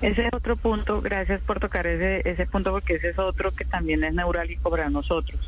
Ese 0.00 0.26
es 0.26 0.34
otro 0.34 0.56
punto, 0.56 1.00
gracias 1.00 1.40
por 1.42 1.60
tocar 1.60 1.86
ese, 1.86 2.28
ese 2.28 2.46
punto 2.46 2.72
porque 2.72 2.94
ese 2.94 3.10
es 3.10 3.18
otro 3.18 3.52
que 3.52 3.64
también 3.64 4.02
es 4.02 4.12
neurálgico 4.12 4.68
para 4.68 4.90
nosotros. 4.90 5.40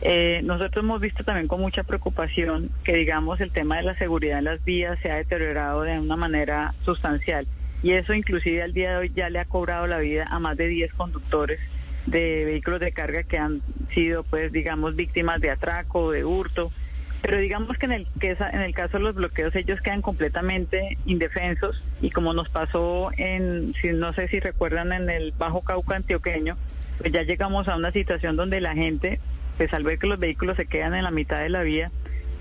Eh, 0.00 0.40
nosotros 0.44 0.84
hemos 0.84 1.00
visto 1.00 1.24
también 1.24 1.48
con 1.48 1.60
mucha 1.60 1.82
preocupación 1.82 2.70
que, 2.84 2.94
digamos, 2.94 3.40
el 3.40 3.50
tema 3.50 3.76
de 3.76 3.82
la 3.82 3.98
seguridad 3.98 4.38
en 4.38 4.44
las 4.44 4.64
vías 4.64 4.98
se 5.02 5.10
ha 5.10 5.16
deteriorado 5.16 5.82
de 5.82 5.98
una 5.98 6.16
manera 6.16 6.74
sustancial 6.84 7.46
y 7.82 7.92
eso 7.92 8.14
inclusive 8.14 8.62
al 8.62 8.72
día 8.72 8.92
de 8.92 8.96
hoy 8.96 9.12
ya 9.14 9.30
le 9.30 9.38
ha 9.38 9.44
cobrado 9.44 9.86
la 9.86 9.98
vida 9.98 10.26
a 10.28 10.38
más 10.38 10.56
de 10.56 10.66
10 10.68 10.92
conductores 10.94 11.60
de 12.06 12.44
vehículos 12.44 12.80
de 12.80 12.92
carga 12.92 13.22
que 13.22 13.38
han 13.38 13.60
sido, 13.94 14.24
pues, 14.24 14.50
digamos, 14.50 14.96
víctimas 14.96 15.40
de 15.40 15.50
atraco, 15.50 16.10
de 16.10 16.24
hurto. 16.24 16.72
Pero 17.20 17.38
digamos 17.38 17.76
que 17.78 17.86
en 17.86 17.92
el, 17.92 18.06
que 18.20 18.30
en 18.30 18.60
el 18.60 18.74
caso 18.74 18.98
de 18.98 19.04
los 19.04 19.14
bloqueos 19.14 19.54
ellos 19.56 19.80
quedan 19.80 20.02
completamente 20.02 20.96
indefensos 21.04 21.82
y 22.00 22.10
como 22.10 22.32
nos 22.32 22.48
pasó 22.48 23.10
en, 23.16 23.74
si 23.80 23.88
no 23.88 24.12
sé 24.12 24.28
si 24.28 24.38
recuerdan, 24.38 24.92
en 24.92 25.10
el 25.10 25.32
Bajo 25.32 25.62
Cauca 25.62 25.96
antioqueño, 25.96 26.56
pues 26.98 27.12
ya 27.12 27.22
llegamos 27.22 27.68
a 27.68 27.76
una 27.76 27.90
situación 27.92 28.36
donde 28.36 28.60
la 28.60 28.74
gente, 28.74 29.18
pues 29.56 29.72
al 29.74 29.82
ver 29.82 29.98
que 29.98 30.06
los 30.06 30.18
vehículos 30.18 30.56
se 30.56 30.66
quedan 30.66 30.94
en 30.94 31.04
la 31.04 31.10
mitad 31.10 31.40
de 31.40 31.48
la 31.48 31.62
vía, 31.62 31.90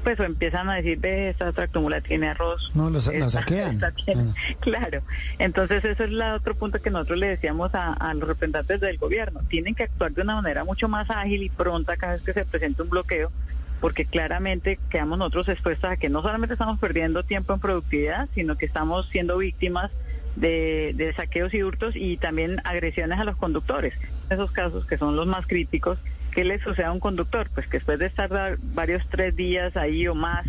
pues 0.04 0.20
empiezan 0.20 0.70
a 0.70 0.76
decir, 0.76 1.00
ve, 1.00 1.30
esta 1.30 1.52
tractomula 1.52 2.02
tiene 2.02 2.30
arroz. 2.30 2.70
No, 2.76 2.90
la 2.90 3.00
saquean. 3.00 3.84
Ah. 3.84 3.92
Claro. 4.60 5.02
Entonces, 5.40 5.84
eso 5.84 6.04
es 6.04 6.10
el 6.10 6.22
otro 6.22 6.56
punto 6.56 6.82
que 6.82 6.90
nosotros 6.90 7.20
le 7.20 7.28
decíamos 7.28 7.74
a, 7.76 7.94
a, 7.94 8.14
los 8.14 8.28
representantes 8.28 8.80
del 8.80 8.98
gobierno. 8.98 9.42
Tienen 9.50 9.76
que 9.76 9.84
actuar 9.84 10.12
de 10.14 10.22
una 10.22 10.36
manera 10.36 10.64
mucho 10.64 10.88
más 10.88 11.10
ágil 11.10 11.44
y 11.44 11.50
pronta 11.50 11.98
cada 11.98 12.14
vez 12.14 12.22
que 12.22 12.34
se 12.34 12.46
presente 12.46 12.82
un 12.82 12.90
bloqueo, 12.90 13.32
porque 13.80 14.06
claramente 14.06 14.80
quedamos 14.90 15.18
nosotros 15.18 15.50
expuestos 15.50 15.90
a 15.92 15.98
que 15.98 16.10
no 16.10 16.22
solamente 16.22 16.54
estamos 16.54 16.80
perdiendo 16.80 17.24
tiempo 17.24 17.54
en 17.54 17.60
productividad, 17.60 18.28
sino 18.34 18.58
que 18.58 18.66
estamos 18.66 19.08
siendo 19.10 19.38
víctimas 19.38 19.92
de, 20.36 20.94
de, 20.96 21.14
saqueos 21.14 21.54
y 21.54 21.64
hurtos 21.64 21.96
y 21.96 22.18
también 22.18 22.62
agresiones 22.64 23.20
a 23.20 23.24
los 23.24 23.36
conductores. 23.38 23.94
Esos 24.30 24.52
casos 24.52 24.86
que 24.86 24.98
son 24.98 25.16
los 25.16 25.26
más 25.28 25.48
críticos 25.48 25.98
¿qué 26.38 26.44
le 26.44 26.60
sucede 26.60 26.86
a 26.86 26.92
un 26.92 27.00
conductor? 27.00 27.50
Pues 27.52 27.66
que 27.66 27.78
después 27.78 27.98
de 27.98 28.06
estar 28.06 28.30
varios 28.62 29.02
tres 29.10 29.36
días 29.36 29.76
ahí 29.76 30.08
o 30.08 30.14
más, 30.14 30.46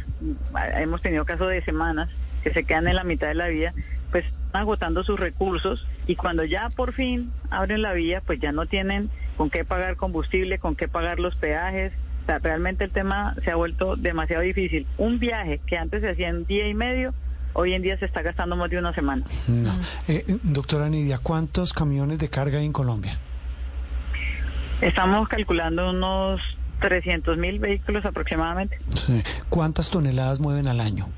hemos 0.77 1.01
tenido 1.01 1.24
casos 1.24 1.48
de 1.48 1.65
semanas 1.65 2.10
que 2.44 2.52
se 2.52 2.65
quedan 2.65 2.89
en 2.89 2.97
la 2.97 3.05
mitad 3.05 3.28
de 3.28 3.35
la 3.35 3.48
vía, 3.48 3.73
pues 4.10 4.27
están 4.27 4.60
agotando 4.60 5.02
sus 5.02 5.19
recursos 5.19 5.89
y 6.06 6.15
cuando 6.15 6.44
ya 6.44 6.69
por 6.77 6.93
fin 6.93 7.32
abren 7.48 7.81
la 7.81 7.94
vía, 7.94 8.20
pues 8.20 8.39
ya 8.39 8.52
no 8.52 8.66
tienen 8.66 9.09
con 9.39 9.48
qué 9.48 9.65
pagar 9.65 9.97
combustible, 9.97 10.59
con 10.59 10.77
qué 10.77 10.89
pagar 10.89 11.20
los 11.20 11.35
peajes. 11.36 11.94
O 12.24 12.27
sea, 12.27 12.39
realmente 12.39 12.85
el 12.85 12.90
tema 12.90 13.35
se 13.43 13.51
ha 13.51 13.56
vuelto 13.56 13.97
demasiado 13.97 14.43
difícil. 14.43 14.86
Un 14.98 15.19
viaje 15.19 15.59
que 15.66 15.78
antes 15.78 16.02
se 16.02 16.10
hacía 16.10 16.28
en 16.28 16.44
día 16.44 16.69
y 16.69 16.74
medio, 16.74 17.15
hoy 17.55 17.73
en 17.73 17.81
día 17.81 17.98
se 17.98 18.05
está 18.05 18.20
gastando 18.20 18.56
más 18.56 18.69
de 18.69 18.77
una 18.77 18.93
semana. 18.93 19.24
Eh, 20.06 20.36
doctora 20.43 20.90
Nidia, 20.90 21.16
¿cuántos 21.16 21.73
camiones 21.73 22.19
de 22.19 22.28
carga 22.28 22.59
hay 22.59 22.66
en 22.66 22.74
Colombia? 22.74 23.19
Estamos 24.80 25.28
calculando 25.28 25.90
unos 25.90 26.40
300 26.80 27.36
mil 27.36 27.59
vehículos 27.59 28.05
aproximadamente. 28.05 28.78
Sí. 28.94 29.22
¿Cuántas 29.48 29.90
toneladas 29.90 30.40
mueven 30.40 30.68
al 30.68 30.80
año? 30.80 31.09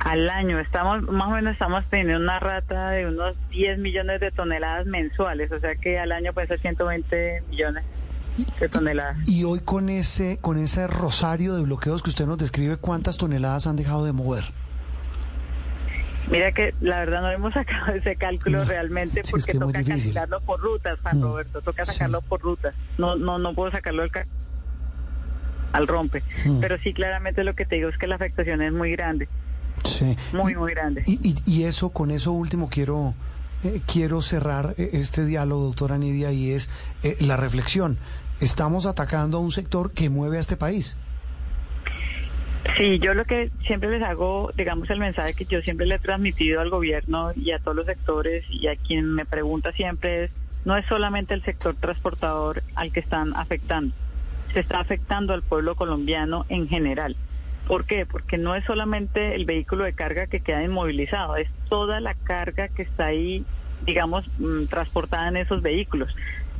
Al 0.00 0.28
año, 0.28 0.58
estamos 0.58 1.02
más 1.02 1.28
o 1.28 1.30
menos 1.30 1.52
estamos 1.52 1.84
teniendo 1.88 2.18
una 2.18 2.40
rata 2.40 2.90
de 2.90 3.06
unos 3.06 3.36
10 3.50 3.78
millones 3.78 4.20
de 4.20 4.32
toneladas 4.32 4.84
mensuales, 4.86 5.52
o 5.52 5.60
sea 5.60 5.76
que 5.76 5.98
al 5.98 6.10
año 6.10 6.32
puede 6.32 6.48
ser 6.48 6.60
120 6.60 7.44
millones 7.48 7.84
de 8.58 8.68
toneladas. 8.68 9.16
Y 9.28 9.44
hoy 9.44 9.60
con 9.60 9.88
ese 9.88 10.38
con 10.40 10.58
ese 10.58 10.88
rosario 10.88 11.54
de 11.54 11.62
bloqueos 11.62 12.02
que 12.02 12.10
usted 12.10 12.26
nos 12.26 12.38
describe, 12.38 12.78
¿cuántas 12.78 13.16
toneladas 13.16 13.68
han 13.68 13.76
dejado 13.76 14.04
de 14.04 14.12
mover? 14.12 14.44
Mira 16.30 16.52
que 16.52 16.74
la 16.80 17.00
verdad 17.00 17.22
no 17.22 17.30
hemos 17.30 17.54
sacado 17.54 17.92
ese 17.92 18.16
cálculo 18.16 18.58
no, 18.58 18.64
realmente 18.64 19.22
porque 19.22 19.40
es 19.40 19.46
que 19.46 19.58
toca 19.58 19.82
calcularlo 19.82 20.40
por 20.40 20.60
rutas, 20.60 20.98
Juan. 21.00 21.22
Roberto, 21.22 21.62
toca 21.62 21.84
sacarlo 21.84 22.20
sí. 22.20 22.26
por 22.28 22.40
rutas. 22.40 22.74
No, 22.98 23.16
no, 23.16 23.38
no 23.38 23.54
puedo 23.54 23.70
sacarlo 23.70 24.02
al, 24.02 24.10
al 25.72 25.86
rompe. 25.86 26.22
Mm. 26.44 26.60
Pero 26.60 26.78
sí, 26.78 26.92
claramente 26.92 27.44
lo 27.44 27.54
que 27.54 27.64
te 27.64 27.76
digo 27.76 27.88
es 27.88 27.98
que 27.98 28.06
la 28.06 28.16
afectación 28.16 28.62
es 28.62 28.72
muy 28.72 28.92
grande. 28.92 29.28
Sí. 29.84 30.16
Muy, 30.32 30.54
muy 30.54 30.72
grande. 30.72 31.02
Y, 31.06 31.18
y, 31.26 31.36
y 31.44 31.64
eso, 31.64 31.90
con 31.90 32.10
eso 32.10 32.32
último 32.32 32.68
quiero, 32.70 33.14
eh, 33.64 33.80
quiero 33.86 34.20
cerrar 34.20 34.74
este 34.76 35.24
diálogo, 35.24 35.64
doctora 35.64 35.98
Nidia, 35.98 36.32
y 36.32 36.50
es 36.50 36.70
eh, 37.02 37.16
la 37.20 37.36
reflexión. 37.36 37.98
Estamos 38.40 38.86
atacando 38.86 39.38
a 39.38 39.40
un 39.40 39.52
sector 39.52 39.92
que 39.92 40.08
mueve 40.10 40.36
a 40.36 40.40
este 40.40 40.56
país. 40.56 40.96
Sí, 42.76 43.00
yo 43.00 43.12
lo 43.14 43.24
que 43.24 43.50
siempre 43.66 43.90
les 43.90 44.02
hago, 44.02 44.52
digamos, 44.56 44.88
el 44.90 45.00
mensaje 45.00 45.34
que 45.34 45.44
yo 45.44 45.60
siempre 45.62 45.84
le 45.84 45.96
he 45.96 45.98
transmitido 45.98 46.60
al 46.60 46.70
gobierno 46.70 47.32
y 47.34 47.50
a 47.50 47.58
todos 47.58 47.76
los 47.76 47.86
sectores 47.86 48.44
y 48.48 48.68
a 48.68 48.76
quien 48.76 49.12
me 49.12 49.24
pregunta 49.24 49.72
siempre 49.72 50.24
es, 50.24 50.30
no 50.64 50.76
es 50.76 50.86
solamente 50.86 51.34
el 51.34 51.42
sector 51.42 51.74
transportador 51.74 52.62
al 52.76 52.92
que 52.92 53.00
están 53.00 53.34
afectando, 53.36 53.94
se 54.52 54.60
está 54.60 54.78
afectando 54.78 55.34
al 55.34 55.42
pueblo 55.42 55.74
colombiano 55.74 56.46
en 56.48 56.68
general. 56.68 57.16
¿Por 57.66 57.84
qué? 57.84 58.06
Porque 58.06 58.38
no 58.38 58.54
es 58.54 58.64
solamente 58.64 59.34
el 59.34 59.44
vehículo 59.44 59.84
de 59.84 59.92
carga 59.92 60.28
que 60.28 60.40
queda 60.40 60.62
inmovilizado, 60.62 61.36
es 61.36 61.48
toda 61.68 62.00
la 62.00 62.14
carga 62.14 62.68
que 62.68 62.82
está 62.82 63.06
ahí, 63.06 63.44
digamos, 63.84 64.24
mmm, 64.38 64.66
transportada 64.66 65.28
en 65.28 65.36
esos 65.36 65.62
vehículos. 65.62 66.14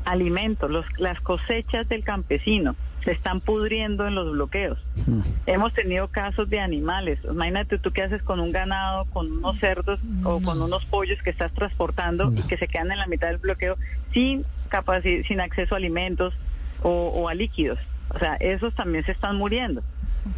Alimentos, 0.04 0.70
los, 0.70 0.84
las 0.98 1.20
cosechas 1.20 1.88
del 1.88 2.04
campesino, 2.04 2.76
se 3.04 3.12
están 3.12 3.40
pudriendo 3.40 4.06
en 4.06 4.14
los 4.14 4.32
bloqueos. 4.32 4.78
Mm. 5.06 5.20
Hemos 5.46 5.72
tenido 5.74 6.08
casos 6.08 6.48
de 6.48 6.60
animales. 6.60 7.18
Imagínate 7.24 7.78
tú 7.78 7.90
qué 7.90 8.02
haces 8.02 8.22
con 8.22 8.40
un 8.40 8.52
ganado, 8.52 9.06
con 9.06 9.30
unos 9.30 9.58
cerdos 9.58 10.00
o 10.24 10.40
con 10.40 10.62
unos 10.62 10.84
pollos 10.86 11.20
que 11.22 11.30
estás 11.30 11.52
transportando 11.52 12.32
y 12.32 12.42
que 12.42 12.56
se 12.56 12.68
quedan 12.68 12.92
en 12.92 12.98
la 12.98 13.06
mitad 13.06 13.28
del 13.28 13.38
bloqueo 13.38 13.76
sin 14.12 14.44
capacidad, 14.68 15.24
sin 15.26 15.40
acceso 15.40 15.74
a 15.74 15.78
alimentos 15.78 16.34
o, 16.82 16.90
o, 16.90 17.28
a 17.28 17.34
líquidos. 17.34 17.78
O 18.10 18.18
sea, 18.18 18.36
esos 18.36 18.74
también 18.74 19.04
se 19.04 19.12
están 19.12 19.36
muriendo. 19.36 19.82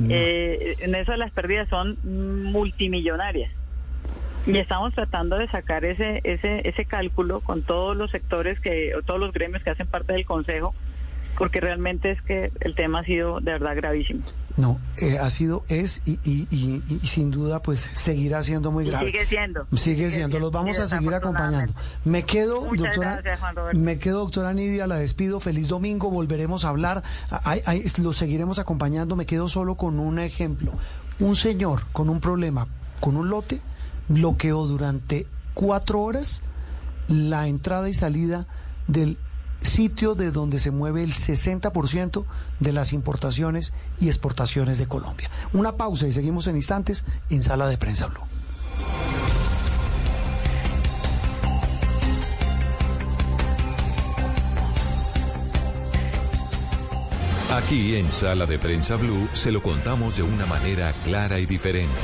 Eh, 0.08 0.76
en 0.80 0.94
eso 0.94 1.14
las 1.16 1.30
pérdidas 1.32 1.68
son 1.68 1.98
multimillonarias. 2.04 3.52
Y 4.46 4.58
estamos 4.58 4.92
tratando 4.94 5.36
de 5.38 5.48
sacar 5.48 5.84
ese, 5.84 6.20
ese, 6.24 6.68
ese 6.68 6.84
cálculo 6.84 7.40
con 7.40 7.62
todos 7.62 7.96
los 7.96 8.10
sectores 8.10 8.60
que, 8.60 8.94
o 8.94 9.02
todos 9.02 9.18
los 9.18 9.32
gremios 9.32 9.62
que 9.62 9.70
hacen 9.70 9.86
parte 9.86 10.12
del 10.12 10.26
Consejo 10.26 10.74
porque 11.36 11.60
realmente 11.60 12.12
es 12.12 12.22
que 12.22 12.52
el 12.60 12.74
tema 12.74 13.00
ha 13.00 13.04
sido 13.04 13.40
de 13.40 13.52
verdad 13.52 13.74
gravísimo. 13.76 14.22
No, 14.56 14.80
eh, 14.96 15.18
ha 15.18 15.28
sido, 15.30 15.64
es 15.68 16.00
y, 16.06 16.20
y, 16.24 16.46
y, 16.50 16.82
y 17.02 17.06
sin 17.08 17.30
duda 17.32 17.60
pues 17.60 17.90
seguirá 17.92 18.42
siendo 18.42 18.70
muy 18.70 18.86
grave. 18.86 19.06
sigue 19.06 19.24
siendo. 19.24 19.66
Sigue 19.72 20.10
siendo, 20.12 20.38
los 20.38 20.52
vamos 20.52 20.78
a 20.78 20.86
seguir 20.86 21.12
acompañando. 21.12 21.74
Me 22.04 22.22
quedo, 22.22 22.60
Muchas 22.60 22.86
doctora, 22.86 23.12
gracias, 23.14 23.40
Juan 23.40 23.56
Roberto. 23.56 23.78
me 23.80 23.98
quedo, 23.98 24.18
doctora 24.20 24.52
Nidia, 24.54 24.86
la 24.86 24.96
despido, 24.96 25.40
feliz 25.40 25.66
domingo, 25.66 26.10
volveremos 26.10 26.64
a 26.64 26.68
hablar, 26.68 27.02
Ay, 27.30 27.62
ay, 27.66 27.82
lo 28.00 28.12
seguiremos 28.12 28.60
acompañando, 28.60 29.16
me 29.16 29.26
quedo 29.26 29.48
solo 29.48 29.74
con 29.74 29.98
un 29.98 30.18
ejemplo. 30.20 30.72
Un 31.18 31.34
señor 31.36 31.82
con 31.92 32.10
un 32.10 32.20
problema, 32.20 32.68
con 33.00 33.16
un 33.16 33.28
lote, 33.28 33.60
bloqueó 34.08 34.66
durante 34.66 35.26
cuatro 35.54 36.02
horas 36.02 36.42
la 37.08 37.48
entrada 37.48 37.88
y 37.88 37.94
salida 37.94 38.46
del 38.86 39.18
sitio 39.60 40.14
de 40.14 40.30
donde 40.30 40.58
se 40.58 40.70
mueve 40.70 41.02
el 41.02 41.14
60% 41.14 42.24
de 42.60 42.72
las 42.72 42.92
importaciones 42.92 43.72
y 44.00 44.08
exportaciones 44.08 44.78
de 44.78 44.86
Colombia. 44.86 45.30
Una 45.52 45.76
pausa 45.76 46.06
y 46.06 46.12
seguimos 46.12 46.46
en 46.46 46.56
instantes 46.56 47.04
en 47.30 47.42
Sala 47.42 47.66
de 47.66 47.78
Prensa 47.78 48.06
Blue. 48.06 48.20
Aquí 57.50 57.94
en 57.94 58.10
Sala 58.10 58.46
de 58.46 58.58
Prensa 58.58 58.96
Blue 58.96 59.28
se 59.32 59.52
lo 59.52 59.62
contamos 59.62 60.16
de 60.16 60.24
una 60.24 60.44
manera 60.44 60.92
clara 61.04 61.38
y 61.38 61.46
diferente. 61.46 61.94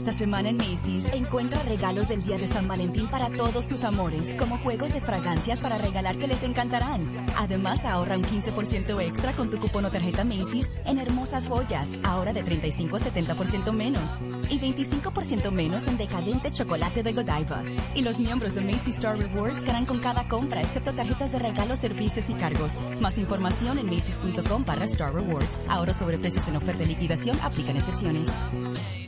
Esta 0.00 0.12
semana 0.12 0.48
en 0.48 0.56
Macy's 0.56 1.04
encuentra 1.12 1.62
regalos 1.64 2.08
del 2.08 2.24
Día 2.24 2.38
de 2.38 2.46
San 2.46 2.66
Valentín 2.66 3.06
para 3.10 3.28
todos 3.28 3.66
tus 3.66 3.84
amores, 3.84 4.34
como 4.34 4.56
juegos 4.56 4.94
de 4.94 5.02
fragancias 5.02 5.60
para 5.60 5.76
regalar 5.76 6.16
que 6.16 6.26
les 6.26 6.42
encantarán. 6.42 7.06
Además, 7.36 7.84
ahorra 7.84 8.16
un 8.16 8.24
15% 8.24 8.98
extra 9.02 9.34
con 9.34 9.50
tu 9.50 9.60
cupón 9.60 9.84
o 9.84 9.90
tarjeta 9.90 10.24
Macy's 10.24 10.72
en 10.86 10.98
hermosas 10.98 11.48
joyas, 11.48 11.90
ahora 12.02 12.32
de 12.32 12.42
35 12.42 12.96
a 12.96 12.98
70% 12.98 13.72
menos. 13.72 14.18
Y 14.48 14.58
25% 14.58 15.50
menos 15.50 15.86
en 15.86 15.98
decadente 15.98 16.50
chocolate 16.50 17.02
de 17.02 17.12
Godiva. 17.12 17.62
Y 17.94 18.00
los 18.00 18.20
miembros 18.20 18.54
de 18.54 18.62
Macy's 18.62 18.94
Star 18.94 19.18
Rewards 19.18 19.66
ganan 19.66 19.84
con 19.84 19.98
cada 19.98 20.26
compra, 20.28 20.62
excepto 20.62 20.94
tarjetas 20.94 21.32
de 21.32 21.40
regalo, 21.40 21.76
servicios 21.76 22.30
y 22.30 22.32
cargos. 22.32 22.78
Más 23.00 23.18
información 23.18 23.78
en 23.78 23.84
macy's.com 23.84 24.64
para 24.64 24.86
Star 24.86 25.12
Rewards. 25.12 25.58
Ahora 25.68 25.92
sobre 25.92 26.16
precios 26.16 26.48
en 26.48 26.56
oferta 26.56 26.84
y 26.84 26.86
liquidación, 26.86 27.38
aplican 27.42 27.76
excepciones. 27.76 28.30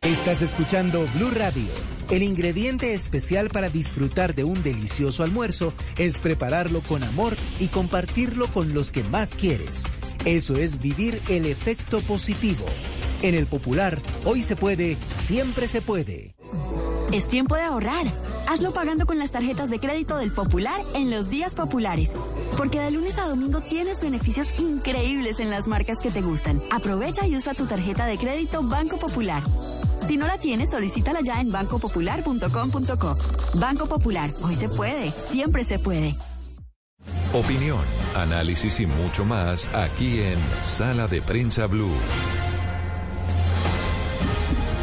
Estás 0.03 0.43
escuchando 0.43 1.07
Blue 1.15 1.31
Radio. 1.31 1.69
El 2.11 2.25
ingrediente 2.25 2.93
especial 2.93 3.51
para 3.51 3.69
disfrutar 3.69 4.35
de 4.35 4.43
un 4.43 4.61
delicioso 4.61 5.23
almuerzo 5.23 5.73
es 5.97 6.19
prepararlo 6.19 6.81
con 6.81 7.05
amor 7.05 7.37
y 7.61 7.69
compartirlo 7.69 8.49
con 8.49 8.75
los 8.75 8.91
que 8.91 9.05
más 9.05 9.37
quieres. 9.37 9.85
Eso 10.25 10.57
es 10.57 10.83
vivir 10.83 11.21
el 11.29 11.47
efecto 11.47 12.01
positivo. 12.01 12.67
En 13.23 13.37
el 13.37 13.47
popular, 13.47 13.97
hoy 14.25 14.43
se 14.43 14.57
puede, 14.57 14.97
siempre 15.19 15.69
se 15.69 15.83
puede. 15.83 16.35
Es 17.13 17.29
tiempo 17.29 17.55
de 17.55 17.63
ahorrar. 17.63 18.07
Hazlo 18.49 18.73
pagando 18.73 19.07
con 19.07 19.21
las 19.21 19.31
tarjetas 19.31 19.71
de 19.71 19.79
crédito 19.79 20.17
del 20.17 20.33
Popular 20.33 20.81
en 20.95 21.11
los 21.11 21.31
días 21.31 21.55
populares. 21.55 22.11
Porque 22.57 22.81
de 22.81 22.91
lunes 22.91 23.19
a 23.19 23.29
domingo 23.29 23.61
tienes 23.61 24.01
beneficios 24.01 24.49
increíbles 24.59 25.39
en 25.39 25.49
las 25.49 25.69
marcas 25.69 25.99
que 26.03 26.11
te 26.11 26.23
gustan. 26.23 26.61
Aprovecha 26.71 27.27
y 27.27 27.37
usa 27.37 27.55
tu 27.55 27.67
tarjeta 27.67 28.07
de 28.07 28.19
crédito 28.19 28.63
Banco 28.65 28.99
Popular. 28.99 29.43
Si 30.07 30.17
no 30.17 30.27
la 30.27 30.39
tienes, 30.39 30.71
solicítala 30.71 31.21
ya 31.23 31.41
en 31.41 31.51
bancopopular.com.co. 31.51 33.17
Banco 33.55 33.87
Popular, 33.87 34.31
hoy 34.43 34.55
se 34.55 34.69
puede, 34.69 35.11
siempre 35.11 35.65
se 35.65 35.79
puede. 35.79 36.17
Opinión, 37.33 37.81
análisis 38.15 38.81
y 38.81 38.87
mucho 38.87 39.25
más 39.25 39.67
aquí 39.75 40.21
en 40.21 40.39
Sala 40.63 41.07
de 41.07 41.23
Prensa 41.23 41.67
Blue. 41.67 41.95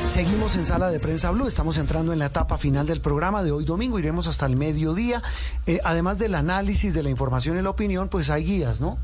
Seguimos 0.05 0.55
en 0.55 0.65
Sala 0.65 0.89
de 0.89 0.99
Prensa 0.99 1.29
Blue, 1.29 1.47
estamos 1.47 1.77
entrando 1.77 2.11
en 2.11 2.17
la 2.17 2.27
etapa 2.27 2.57
final 2.57 2.87
del 2.87 2.99
programa 2.99 3.43
de 3.43 3.51
hoy 3.51 3.65
domingo, 3.65 3.99
iremos 3.99 4.27
hasta 4.27 4.47
el 4.47 4.57
mediodía. 4.57 5.21
Eh, 5.67 5.79
además 5.83 6.17
del 6.17 6.33
análisis, 6.33 6.95
de 6.95 7.03
la 7.03 7.11
información 7.11 7.59
y 7.59 7.61
la 7.61 7.69
opinión, 7.69 8.09
pues 8.09 8.31
hay 8.31 8.43
guías, 8.43 8.81
¿no? 8.81 8.97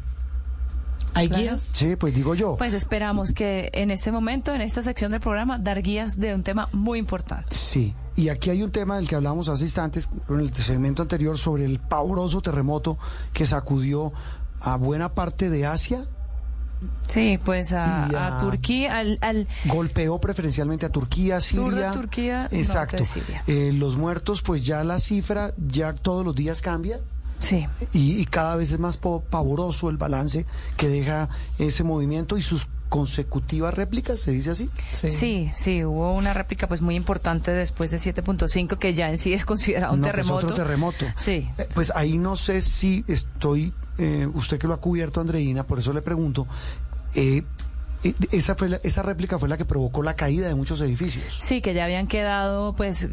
¿Hay 1.16 1.28
Claro. 1.30 1.44
guías? 1.44 1.70
Sí, 1.74 1.96
pues 1.96 2.14
digo 2.14 2.36
yo. 2.36 2.58
Pues 2.58 2.74
esperamos 2.74 3.32
que 3.32 3.70
en 3.74 3.90
este 3.92 4.12
momento, 4.12 4.54
en 4.54 4.62
esta 4.62 4.82
sección 4.82 5.12
del 5.12 5.20
programa, 5.22 5.58
dar 5.58 5.82
guías 5.82 6.20
de 6.20 6.36
un 6.36 6.44
tema 6.44 6.70
muy 6.72 7.00
importante. 7.00 7.56
Sí, 7.56 7.94
y 8.16 8.30
aquí 8.30 8.50
hay 8.50 8.62
un 8.64 8.72
tema 8.72 8.98
del 8.98 9.08
que 9.08 9.16
hablábamos 9.16 9.50
hace 9.50 9.64
instantes 9.64 10.10
con 10.28 10.40
el 10.40 10.54
segmento 10.56 11.02
anterior 11.02 11.38
sobre 11.38 11.66
el 11.66 11.80
pavoroso 11.80 12.42
terremoto 12.42 12.98
que 13.34 13.46
sacudió 13.46 14.14
a 14.62 14.76
buena 14.78 15.14
parte 15.14 15.50
de 15.50 15.66
Asia. 15.66 16.06
Sí, 17.08 17.40
pues 17.44 17.72
a, 17.72 18.08
Y 18.12 18.16
a 18.16 18.36
a- 18.36 18.40
Turquía, 18.40 18.98
al, 18.98 19.18
al 19.22 19.48
Golpeó 19.66 20.20
preferencialmente 20.20 20.86
a 20.86 20.90
Turquía, 20.90 21.40
Sur 21.42 21.70
de 21.70 21.76
Siria. 21.78 21.92
Turquía, 21.92 22.40
norte 22.42 22.56
de 22.56 22.62
Exacto. 22.62 23.06
Siria. 23.06 23.44
Eh, 23.48 23.72
los 23.74 23.96
muertos, 23.96 24.42
pues 24.42 24.64
ya 24.66 24.84
la 24.84 25.00
cifra 25.00 25.54
ya 25.58 25.94
todos 25.94 26.26
los 26.26 26.36
días 26.36 26.62
cambia. 26.62 27.00
Sí. 27.40 27.68
Y, 27.94 28.20
y 28.20 28.26
cada 28.26 28.56
vez 28.56 28.72
es 28.72 28.80
más 28.80 28.98
pavoroso 28.98 29.90
el 29.90 29.98
balance 29.98 30.45
que 30.78 30.88
deja 30.90 31.30
ese 31.60 31.84
movimiento 31.84 32.38
y 32.38 32.41
sus 32.41 32.68
consecutivas 32.90 33.74
réplicas, 33.74 34.20
¿se 34.20 34.32
dice 34.32 34.52
así? 34.52 34.70
Sí. 34.94 35.52
sí, 35.53 35.84
hubo 35.84 36.14
una 36.14 36.34
réplica 36.34 36.68
pues 36.68 36.82
muy 36.82 36.95
importante 36.95 37.52
después 37.52 37.91
de 37.91 37.98
7.5 37.98 38.78
que 38.78 38.94
ya 38.94 39.10
en 39.10 39.18
sí 39.18 39.34
es 39.34 39.44
considerado 39.44 39.94
un 39.94 39.99
No, 40.02 40.06
pues, 40.06 40.16
terremoto. 40.16 40.45
otro 40.45 40.56
terremoto. 40.56 41.06
Sí. 41.18 41.49
Eh, 41.57 41.68
Pues 41.74 41.91
ahí 41.95 42.18
no 42.18 42.36
sé 42.38 42.62
si 42.62 43.03
estoy, 43.07 43.74
eh, 43.98 44.28
usted 44.34 44.60
que 44.60 44.68
lo 44.68 44.74
ha 44.76 44.80
cubierto, 44.80 45.20
Andreina, 45.20 45.64
por 45.66 45.80
eso 45.80 45.91
le 45.94 46.02
pregunto, 46.02 46.48
eh, 47.16 47.44
esa, 48.32 48.56
fue 48.56 48.69
la- 48.69 48.80
esa 48.84 49.02
réplica 49.02 49.40
fue 49.40 49.48
la 49.49 49.57
que 49.57 49.65
provocó 49.65 50.03
la 50.03 50.15
caída 50.15 50.48
de 50.48 50.56
muchos 50.56 50.82
edificios. 50.82 51.23
Sí, 51.40 51.61
que 51.61 51.73
ya 51.73 51.86
habían 51.86 52.07
quedado 52.07 52.73
pues 52.76 53.06
eh, 53.06 53.10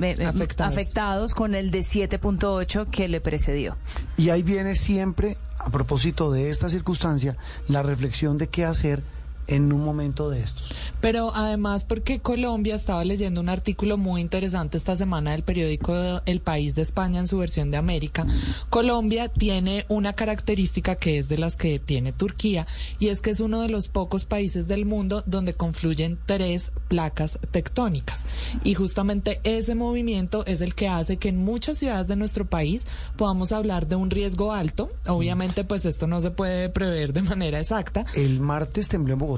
eh, 0.00 0.24
Afectados. 0.26 0.74
afectados 0.76 1.34
con 1.34 1.54
el 1.54 1.70
de 1.70 1.80
7.8 1.80 2.88
que 2.90 3.08
le 3.08 3.20
precedió. 3.20 3.76
Y 4.16 4.28
ahí 4.30 4.42
viene 4.42 4.74
siempre, 4.74 5.38
a 5.58 5.70
propósito 5.70 6.30
de 6.30 6.50
esta 6.50 6.68
circunstancia, 6.68 7.36
la 7.68 7.82
reflexión 7.82 8.36
de 8.36 8.48
qué 8.48 8.64
hacer 8.64 9.02
en 9.46 9.72
un 9.72 9.84
momento 9.84 10.30
de 10.30 10.40
estos. 10.40 10.74
Pero 11.00 11.34
además 11.34 11.84
porque 11.84 12.20
Colombia 12.20 12.74
estaba 12.74 13.04
leyendo 13.04 13.40
un 13.40 13.48
artículo 13.48 13.96
muy 13.96 14.20
interesante 14.20 14.76
esta 14.76 14.96
semana 14.96 15.32
del 15.32 15.42
periódico 15.42 15.94
El 16.26 16.40
País 16.40 16.74
de 16.74 16.82
España 16.82 17.20
en 17.20 17.26
su 17.26 17.38
versión 17.38 17.70
de 17.70 17.76
América. 17.76 18.26
Colombia 18.70 19.28
tiene 19.28 19.84
una 19.88 20.14
característica 20.14 20.96
que 20.96 21.18
es 21.18 21.28
de 21.28 21.38
las 21.38 21.56
que 21.56 21.78
tiene 21.78 22.12
Turquía 22.12 22.66
y 22.98 23.08
es 23.08 23.20
que 23.20 23.30
es 23.30 23.40
uno 23.40 23.60
de 23.60 23.68
los 23.68 23.88
pocos 23.88 24.24
países 24.24 24.66
del 24.68 24.84
mundo 24.84 25.22
donde 25.26 25.54
confluyen 25.54 26.18
tres 26.26 26.72
placas 26.88 27.38
tectónicas. 27.50 28.24
Y 28.64 28.74
justamente 28.74 29.40
ese 29.44 29.74
movimiento 29.74 30.44
es 30.46 30.60
el 30.60 30.74
que 30.74 30.88
hace 30.88 31.18
que 31.18 31.28
en 31.28 31.38
muchas 31.38 31.78
ciudades 31.78 32.08
de 32.08 32.16
nuestro 32.16 32.46
país 32.46 32.86
podamos 33.16 33.52
hablar 33.52 33.86
de 33.86 33.96
un 33.96 34.10
riesgo 34.10 34.52
alto. 34.52 34.90
Obviamente 35.06 35.62
pues 35.64 35.84
esto 35.84 36.06
no 36.06 36.20
se 36.20 36.30
puede 36.30 36.68
prever 36.68 37.12
de 37.12 37.22
manera 37.22 37.60
exacta. 37.60 38.04
El 38.14 38.40
martes 38.40 38.88
tembló 38.88 39.12
en 39.12 39.18
Bogotá 39.20 39.35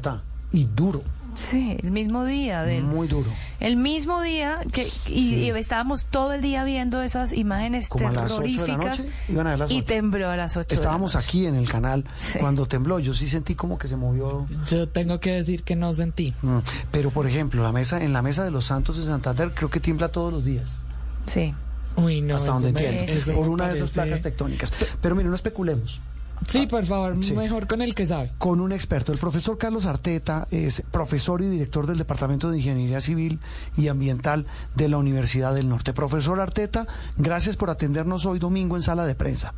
y 0.52 0.64
duro, 0.64 1.02
Sí, 1.34 1.76
el 1.80 1.92
mismo 1.92 2.24
día 2.24 2.62
del 2.64 2.82
muy 2.82 3.06
duro. 3.06 3.30
el 3.60 3.76
mismo 3.76 4.20
día 4.22 4.58
que 4.72 4.88
y, 5.06 5.34
y 5.36 5.50
estábamos 5.50 6.06
todo 6.06 6.32
el 6.32 6.40
día 6.42 6.64
viendo 6.64 7.00
esas 7.00 7.32
imágenes 7.32 7.88
Como 7.90 8.08
a 8.08 8.12
las 8.12 8.32
ocho 8.32 8.42
de 8.42 8.48
la 8.48 8.56
terroríficas 8.56 8.98
noche, 9.04 9.12
a 9.48 9.72
y 9.72 9.76
ocho. 9.78 9.84
tembló 9.86 10.30
a 10.30 10.36
las 10.36 10.56
8 10.56 10.74
Estábamos 10.74 11.14
aquí 11.14 11.46
en 11.46 11.54
el 11.54 11.68
canal 11.68 12.04
Sí. 12.16 12.40
cuando 12.40 12.66
tembló. 12.66 12.98
Yo 12.98 13.14
sí 13.14 13.28
sentí 13.28 13.54
como 13.54 13.78
que 13.78 13.86
se 13.86 13.96
movió. 13.96 14.46
Yo 14.68 14.88
tengo 14.88 15.20
que 15.20 15.32
decir 15.32 15.62
que 15.62 15.76
no 15.76 15.92
sentí. 15.94 16.34
Mm, 16.42 16.58
Pero 16.90 17.10
por 17.10 17.26
ejemplo, 17.28 17.62
la 17.62 17.70
mesa 17.70 18.02
en 18.02 18.12
la 18.12 18.22
mesa 18.22 18.42
de 18.42 18.50
los 18.50 18.64
Santos 18.64 18.96
de 18.96 19.04
Santander 19.04 19.52
creo 19.54 19.68
que 19.68 19.78
tiembla 19.78 20.08
todos 20.08 20.32
los 20.32 20.44
días. 20.44 20.78
Sí. 21.26 21.54
Uy, 21.94 22.20
no. 22.20 22.34
hasta 22.36 22.50
donde 22.52 22.68
entiendo. 22.70 23.34
por 23.34 23.48
una 23.48 23.68
de 23.68 23.74
esas 23.76 23.90
placas 23.90 24.22
tectónicas. 24.22 24.72
Pero 25.00 25.14
mire, 25.14 25.28
no 25.28 25.34
especulemos. 25.36 26.00
Sí, 26.46 26.66
por 26.66 26.84
favor, 26.86 27.22
Sí. 27.22 27.34
mejor 27.34 27.66
con 27.66 27.82
el 27.82 27.94
que 27.94 28.06
sabe. 28.06 28.32
Con 28.38 28.60
un 28.60 28.72
experto, 28.72 29.12
el 29.12 29.18
profesor 29.18 29.58
Carlos 29.58 29.86
Arteta 29.86 30.46
es 30.50 30.82
profesor 30.90 31.42
y 31.42 31.48
director 31.48 31.86
del 31.86 31.98
Departamento 31.98 32.50
de 32.50 32.58
Ingeniería 32.58 33.00
Civil 33.00 33.40
y 33.76 33.88
Ambiental 33.88 34.46
de 34.74 34.88
la 34.88 34.98
Universidad 34.98 35.54
del 35.54 35.68
Norte. 35.68 35.92
Profesor 35.92 36.40
Arteta, 36.40 36.86
gracias 37.16 37.56
por 37.56 37.70
atendernos 37.70 38.24
hoy 38.26 38.38
domingo 38.38 38.76
en 38.76 38.82
sala 38.82 39.04
de 39.06 39.14
prensa. 39.14 39.52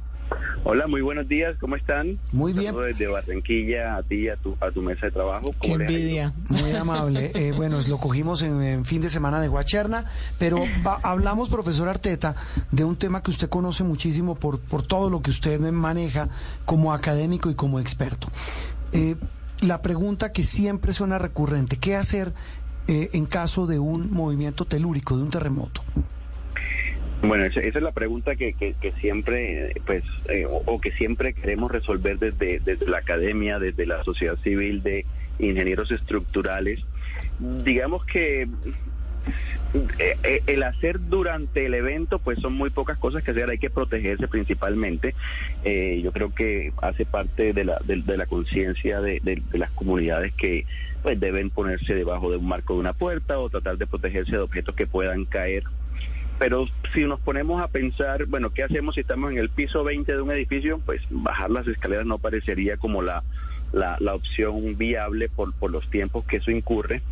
Hola, 0.63 0.87
muy 0.87 1.01
buenos 1.01 1.27
días, 1.27 1.57
¿cómo 1.59 1.75
están? 1.77 2.19
Muy 2.33 2.53
bien. 2.53 2.75
Desde 2.77 3.07
Barranquilla 3.07 3.97
a 3.97 4.03
ti 4.03 4.29
a 4.29 4.37
tu, 4.37 4.57
a 4.61 4.71
tu 4.71 4.83
mesa 4.83 5.07
de 5.07 5.13
trabajo. 5.13 5.51
Qué 5.61 5.73
envidia. 5.73 6.33
Muy 6.49 6.73
amable. 6.73 7.31
Eh, 7.41 7.53
bueno, 7.57 7.79
lo 7.89 7.99
cogimos 7.99 8.43
en, 8.43 8.63
en 8.63 8.85
fin 8.85 9.01
de 9.01 9.09
semana 9.09 9.41
de 9.41 9.49
Guacherna, 9.49 10.05
pero 10.39 10.59
va- 10.87 10.99
hablamos, 11.03 11.49
profesor 11.49 11.89
Arteta, 11.89 12.37
de 12.71 12.85
un 12.85 12.97
tema 12.97 13.23
que 13.23 13.31
usted 13.31 13.49
conoce 13.49 13.83
muchísimo 13.85 14.35
por, 14.35 14.61
por 14.61 14.83
todo 14.87 15.09
lo 15.11 15.23
que 15.23 15.31
usted 15.31 15.59
maneja 15.71 16.29
como 16.67 16.93
académico 16.93 17.51
y 17.51 17.55
como 17.55 17.81
experto. 17.81 18.29
Eh, 18.93 19.17
la 19.63 19.81
pregunta 19.83 20.33
que 20.33 20.45
siempre 20.45 20.93
suena 20.93 21.19
recurrente, 21.19 21.79
¿qué 21.79 21.97
hacer 21.97 22.33
eh, 22.89 23.11
en 23.15 23.25
caso 23.27 23.67
de 23.67 23.79
un 23.79 24.13
movimiento 24.13 24.65
telúrico, 24.67 25.17
de 25.17 25.23
un 25.23 25.31
terremoto? 25.31 25.83
Bueno, 27.23 27.45
esa, 27.45 27.61
es 27.61 27.75
la 27.75 27.93
pregunta 27.93 28.35
que, 28.35 28.75
siempre, 29.01 29.75
pues, 29.85 30.05
eh, 30.29 30.47
o, 30.49 30.81
que 30.81 30.91
siempre 30.93 31.35
queremos 31.35 31.71
resolver 31.71 32.19
desde, 32.19 32.61
desde 32.61 32.87
la 32.87 32.99
academia, 32.99 33.59
desde 33.59 33.85
la 33.85 34.03
sociedad 34.05 34.37
civil 34.43 34.83
de 34.83 35.05
ingenieros 35.39 35.91
estructurales. 35.91 36.81
Digamos 37.39 38.07
que 38.07 38.49
eh, 39.99 40.17
eh, 40.23 40.43
el 40.47 40.63
hacer 40.63 40.99
durante 41.09 41.67
el 41.67 41.75
evento, 41.75 42.21
pues 42.21 42.39
son 42.39 42.55
muy 42.55 42.71
pocas 42.71 42.97
cosas 42.97 43.23
que 43.23 43.33
hacer, 43.33 43.51
hay 43.51 43.59
que 43.59 43.71
protegerse 43.71 44.27
principalmente. 44.27 45.15
Yo 46.03 46.13
creo 46.13 46.35
que 46.35 46.73
hace 46.81 47.05
parte 47.05 47.53
de 47.53 47.65
la, 47.65 47.79
de, 47.85 47.97
de 47.97 48.17
la 48.17 48.25
conciencia 48.25 49.03
de 49.03 49.43
las 49.53 49.71
comunidades 49.73 50.33
que 50.33 50.65
pues 51.03 51.21
deben 51.21 51.51
ponerse 51.51 51.95
debajo 51.95 52.31
de 52.31 52.39
un 52.39 52.49
marco 52.49 52.75
de 52.75 52.81
una 52.81 52.93
puerta 52.95 53.39
o 53.39 53.51
tratar 53.51 53.77
de 53.77 53.87
protegerse 53.87 54.33
de 54.33 54.39
objetos 54.39 54.75
que 54.75 54.87
puedan 54.87 55.27
caer. 55.27 55.65
Pero 56.41 56.65
si 56.95 57.05
nos 57.05 57.21
ponemos 57.21 57.63
a 57.63 57.69
pensar, 57.69 58.25
bueno, 58.25 58.49
¿qué 58.49 58.63
hacemos 58.63 58.95
si 58.95 59.03
estamos 59.03 59.31
en 59.31 59.37
el 59.37 59.51
piso 59.51 59.85
20 59.85 60.11
de 60.11 60.23
un 60.23 60.31
edificio? 60.31 60.81
Pues 60.87 61.03
bajar 61.11 61.51
las 61.51 61.69
escaleras 61.69 62.07
no 62.07 62.17
parecería 62.17 62.79
como 62.79 63.03
la, 63.03 63.23
la, 63.75 64.15
opción 64.15 64.79
viable 64.79 65.29
por, 65.29 65.53
por 65.53 65.71
los 65.71 65.89
tiempos 65.91 66.25
que 66.25 66.39
eso 66.39 66.51
incurre. 66.51 67.03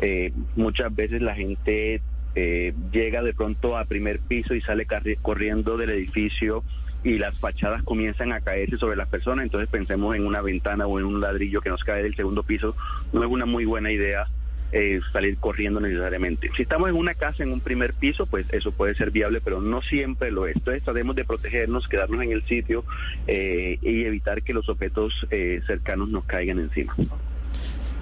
Eh, 0.00 0.32
muchas 0.56 0.92
veces 0.92 1.22
la 1.22 1.36
gente 1.36 2.02
eh, 2.34 2.74
llega 2.90 3.22
de 3.22 3.32
pronto 3.32 3.78
a 3.78 3.84
primer 3.84 4.18
piso 4.18 4.52
y 4.52 4.60
sale 4.60 4.84
corriendo 5.22 5.76
del 5.76 5.90
edificio 5.90 6.64
y 7.04 7.18
las 7.18 7.38
fachadas 7.38 7.84
comienzan 7.84 8.32
a 8.32 8.40
caerse 8.40 8.78
sobre 8.78 8.96
las 8.96 9.08
personas, 9.08 9.44
entonces 9.44 9.68
pensemos 9.70 10.16
en 10.16 10.26
una 10.26 10.42
ventana 10.42 10.88
o 10.88 10.98
en 10.98 11.04
un 11.04 11.20
ladrillo 11.20 11.60
que 11.60 11.70
nos 11.70 11.84
cae 11.84 12.02
del 12.02 12.16
segundo 12.16 12.42
piso, 12.42 12.74
no 13.12 13.22
es 13.22 13.28
una 13.28 13.46
muy 13.46 13.64
buena 13.64 13.92
idea 13.92 14.26
eh, 14.72 15.00
salir 15.12 15.36
corriendo 15.36 15.80
necesariamente. 15.80 16.50
Si 16.56 16.62
estamos 16.62 16.88
en 16.88 16.96
una 16.96 17.14
casa 17.14 17.42
en 17.42 17.52
un 17.52 17.60
primer 17.60 17.94
piso, 17.94 18.26
pues 18.26 18.46
eso 18.52 18.72
puede 18.72 18.94
ser 18.94 19.10
viable, 19.10 19.40
pero 19.40 19.60
no 19.60 19.82
siempre 19.82 20.30
lo 20.30 20.46
es. 20.46 20.56
Entonces 20.56 20.82
tratemos 20.82 21.14
de 21.14 21.24
protegernos, 21.24 21.88
quedarnos 21.88 22.22
en 22.22 22.32
el 22.32 22.42
sitio 22.46 22.84
eh, 23.26 23.78
y 23.82 24.04
evitar 24.04 24.42
que 24.42 24.54
los 24.54 24.68
objetos 24.68 25.12
eh, 25.30 25.60
cercanos 25.66 26.08
nos 26.08 26.24
caigan 26.24 26.58
encima. 26.58 26.96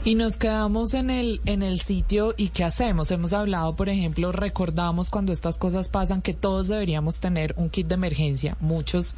Y 0.02 0.14
nos 0.14 0.38
quedamos 0.38 0.94
en 0.94 1.10
el, 1.10 1.42
en 1.44 1.62
el 1.62 1.78
sitio 1.78 2.34
y 2.36 2.48
¿qué 2.48 2.64
hacemos? 2.64 3.10
Hemos 3.10 3.34
hablado, 3.34 3.76
por 3.76 3.90
ejemplo, 3.90 4.32
recordamos 4.32 5.10
cuando 5.10 5.32
estas 5.32 5.58
cosas 5.58 5.90
pasan 5.90 6.22
que 6.22 6.32
todos 6.32 6.68
deberíamos 6.68 7.20
tener 7.20 7.52
un 7.58 7.68
kit 7.68 7.86
de 7.86 7.96
emergencia. 7.96 8.56
Muchos 8.60 9.14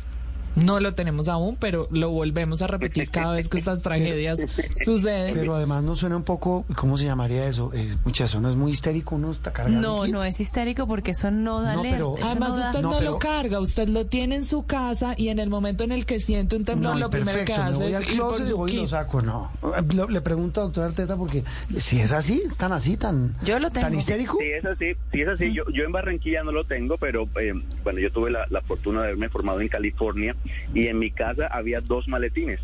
no 0.56 0.80
lo 0.80 0.94
tenemos 0.94 1.28
aún, 1.28 1.56
pero 1.56 1.88
lo 1.90 2.10
volvemos 2.10 2.62
a 2.62 2.66
repetir 2.66 3.10
cada 3.10 3.32
vez 3.34 3.48
que 3.48 3.58
estas 3.58 3.82
tragedias 3.82 4.40
suceden. 4.84 5.34
Pero 5.34 5.54
además 5.54 5.82
no 5.82 5.94
suena 5.94 6.16
un 6.16 6.22
poco, 6.24 6.64
¿cómo 6.76 6.96
se 6.98 7.04
llamaría 7.04 7.46
eso? 7.46 7.70
Eh, 7.74 7.96
mucha, 8.04 8.24
eso 8.24 8.40
no 8.40 8.50
es 8.50 8.56
muy 8.56 8.72
histérico, 8.72 9.14
uno 9.16 9.30
está 9.30 9.52
cargando. 9.52 9.80
No, 9.80 10.06
no 10.06 10.22
es 10.24 10.40
histérico 10.40 10.86
porque 10.86 11.12
eso 11.12 11.30
no 11.30 11.62
da 11.62 11.74
No, 11.74 11.82
pero- 11.82 12.14
eso 12.16 12.26
Además, 12.26 12.50
no 12.50 12.56
da- 12.56 12.66
usted 12.68 12.80
no, 12.82 12.90
No, 12.92 12.98
pero- 12.98 13.10
lo 13.12 13.18
carga, 13.18 13.60
usted 13.60 13.88
lo 13.88 14.06
tiene 14.06 14.36
en 14.36 14.44
su 14.44 14.64
casa 14.64 15.14
y 15.16 15.28
en 15.28 15.38
el 15.38 15.48
momento 15.48 15.84
en 15.84 15.92
el 15.92 16.06
que 16.06 16.20
siente 16.20 16.56
un 16.56 16.64
temblor, 16.64 16.92
No, 16.92 16.98
y 16.98 17.00
lo 17.02 17.10
primero 17.10 17.44
que 17.44 17.52
me 17.54 17.58
hace 17.62 17.74
voy 17.82 17.94
al 17.94 18.04
closet 18.04 18.48
y 18.48 18.52
voy 18.52 18.72
y 18.72 18.76
lo 18.76 18.86
saco, 18.86 19.22
no. 19.22 19.50
Lo- 19.94 20.08
le 20.08 20.20
pregunto 20.20 20.60
a 20.60 20.64
doctora 20.64 20.86
Arteta 20.86 21.16
porque 21.16 21.44
si 21.76 22.00
es 22.00 22.12
así, 22.12 22.42
tan 22.58 22.72
así, 22.72 22.96
tan, 22.96 23.34
Yo 23.44 23.58
lo 23.58 23.70
tan 23.70 23.84
tengo. 23.84 23.98
histérico. 23.98 24.36
Sí, 24.38 24.46
es 24.46 24.64
así, 24.64 24.86
sí 25.12 25.20
es 25.22 25.28
así. 25.28 25.52
Yo, 25.52 25.64
yo 25.72 25.84
en 25.84 25.92
Barranquilla 25.92 26.42
no 26.42 26.52
lo 26.52 26.64
tengo, 26.64 26.96
pero 26.98 27.28
eh, 27.40 27.52
bueno, 27.84 27.98
yo 28.00 28.10
tuve 28.12 28.30
la, 28.30 28.46
la 28.50 28.60
fortuna 28.62 29.00
de 29.00 29.06
haberme 29.08 29.28
formado 29.28 29.60
en 29.60 29.68
California 29.68 30.34
y 30.74 30.86
en 30.86 30.98
mi 30.98 31.10
casa 31.10 31.46
había 31.46 31.80
dos 31.80 32.08
maletines. 32.08 32.60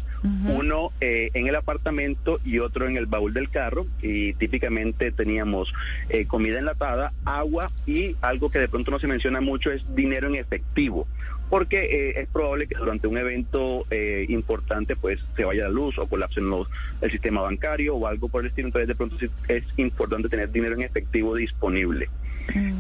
Uno 0.48 0.90
eh, 1.00 1.30
en 1.34 1.46
el 1.46 1.54
apartamento 1.54 2.40
y 2.44 2.58
otro 2.58 2.88
en 2.88 2.96
el 2.96 3.06
baúl 3.06 3.32
del 3.32 3.50
carro 3.50 3.86
y 4.02 4.32
típicamente 4.32 5.12
teníamos 5.12 5.72
eh, 6.08 6.26
comida 6.26 6.58
enlatada, 6.58 7.12
agua 7.24 7.70
y 7.86 8.16
algo 8.20 8.50
que 8.50 8.58
de 8.58 8.68
pronto 8.68 8.90
no 8.90 8.98
se 8.98 9.06
menciona 9.06 9.40
mucho 9.40 9.70
es 9.70 9.82
dinero 9.94 10.26
en 10.26 10.34
efectivo 10.34 11.06
porque 11.48 11.82
eh, 11.84 12.20
es 12.20 12.28
probable 12.28 12.66
que 12.66 12.74
durante 12.76 13.06
un 13.06 13.18
evento 13.18 13.86
eh, 13.90 14.26
importante 14.28 14.96
pues 14.96 15.18
se 15.36 15.44
vaya 15.44 15.64
la 15.64 15.70
luz 15.70 15.98
o 15.98 16.06
colapse 16.06 16.40
los- 16.40 16.68
el 17.00 17.10
sistema 17.10 17.40
bancario 17.42 17.94
o 17.96 18.06
algo 18.06 18.28
por 18.28 18.42
el 18.42 18.48
estilo, 18.48 18.68
entonces 18.68 18.88
de 18.88 18.94
pronto 18.94 19.16
es 19.48 19.64
importante 19.76 20.28
tener 20.28 20.50
dinero 20.50 20.74
en 20.74 20.82
efectivo 20.82 21.34
disponible. 21.34 22.08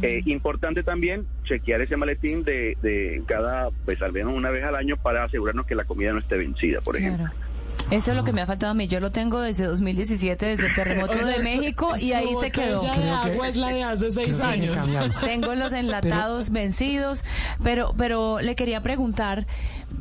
Eh, 0.02 0.22
importante 0.26 0.82
también 0.82 1.26
chequear 1.44 1.82
ese 1.82 1.96
maletín 1.96 2.42
de, 2.42 2.76
de 2.80 3.22
cada, 3.26 3.68
pues 3.84 4.00
al 4.00 4.12
menos 4.12 4.32
una 4.34 4.50
vez 4.50 4.64
al 4.64 4.74
año 4.76 4.96
para 4.96 5.24
asegurarnos 5.24 5.66
que 5.66 5.74
la 5.74 5.84
comida 5.84 6.12
no 6.12 6.20
esté 6.20 6.36
vencida, 6.36 6.80
por 6.80 6.96
ejemplo. 6.96 7.26
Eso 7.90 8.10
es 8.10 8.16
lo 8.16 8.24
que 8.24 8.32
me 8.32 8.42
ha 8.42 8.46
faltado 8.46 8.72
a 8.72 8.74
mí. 8.74 8.86
Yo 8.86 9.00
lo 9.00 9.10
tengo 9.12 9.40
desde 9.40 9.66
2017, 9.66 10.44
desde 10.46 10.66
el 10.66 10.74
terremoto 10.74 11.12
O 11.12 11.14
sea, 11.16 11.26
de 11.26 11.38
México 11.42 11.92
y 11.98 12.12
ahí 12.12 12.28
se 12.40 12.50
quedó. 12.50 12.76
botella 12.82 12.94
de 12.96 13.02
que- 13.02 13.10
agua 13.32 13.48
es 13.48 13.56
la 13.56 13.68
de 13.68 13.82
hace 13.82 14.12
seis 14.12 14.40
años. 14.40 14.76
Tengo 15.22 15.54
los 15.54 15.72
enlatados 15.72 16.50
vencidos, 16.50 17.24
pero 17.62 17.94
pero 17.96 18.40
le 18.40 18.54
quería 18.56 18.82
preguntar, 18.82 19.46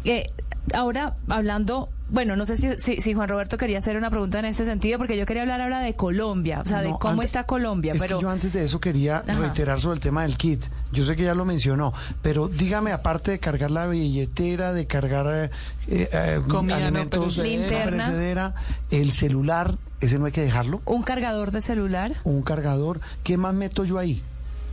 eh, 0.04 0.26
ahora 0.74 1.16
hablando, 1.30 1.90
bueno, 2.10 2.36
no 2.36 2.46
sé 2.46 2.58
si, 2.58 2.78
si, 2.78 3.00
si 3.00 3.14
Juan 3.14 3.30
Roberto 3.30 3.58
quería 3.58 3.78
hacer 3.78 3.96
una 3.96 4.10
pregunta 4.10 4.40
en 4.40 4.46
ese 4.46 4.66
sentido, 4.66 4.98
porque 4.98 5.18
yo 5.18 5.26
quería 5.26 5.44
hablar 5.44 5.62
ahora 5.62 5.80
de 5.80 5.96
Colombia, 5.96 6.60
o 6.62 6.66
sea, 6.66 6.82
de 6.82 6.90
cómo 7.00 7.14
antes- 7.14 7.26
está 7.28 7.46
Colombia, 7.46 7.94
Es 7.94 8.02
pero 8.02 8.18
que 8.18 8.24
yo 8.24 8.30
antes 8.30 8.52
de 8.54 8.66
eso 8.66 8.80
quería 8.82 9.18
Ajá. 9.28 9.40
reiterar 9.40 9.80
sobre 9.80 9.96
el 9.96 10.02
tema 10.02 10.24
del 10.24 10.36
kit. 10.38 10.64
Yo 10.92 11.04
sé 11.04 11.16
que 11.16 11.24
ya 11.24 11.34
lo 11.36 11.46
mencionó, 11.46 11.94
pero 12.22 12.48
dígame, 12.48 12.92
aparte 12.92 13.32
de 13.32 13.40
cargar 13.40 13.72
la 13.72 13.88
billetera, 13.88 14.74
de 14.74 14.88
cargar 14.88 15.52
eh, 15.88 16.08
eh, 16.12 16.40
Comida 16.48 16.78
alimentos 16.78 17.38
no 17.38 17.44
Linterna. 17.44 17.84
perecedera, 17.84 18.56
el 18.92 19.12
celular, 19.12 19.76
ese 20.00 20.18
no 20.20 20.26
hay 20.26 20.32
que 20.32 20.42
dejarlo, 20.42 20.82
un 20.86 21.04
cargador 21.04 21.52
de 21.52 21.62
celular. 21.62 22.14
un 22.24 22.42
cargador, 22.42 23.00
¿qué 23.24 23.38
más 23.38 23.54
meto 23.54 23.84
yo 23.86 24.00
ahí? 24.00 24.22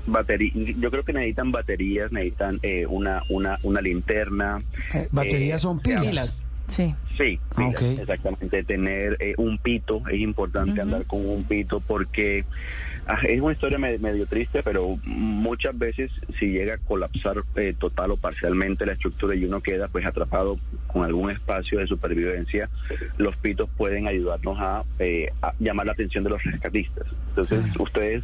Batería, 0.06 0.52
yo 0.54 0.90
creo 0.90 1.02
que 1.02 1.14
necesitan 1.14 1.50
baterías, 1.50 2.12
necesitan 2.12 2.60
eh, 2.62 2.84
una, 2.86 3.22
una, 3.30 3.58
una 3.62 3.80
linterna. 3.80 4.62
Eh, 4.92 5.08
baterías 5.10 5.62
son 5.62 5.80
pilas. 5.80 6.42
Sí. 6.66 6.94
Sí, 7.16 7.38
Ah, 7.56 7.70
exactamente. 8.00 8.64
Tener 8.64 9.16
eh, 9.20 9.34
un 9.38 9.58
pito, 9.58 10.02
es 10.10 10.20
importante 10.20 10.80
andar 10.80 11.04
con 11.06 11.24
un 11.24 11.44
pito 11.44 11.80
porque 11.80 12.44
es 13.28 13.40
una 13.40 13.52
historia 13.52 13.78
me- 13.78 13.98
medio 13.98 14.26
triste, 14.26 14.62
pero 14.62 14.98
muchas 15.04 15.76
veces 15.78 16.10
si 16.38 16.46
llega 16.46 16.74
a 16.74 16.78
colapsar 16.78 17.42
eh, 17.56 17.74
total 17.78 18.12
o 18.12 18.16
parcialmente 18.16 18.86
la 18.86 18.92
estructura 18.92 19.34
y 19.34 19.44
uno 19.44 19.60
queda 19.60 19.88
pues 19.88 20.06
atrapado 20.06 20.58
con 20.86 21.04
algún 21.04 21.30
espacio 21.30 21.78
de 21.80 21.86
supervivencia, 21.86 22.70
los 23.18 23.36
pitos 23.36 23.68
pueden 23.76 24.06
ayudarnos 24.08 24.58
a, 24.60 24.84
eh, 24.98 25.28
a 25.42 25.52
llamar 25.58 25.86
la 25.86 25.92
atención 25.92 26.24
de 26.24 26.30
los 26.30 26.42
rescatistas. 26.42 27.06
Entonces, 27.30 27.64
ustedes 27.78 28.22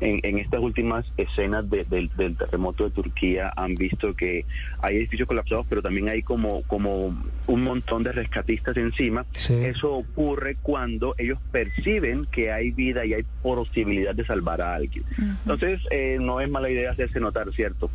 en, 0.00 0.20
en 0.22 0.38
estas 0.38 0.60
últimas 0.60 1.06
escenas 1.16 1.68
de- 1.70 1.84
del, 1.84 2.10
del 2.14 2.36
terremoto 2.36 2.84
de 2.84 2.90
Turquía 2.90 3.52
han 3.56 3.74
visto 3.74 4.14
que 4.14 4.44
hay 4.82 4.96
edificios 4.96 5.26
colapsados, 5.26 5.66
pero 5.68 5.80
también 5.82 6.08
hay 6.10 6.22
como, 6.22 6.62
como 6.64 7.06
un 7.46 7.62
montón 7.64 8.02
de 8.04 8.12
rescatistas 8.12 8.76
encima. 8.76 9.24
Sí. 9.32 9.54
Eso 9.54 9.92
ocurre 9.94 10.56
cuando 10.60 11.14
ellos 11.18 11.38
perciben 11.50 12.26
que 12.30 12.52
hay 12.52 12.70
vida 12.70 13.04
y 13.06 13.14
hay 13.14 13.24
posibilidad 13.42 14.14
de 14.14 14.19
salvar 14.24 14.60
a 14.62 14.74
alguien. 14.74 15.04
Entonces, 15.18 15.80
eh, 15.90 16.18
no 16.20 16.40
es 16.40 16.48
mala 16.50 16.70
idea 16.70 16.92
hacerse 16.92 17.20
notar, 17.20 17.52
¿cierto? 17.54 17.90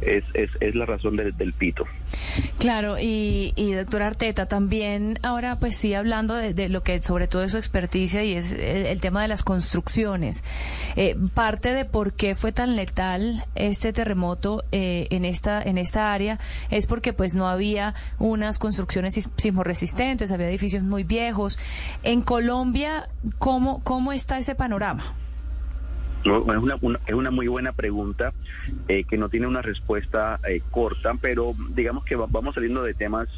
Es, 0.00 0.24
es, 0.34 0.50
es 0.60 0.74
la 0.74 0.84
razón 0.86 1.16
del, 1.16 1.34
del 1.36 1.52
pito. 1.52 1.84
Claro, 2.58 2.96
y, 3.00 3.52
y 3.56 3.72
doctora 3.72 4.08
Arteta, 4.08 4.44
también 4.46 5.18
ahora 5.22 5.56
pues 5.56 5.76
sí 5.76 5.94
hablando 5.94 6.34
de, 6.34 6.52
de 6.52 6.68
lo 6.68 6.82
que 6.82 7.00
sobre 7.00 7.26
todo 7.28 7.44
es 7.44 7.52
su 7.52 7.58
experticia 7.58 8.22
y 8.24 8.34
es 8.34 8.52
el, 8.52 8.86
el 8.86 9.00
tema 9.00 9.22
de 9.22 9.28
las 9.28 9.42
construcciones. 9.44 10.44
Eh, 10.96 11.16
parte 11.32 11.72
de 11.72 11.84
por 11.84 12.12
qué 12.12 12.34
fue 12.34 12.52
tan 12.52 12.74
letal 12.76 13.44
este 13.54 13.92
terremoto 13.92 14.64
eh, 14.72 15.06
en 15.10 15.24
esta 15.24 15.62
en 15.62 15.78
esta 15.78 16.12
área 16.12 16.38
es 16.70 16.86
porque 16.86 17.12
pues 17.12 17.34
no 17.34 17.48
había 17.48 17.94
unas 18.18 18.58
construcciones 18.58 19.14
sis- 19.16 19.30
sismorresistentes, 19.36 20.32
había 20.32 20.48
edificios 20.48 20.82
muy 20.82 21.04
viejos. 21.04 21.58
En 22.02 22.20
Colombia, 22.20 23.08
¿cómo, 23.38 23.80
cómo 23.84 24.12
está 24.12 24.36
ese 24.38 24.54
panorama? 24.56 25.14
Es, 26.24 26.30
una, 26.32 26.78
es 27.06 27.12
una 27.14 27.30
muy 27.30 27.46
buena 27.48 27.72
pregunta 27.72 28.32
eh, 28.88 29.04
que 29.04 29.18
no 29.18 29.28
tiene 29.28 29.46
una 29.46 29.60
respuesta 29.62 30.40
eh, 30.48 30.62
corta, 30.70 31.14
pero 31.20 31.54
digamos 31.70 32.04
que 32.04 32.16
va- 32.16 32.26
vamos 32.28 32.54
saliendo 32.54 32.82
de 32.82 32.94
temas 32.94 33.28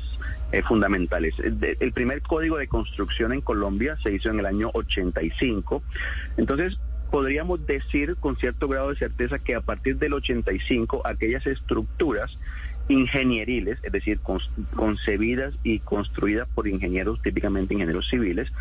eh, 0.52 0.62
fundamentales. 0.62 1.34
De- 1.38 1.76
el 1.80 1.92
primer 1.92 2.22
código 2.22 2.56
de 2.58 2.68
construcción 2.68 3.32
en 3.32 3.40
Colombia 3.40 3.98
se 4.02 4.12
hizo 4.12 4.30
en 4.30 4.38
el 4.38 4.46
año 4.46 4.70
85. 4.72 5.82
Entonces, 6.36 6.78
podríamos 7.10 7.64
decir 7.66 8.16
con 8.18 8.36
cierto 8.36 8.68
grado 8.68 8.90
de 8.90 8.96
certeza 8.96 9.38
que 9.38 9.54
a 9.54 9.60
partir 9.60 9.96
del 9.98 10.12
85 10.14 11.02
aquellas 11.04 11.46
estructuras 11.46 12.38
ingenieriles, 12.88 13.78
es 13.82 13.92
decir, 13.92 14.20
concebidas 14.74 15.54
y 15.64 15.80
construidas 15.80 16.48
por 16.54 16.68
ingenieros, 16.68 17.20
típicamente 17.22 17.74
ingenieros 17.74 18.08
civiles, 18.08 18.52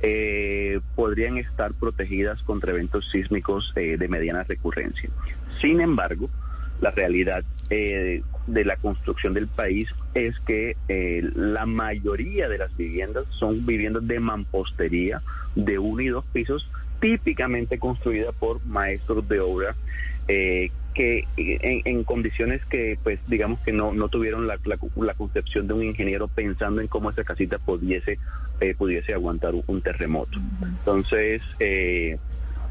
eh, 0.00 0.80
podrían 0.94 1.36
estar 1.36 1.74
protegidas 1.74 2.42
contra 2.42 2.72
eventos 2.72 3.08
sísmicos 3.10 3.72
eh, 3.76 3.96
de 3.98 4.08
mediana 4.08 4.42
recurrencia. 4.44 5.10
Sin 5.60 5.80
embargo, 5.80 6.30
la 6.80 6.90
realidad 6.90 7.44
eh, 7.70 8.22
de 8.46 8.64
la 8.64 8.76
construcción 8.76 9.34
del 9.34 9.48
país 9.48 9.88
es 10.14 10.38
que 10.40 10.76
eh, 10.88 11.22
la 11.34 11.66
mayoría 11.66 12.48
de 12.48 12.58
las 12.58 12.76
viviendas 12.76 13.24
son 13.30 13.64
viviendas 13.64 14.06
de 14.06 14.20
mampostería 14.20 15.22
de 15.54 15.78
uno 15.78 16.02
y 16.02 16.08
dos 16.08 16.24
pisos, 16.32 16.68
típicamente 17.00 17.78
construidas 17.78 18.34
por 18.34 18.64
maestros 18.66 19.26
de 19.28 19.40
obra 19.40 19.76
eh, 20.28 20.70
que 20.94 21.26
en, 21.36 21.82
en, 21.84 22.04
condiciones 22.04 22.64
que 22.66 22.98
pues 23.02 23.18
digamos 23.26 23.60
que 23.60 23.72
no, 23.72 23.92
no 23.92 24.08
tuvieron 24.08 24.46
la, 24.46 24.58
la, 24.64 25.14
concepción 25.14 25.66
de 25.66 25.74
un 25.74 25.82
ingeniero 25.82 26.28
pensando 26.28 26.80
en 26.80 26.88
cómo 26.88 27.10
esa 27.10 27.24
casita 27.24 27.58
pudiese, 27.58 28.18
eh, 28.60 28.74
pudiese 28.74 29.12
aguantar 29.12 29.54
un, 29.66 29.82
terremoto. 29.82 30.38
Entonces, 30.62 31.42
eh, 31.58 32.18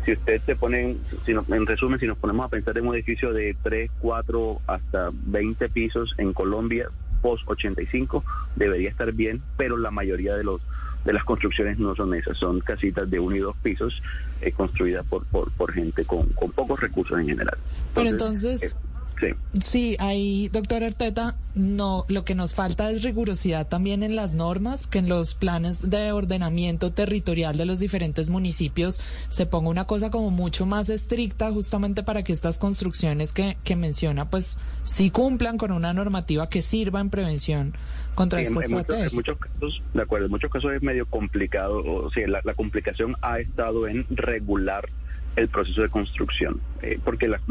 si 0.06 0.14
usted 0.14 0.41
se 0.45 0.56
pone, 0.56 0.98
si 1.26 1.32
en 1.32 1.66
resumen, 1.66 2.00
si 2.00 2.08
nos 2.08 2.18
ponemos 2.18 2.45
a 2.45 2.50
pensar 2.50 2.78
en 2.78 2.88
un 2.88 2.95
edificio 2.95 3.34
de 3.34 3.56
3, 3.62 3.91
4 4.00 4.62
hasta 4.68 5.10
20 5.12 5.70
pisos 5.70 6.16
en 6.18 6.34
Colombia, 6.34 6.90
post 7.22 7.44
85, 7.48 8.24
debería 8.56 8.90
estar 8.90 9.12
bien, 9.14 9.41
pero 9.58 9.78
la 9.78 9.91
mayoría 9.91 10.36
de 10.36 10.44
los 10.44 10.62
de 11.05 11.13
las 11.13 11.23
construcciones 11.23 11.77
no 11.80 11.95
son 11.95 12.13
esas, 12.13 12.38
son 12.38 12.59
casitas 12.59 13.09
de 13.09 13.19
uno 13.19 13.35
y 13.35 13.39
dos 13.39 13.55
pisos 13.61 14.01
eh, 14.41 14.51
construidas 14.51 15.05
por, 15.05 15.25
por, 15.25 15.51
por, 15.51 15.73
gente 15.73 16.05
con, 16.05 16.27
con, 16.30 16.51
pocos 16.51 16.80
recursos 16.80 17.19
en 17.19 17.27
general. 17.27 17.57
Pero 17.93 18.09
entonces... 18.09 18.77
Sí. 19.19 19.27
sí, 19.61 19.95
ahí, 19.99 20.49
doctor 20.49 20.84
Arteta, 20.84 21.38
no, 21.55 22.03
lo 22.09 22.25
que 22.25 22.35
nos 22.35 22.55
falta 22.55 22.89
es 22.89 23.03
rigurosidad 23.03 23.67
también 23.67 24.03
en 24.03 24.15
las 24.15 24.34
normas, 24.34 24.88
que 24.88 24.97
en 24.97 25.07
los 25.07 25.35
planes 25.35 25.89
de 25.89 26.11
ordenamiento 26.11 26.91
territorial 26.91 27.55
de 27.55 27.65
los 27.65 27.80
diferentes 27.80 28.30
municipios 28.30 28.99
se 29.30 29.45
ponga 29.45 29.69
una 29.69 29.85
cosa 29.85 30.09
como 30.09 30.31
mucho 30.31 30.65
más 30.65 30.89
estricta 30.89 31.51
justamente 31.51 32.03
para 32.03 32.23
que 32.23 32.34
estas 32.34 32.57
construcciones 32.57 33.31
que, 33.34 33.55
que 33.63 33.75
menciona 33.75 34.30
pues 34.30 34.57
sí 34.84 35.11
cumplan 35.11 35.57
con 35.57 35.71
una 35.71 35.93
normativa 35.93 36.49
que 36.49 36.61
sirva 36.61 36.99
en 36.99 37.11
prevención 37.11 37.73
contra 38.15 38.41
esta 38.41 38.60
estrategia. 38.60 39.07
en 39.07 39.15
muchos 39.15 39.38
casos, 39.38 39.81
de 39.94 40.02
acuerdo, 40.02 40.26
en 40.26 40.31
muchos 40.31 40.52
casos 40.52 40.72
es 40.73 40.84
medio 40.84 41.06
complicado, 41.06 41.84
o 41.84 42.10
sea, 42.11 42.27
la, 42.27 42.41
la 42.44 42.53
complicación 42.53 43.15
ha 43.22 43.40
estado 43.40 43.88
en 43.88 44.06
regular 44.10 44.90
el 45.35 45.48
proceso 45.48 45.81
de 45.81 45.90
construcción, 45.90 46.61
eh, 46.81 46.99
porque 47.03 47.27
las 47.27 47.41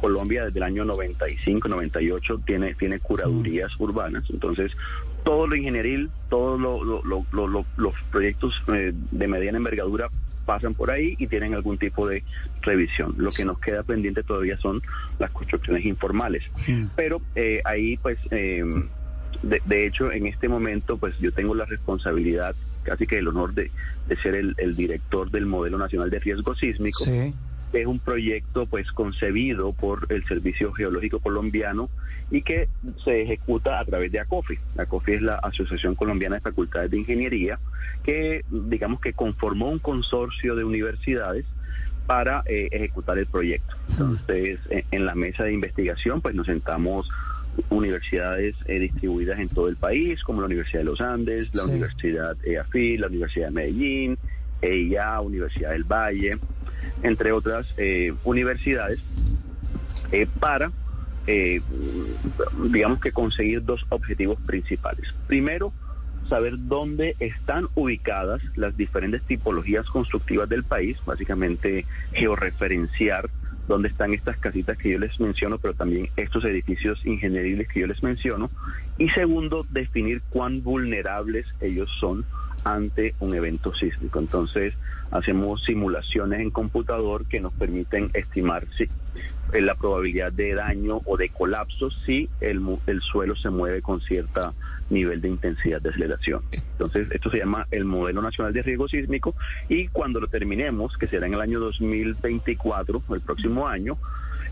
Colombia 0.00 0.44
desde 0.44 0.58
el 0.58 0.62
año 0.62 0.84
95, 0.84 1.68
98 1.68 2.42
tiene, 2.46 2.74
tiene 2.74 3.00
curadurías 3.00 3.72
mm. 3.78 3.82
urbanas, 3.82 4.24
entonces 4.30 4.72
todo 5.24 5.46
lo 5.46 5.56
ingenieril, 5.56 6.10
todos 6.28 6.60
los 6.60 7.94
proyectos 8.10 8.54
eh, 8.68 8.92
de 9.10 9.28
mediana 9.28 9.58
envergadura 9.58 10.10
pasan 10.44 10.74
por 10.74 10.90
ahí 10.90 11.16
y 11.18 11.26
tienen 11.26 11.54
algún 11.54 11.78
tipo 11.78 12.06
de 12.06 12.22
revisión. 12.60 13.14
Lo 13.16 13.30
que 13.30 13.46
nos 13.46 13.58
queda 13.58 13.82
pendiente 13.82 14.22
todavía 14.22 14.58
son 14.58 14.82
las 15.18 15.30
construcciones 15.30 15.86
informales. 15.86 16.44
Mm. 16.68 16.84
Pero 16.94 17.22
eh, 17.34 17.62
ahí, 17.64 17.96
pues, 17.96 18.18
de, 19.42 19.62
de, 19.64 19.86
hecho, 19.86 20.12
en 20.12 20.26
este 20.26 20.48
momento, 20.48 20.96
pues 20.96 21.18
yo 21.18 21.32
tengo 21.32 21.54
la 21.54 21.64
responsabilidad 21.64 22.54
casi 22.84 23.06
que 23.06 23.18
el 23.18 23.28
honor 23.28 23.54
de, 23.54 23.70
ser 24.22 24.36
el, 24.36 24.76
director 24.76 25.30
del 25.30 25.46
Modelo 25.46 25.78
Nacional 25.78 26.10
de 26.10 26.20
Riesgo 26.20 26.54
Sísmico. 26.54 27.04
Es 27.72 27.86
un 27.86 27.98
proyecto 27.98 28.66
pues 28.66 28.92
concebido 28.92 29.72
por 29.72 30.06
el 30.10 30.24
Servicio 30.26 30.72
Geológico 30.72 31.18
Colombiano 31.18 31.90
y 32.30 32.42
que 32.42 32.68
se 33.04 33.22
ejecuta 33.22 33.80
a 33.80 33.84
través 33.84 34.12
de 34.12 34.20
ACOFI. 34.20 34.58
ACOFI 34.78 35.14
es 35.14 35.22
la 35.22 35.34
Asociación 35.36 35.96
Colombiana 35.96 36.36
de 36.36 36.42
Facultades 36.42 36.92
de 36.92 36.98
Ingeniería 36.98 37.58
que 38.04 38.44
digamos 38.48 39.00
que 39.00 39.12
conformó 39.12 39.70
un 39.70 39.80
consorcio 39.80 40.54
de 40.54 40.62
universidades 40.62 41.46
para 42.06 42.44
eh, 42.46 42.68
ejecutar 42.70 43.18
el 43.18 43.26
proyecto. 43.26 43.74
Entonces, 43.90 44.60
en, 44.70 45.06
la 45.06 45.14
mesa 45.14 45.44
de 45.44 45.52
investigación, 45.52 46.20
pues 46.20 46.34
nos 46.34 46.46
sentamos 46.46 47.08
universidades 47.70 48.54
eh, 48.66 48.78
distribuidas 48.78 49.38
en 49.38 49.48
todo 49.48 49.68
el 49.68 49.76
país, 49.76 50.22
como 50.22 50.40
la 50.40 50.46
Universidad 50.46 50.80
de 50.80 50.84
los 50.84 51.00
Andes, 51.00 51.54
la 51.54 51.64
Universidad 51.64 52.36
EAFI, 52.44 52.98
la 52.98 53.06
Universidad 53.06 53.46
de 53.46 53.52
Medellín, 53.52 54.18
EIA, 54.60 55.20
Universidad 55.20 55.70
del 55.70 55.84
Valle, 55.84 56.32
entre 57.02 57.32
otras 57.32 57.66
eh, 57.76 58.12
universidades, 58.24 59.00
eh, 60.12 60.26
para, 60.38 60.70
digamos 62.70 63.00
que 63.00 63.12
conseguir 63.12 63.64
dos 63.64 63.84
objetivos 63.88 64.38
principales. 64.46 65.14
Primero, 65.26 65.72
saber 66.28 66.54
dónde 66.56 67.16
están 67.18 67.68
ubicadas 67.74 68.42
las 68.56 68.76
diferentes 68.76 69.22
tipologías 69.22 69.86
constructivas 69.86 70.48
del 70.48 70.64
país, 70.64 70.98
básicamente 71.06 71.86
georreferenciar 72.12 73.30
dónde 73.66 73.88
están 73.88 74.14
estas 74.14 74.36
casitas 74.38 74.76
que 74.76 74.92
yo 74.92 74.98
les 74.98 75.18
menciono, 75.18 75.58
pero 75.58 75.74
también 75.74 76.10
estos 76.16 76.44
edificios 76.44 77.04
ingenieriles 77.04 77.68
que 77.68 77.80
yo 77.80 77.86
les 77.86 78.02
menciono. 78.02 78.50
Y 78.98 79.08
segundo, 79.10 79.66
definir 79.70 80.22
cuán 80.30 80.62
vulnerables 80.62 81.46
ellos 81.60 81.90
son 82.00 82.24
ante 82.64 83.14
un 83.20 83.34
evento 83.34 83.74
sísmico. 83.74 84.18
Entonces, 84.18 84.74
hacemos 85.10 85.62
simulaciones 85.64 86.40
en 86.40 86.50
computador 86.50 87.26
que 87.26 87.40
nos 87.40 87.52
permiten 87.52 88.10
estimar 88.14 88.66
si 88.76 88.88
la 89.62 89.74
probabilidad 89.74 90.32
de 90.32 90.54
daño 90.54 91.00
o 91.04 91.16
de 91.16 91.28
colapso 91.28 91.90
si 92.04 92.28
el, 92.40 92.60
el 92.86 93.00
suelo 93.00 93.36
se 93.36 93.50
mueve 93.50 93.82
con 93.82 94.00
cierto 94.00 94.54
nivel 94.90 95.20
de 95.20 95.28
intensidad 95.28 95.80
de 95.80 95.90
aceleración. 95.90 96.42
Entonces, 96.52 97.08
esto 97.10 97.30
se 97.30 97.38
llama 97.38 97.66
el 97.70 97.84
Modelo 97.84 98.22
Nacional 98.22 98.52
de 98.52 98.62
Riesgo 98.62 98.88
Sísmico 98.88 99.34
y 99.68 99.88
cuando 99.88 100.20
lo 100.20 100.28
terminemos, 100.28 100.96
que 100.96 101.08
será 101.08 101.26
en 101.26 101.34
el 101.34 101.40
año 101.40 101.60
2024, 101.60 103.02
el 103.10 103.20
próximo 103.20 103.66
año, 103.66 103.96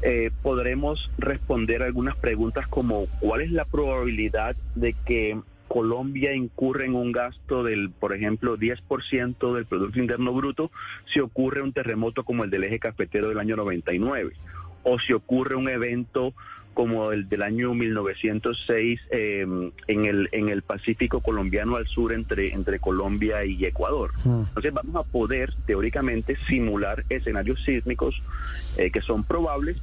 eh, 0.02 0.30
podremos 0.42 1.10
responder 1.18 1.82
algunas 1.82 2.16
preguntas 2.16 2.66
como 2.66 3.06
cuál 3.20 3.42
es 3.42 3.52
la 3.52 3.64
probabilidad 3.64 4.56
de 4.74 4.94
que 5.04 5.38
Colombia 5.68 6.34
incurre 6.34 6.86
en 6.86 6.94
un 6.94 7.12
gasto 7.12 7.62
del, 7.62 7.90
por 7.90 8.14
ejemplo, 8.14 8.58
10% 8.58 9.54
del 9.54 9.64
Producto 9.64 10.00
Interno 10.00 10.32
Bruto 10.32 10.70
si 11.06 11.20
ocurre 11.20 11.62
un 11.62 11.72
terremoto 11.72 12.24
como 12.24 12.44
el 12.44 12.50
del 12.50 12.64
eje 12.64 12.78
cafetero 12.78 13.28
del 13.28 13.38
año 13.38 13.56
99 13.56 14.32
o 14.82 14.98
si 14.98 15.12
ocurre 15.12 15.56
un 15.56 15.68
evento 15.68 16.34
como 16.74 17.12
el 17.12 17.28
del 17.28 17.42
año 17.42 17.74
1906 17.74 19.00
eh, 19.10 19.46
en, 19.88 20.04
el, 20.06 20.28
en 20.32 20.48
el 20.48 20.62
Pacífico 20.62 21.20
colombiano 21.20 21.76
al 21.76 21.86
sur 21.86 22.12
entre, 22.12 22.52
entre 22.52 22.78
Colombia 22.78 23.44
y 23.44 23.64
Ecuador. 23.64 24.12
Hmm. 24.24 24.44
Entonces 24.48 24.72
vamos 24.72 24.96
a 24.96 25.02
poder 25.02 25.54
teóricamente 25.66 26.36
simular 26.48 27.04
escenarios 27.10 27.62
sísmicos 27.64 28.14
eh, 28.78 28.90
que 28.90 29.02
son 29.02 29.24
probables 29.24 29.76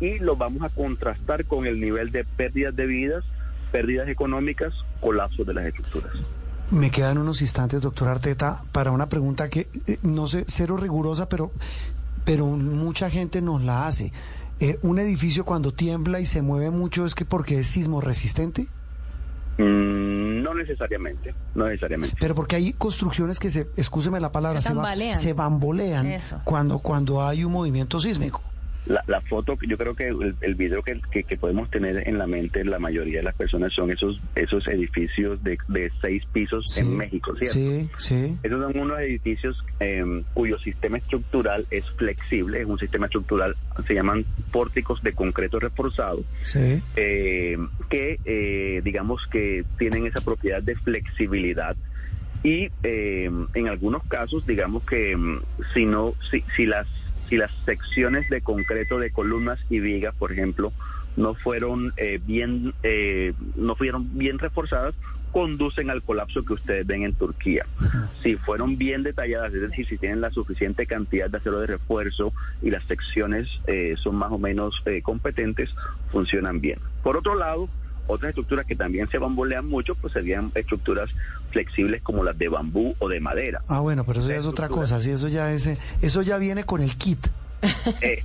y 0.00 0.18
los 0.18 0.38
vamos 0.38 0.62
a 0.62 0.68
contrastar 0.68 1.46
con 1.46 1.66
el 1.66 1.80
nivel 1.80 2.12
de 2.12 2.24
pérdidas 2.24 2.76
de 2.76 2.86
vidas 2.86 3.24
pérdidas 3.72 4.08
económicas, 4.08 4.72
colapso 5.00 5.44
de 5.44 5.54
las 5.54 5.66
estructuras. 5.66 6.12
Me 6.70 6.90
quedan 6.90 7.18
unos 7.18 7.42
instantes, 7.42 7.80
doctor 7.80 8.08
Arteta, 8.08 8.62
para 8.72 8.90
una 8.90 9.08
pregunta 9.08 9.48
que 9.48 9.68
eh, 9.86 9.98
no 10.02 10.26
sé, 10.26 10.44
cero 10.48 10.76
rigurosa, 10.76 11.28
pero, 11.28 11.52
pero 12.24 12.46
mucha 12.46 13.10
gente 13.10 13.40
nos 13.40 13.62
la 13.62 13.86
hace. 13.86 14.12
Eh, 14.58 14.78
¿Un 14.82 14.98
edificio 14.98 15.44
cuando 15.44 15.72
tiembla 15.72 16.20
y 16.20 16.26
se 16.26 16.42
mueve 16.42 16.70
mucho 16.70 17.04
es 17.04 17.14
que 17.14 17.24
porque 17.24 17.58
es 17.58 17.66
sismo 17.66 18.00
resistente? 18.00 18.68
Mm, 19.58 20.42
no 20.42 20.54
necesariamente, 20.54 21.34
no 21.54 21.66
necesariamente. 21.66 22.16
Pero 22.20 22.34
porque 22.34 22.56
hay 22.56 22.72
construcciones 22.72 23.38
que 23.38 23.50
se, 23.50 23.68
escúcheme 23.76 24.20
la 24.20 24.32
palabra, 24.32 24.60
se, 24.60 24.68
se, 25.14 25.32
bambolean 25.32 26.18
cuando, 26.44 26.78
cuando 26.78 27.24
hay 27.26 27.44
un 27.44 27.52
movimiento 27.52 28.00
sísmico 28.00 28.40
la, 28.86 29.02
la 29.06 29.20
foto, 29.22 29.58
yo 29.66 29.76
creo 29.76 29.94
que 29.94 30.08
el, 30.08 30.36
el 30.40 30.54
video 30.54 30.82
que, 30.82 31.00
que, 31.10 31.36
podemos 31.36 31.70
tener 31.70 32.08
en 32.08 32.18
la 32.18 32.26
mente 32.26 32.64
la 32.64 32.78
mayoría 32.78 33.18
de 33.18 33.24
las 33.24 33.34
personas 33.34 33.72
son 33.72 33.90
esos 33.90 34.20
esos 34.34 34.66
edificios 34.68 35.42
de, 35.42 35.58
de 35.68 35.90
seis 36.00 36.24
pisos 36.32 36.76
en 36.78 36.96
México, 36.96 37.34
¿cierto? 37.36 37.54
Sí, 37.54 37.88
sí. 37.98 38.38
Esos 38.42 38.62
son 38.62 38.78
unos 38.78 39.00
edificios 39.00 39.62
em, 39.80 40.22
cuyo 40.34 40.58
sistema 40.58 40.98
estructural 40.98 41.66
es 41.70 41.84
flexible, 41.96 42.60
es 42.60 42.66
un 42.66 42.78
sistema 42.78 43.06
estructural, 43.06 43.56
se 43.86 43.94
llaman 43.94 44.24
pórticos 44.52 45.02
de 45.02 45.12
concreto 45.12 45.58
reforzado, 45.58 46.24
sí. 46.44 46.80
Em, 46.94 47.68
que 47.90 48.20
eh, 48.24 48.80
digamos 48.84 49.26
que 49.26 49.64
tienen 49.78 50.06
esa 50.06 50.20
propiedad 50.20 50.62
de 50.62 50.76
flexibilidad 50.76 51.76
y 52.44 52.70
em, 52.84 53.48
en 53.54 53.68
algunos 53.68 54.04
casos 54.04 54.46
digamos 54.46 54.84
que 54.84 55.16
si 55.74 55.86
no 55.86 56.14
si, 56.30 56.44
si 56.56 56.66
las 56.66 56.86
si 57.28 57.36
las 57.36 57.50
secciones 57.64 58.28
de 58.28 58.40
concreto 58.40 58.98
de 58.98 59.10
columnas 59.10 59.58
y 59.68 59.80
vigas, 59.80 60.14
por 60.14 60.32
ejemplo, 60.32 60.72
no 61.16 61.34
fueron 61.34 61.92
eh, 61.96 62.20
bien 62.22 62.74
eh, 62.82 63.32
no 63.56 63.74
fueron 63.74 64.16
bien 64.18 64.38
reforzadas 64.38 64.94
conducen 65.32 65.90
al 65.90 66.02
colapso 66.02 66.44
que 66.44 66.54
ustedes 66.54 66.86
ven 66.86 67.02
en 67.02 67.14
Turquía. 67.14 67.66
Si 68.22 68.36
fueron 68.36 68.78
bien 68.78 69.02
detalladas, 69.02 69.52
es 69.52 69.60
decir, 69.60 69.86
si 69.86 69.98
tienen 69.98 70.22
la 70.22 70.30
suficiente 70.30 70.86
cantidad 70.86 71.28
de 71.28 71.36
acero 71.36 71.60
de 71.60 71.66
refuerzo 71.66 72.32
y 72.62 72.70
las 72.70 72.82
secciones 72.84 73.46
eh, 73.66 73.96
son 73.98 74.16
más 74.16 74.32
o 74.32 74.38
menos 74.38 74.82
competentes, 75.02 75.74
funcionan 76.10 76.60
bien. 76.60 76.78
Por 77.02 77.18
otro 77.18 77.34
lado, 77.34 77.68
otras 78.06 78.30
estructuras 78.30 78.66
que 78.66 78.76
también 78.76 79.08
se 79.10 79.18
bambolean 79.18 79.66
mucho, 79.66 79.94
pues 79.94 80.12
serían 80.12 80.52
estructuras 80.54 81.10
flexibles 81.50 82.02
como 82.02 82.24
las 82.24 82.36
de 82.38 82.48
bambú 82.48 82.94
o 82.98 83.08
de 83.08 83.20
madera. 83.20 83.62
Ah, 83.68 83.80
bueno, 83.80 84.04
pero 84.04 84.20
eso 84.20 84.28
ya 84.28 84.36
es 84.36 84.46
otra 84.46 84.68
cosa, 84.68 85.00
sí, 85.00 85.10
eso 85.10 85.28
ya 85.28 85.52
es, 85.52 85.70
eso 86.02 86.22
ya 86.22 86.38
viene 86.38 86.64
con 86.64 86.82
el 86.82 86.96
kit. 86.96 87.26
Eh, 88.02 88.22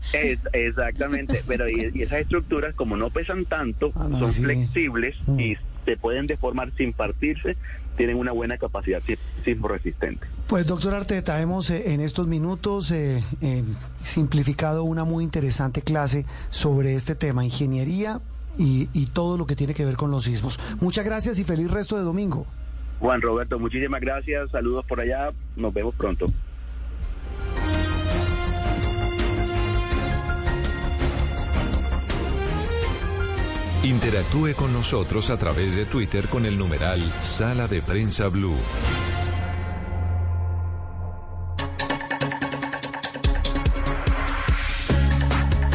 exactamente, 0.54 1.42
pero 1.48 1.68
y, 1.68 2.02
esas 2.02 2.20
estructuras 2.20 2.76
como 2.76 2.98
no 2.98 3.10
pesan 3.10 3.46
tanto, 3.46 3.92
ah, 3.96 4.08
son 4.20 4.32
flexibles 4.32 5.16
mm. 5.26 5.40
y 5.40 5.58
se 5.86 5.98
pueden 5.98 6.28
deformar 6.28 6.72
sin 6.76 6.94
partirse 6.94 7.58
tienen 7.98 8.18
una 8.18 8.32
buena 8.32 8.58
capacidad 8.58 9.02
sismo 9.44 9.68
resistente. 9.68 10.26
Pues 10.48 10.66
doctor 10.66 10.94
Arteta, 10.94 11.42
hemos 11.42 11.70
eh, 11.70 11.94
en 11.94 12.02
estos 12.02 12.28
minutos 12.28 12.92
eh, 12.92 13.24
eh, 13.42 13.64
simplificado 14.04 14.84
una 14.84 15.04
muy 15.04 15.24
interesante 15.24 15.82
clase 15.82 16.26
sobre 16.50 16.96
este 16.96 17.16
tema, 17.16 17.46
ingeniería 17.46 18.20
y, 18.58 18.90
y 18.94 19.08
todo 19.08 19.38
lo 19.38 19.46
que 19.46 19.56
tiene 19.56 19.74
que 19.74 19.86
ver 19.86 19.96
con 19.96 20.12
los 20.12 20.24
sismos. 20.26 20.60
Muchas 20.80 21.06
gracias 21.06 21.40
y 21.40 21.44
feliz 21.44 21.70
resto 21.70 21.98
de 21.98 22.04
domingo. 22.04 22.46
Juan 23.00 23.22
Roberto, 23.22 23.58
muchísimas 23.58 24.00
gracias, 24.00 24.52
saludos 24.52 24.86
por 24.86 25.00
allá, 25.00 25.32
nos 25.56 25.74
vemos 25.74 25.96
pronto. 25.96 26.28
Interactúe 33.84 34.54
con 34.56 34.72
nosotros 34.72 35.32
a 35.32 35.38
través 35.38 35.76
de 35.76 35.86
Twitter 35.86 36.28
con 36.28 36.46
el 36.46 36.56
numeral 36.56 37.02
Sala 37.24 37.68
de 37.68 37.82
Prensa 37.82 38.28
Blue. 38.28 38.56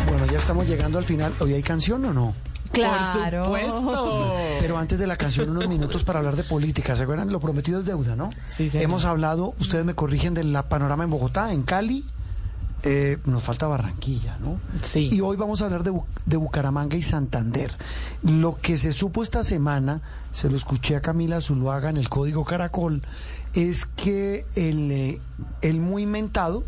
Bueno, 0.07 0.27
ya 0.27 0.39
estamos 0.39 0.69
llegando 0.69 0.99
al 0.99 1.05
final. 1.05 1.35
¿Hoy 1.41 1.55
hay 1.55 1.63
canción 1.65 2.05
o 2.05 2.13
no? 2.13 2.35
Claro. 2.77 3.45
Por 3.45 3.61
supuesto. 3.63 4.35
Pero 4.61 4.79
antes 4.79 4.99
de 4.99 5.07
la 5.07 5.17
canción, 5.17 5.51
unos 5.51 5.69
minutos 5.69 6.05
para 6.05 6.19
hablar 6.21 6.37
de 6.37 6.45
política. 6.45 6.95
¿Se 6.97 7.03
acuerdan? 7.05 7.31
Lo 7.33 7.41
prometido 7.41 7.81
es 7.81 7.87
deuda, 7.87 8.17
¿no? 8.17 8.31
Sí, 8.47 8.69
señor. 8.71 8.85
Hemos 8.85 9.05
hablado, 9.05 9.55
ustedes 9.59 9.85
me 9.85 9.95
corrigen, 9.95 10.35
del 10.35 10.57
panorama 10.69 11.05
en 11.05 11.11
Bogotá, 11.11 11.53
en 11.53 11.63
Cali. 11.63 12.05
eh, 12.83 13.19
nos 13.25 13.43
falta 13.43 13.67
Barranquilla, 13.67 14.37
¿no? 14.41 14.61
Sí. 14.83 15.09
Y 15.11 15.21
hoy 15.21 15.37
vamos 15.37 15.61
a 15.61 15.65
hablar 15.65 15.83
de, 15.83 15.91
Bu- 15.91 16.05
de 16.25 16.37
Bucaramanga 16.37 16.97
y 16.97 17.03
Santander. 17.03 17.73
Lo 18.23 18.57
que 18.57 18.79
se 18.79 18.93
supo 18.93 19.25
esta 19.25 19.43
semana, 19.43 20.03
se 20.33 20.49
lo 20.49 20.57
escuché 20.57 20.95
a 20.95 21.01
Camila 21.01 21.41
Zuluaga 21.41 21.91
en 21.91 21.97
el 21.97 22.09
Código 22.09 22.45
Caracol, 22.45 23.03
es 23.55 23.87
que 23.87 24.47
el, 24.55 24.91
eh, 24.93 25.21
el 25.63 25.81
muy 25.81 26.07
mentado 26.07 26.63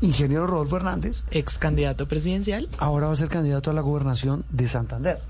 ingeniero 0.00 0.46
Rodolfo 0.46 0.76
Hernández, 0.76 1.24
ex 1.32 1.56
candidato 1.58 2.06
presidencial, 2.06 2.68
ahora 2.78 3.06
va 3.08 3.14
a 3.14 3.16
ser 3.16 3.28
candidato 3.28 3.70
a 3.70 3.74
la 3.74 3.80
gobernación 3.80 4.44
de 4.50 4.68
Santander. 4.68 5.22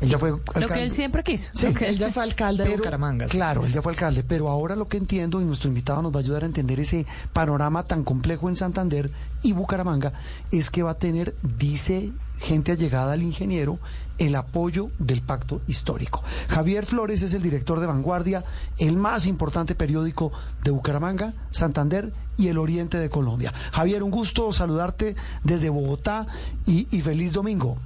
Él 0.00 0.08
ya 0.08 0.18
fue 0.18 0.30
Lo 0.30 0.38
que 0.42 0.58
alcalde. 0.60 0.82
él 0.82 0.90
siempre 0.90 1.22
quiso. 1.22 1.50
Sí. 1.54 1.66
Lo 1.68 1.74
que 1.74 1.88
él 1.88 1.98
ya 1.98 2.10
fue 2.10 2.22
alcalde 2.22 2.64
de 2.64 2.76
Bucaramanga. 2.76 3.26
sí. 3.26 3.32
Claro, 3.32 3.64
él 3.66 3.72
ya 3.72 3.82
fue 3.82 3.92
alcalde, 3.92 4.24
pero 4.24 4.48
ahora 4.48 4.76
lo 4.76 4.86
que 4.88 4.96
entiendo 4.96 5.40
y 5.40 5.44
nuestro 5.44 5.68
invitado 5.68 6.00
nos 6.02 6.12
va 6.12 6.16
a 6.18 6.20
ayudar 6.20 6.42
a 6.42 6.46
entender 6.46 6.80
ese 6.80 7.06
panorama 7.32 7.82
tan 7.84 8.02
complejo 8.04 8.48
en 8.48 8.56
Santander 8.56 9.10
y 9.42 9.52
Bucaramanga 9.52 10.12
es 10.50 10.70
que 10.70 10.82
va 10.82 10.92
a 10.92 10.98
tener, 10.98 11.34
dice 11.58 12.12
gente 12.38 12.72
allegada 12.72 13.12
al 13.12 13.22
ingeniero, 13.22 13.78
el 14.16 14.34
apoyo 14.36 14.90
del 14.98 15.20
pacto 15.22 15.60
histórico. 15.66 16.22
Javier 16.48 16.86
Flores 16.86 17.20
es 17.22 17.34
el 17.34 17.42
director 17.42 17.80
de 17.80 17.86
Vanguardia, 17.86 18.44
el 18.78 18.96
más 18.96 19.26
importante 19.26 19.74
periódico 19.74 20.32
de 20.64 20.70
Bucaramanga, 20.70 21.34
Santander 21.50 22.12
y 22.38 22.48
el 22.48 22.56
oriente 22.58 22.98
de 22.98 23.10
Colombia. 23.10 23.52
Javier, 23.72 24.02
un 24.02 24.10
gusto 24.10 24.52
saludarte 24.52 25.16
desde 25.44 25.68
Bogotá 25.68 26.26
y, 26.66 26.86
y 26.90 27.02
feliz 27.02 27.32
domingo. 27.32 27.76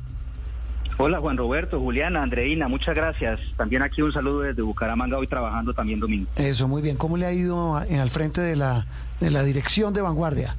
Hola 0.96 1.18
Juan 1.18 1.36
Roberto, 1.36 1.80
Juliana, 1.80 2.22
Andreina, 2.22 2.68
muchas 2.68 2.94
gracias. 2.94 3.40
También 3.56 3.82
aquí 3.82 4.00
un 4.00 4.12
saludo 4.12 4.42
desde 4.42 4.62
Bucaramanga, 4.62 5.18
hoy 5.18 5.26
trabajando 5.26 5.74
también 5.74 5.98
domingo. 5.98 6.28
Eso, 6.36 6.68
muy 6.68 6.82
bien. 6.82 6.96
¿Cómo 6.96 7.16
le 7.16 7.26
ha 7.26 7.32
ido 7.32 7.82
en- 7.82 7.98
al 7.98 8.10
frente 8.10 8.40
de 8.40 8.54
la, 8.54 8.86
de 9.20 9.30
la 9.30 9.42
dirección 9.42 9.92
de 9.92 10.02
Vanguardia? 10.02 10.56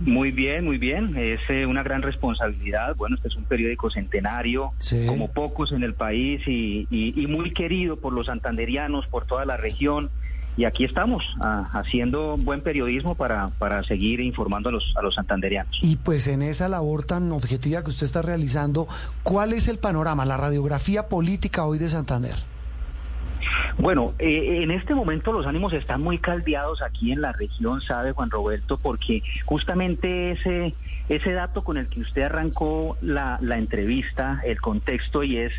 Muy 0.00 0.30
bien, 0.30 0.64
muy 0.64 0.78
bien. 0.78 1.14
Es 1.16 1.40
eh, 1.50 1.66
una 1.66 1.82
gran 1.82 2.00
responsabilidad. 2.02 2.96
Bueno, 2.96 3.16
este 3.16 3.28
es 3.28 3.36
un 3.36 3.44
periódico 3.44 3.90
centenario, 3.90 4.72
Sí. 4.78 5.04
como 5.06 5.28
pocos 5.30 5.72
en 5.72 5.82
el 5.82 5.92
país 5.94 6.40
y, 6.46 6.86
y- 6.90 7.12
y 7.22 7.26
muy 7.26 7.50
querido 7.52 7.96
por 7.96 8.14
los 8.14 8.26
santanderianos, 8.26 9.06
por 9.08 9.26
toda 9.26 9.44
la 9.44 9.56
región. 9.58 10.10
Y 10.56 10.64
aquí 10.64 10.84
estamos, 10.84 11.22
ah, 11.40 11.68
haciendo 11.72 12.36
buen 12.38 12.62
periodismo 12.62 13.14
para, 13.14 13.48
para 13.58 13.82
seguir 13.84 14.20
informando 14.20 14.70
a 14.70 14.72
los, 14.72 14.94
a 14.96 15.02
los 15.02 15.14
santanderianos. 15.14 15.78
Y 15.82 15.96
pues 15.96 16.26
en 16.28 16.42
esa 16.42 16.68
labor 16.68 17.04
tan 17.04 17.30
objetiva 17.32 17.82
que 17.82 17.90
usted 17.90 18.06
está 18.06 18.22
realizando, 18.22 18.88
¿cuál 19.22 19.52
es 19.52 19.68
el 19.68 19.78
panorama, 19.78 20.24
la 20.24 20.36
radiografía 20.36 21.08
política 21.08 21.66
hoy 21.66 21.78
de 21.78 21.88
Santander? 21.88 22.55
Bueno, 23.78 24.14
eh, 24.18 24.62
en 24.62 24.70
este 24.70 24.94
momento 24.94 25.32
los 25.32 25.46
ánimos 25.46 25.72
están 25.72 26.02
muy 26.02 26.18
caldeados 26.18 26.82
aquí 26.82 27.12
en 27.12 27.20
la 27.20 27.32
región, 27.32 27.80
sabe 27.80 28.12
Juan 28.12 28.30
Roberto, 28.30 28.78
porque 28.78 29.22
justamente 29.44 30.32
ese 30.32 30.74
ese 31.08 31.32
dato 31.32 31.62
con 31.62 31.76
el 31.76 31.88
que 31.88 32.00
usted 32.00 32.22
arrancó 32.22 32.96
la, 33.00 33.38
la 33.40 33.58
entrevista, 33.58 34.40
el 34.44 34.60
contexto 34.60 35.22
y 35.22 35.36
es 35.36 35.52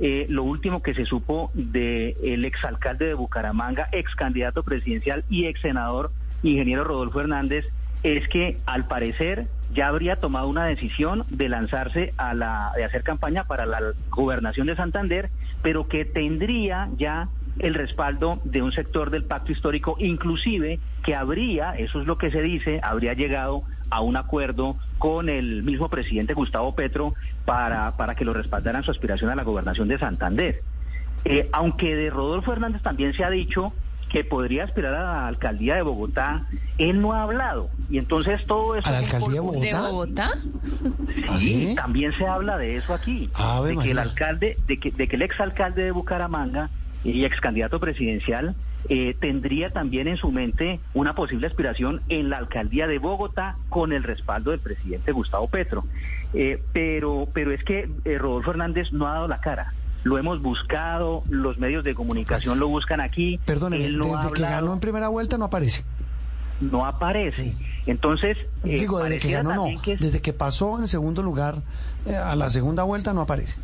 eh, 0.00 0.26
lo 0.30 0.44
último 0.44 0.82
que 0.82 0.94
se 0.94 1.04
supo 1.04 1.50
del 1.52 2.16
el 2.22 2.44
exalcalde 2.44 3.06
de 3.06 3.14
Bucaramanga, 3.14 3.88
ex 3.92 4.14
candidato 4.14 4.62
presidencial 4.62 5.24
y 5.28 5.46
ex 5.46 5.60
senador, 5.60 6.10
ingeniero 6.42 6.84
Rodolfo 6.84 7.20
Hernández, 7.20 7.66
es 8.04 8.28
que 8.28 8.58
al 8.66 8.86
parecer 8.86 9.48
ya 9.72 9.88
habría 9.88 10.16
tomado 10.16 10.46
una 10.46 10.66
decisión 10.66 11.24
de 11.30 11.48
lanzarse 11.48 12.12
a 12.16 12.34
la 12.34 12.72
de 12.76 12.84
hacer 12.84 13.02
campaña 13.02 13.44
para 13.44 13.66
la 13.66 13.80
gobernación 14.10 14.66
de 14.66 14.76
Santander, 14.76 15.30
pero 15.62 15.88
que 15.88 16.04
tendría 16.04 16.88
ya 16.96 17.28
el 17.58 17.74
respaldo 17.74 18.40
de 18.44 18.62
un 18.62 18.72
sector 18.72 19.10
del 19.10 19.24
pacto 19.24 19.52
histórico, 19.52 19.96
inclusive 19.98 20.80
que 21.02 21.14
habría, 21.14 21.72
eso 21.72 22.00
es 22.00 22.06
lo 22.06 22.18
que 22.18 22.30
se 22.30 22.42
dice, 22.42 22.80
habría 22.82 23.14
llegado 23.14 23.62
a 23.90 24.00
un 24.00 24.16
acuerdo 24.16 24.76
con 24.98 25.28
el 25.28 25.62
mismo 25.62 25.88
presidente 25.88 26.34
Gustavo 26.34 26.74
Petro 26.74 27.14
para, 27.44 27.96
para 27.96 28.14
que 28.14 28.24
lo 28.24 28.34
respaldaran 28.34 28.82
su 28.82 28.90
aspiración 28.90 29.30
a 29.30 29.36
la 29.36 29.44
gobernación 29.44 29.88
de 29.88 29.98
Santander. 29.98 30.62
Eh, 31.24 31.48
aunque 31.52 31.96
de 31.96 32.10
Rodolfo 32.10 32.52
Hernández 32.52 32.82
también 32.82 33.14
se 33.14 33.24
ha 33.24 33.30
dicho 33.30 33.72
que 34.14 34.22
podría 34.22 34.62
aspirar 34.62 34.94
a 34.94 35.02
la 35.02 35.26
alcaldía 35.26 35.74
de 35.74 35.82
Bogotá, 35.82 36.46
él 36.78 37.00
no 37.00 37.14
ha 37.14 37.24
hablado. 37.24 37.68
Y 37.90 37.98
entonces 37.98 38.46
todo 38.46 38.76
eso... 38.76 38.88
¿A 38.88 38.92
la 38.92 38.98
alcaldía 38.98 39.32
de 39.32 39.40
Bogotá? 39.40 39.82
¿De 39.82 39.90
Bogotá? 39.90 40.30
¿Ah, 41.28 41.40
Sí, 41.40 41.66
sí? 41.66 41.74
también 41.74 42.16
se 42.16 42.24
habla 42.24 42.56
de 42.56 42.76
eso 42.76 42.94
aquí, 42.94 43.28
Ave 43.34 43.70
de 43.70 43.76
que 43.78 43.90
el 43.90 43.98
alcalde, 43.98 44.56
de 44.68 44.78
que, 44.78 44.92
de 44.92 45.08
que 45.08 45.16
el 45.16 45.22
exalcalde 45.22 45.82
de 45.82 45.90
Bucaramanga 45.90 46.70
y 47.02 47.24
ex 47.24 47.40
candidato 47.40 47.80
presidencial 47.80 48.54
eh, 48.88 49.16
tendría 49.18 49.70
también 49.70 50.06
en 50.06 50.16
su 50.16 50.30
mente 50.30 50.78
una 50.94 51.16
posible 51.16 51.48
aspiración 51.48 52.00
en 52.08 52.30
la 52.30 52.36
alcaldía 52.36 52.86
de 52.86 52.98
Bogotá 53.00 53.56
con 53.68 53.92
el 53.92 54.04
respaldo 54.04 54.52
del 54.52 54.60
presidente 54.60 55.10
Gustavo 55.10 55.48
Petro. 55.48 55.86
Eh, 56.34 56.62
pero, 56.72 57.26
pero 57.34 57.50
es 57.50 57.64
que 57.64 57.90
eh, 58.04 58.18
Rodolfo 58.18 58.52
Hernández 58.52 58.92
no 58.92 59.08
ha 59.08 59.14
dado 59.14 59.26
la 59.26 59.40
cara. 59.40 59.74
Lo 60.04 60.18
hemos 60.18 60.40
buscado, 60.40 61.24
los 61.28 61.58
medios 61.58 61.82
de 61.84 61.94
comunicación 61.94 62.58
lo 62.60 62.68
buscan 62.68 63.00
aquí. 63.00 63.40
Perdóneme, 63.44 63.88
no 63.90 64.16
desde 64.16 64.32
que 64.34 64.42
ganó 64.42 64.72
en 64.72 64.80
primera 64.80 65.08
vuelta 65.08 65.36
no 65.38 65.46
aparece. 65.46 65.84
no 66.60 66.86
aparece. 66.86 67.54
Entonces, 67.86 68.36
eh, 68.64 68.78
Digo, 68.78 69.02
desde 69.02 69.18
que 69.18 69.32
ganó 69.32 69.50
no, 69.50 69.56
también 69.62 69.80
que 69.82 69.92
es- 69.94 70.00
desde 70.00 70.22
que 70.22 70.32
pasó 70.32 70.78
en 70.78 70.86
segundo 70.88 71.20
lugar 71.22 71.56
eh, 72.06 72.14
a 72.16 72.36
la 72.36 72.48
segunda 72.48 72.82
vuelta 72.84 73.12
no 73.12 73.22
aparece. 73.22 73.58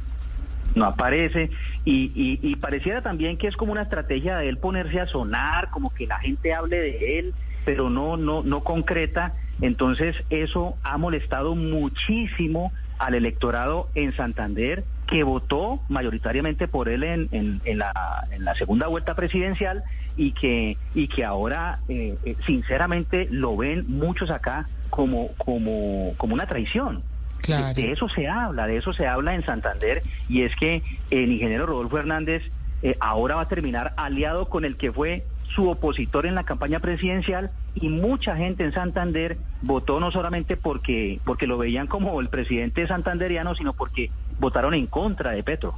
no 0.75 0.85
aparece 0.87 1.51
y, 1.85 2.13
y, 2.15 2.39
y 2.43 2.57
pareciera 2.57 3.01
también 3.03 3.37
que 3.39 3.47
es 3.49 3.57
como 3.57 3.73
una 3.73 3.83
estrategia 3.83 4.37
de 4.39 4.49
él 4.49 4.57
ponerse 4.59 5.01
a 5.01 5.07
sonar, 5.07 5.69
como 5.71 5.91
que 5.95 6.07
la 6.07 6.19
gente 6.21 6.53
hable 6.55 6.77
de 6.79 7.19
él, 7.19 7.35
pero 7.65 7.91
no 7.91 8.17
no 8.17 8.43
no 8.43 8.63
concreta. 8.65 9.35
Entonces 9.63 10.17
eso 10.31 10.77
ha 10.83 10.97
molestado 10.97 11.55
muchísimo 11.55 12.73
al 12.99 13.15
electorado 13.15 13.89
en 13.95 14.15
Santander 14.17 14.85
que 15.11 15.25
votó 15.25 15.81
mayoritariamente 15.89 16.69
por 16.69 16.89
él 16.89 17.03
en, 17.03 17.29
en, 17.33 17.61
en 17.65 17.79
la, 17.79 17.93
en 18.31 18.45
la 18.45 18.55
segunda 18.55 18.87
vuelta 18.87 19.15
presidencial 19.15 19.83
y 20.17 20.33
que 20.33 20.77
y 20.95 21.09
que 21.09 21.25
ahora 21.25 21.81
eh, 21.89 22.17
eh, 22.25 22.37
sinceramente 22.47 23.27
lo 23.29 23.57
ven 23.57 23.85
muchos 23.89 24.31
acá 24.31 24.69
como 24.89 25.33
como 25.37 26.15
como 26.17 26.35
una 26.35 26.47
traición. 26.47 27.03
Claro. 27.43 27.75
De, 27.75 27.83
de 27.83 27.93
eso 27.93 28.09
se 28.09 28.29
habla, 28.29 28.67
de 28.69 28.77
eso 28.77 28.93
se 28.93 29.07
habla 29.09 29.35
en 29.35 29.45
Santander 29.45 30.03
y 30.29 30.43
es 30.43 30.55
que 30.55 30.83
el 31.11 31.33
ingeniero 31.33 31.67
Rodolfo 31.67 31.99
Hernández 31.99 32.43
eh, 32.83 32.97
ahora 33.01 33.35
va 33.35 33.43
a 33.43 33.49
terminar 33.49 33.95
aliado 33.97 34.49
con 34.49 34.65
el 34.65 34.77
que 34.77 34.93
fue 34.93 35.25
su 35.57 35.69
opositor 35.69 36.27
en 36.27 36.37
la 36.37 36.45
campaña 36.45 36.79
presidencial 36.79 37.51
y 37.75 37.89
mucha 37.89 38.37
gente 38.37 38.63
en 38.63 38.73
Santander 38.73 39.39
votó 39.63 39.99
no 39.99 40.13
solamente 40.13 40.57
porque 40.57 41.19
porque 41.25 41.49
lo 41.49 41.59
veían 41.59 41.89
como 41.89 42.21
el 42.21 42.29
presidente 42.29 42.87
santanderiano, 42.87 43.57
sino 43.57 43.73
porque 43.73 44.11
votaron 44.41 44.75
en 44.75 44.87
contra 44.87 45.33
de 45.33 45.43
Petro. 45.43 45.75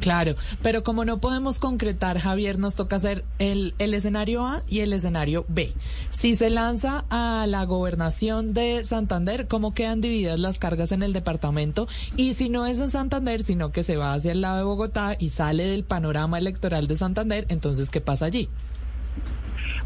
Claro, 0.00 0.34
pero 0.62 0.84
como 0.84 1.04
no 1.04 1.18
podemos 1.18 1.58
concretar, 1.58 2.18
Javier, 2.18 2.58
nos 2.58 2.74
toca 2.74 2.96
hacer 2.96 3.24
el, 3.38 3.74
el 3.78 3.94
escenario 3.94 4.46
A 4.46 4.62
y 4.68 4.80
el 4.80 4.92
escenario 4.92 5.46
B. 5.48 5.72
Si 6.10 6.34
se 6.36 6.50
lanza 6.50 7.04
a 7.10 7.46
la 7.48 7.64
gobernación 7.64 8.52
de 8.52 8.84
Santander, 8.84 9.48
¿cómo 9.48 9.72
quedan 9.72 10.00
divididas 10.00 10.38
las 10.38 10.58
cargas 10.58 10.92
en 10.92 11.02
el 11.02 11.12
departamento? 11.12 11.88
Y 12.16 12.34
si 12.34 12.50
no 12.50 12.66
es 12.66 12.78
en 12.78 12.90
Santander, 12.90 13.42
sino 13.42 13.72
que 13.72 13.82
se 13.82 13.96
va 13.96 14.12
hacia 14.12 14.32
el 14.32 14.42
lado 14.42 14.58
de 14.58 14.64
Bogotá 14.64 15.16
y 15.18 15.30
sale 15.30 15.64
del 15.64 15.84
panorama 15.84 16.38
electoral 16.38 16.86
de 16.86 16.96
Santander, 16.96 17.46
entonces, 17.48 17.90
¿qué 17.90 18.00
pasa 18.00 18.26
allí? 18.26 18.48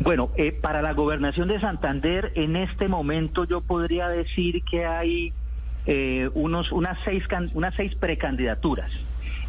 Bueno, 0.01 0.31
eh, 0.37 0.53
para 0.53 0.81
la 0.81 0.93
gobernación 0.93 1.49
de 1.49 1.61
Santander, 1.61 2.33
en 2.35 2.57
este 2.57 2.89
momento 2.89 3.45
yo 3.45 3.61
podría 3.61 4.09
decir 4.09 4.63
que 4.63 4.87
hay 4.87 5.33
eh, 5.91 6.29
unos, 6.35 6.71
unas, 6.71 6.99
seis, 7.05 7.27
can- 7.27 7.49
unas 7.55 7.75
seis 7.75 7.95
precandidaturas. 7.95 8.91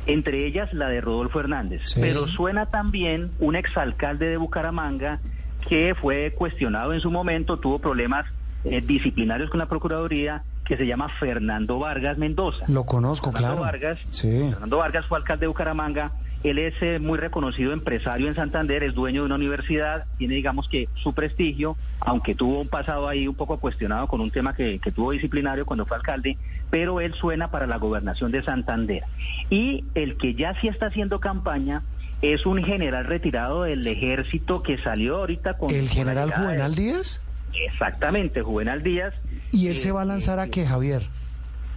entre 0.06 0.48
ellas 0.48 0.74
la 0.74 0.88
de 0.90 1.02
Rodolfo 1.02 1.40
Hernández. 1.40 1.82
Sí. 1.86 2.02
Pero 2.02 2.26
suena 2.28 2.66
también 2.68 3.30
un 3.40 3.56
exalcalde 3.56 4.28
de 4.28 4.38
Bucaramanga 4.38 5.20
que 5.68 5.94
fue 5.94 6.32
cuestionado 6.36 6.94
en 6.94 7.00
su 7.02 7.12
momento, 7.12 7.58
tuvo 7.58 7.78
problemas 7.80 8.26
eh, 8.64 8.82
disciplinarios 8.82 9.50
con 9.52 9.60
la 9.60 9.68
Procuraduría, 9.68 10.42
que 10.66 10.78
se 10.78 10.88
llama 10.88 11.10
Fernando 11.20 11.78
Vargas 11.80 12.18
Mendoza. 12.18 12.66
Lo 12.70 12.86
conozco, 12.86 13.32
Fernando 13.32 13.58
claro. 13.58 13.72
Vargas, 13.72 14.00
Sí. 14.10 14.48
Fernando 14.50 14.78
Vargas 14.78 15.06
fue 15.06 15.18
alcalde 15.20 15.42
de 15.42 15.48
Bucaramanga. 15.48 16.12
Él 16.44 16.58
es 16.58 16.74
eh, 16.82 17.00
muy 17.00 17.18
reconocido 17.18 17.74
empresario 17.74 18.28
en 18.28 18.36
Santander, 18.36 18.84
es 18.84 18.94
dueño 18.94 19.22
de 19.22 19.26
una 19.26 19.36
universidad, 19.36 20.06
tiene 20.18 20.36
digamos 20.36 20.70
que 20.70 20.88
su 20.96 21.14
prestigio, 21.14 21.76
aunque 22.00 22.36
tuvo 22.36 22.62
un 22.62 22.70
pasado 22.70 23.08
ahí 23.10 23.28
un 23.28 23.36
poco 23.36 23.58
cuestionado 23.60 24.08
con 24.08 24.22
un 24.22 24.32
tema 24.32 24.56
que, 24.56 24.80
que 24.80 24.92
tuvo 24.92 25.12
disciplinario 25.12 25.66
cuando 25.66 25.86
fue 25.86 25.98
alcalde, 25.98 26.38
pero 26.70 27.02
él 27.02 27.14
suena 27.14 27.52
para 27.52 27.68
la 27.68 27.78
gobernación 27.78 28.32
de 28.32 28.44
Santander. 28.44 29.04
Y 29.50 29.84
el 29.96 30.18
que 30.18 30.34
ya 30.34 30.60
sí 30.62 30.68
está 30.68 30.88
haciendo 30.88 31.20
campaña 31.20 31.84
es 32.22 32.46
un 32.46 32.64
general 32.64 33.06
retirado 33.06 33.64
del 33.64 33.86
ejército 33.86 34.62
que 34.62 34.78
salió 34.78 35.18
ahorita 35.18 35.58
con... 35.58 35.72
¿El 35.72 35.90
general 35.90 36.32
Juvenal 36.32 36.76
Díaz? 36.76 37.22
Exactamente, 37.54 38.42
Juvenal 38.42 38.84
Díaz. 38.84 39.14
¿Y 39.52 39.68
él 39.68 39.78
se 39.80 39.92
va 39.92 40.02
a 40.04 40.06
lanzar 40.06 40.40
a 40.40 40.48
qué, 40.48 40.66
Javier? 40.66 41.04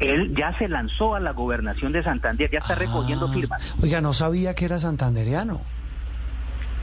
Él 0.02 0.34
ya 0.36 0.56
se 0.58 0.68
lanzó 0.68 1.14
a 1.14 1.20
la 1.20 1.32
gobernación 1.32 1.92
de 1.92 2.02
Santander, 2.02 2.50
ya 2.50 2.58
está 2.58 2.74
recogiendo 2.74 3.26
Ah. 3.30 3.32
firmas. 3.32 3.74
Oiga, 3.82 4.00
no 4.00 4.12
sabía 4.12 4.54
que 4.54 4.64
era 4.64 4.78
santandereano. 4.78 5.60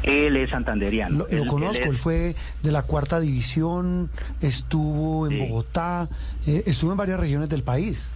Él 0.03 0.37
es 0.37 0.49
santanderiano. 0.49 1.17
Lo, 1.19 1.23
lo 1.25 1.29
Él- 1.29 1.39
él 1.39 1.47
conozco, 1.47 1.83
es- 1.83 1.89
él 1.89 1.97
fue 1.97 2.35
de 2.63 2.71
la 2.71 2.83
cuarta 2.83 3.19
división, 3.19 4.09
estuvo 4.41 5.27
en 5.27 5.33
Sí. 5.33 5.39
Bogotá, 5.39 6.07
eh, 6.47 6.63
estuvo 6.65 6.91
en 6.91 6.97
varias 6.97 7.19
regiones 7.19 7.49
del 7.49 7.63
país. 7.63 8.09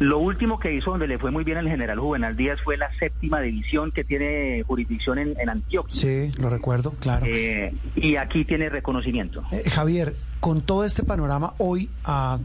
Lo 0.00 0.18
último 0.18 0.58
que 0.58 0.74
hizo 0.74 0.90
donde 0.90 1.06
le 1.06 1.18
fue 1.18 1.30
muy 1.30 1.44
bien 1.44 1.58
al 1.58 1.68
general 1.68 2.00
Juvenal 2.00 2.36
Díaz 2.36 2.58
fue 2.64 2.76
la 2.76 2.88
séptima 2.98 3.40
división 3.40 3.92
que 3.92 4.02
tiene 4.02 4.64
jurisdicción 4.66 5.18
en, 5.18 5.34
en 5.38 5.48
Antioquia. 5.48 5.94
Sí, 5.94 6.32
lo 6.40 6.50
recuerdo, 6.50 6.92
claro. 6.98 7.24
Eh, 7.28 7.72
y 7.94 8.16
aquí 8.16 8.44
tiene 8.44 8.68
reconocimiento. 8.68 9.44
Eh, 9.52 9.70
Javier, 9.70 10.14
con 10.40 10.62
todo 10.62 10.84
este 10.84 11.04
panorama 11.04 11.54
hoy, 11.58 11.88
a 12.04 12.38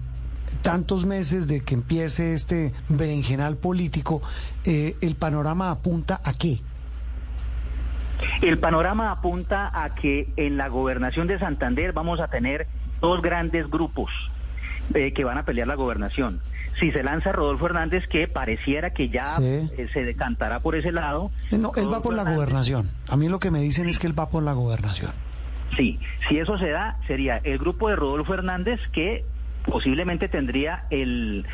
tantos 0.61 1.05
meses 1.05 1.47
de 1.47 1.61
que 1.61 1.73
empiece 1.75 2.33
este 2.33 2.73
berenjenal 2.89 3.57
político, 3.57 4.21
eh, 4.65 4.95
¿el 5.01 5.15
panorama 5.15 5.71
apunta 5.71 6.19
a 6.23 6.33
qué? 6.33 6.59
El 8.41 8.57
panorama 8.59 9.11
apunta 9.11 9.69
a 9.73 9.93
que 9.95 10.29
en 10.37 10.57
la 10.57 10.69
gobernación 10.69 11.27
de 11.27 11.37
Santander 11.39 11.93
vamos 11.93 12.19
a 12.19 12.27
tener 12.29 12.67
dos 12.99 13.21
grandes 13.21 13.69
grupos 13.69 14.09
eh, 14.95 15.13
que 15.13 15.23
van 15.23 15.37
a 15.37 15.43
pelear 15.45 15.67
la 15.67 15.75
gobernación. 15.75 16.41
Si 16.79 16.91
se 16.91 17.03
lanza 17.03 17.31
Rodolfo 17.31 17.65
Hernández, 17.67 18.07
que 18.07 18.27
pareciera 18.27 18.91
que 18.91 19.09
ya 19.09 19.25
Sí. 19.25 19.43
eh, 19.43 19.87
se 19.93 20.03
decantará 20.03 20.59
por 20.61 20.75
ese 20.75 20.91
lado. 20.91 21.31
No, 21.51 21.71
él 21.75 21.91
va 21.91 22.01
por 22.01 22.13
la 22.13 22.23
Hernández- 22.23 22.35
gobernación. 22.35 22.89
A 23.07 23.17
mí 23.17 23.27
lo 23.29 23.39
que 23.39 23.51
me 23.51 23.59
dicen 23.61 23.87
es 23.89 23.99
que 23.99 24.07
él 24.07 24.17
va 24.17 24.29
por 24.29 24.43
la 24.43 24.53
gobernación. 24.53 25.11
Sí, 25.75 25.99
si 26.29 26.37
eso 26.39 26.57
se 26.57 26.69
da, 26.69 26.97
sería 27.07 27.37
el 27.37 27.57
grupo 27.57 27.89
de 27.89 27.95
Rodolfo 27.97 28.33
Hernández 28.33 28.79
que 28.93 29.25
posiblemente 29.67 30.27
tendría 30.27 30.85
el, 30.89 31.45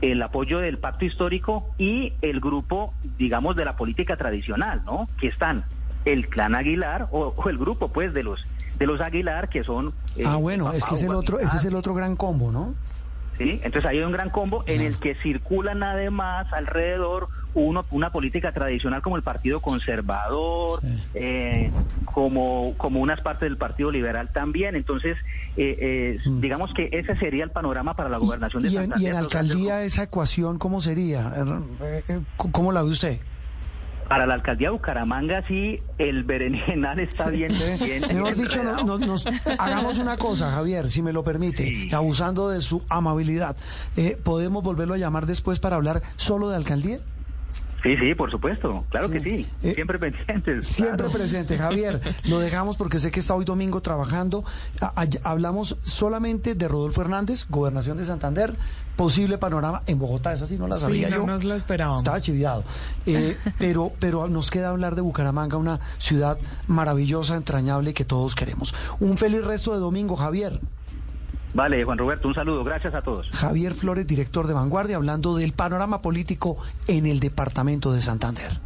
el 0.00 0.22
apoyo 0.22 0.58
del 0.58 0.78
pacto 0.78 1.04
histórico 1.04 1.74
y 1.78 2.12
el 2.22 2.40
grupo, 2.40 2.94
digamos, 3.18 3.56
de 3.56 3.64
la 3.64 3.76
política 3.76 4.16
tradicional, 4.16 4.82
¿no? 4.84 5.08
Que 5.20 5.28
están 5.28 5.64
el 6.04 6.28
clan 6.28 6.54
Aguilar 6.54 7.08
o, 7.10 7.34
o 7.36 7.48
el 7.48 7.58
grupo, 7.58 7.88
pues, 7.88 8.12
de 8.14 8.22
los 8.22 8.46
de 8.78 8.86
los 8.86 9.00
Aguilar 9.00 9.48
que 9.48 9.62
son. 9.64 9.94
eh, 10.16 10.24
ah, 10.26 10.36
bueno, 10.36 10.72
es 10.72 10.84
que 10.84 10.94
es 10.94 11.02
el 11.04 11.14
otro, 11.14 11.38
ese 11.38 11.56
es 11.56 11.64
el 11.64 11.74
otro 11.76 11.94
gran 11.94 12.16
combo, 12.16 12.50
¿no? 12.52 12.74
¿Sí? 13.38 13.60
Entonces 13.62 13.84
ahí 13.86 13.98
hay 13.98 14.04
un 14.04 14.12
gran 14.12 14.30
combo 14.30 14.64
en 14.66 14.80
el 14.80 14.98
que 14.98 15.14
circulan 15.16 15.82
además 15.82 16.46
alrededor 16.52 17.28
uno, 17.54 17.84
una 17.90 18.10
política 18.10 18.52
tradicional 18.52 19.00
como 19.00 19.16
el 19.16 19.22
Partido 19.22 19.60
Conservador, 19.60 20.80
eh, 21.14 21.70
como, 22.04 22.74
como 22.76 23.00
unas 23.00 23.20
partes 23.20 23.48
del 23.48 23.56
Partido 23.56 23.90
Liberal 23.92 24.30
también. 24.32 24.74
Entonces, 24.74 25.16
eh, 25.56 25.76
eh, 25.78 26.18
digamos 26.40 26.72
que 26.74 26.88
ese 26.92 27.16
sería 27.16 27.44
el 27.44 27.50
panorama 27.50 27.94
para 27.94 28.08
la 28.08 28.18
gobernación 28.18 28.62
de 28.62 28.70
Mm. 28.70 28.72
Y 28.72 28.76
en, 28.76 28.82
Santander. 28.82 29.06
y 29.06 29.10
en 29.10 29.16
alcaldía 29.16 29.82
esa 29.82 30.02
ecuación, 30.04 30.58
¿cómo 30.58 30.80
sería? 30.80 31.32
Eh, 31.82 32.02
eh, 32.08 32.20
¿Cómo 32.36 32.72
la 32.72 32.82
ve 32.82 32.90
usted? 32.90 33.20
Para 34.08 34.26
la 34.26 34.34
alcaldía 34.34 34.68
de 34.68 34.72
Bucaramanga 34.74 35.42
sí, 35.48 35.80
el 35.98 36.24
berenjenal 36.24 37.00
está 37.00 37.30
bien, 37.30 37.50
bien- 37.80 38.00
Mejor 38.08 38.34
bien 38.34 38.46
dicho, 38.48 38.62
no- 38.62 38.98
nos, 38.98 39.24
hagamos 39.58 39.98
una 39.98 40.16
cosa, 40.16 40.50
Javier, 40.52 40.90
si 40.90 41.02
me 41.02 41.12
lo 41.12 41.24
permite, 41.24 41.88
abusando 41.92 42.48
de 42.50 42.60
su 42.60 42.82
amabilidad. 42.88 43.56
Eh, 43.96 44.18
¿Podemos 44.22 44.62
volverlo 44.62 44.94
a 44.94 44.98
llamar 44.98 45.26
después 45.26 45.58
para 45.58 45.76
hablar 45.76 46.02
solo 46.16 46.50
de 46.50 46.56
alcaldía? 46.56 46.98
Sí, 47.84 47.96
sí, 47.98 48.14
por 48.14 48.30
supuesto, 48.30 48.84
claro 48.90 49.08
que 49.10 49.20
sí, 49.20 49.46
Eh, 49.62 49.74
siempre 49.74 49.98
pendientes. 49.98 50.66
Siempre 50.66 50.96
claro. 51.04 51.12
presente, 51.12 51.58
Javier. 51.58 52.00
Lo 52.24 52.40
dejamos 52.40 52.76
porque 52.78 52.98
sé 52.98 53.10
que 53.12 53.20
está 53.20 53.34
hoy 53.34 53.44
domingo 53.44 53.82
trabajando. 53.82 54.42
A- 54.80 55.02
a- 55.02 55.30
hablamos 55.30 55.76
solamente 55.84 56.54
de 56.54 56.66
Rodolfo 56.66 57.02
Hernández, 57.02 57.46
gobernación 57.50 57.98
de 57.98 58.06
Santander, 58.06 58.54
posible 58.96 59.36
panorama 59.36 59.82
en 59.86 59.98
Bogotá. 59.98 60.32
Esa 60.32 60.46
sí 60.46 60.56
no 60.56 60.66
la 60.66 60.76
Sí, 60.76 60.82
sabía 60.82 61.10
no 61.10 61.16
yo. 61.16 61.26
nos 61.26 61.44
la 61.44 61.56
esperábamos. 61.56 62.00
Estaba 62.00 62.20
chiviado. 62.22 62.64
Eh, 63.04 63.36
pero, 63.58 63.92
pero 64.00 64.28
nos 64.28 64.50
queda 64.50 64.70
hablar 64.70 64.94
de 64.94 65.02
Bucaramanga, 65.02 65.58
una 65.58 65.78
ciudad 65.98 66.38
maravillosa, 66.68 67.36
entrañable 67.36 67.92
que 67.92 68.06
todos 68.06 68.34
queremos. 68.34 68.74
Un 68.98 69.18
feliz 69.18 69.44
resto 69.44 69.74
de 69.74 69.78
domingo, 69.80 70.16
Javier. 70.16 70.58
Vale, 71.54 71.84
Juan 71.84 71.96
Roberto, 71.96 72.26
un 72.26 72.34
saludo, 72.34 72.64
gracias 72.64 72.94
a 72.94 73.02
todos. 73.02 73.30
Javier 73.30 73.74
Flores, 73.74 74.06
director 74.06 74.48
de 74.48 74.54
Vanguardia, 74.54 74.96
hablando 74.96 75.36
del 75.36 75.52
panorama 75.52 76.02
político 76.02 76.58
en 76.88 77.06
el 77.06 77.20
departamento 77.20 77.92
de 77.92 78.02
Santander. 78.02 78.58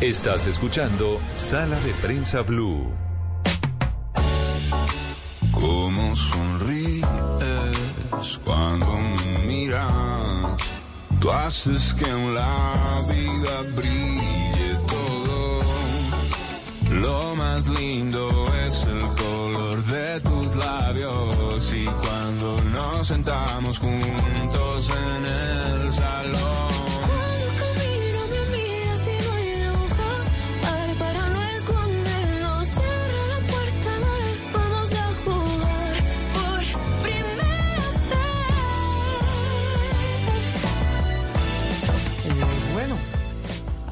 Estás 0.00 0.48
escuchando 0.48 1.20
Sala 1.36 1.78
de 1.78 1.92
Prensa 2.02 2.42
Blue. 2.42 2.90
Cómo 5.52 6.16
sonríes 6.16 7.06
cuando 8.44 8.98
me 8.98 9.38
miras. 9.46 10.60
Tú 11.20 11.30
haces 11.30 11.92
que 11.92 12.04
en 12.04 12.34
la 12.34 13.00
vida 13.08 13.62
brille. 13.76 14.51
Lo 17.00 17.34
más 17.34 17.68
lindo 17.68 18.28
es 18.66 18.84
el 18.84 19.00
color 19.22 19.84
de 19.84 20.20
tus 20.20 20.56
labios 20.56 21.72
y 21.72 21.84
cuando 21.86 22.60
nos 22.62 23.06
sentamos 23.06 23.78
juntos 23.78 24.90
en 24.90 25.24
el 25.24 25.92
salón. 25.92 26.71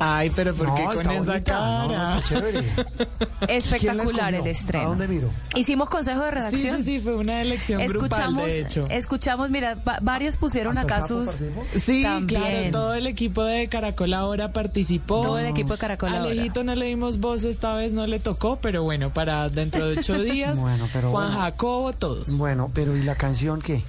Ay, 0.03 0.31
pero 0.35 0.55
¿por 0.55 0.75
qué 0.75 0.85
con 0.85 0.99
esa 1.01 1.13
bonita. 1.13 1.53
No, 1.61 1.83
no, 1.89 1.95
cara? 1.95 2.19
está 2.19 2.29
chévere. 2.29 2.65
Espectacular 3.49 4.35
el 4.35 4.47
estreno. 4.47 4.85
¿A 4.85 4.89
dónde 4.89 5.09
miro? 5.09 5.31
Hicimos 5.55 5.89
consejo 5.91 6.23
de 6.25 6.31
redacción. 6.31 6.79
Sí, 6.79 6.85
sí, 6.85 6.99
sí, 6.99 7.01
fue 7.01 7.17
una 7.17 7.41
elección 7.43 7.81
Escuchamos, 7.81 8.35
grupal, 8.35 8.47
de 8.51 8.61
hecho. 8.61 8.87
escuchamos, 8.91 9.51
mira, 9.51 9.75
va- 9.87 9.99
varios 10.01 10.37
pusieron 10.37 10.79
¿Hasta 10.79 10.95
acá 10.97 11.07
sus. 11.07 11.43
Sí, 11.77 12.03
También. 12.03 12.27
claro, 12.27 12.71
todo 12.73 12.95
el 12.95 13.07
equipo 13.07 13.45
de 13.45 13.69
Caracol 13.69 14.15
ahora 14.15 14.53
participó. 14.53 15.21
Todo 15.21 15.39
el 15.39 15.47
equipo 15.47 15.75
de 15.75 15.79
Caracol 15.79 16.09
ahora. 16.11 16.25
Alejito 16.31 16.65
no 16.65 16.75
le 16.75 16.87
dimos 16.87 17.19
voz, 17.19 17.45
esta 17.45 17.75
vez 17.75 17.93
no 17.93 18.07
le 18.07 18.21
tocó, 18.21 18.57
pero 18.61 18.83
bueno, 18.83 19.13
para 19.13 19.49
dentro 19.49 19.87
de 19.89 19.99
ocho 19.99 20.15
días, 20.23 20.59
Bueno, 20.59 20.89
pero 20.93 21.11
Juan 21.11 21.27
bueno. 21.29 21.41
Jacobo, 21.43 21.93
todos. 21.93 22.39
Bueno, 22.39 22.71
pero 22.73 22.97
¿y 22.97 23.03
la 23.03 23.17
canción 23.17 23.61
qué? 23.61 23.83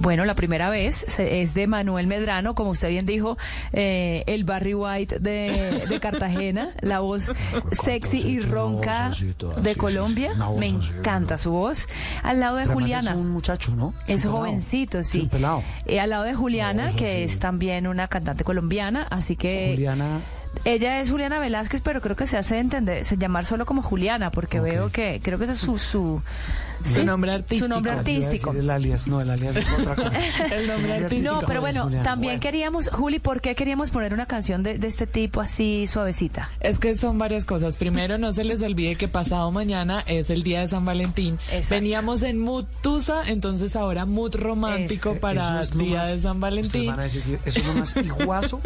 Bueno, 0.00 0.24
la 0.24 0.34
primera 0.34 0.70
vez 0.70 1.18
es 1.18 1.54
de 1.54 1.66
Manuel 1.66 2.06
Medrano, 2.06 2.54
como 2.54 2.70
usted 2.70 2.88
bien 2.88 3.06
dijo, 3.06 3.36
eh, 3.72 4.22
el 4.26 4.44
Barry 4.44 4.74
White 4.74 5.18
de, 5.18 5.86
de 5.88 6.00
Cartagena, 6.08 6.70
la 6.80 7.00
voz 7.00 7.32
sexy 7.72 8.18
y 8.18 8.40
ronca 8.40 9.10
de 9.62 9.76
Colombia. 9.76 10.32
Me 10.56 10.68
encanta 10.68 11.36
su 11.38 11.50
voz. 11.50 11.88
Al 12.22 12.40
lado 12.40 12.56
de 12.56 12.66
Juliana. 12.66 13.12
Es 13.12 13.16
un 13.16 13.30
muchacho, 13.30 13.74
¿no? 13.74 13.94
Es 14.06 14.24
jovencito, 14.24 15.02
sí. 15.02 15.28
Eh, 15.86 16.00
al 16.00 16.10
lado 16.10 16.24
de 16.24 16.34
Juliana, 16.34 16.92
que 16.92 17.24
es 17.24 17.38
también 17.38 17.86
una 17.86 18.08
cantante 18.08 18.44
colombiana, 18.44 19.06
así 19.10 19.36
que 19.36 19.72
Juliana 19.74 20.20
Ella 20.64 21.00
es 21.00 21.10
Juliana 21.10 21.38
Velázquez, 21.38 21.80
pero 21.82 22.00
creo 22.00 22.16
que 22.16 22.26
se 22.26 22.36
hace 22.36 22.58
entender, 22.58 23.04
se 23.04 23.16
llamar 23.16 23.46
solo 23.46 23.64
como 23.66 23.82
Juliana, 23.82 24.30
porque 24.30 24.60
veo 24.60 24.90
que 24.90 25.20
creo 25.22 25.38
que 25.38 25.44
ese 25.44 25.52
es 25.54 25.58
su 25.58 25.78
su, 25.78 26.20
Su 26.82 26.94
sí, 26.94 27.04
nombre 27.04 27.32
artístico. 27.32 27.66
Su 27.66 27.68
nombre 27.72 27.92
artístico. 27.92 28.52
El 28.52 28.68
alias, 28.70 29.06
no, 29.06 29.20
el 29.20 29.30
alias 29.30 29.56
es 29.56 29.66
otra 29.68 29.94
cosa. 29.96 30.10
El 30.54 30.66
nombre 30.68 30.94
artístico. 30.94 31.32
No, 31.34 31.40
pero 31.40 31.54
es 31.66 31.76
bueno, 31.78 32.02
también 32.02 32.38
queríamos, 32.40 32.88
Juli, 32.90 33.18
¿por 33.18 33.40
qué 33.40 33.54
queríamos 33.54 33.90
poner 33.90 34.12
una 34.14 34.26
canción 34.26 34.62
de, 34.62 34.78
de 34.78 34.86
este 34.86 35.06
tipo 35.06 35.40
así 35.40 35.86
suavecita? 35.88 36.50
Es 36.60 36.78
que 36.78 36.96
son 36.96 37.18
varias 37.18 37.44
cosas. 37.44 37.76
Primero, 37.76 38.16
no 38.18 38.32
se 38.32 38.44
les 38.44 38.62
olvide 38.62 38.96
que 38.96 39.08
pasado 39.08 39.50
mañana 39.50 40.04
es 40.06 40.30
el 40.30 40.42
día 40.42 40.60
de 40.60 40.68
San 40.68 40.84
Valentín. 40.84 41.38
Exacto. 41.50 41.74
Veníamos 41.74 42.22
en 42.22 42.38
mood 42.38 42.64
tusa, 42.82 43.22
entonces 43.26 43.74
ahora 43.76 44.04
mood 44.06 44.36
romántico 44.36 45.12
Eso, 45.12 45.20
para 45.20 45.62
Eso 45.62 45.72
es 45.72 45.78
día 45.78 45.98
más- 45.98 46.12
de 46.12 46.22
San 46.22 46.40
Valentín. 46.40 46.86
van 46.86 47.00
a 47.00 47.04
decir 47.04 47.22
que 47.22 47.38
eso 47.48 47.60
es 47.60 47.66
lo 47.66 47.74
más 47.74 47.96
iguazo 47.96 48.60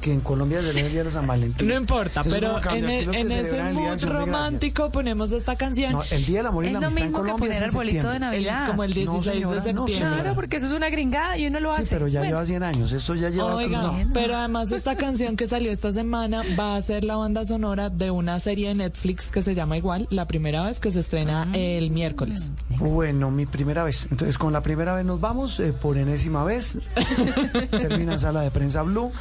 que 0.00 0.12
en 0.12 0.20
Colombia 0.20 0.60
es 0.60 0.64
el 0.66 0.90
día 0.90 1.04
de 1.04 1.10
San 1.12 1.26
Valentín. 1.26 1.68
No 1.68 1.76
importa, 1.76 2.20
Eso 2.22 2.28
es 2.28 2.34
pero 2.34 2.58
en, 2.76 2.90
el- 2.90 3.10
que 3.10 3.20
en 3.20 3.30
ese 3.32 3.44
celebran 3.44 3.68
el 3.68 3.74
Día 3.76 3.94
de 3.96 4.06
mood 4.06 4.12
romántico 4.16 4.90
ponemos 4.90 5.32
esta 5.32 5.56
canción. 5.56 5.92
No, 5.92 6.02
el 6.10 6.24
Día 6.26 6.38
del 6.38 6.46
Amor 6.46 6.64
y 6.64 6.68
Es 6.68 6.72
la 6.74 6.80
lo 6.80 6.86
Amistad 6.86 7.02
en 7.02 7.04
mismo 7.12 7.18
que 7.18 7.22
Colombia 7.30 7.48
poner 7.48 7.52
es 7.52 7.58
en 7.58 7.64
arbolito 7.78 8.10
de. 8.10 8.18
Navidad. 8.18 8.66
como 8.68 8.84
el 8.84 8.90
No, 8.90 8.96
16 9.12 9.34
señora, 9.36 9.60
de 9.62 9.72
no, 9.72 9.86
septiembre. 9.86 10.20
Claro, 10.22 10.34
porque 10.34 10.56
eso 10.56 10.66
es 10.66 10.72
una 10.72 10.90
gringada 10.90 11.36
y 11.38 11.46
uno 11.46 11.60
lo 11.60 11.72
hace. 11.72 11.84
Sí, 11.84 11.88
pero 11.92 12.08
ya 12.08 12.20
Bueno. 12.20 12.34
lleva 12.36 12.46
100 12.46 12.62
años. 12.62 12.92
Esto 12.92 13.14
ya 13.14 13.28
lleva... 13.30 13.54
Oiga, 13.54 13.82
no. 13.82 13.96
pero 14.12 14.36
además 14.36 14.72
esta 14.72 14.96
canción 15.02 15.36
que 15.36 15.46
salió 15.48 15.70
esta 15.70 15.92
semana 15.92 16.42
va 16.58 16.76
a 16.76 16.82
ser 16.82 17.04
la 17.04 17.16
banda 17.16 17.44
sonora 17.44 17.90
de 17.90 18.10
una 18.10 18.40
serie 18.40 18.68
de 18.68 18.74
Netflix 18.74 19.28
que 19.28 19.42
se 19.42 19.54
llama 19.54 19.76
igual, 19.76 20.06
la 20.10 20.26
primera 20.26 20.64
vez 20.66 20.80
que 20.80 20.90
se 20.90 21.00
estrena 21.00 21.42
Ah. 21.42 21.56
el 21.56 21.90
miércoles. 21.90 22.50
Bueno, 22.78 23.30
mi 23.30 23.46
primera 23.46 23.84
vez. 23.84 24.06
Entonces, 24.10 24.38
con 24.38 24.52
la 24.52 24.62
primera 24.62 24.94
vez 24.94 25.04
nos 25.04 25.20
vamos, 25.20 25.58
eh, 25.60 25.72
por 25.72 25.96
enésima 25.98 26.44
vez. 26.44 26.78
Termina 27.70 28.18
Sala 28.18 28.42
de 28.42 28.50
Prensa 28.50 28.82
Blue. 28.82 29.12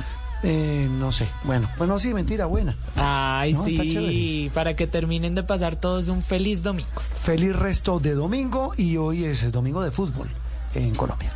Eh, 0.43 0.87
no 0.89 1.11
sé. 1.11 1.27
Bueno, 1.43 1.69
pues 1.77 1.87
no, 1.87 1.99
sí, 1.99 2.13
mentira, 2.13 2.45
buena. 2.45 2.75
Ay, 2.95 3.53
no, 3.53 3.63
sí. 3.65 4.51
Para 4.53 4.75
que 4.75 4.87
terminen 4.87 5.35
de 5.35 5.43
pasar 5.43 5.75
todos 5.75 6.07
un 6.07 6.21
feliz 6.21 6.63
domingo. 6.63 6.89
Feliz 7.21 7.55
resto 7.55 7.99
de 7.99 8.15
domingo 8.15 8.73
y 8.75 8.97
hoy 8.97 9.25
es 9.25 9.43
el 9.43 9.51
domingo 9.51 9.83
de 9.83 9.91
fútbol 9.91 10.29
en 10.73 10.95
Colombia. 10.95 11.31